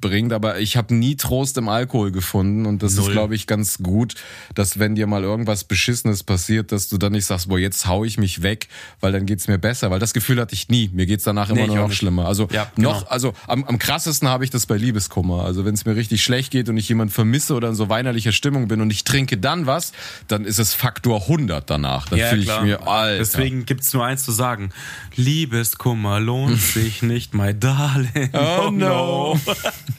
bringt, 0.00 0.32
aber 0.32 0.58
ich 0.58 0.76
habe 0.76 0.94
nie 0.94 1.16
Trost 1.16 1.56
im 1.58 1.68
Alkohol 1.68 2.10
gefunden 2.12 2.66
und 2.66 2.82
das 2.82 2.92
ist, 2.92 2.98
Null. 2.98 3.12
glaube 3.12 3.34
ich, 3.34 3.46
ganz 3.46 3.78
gut, 3.78 4.14
dass 4.54 4.78
wenn 4.78 4.94
dir 4.94 5.06
mal 5.06 5.22
irgendwas 5.22 5.64
Beschissenes 5.64 6.22
passiert, 6.22 6.72
dass 6.72 6.88
du 6.88 6.98
dann 6.98 7.12
nicht 7.12 7.26
sagst, 7.26 7.48
boah, 7.48 7.58
jetzt 7.58 7.86
hau 7.86 8.04
ich 8.04 8.18
mich 8.18 8.42
weg, 8.42 8.68
weil 9.00 9.12
dann 9.12 9.26
geht's 9.26 9.48
mir 9.48 9.58
besser, 9.58 9.90
weil 9.90 9.98
das 10.00 10.12
Gefühl 10.14 10.40
hatte 10.40 10.54
ich 10.54 10.68
nie. 10.68 10.90
Mir 10.92 11.06
geht's 11.06 11.24
danach 11.24 11.50
immer 11.50 11.60
Nee, 11.62 11.66
nur 11.68 11.76
noch 11.76 11.88
nicht. 11.88 11.98
schlimmer. 11.98 12.26
Also 12.26 12.48
Ja, 12.50 12.70
genau. 12.76 12.92
noch, 12.92 13.10
also 13.10 13.32
am, 13.46 13.64
am 13.64 13.78
krassesten 13.78 14.28
habe 14.28 14.44
ich 14.44 14.50
das 14.50 14.66
bei 14.66 14.76
Liebeskummer. 14.76 15.44
Also 15.44 15.64
wenn 15.64 15.74
es 15.74 15.84
mir 15.84 15.96
richtig 15.96 16.22
schlecht 16.22 16.50
geht 16.50 16.68
und 16.68 16.76
ich 16.76 16.88
jemanden 16.88 17.12
vermisse 17.12 17.54
oder 17.54 17.68
in 17.68 17.74
so 17.74 17.88
weinerlicher 17.88 18.32
Stimmung 18.32 18.68
bin 18.68 18.80
und 18.80 18.90
ich 18.90 19.04
trinke 19.04 19.36
dann 19.38 19.66
was, 19.66 19.92
dann 20.28 20.44
ist 20.44 20.58
es 20.58 20.74
Faktor 20.74 21.22
100 21.22 21.68
danach. 21.68 22.08
Dann 22.08 22.18
fühle 22.20 22.42
ich 22.42 22.60
mir, 22.62 22.86
Alter. 22.86 23.18
Deswegen 23.18 23.64
gibt's 23.66 23.92
nur 23.92 24.04
eins 24.04 24.24
zu 24.24 24.32
sagen. 24.32 24.70
Liebeskummer 25.16 26.20
lohnt 26.20 26.60
sich 26.74 27.02
nicht, 27.02 27.34
my 27.34 27.52
darling. 27.58 28.30
Oh, 28.32 28.70
no. 28.70 29.38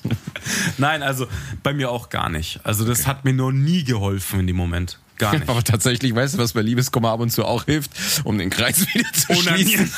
Nein, 0.77 1.03
also 1.03 1.27
bei 1.63 1.73
mir 1.73 1.91
auch 1.91 2.09
gar 2.09 2.29
nicht. 2.29 2.59
Also 2.63 2.85
das 2.85 3.05
hat 3.07 3.25
mir 3.25 3.33
noch 3.33 3.51
nie 3.51 3.83
geholfen 3.83 4.39
in 4.41 4.47
dem 4.47 4.55
Moment. 4.55 4.99
Gar 5.17 5.33
nicht. 5.33 5.49
Aber 5.49 5.63
tatsächlich, 5.63 6.15
weißt 6.15 6.35
du, 6.35 6.37
was 6.37 6.53
bei 6.53 6.61
Liebeskummer 6.61 7.09
ab 7.11 7.19
und 7.19 7.29
zu 7.29 7.45
auch 7.45 7.65
hilft, 7.65 7.91
um 8.23 8.37
den 8.37 8.49
Kreis 8.49 8.87
wieder 8.93 9.11
zu 9.13 9.33
schließen? 9.33 9.47
Onanieren. 9.49 9.91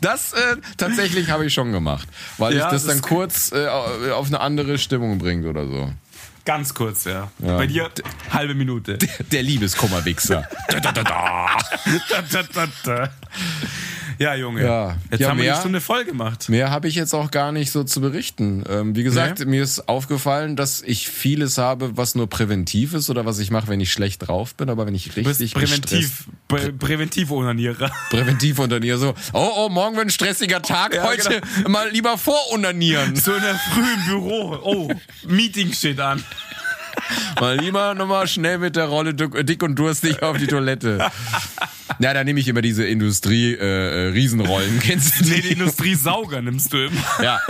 Das 0.00 0.32
äh, 0.32 0.56
tatsächlich 0.76 1.30
habe 1.30 1.46
ich 1.46 1.54
schon 1.54 1.72
gemacht, 1.72 2.08
weil 2.38 2.54
Ja, 2.56 2.66
ich 2.66 2.72
das 2.72 2.84
das 2.84 2.92
dann 2.94 3.02
kurz 3.02 3.52
äh, 3.52 3.66
auf 3.68 4.26
eine 4.28 4.40
andere 4.40 4.78
Stimmung 4.78 5.18
bringt 5.18 5.46
oder 5.46 5.66
so. 5.66 5.92
Ganz 6.44 6.74
kurz, 6.74 7.04
ja. 7.04 7.30
Ja. 7.38 7.56
Bei 7.56 7.66
dir 7.66 7.90
halbe 8.30 8.54
Minute. 8.54 8.98
Der 9.32 9.42
Liebeskummerwichser. 9.42 10.46
da, 10.68 10.80
da, 10.80 10.92
da, 10.92 11.02
da. 11.02 11.46
Da, 12.08 12.22
da, 12.22 12.42
da, 12.42 12.68
da. 12.84 13.10
Ja, 14.18 14.34
Junge. 14.34 14.62
Ja. 14.64 14.96
Jetzt 15.10 15.20
Ja, 15.20 15.30
haben 15.30 15.38
wir 15.38 15.44
mehr? 15.44 15.54
die 15.54 15.60
Stunde 15.60 15.80
voll 15.80 16.04
gemacht. 16.04 16.48
Mehr 16.48 16.70
habe 16.70 16.88
ich 16.88 16.94
jetzt 16.94 17.14
auch 17.14 17.30
gar 17.30 17.52
nicht 17.52 17.70
so 17.70 17.84
zu 17.84 18.00
berichten. 18.00 18.64
Ähm, 18.68 18.94
wie 18.96 19.02
gesagt, 19.02 19.40
Nee. 19.40 19.44
mir 19.46 19.62
ist 19.62 19.88
aufgefallen, 19.88 20.56
dass 20.56 20.82
ich 20.82 21.08
vieles 21.08 21.58
habe, 21.58 21.96
was 21.96 22.14
nur 22.14 22.28
präventiv 22.28 22.94
ist 22.94 23.10
oder 23.10 23.26
was 23.26 23.38
ich 23.38 23.50
mache, 23.50 23.68
wenn 23.68 23.80
ich 23.80 23.92
schlecht 23.92 24.26
drauf 24.28 24.54
bin, 24.54 24.70
aber 24.70 24.86
wenn 24.86 24.94
ich 24.94 25.16
richtig 25.16 25.54
präventiv, 25.54 26.24
prä 26.48 26.72
präventiv 26.72 27.30
Onanierer. 27.30 27.90
präventiv 28.10 28.60
dir 28.80 28.98
so, 28.98 29.14
oh, 29.32 29.50
oh, 29.56 29.68
morgen 29.68 29.96
wird 29.96 30.06
ein 30.06 30.10
stressiger 30.10 30.62
Tag, 30.62 30.94
Ja, 30.94 31.04
heute 31.04 31.40
mal 31.68 31.90
lieber 31.90 32.16
vorunanieren. 32.18 33.16
So 33.16 33.34
in 33.34 33.42
der 33.42 33.54
Früh 33.54 33.92
im 33.94 34.04
Büro. 34.06 34.58
Oh, 34.62 34.88
Meeting 35.26 35.72
steht 35.72 36.00
an. 36.00 36.22
Mal 37.40 37.58
lieber 37.58 37.94
nochmal 37.94 38.26
schnell 38.28 38.58
mit 38.58 38.76
der 38.76 38.86
Rolle 38.86 39.14
dick 39.14 39.46
dick 39.46 39.62
und 39.62 39.74
durstig 39.76 40.22
auf 40.22 40.36
die 40.38 40.46
Toilette. 40.46 40.98
Na, 41.98 42.12
da 42.12 42.24
nehme 42.24 42.40
ich 42.40 42.48
immer 42.48 42.62
diese 42.62 42.84
Industrie-Riesenrollen. 42.84 44.78
Kennst 44.82 45.20
du 45.20 45.24
die 45.24 45.42
die? 45.42 45.52
Industriesauger 45.52 46.42
nimmst 46.42 46.72
du 46.72 46.86
immer. 46.86 47.00
Ja. 47.22 47.40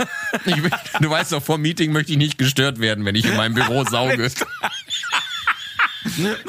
Ich, 0.45 0.55
du 1.01 1.09
weißt 1.09 1.31
doch, 1.31 1.43
vor 1.43 1.57
dem 1.57 1.63
Meeting 1.63 1.91
möchte 1.91 2.11
ich 2.11 2.17
nicht 2.17 2.37
gestört 2.37 2.79
werden, 2.79 3.05
wenn 3.05 3.15
ich 3.15 3.25
in 3.25 3.35
meinem 3.35 3.53
Büro 3.55 3.83
sauge. 3.85 4.29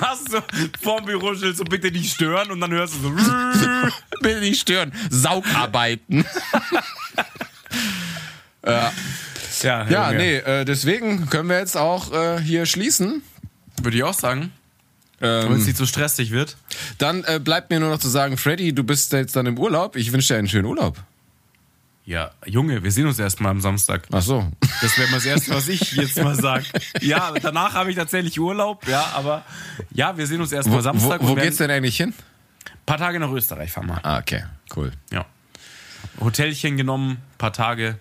Hast 0.01 0.32
du 0.32 0.42
vorm 0.80 1.05
Büroschild 1.07 1.57
so 1.57 1.64
bitte 1.64 1.90
nicht 1.90 2.12
stören 2.14 2.51
und 2.51 2.61
dann 2.61 2.70
hörst 2.72 2.94
du 2.94 3.01
so. 3.01 3.11
Bitte 4.20 4.40
nicht 4.40 4.61
stören. 4.61 4.92
Saugarbeiten. 5.11 6.24
Ja, 8.66 8.92
Ja, 9.88 10.12
nee, 10.12 10.38
äh, 10.38 10.64
deswegen 10.64 11.30
können 11.30 11.49
wir 11.49 11.59
jetzt 11.61 11.76
auch 11.76 12.12
äh, 12.12 12.40
hier 12.40 12.66
schließen. 12.66 13.22
Würde 13.80 13.97
ich 13.97 14.03
auch 14.03 14.12
sagen. 14.12 14.53
Wenn 15.19 15.53
es 15.53 15.61
Ähm, 15.61 15.64
nicht 15.64 15.77
so 15.77 15.87
stressig 15.87 16.31
wird. 16.31 16.57
dann 16.99 17.25
äh, 17.25 17.41
bleibt 17.43 17.71
mir 17.71 17.81
nur 17.81 17.91
noch 17.91 17.99
zu 17.99 18.09
sagen, 18.09 18.37
Freddy, 18.37 18.75
du 18.75 18.85
bist 18.85 19.12
jetzt 19.12 19.35
dann 19.37 19.47
im 19.47 19.59
Urlaub. 19.59 19.97
Ich 19.97 20.12
wünsche 20.12 20.35
dir 20.35 20.39
einen 20.39 20.49
schönen 20.49 20.67
Urlaub. 20.67 20.99
Ja, 22.05 22.31
Junge, 22.45 22.85
wir 22.85 22.93
sehen 22.93 23.07
uns 23.07 23.19
erstmal 23.19 23.51
am 23.51 23.61
Samstag. 23.61 24.07
Ach 24.12 24.23
so. 24.23 24.47
Das 24.81 24.97
wäre 24.97 25.09
mal 25.11 25.17
das 25.17 25.27
Erste, 25.27 25.51
was 25.55 25.67
ich 25.69 25.93
jetzt 25.93 26.23
mal 26.23 26.37
sage. 26.37 26.64
Ja, 27.01 27.33
danach 27.33 27.75
habe 27.75 27.91
ich 27.91 27.97
tatsächlich 27.97 28.39
Urlaub, 28.39 28.87
ja, 28.87 29.07
aber 29.14 29.43
ja, 29.91 30.17
wir 30.17 30.27
sehen 30.27 30.41
uns 30.41 30.53
erstmal 30.53 30.83
Samstag. 30.83 31.21
wo, 31.23 31.29
wo 31.31 31.35
geht's 31.35 31.57
denn 31.57 31.71
eigentlich 31.71 31.97
hin? 31.97 32.11
Ein 32.67 32.73
paar 32.87 32.99
Tage 32.99 33.19
nach 33.19 33.31
Österreich 33.33 33.73
fahren 33.73 33.87
wir. 33.89 34.05
Ah, 34.05 34.19
okay, 34.19 34.45
cool. 34.77 34.93
Ja. 35.11 35.25
Hotelchen 36.21 36.77
genommen, 36.77 37.17
paar 37.39 37.53
Tage, 37.53 37.99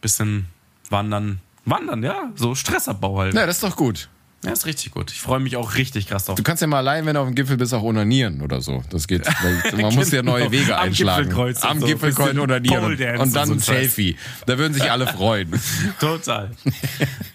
bisschen 0.00 0.46
wandern. 0.90 1.38
Wandern, 1.66 2.02
ja, 2.02 2.30
so 2.34 2.54
Stressabbau 2.54 3.18
halt. 3.18 3.34
Ja, 3.34 3.46
das 3.46 3.56
ist 3.56 3.62
doch 3.62 3.76
gut. 3.76 4.08
Ja, 4.44 4.52
ist 4.52 4.66
richtig 4.66 4.90
gut. 4.90 5.10
Ich 5.10 5.20
freue 5.20 5.40
mich 5.40 5.56
auch 5.56 5.74
richtig 5.74 6.06
krass 6.06 6.26
drauf. 6.26 6.34
Du 6.36 6.42
kannst 6.42 6.60
ja 6.60 6.66
mal 6.66 6.78
allein, 6.78 7.06
wenn 7.06 7.14
du 7.14 7.20
auf 7.20 7.26
dem 7.26 7.34
Gipfel 7.34 7.56
bist, 7.56 7.72
auch 7.74 7.82
onanieren 7.82 8.42
oder 8.42 8.60
so. 8.60 8.82
Das 8.90 9.06
geht. 9.08 9.24
Man 9.76 9.94
muss 9.94 10.10
ja 10.12 10.22
neue 10.22 10.48
Genau. 10.48 10.52
Wege 10.52 10.76
Am 10.76 10.82
einschlagen. 10.88 11.22
Gipfelkreuz 11.28 11.62
Am 11.62 11.80
so. 11.80 11.86
Gipfelkreuz 11.86 12.36
onanieren 12.36 12.84
und, 12.84 12.92
und 12.92 13.00
dann 13.00 13.18
und 13.20 13.56
ein 13.56 13.60
so 13.60 13.72
ein. 13.72 13.78
Selfie. 13.78 14.16
Da 14.46 14.58
würden 14.58 14.74
sich 14.74 14.90
alle 14.90 15.06
freuen. 15.06 15.50
Total. 16.00 16.50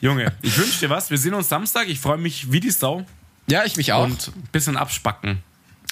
Junge, 0.02 0.32
ich 0.42 0.58
wünsche 0.58 0.80
dir 0.80 0.90
was. 0.90 1.10
Wir 1.10 1.18
sehen 1.18 1.34
uns 1.34 1.50
Samstag. 1.50 1.88
Ich 1.88 2.00
freue 2.00 2.18
mich 2.18 2.52
wie 2.52 2.60
die 2.60 2.72
Sau. 2.72 3.06
Ja, 3.50 3.64
ich 3.66 3.78
mich 3.78 3.94
auch. 3.94 4.04
Und 4.06 4.28
ein 4.36 4.48
bisschen 4.52 4.78
abspacken. 4.78 5.40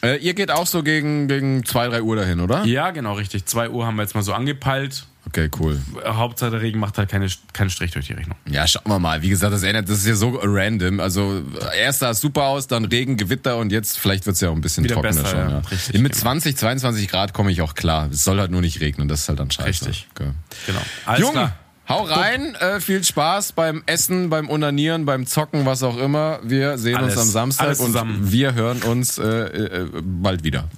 äh, 0.03 0.18
ihr 0.18 0.34
geht 0.36 0.51
auch 0.51 0.68
so 0.68 0.84
gegen, 0.84 1.28
gegen 1.28 1.65
2, 1.65 1.88
3 1.89 2.01
Uhr 2.03 2.15
dahin, 2.15 2.39
oder? 2.39 2.63
Ja, 2.65 2.91
genau, 2.91 3.13
richtig. 3.13 3.45
2 3.45 3.70
Uhr 3.72 3.86
haben 3.88 3.95
wir 3.95 4.03
jetzt 4.03 4.13
mal 4.13 4.22
so 4.22 4.34
angepeilt. 4.34 5.05
Okay, 5.28 5.49
cool. 5.59 5.78
Hauptsache 6.05 6.51
der 6.51 6.61
Regen 6.61 6.80
macht 6.80 6.97
halt 6.97 7.09
keine, 7.09 7.28
keinen 7.51 7.69
Strich 7.69 7.91
durch 7.91 8.07
die 8.07 8.13
Rechnung. 8.13 8.38
Ja, 8.49 8.65
schauen 8.65 8.84
wir 8.86 8.97
mal. 8.97 9.21
Wie 9.21 9.28
gesagt, 9.30 9.51
das 9.53 9.61
ändert, 9.63 9.89
das 9.89 9.97
ist 9.99 10.07
ja 10.07 10.15
so 10.15 10.39
random. 10.41 11.01
Also 11.01 11.43
erst 11.78 11.99
sah 11.99 12.11
es 12.11 12.21
super 12.21 12.43
aus, 12.43 12.67
dann 12.67 12.86
Regen, 12.86 13.17
Gewitter 13.17 13.57
und 13.57 13.71
jetzt 13.73 13.99
vielleicht 13.99 14.25
wird's 14.25 14.39
ja 14.39 14.49
auch 14.49 14.55
ein 14.55 14.61
bisschen 14.61 14.86
Wieder 14.86 14.95
trockener 14.95 15.23
besser, 15.23 15.28
schon. 15.30 15.49
ja. 15.49 15.59
Richtig, 15.59 16.01
Mit 16.01 16.13
genau. 16.13 16.21
20, 16.21 16.57
22 16.57 17.07
Grad 17.09 17.34
komme 17.34 17.51
ich 17.51 17.61
auch 17.61 17.75
klar. 17.75 18.09
Es 18.09 18.23
soll 18.23 18.39
halt 18.39 18.51
nur 18.51 18.61
nicht 18.61 18.80
regnen, 18.80 19.09
das 19.09 19.21
ist 19.21 19.30
halt 19.30 19.39
dann 19.39 19.51
scheiße. 19.51 19.67
Richtig. 19.88 20.07
Okay. 20.15 20.32
Genau. 20.65 20.80
Alles 21.05 21.19
Junge, 21.19 21.34
klar. 21.34 21.55
hau 21.89 22.03
rein, 22.03 22.55
äh, 22.55 22.80
viel 22.80 23.03
Spaß 23.03 23.51
beim 23.51 23.84
Essen, 23.86 24.30
beim 24.30 24.49
Onanieren, 24.49 25.05
beim 25.05 25.25
Zocken, 25.25 25.65
was 25.65 25.84
auch 25.84 25.97
immer. 25.97 26.39
Wir 26.43 26.78
sehen 26.78 26.95
Alles. 26.95 27.17
uns 27.17 27.21
am 27.23 27.30
Samstag 27.30 27.80
und 27.82 28.32
wir 28.32 28.53
hören 28.53 28.82
uns 28.84 29.17
äh, 29.17 29.25
äh, 29.25 29.88
bald 30.01 30.45
wieder. 30.45 30.69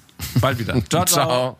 Bald 0.41 0.57
wieder. 0.57 0.73
ciao. 0.89 1.05
ciao. 1.05 1.05
Ciao. 1.05 1.57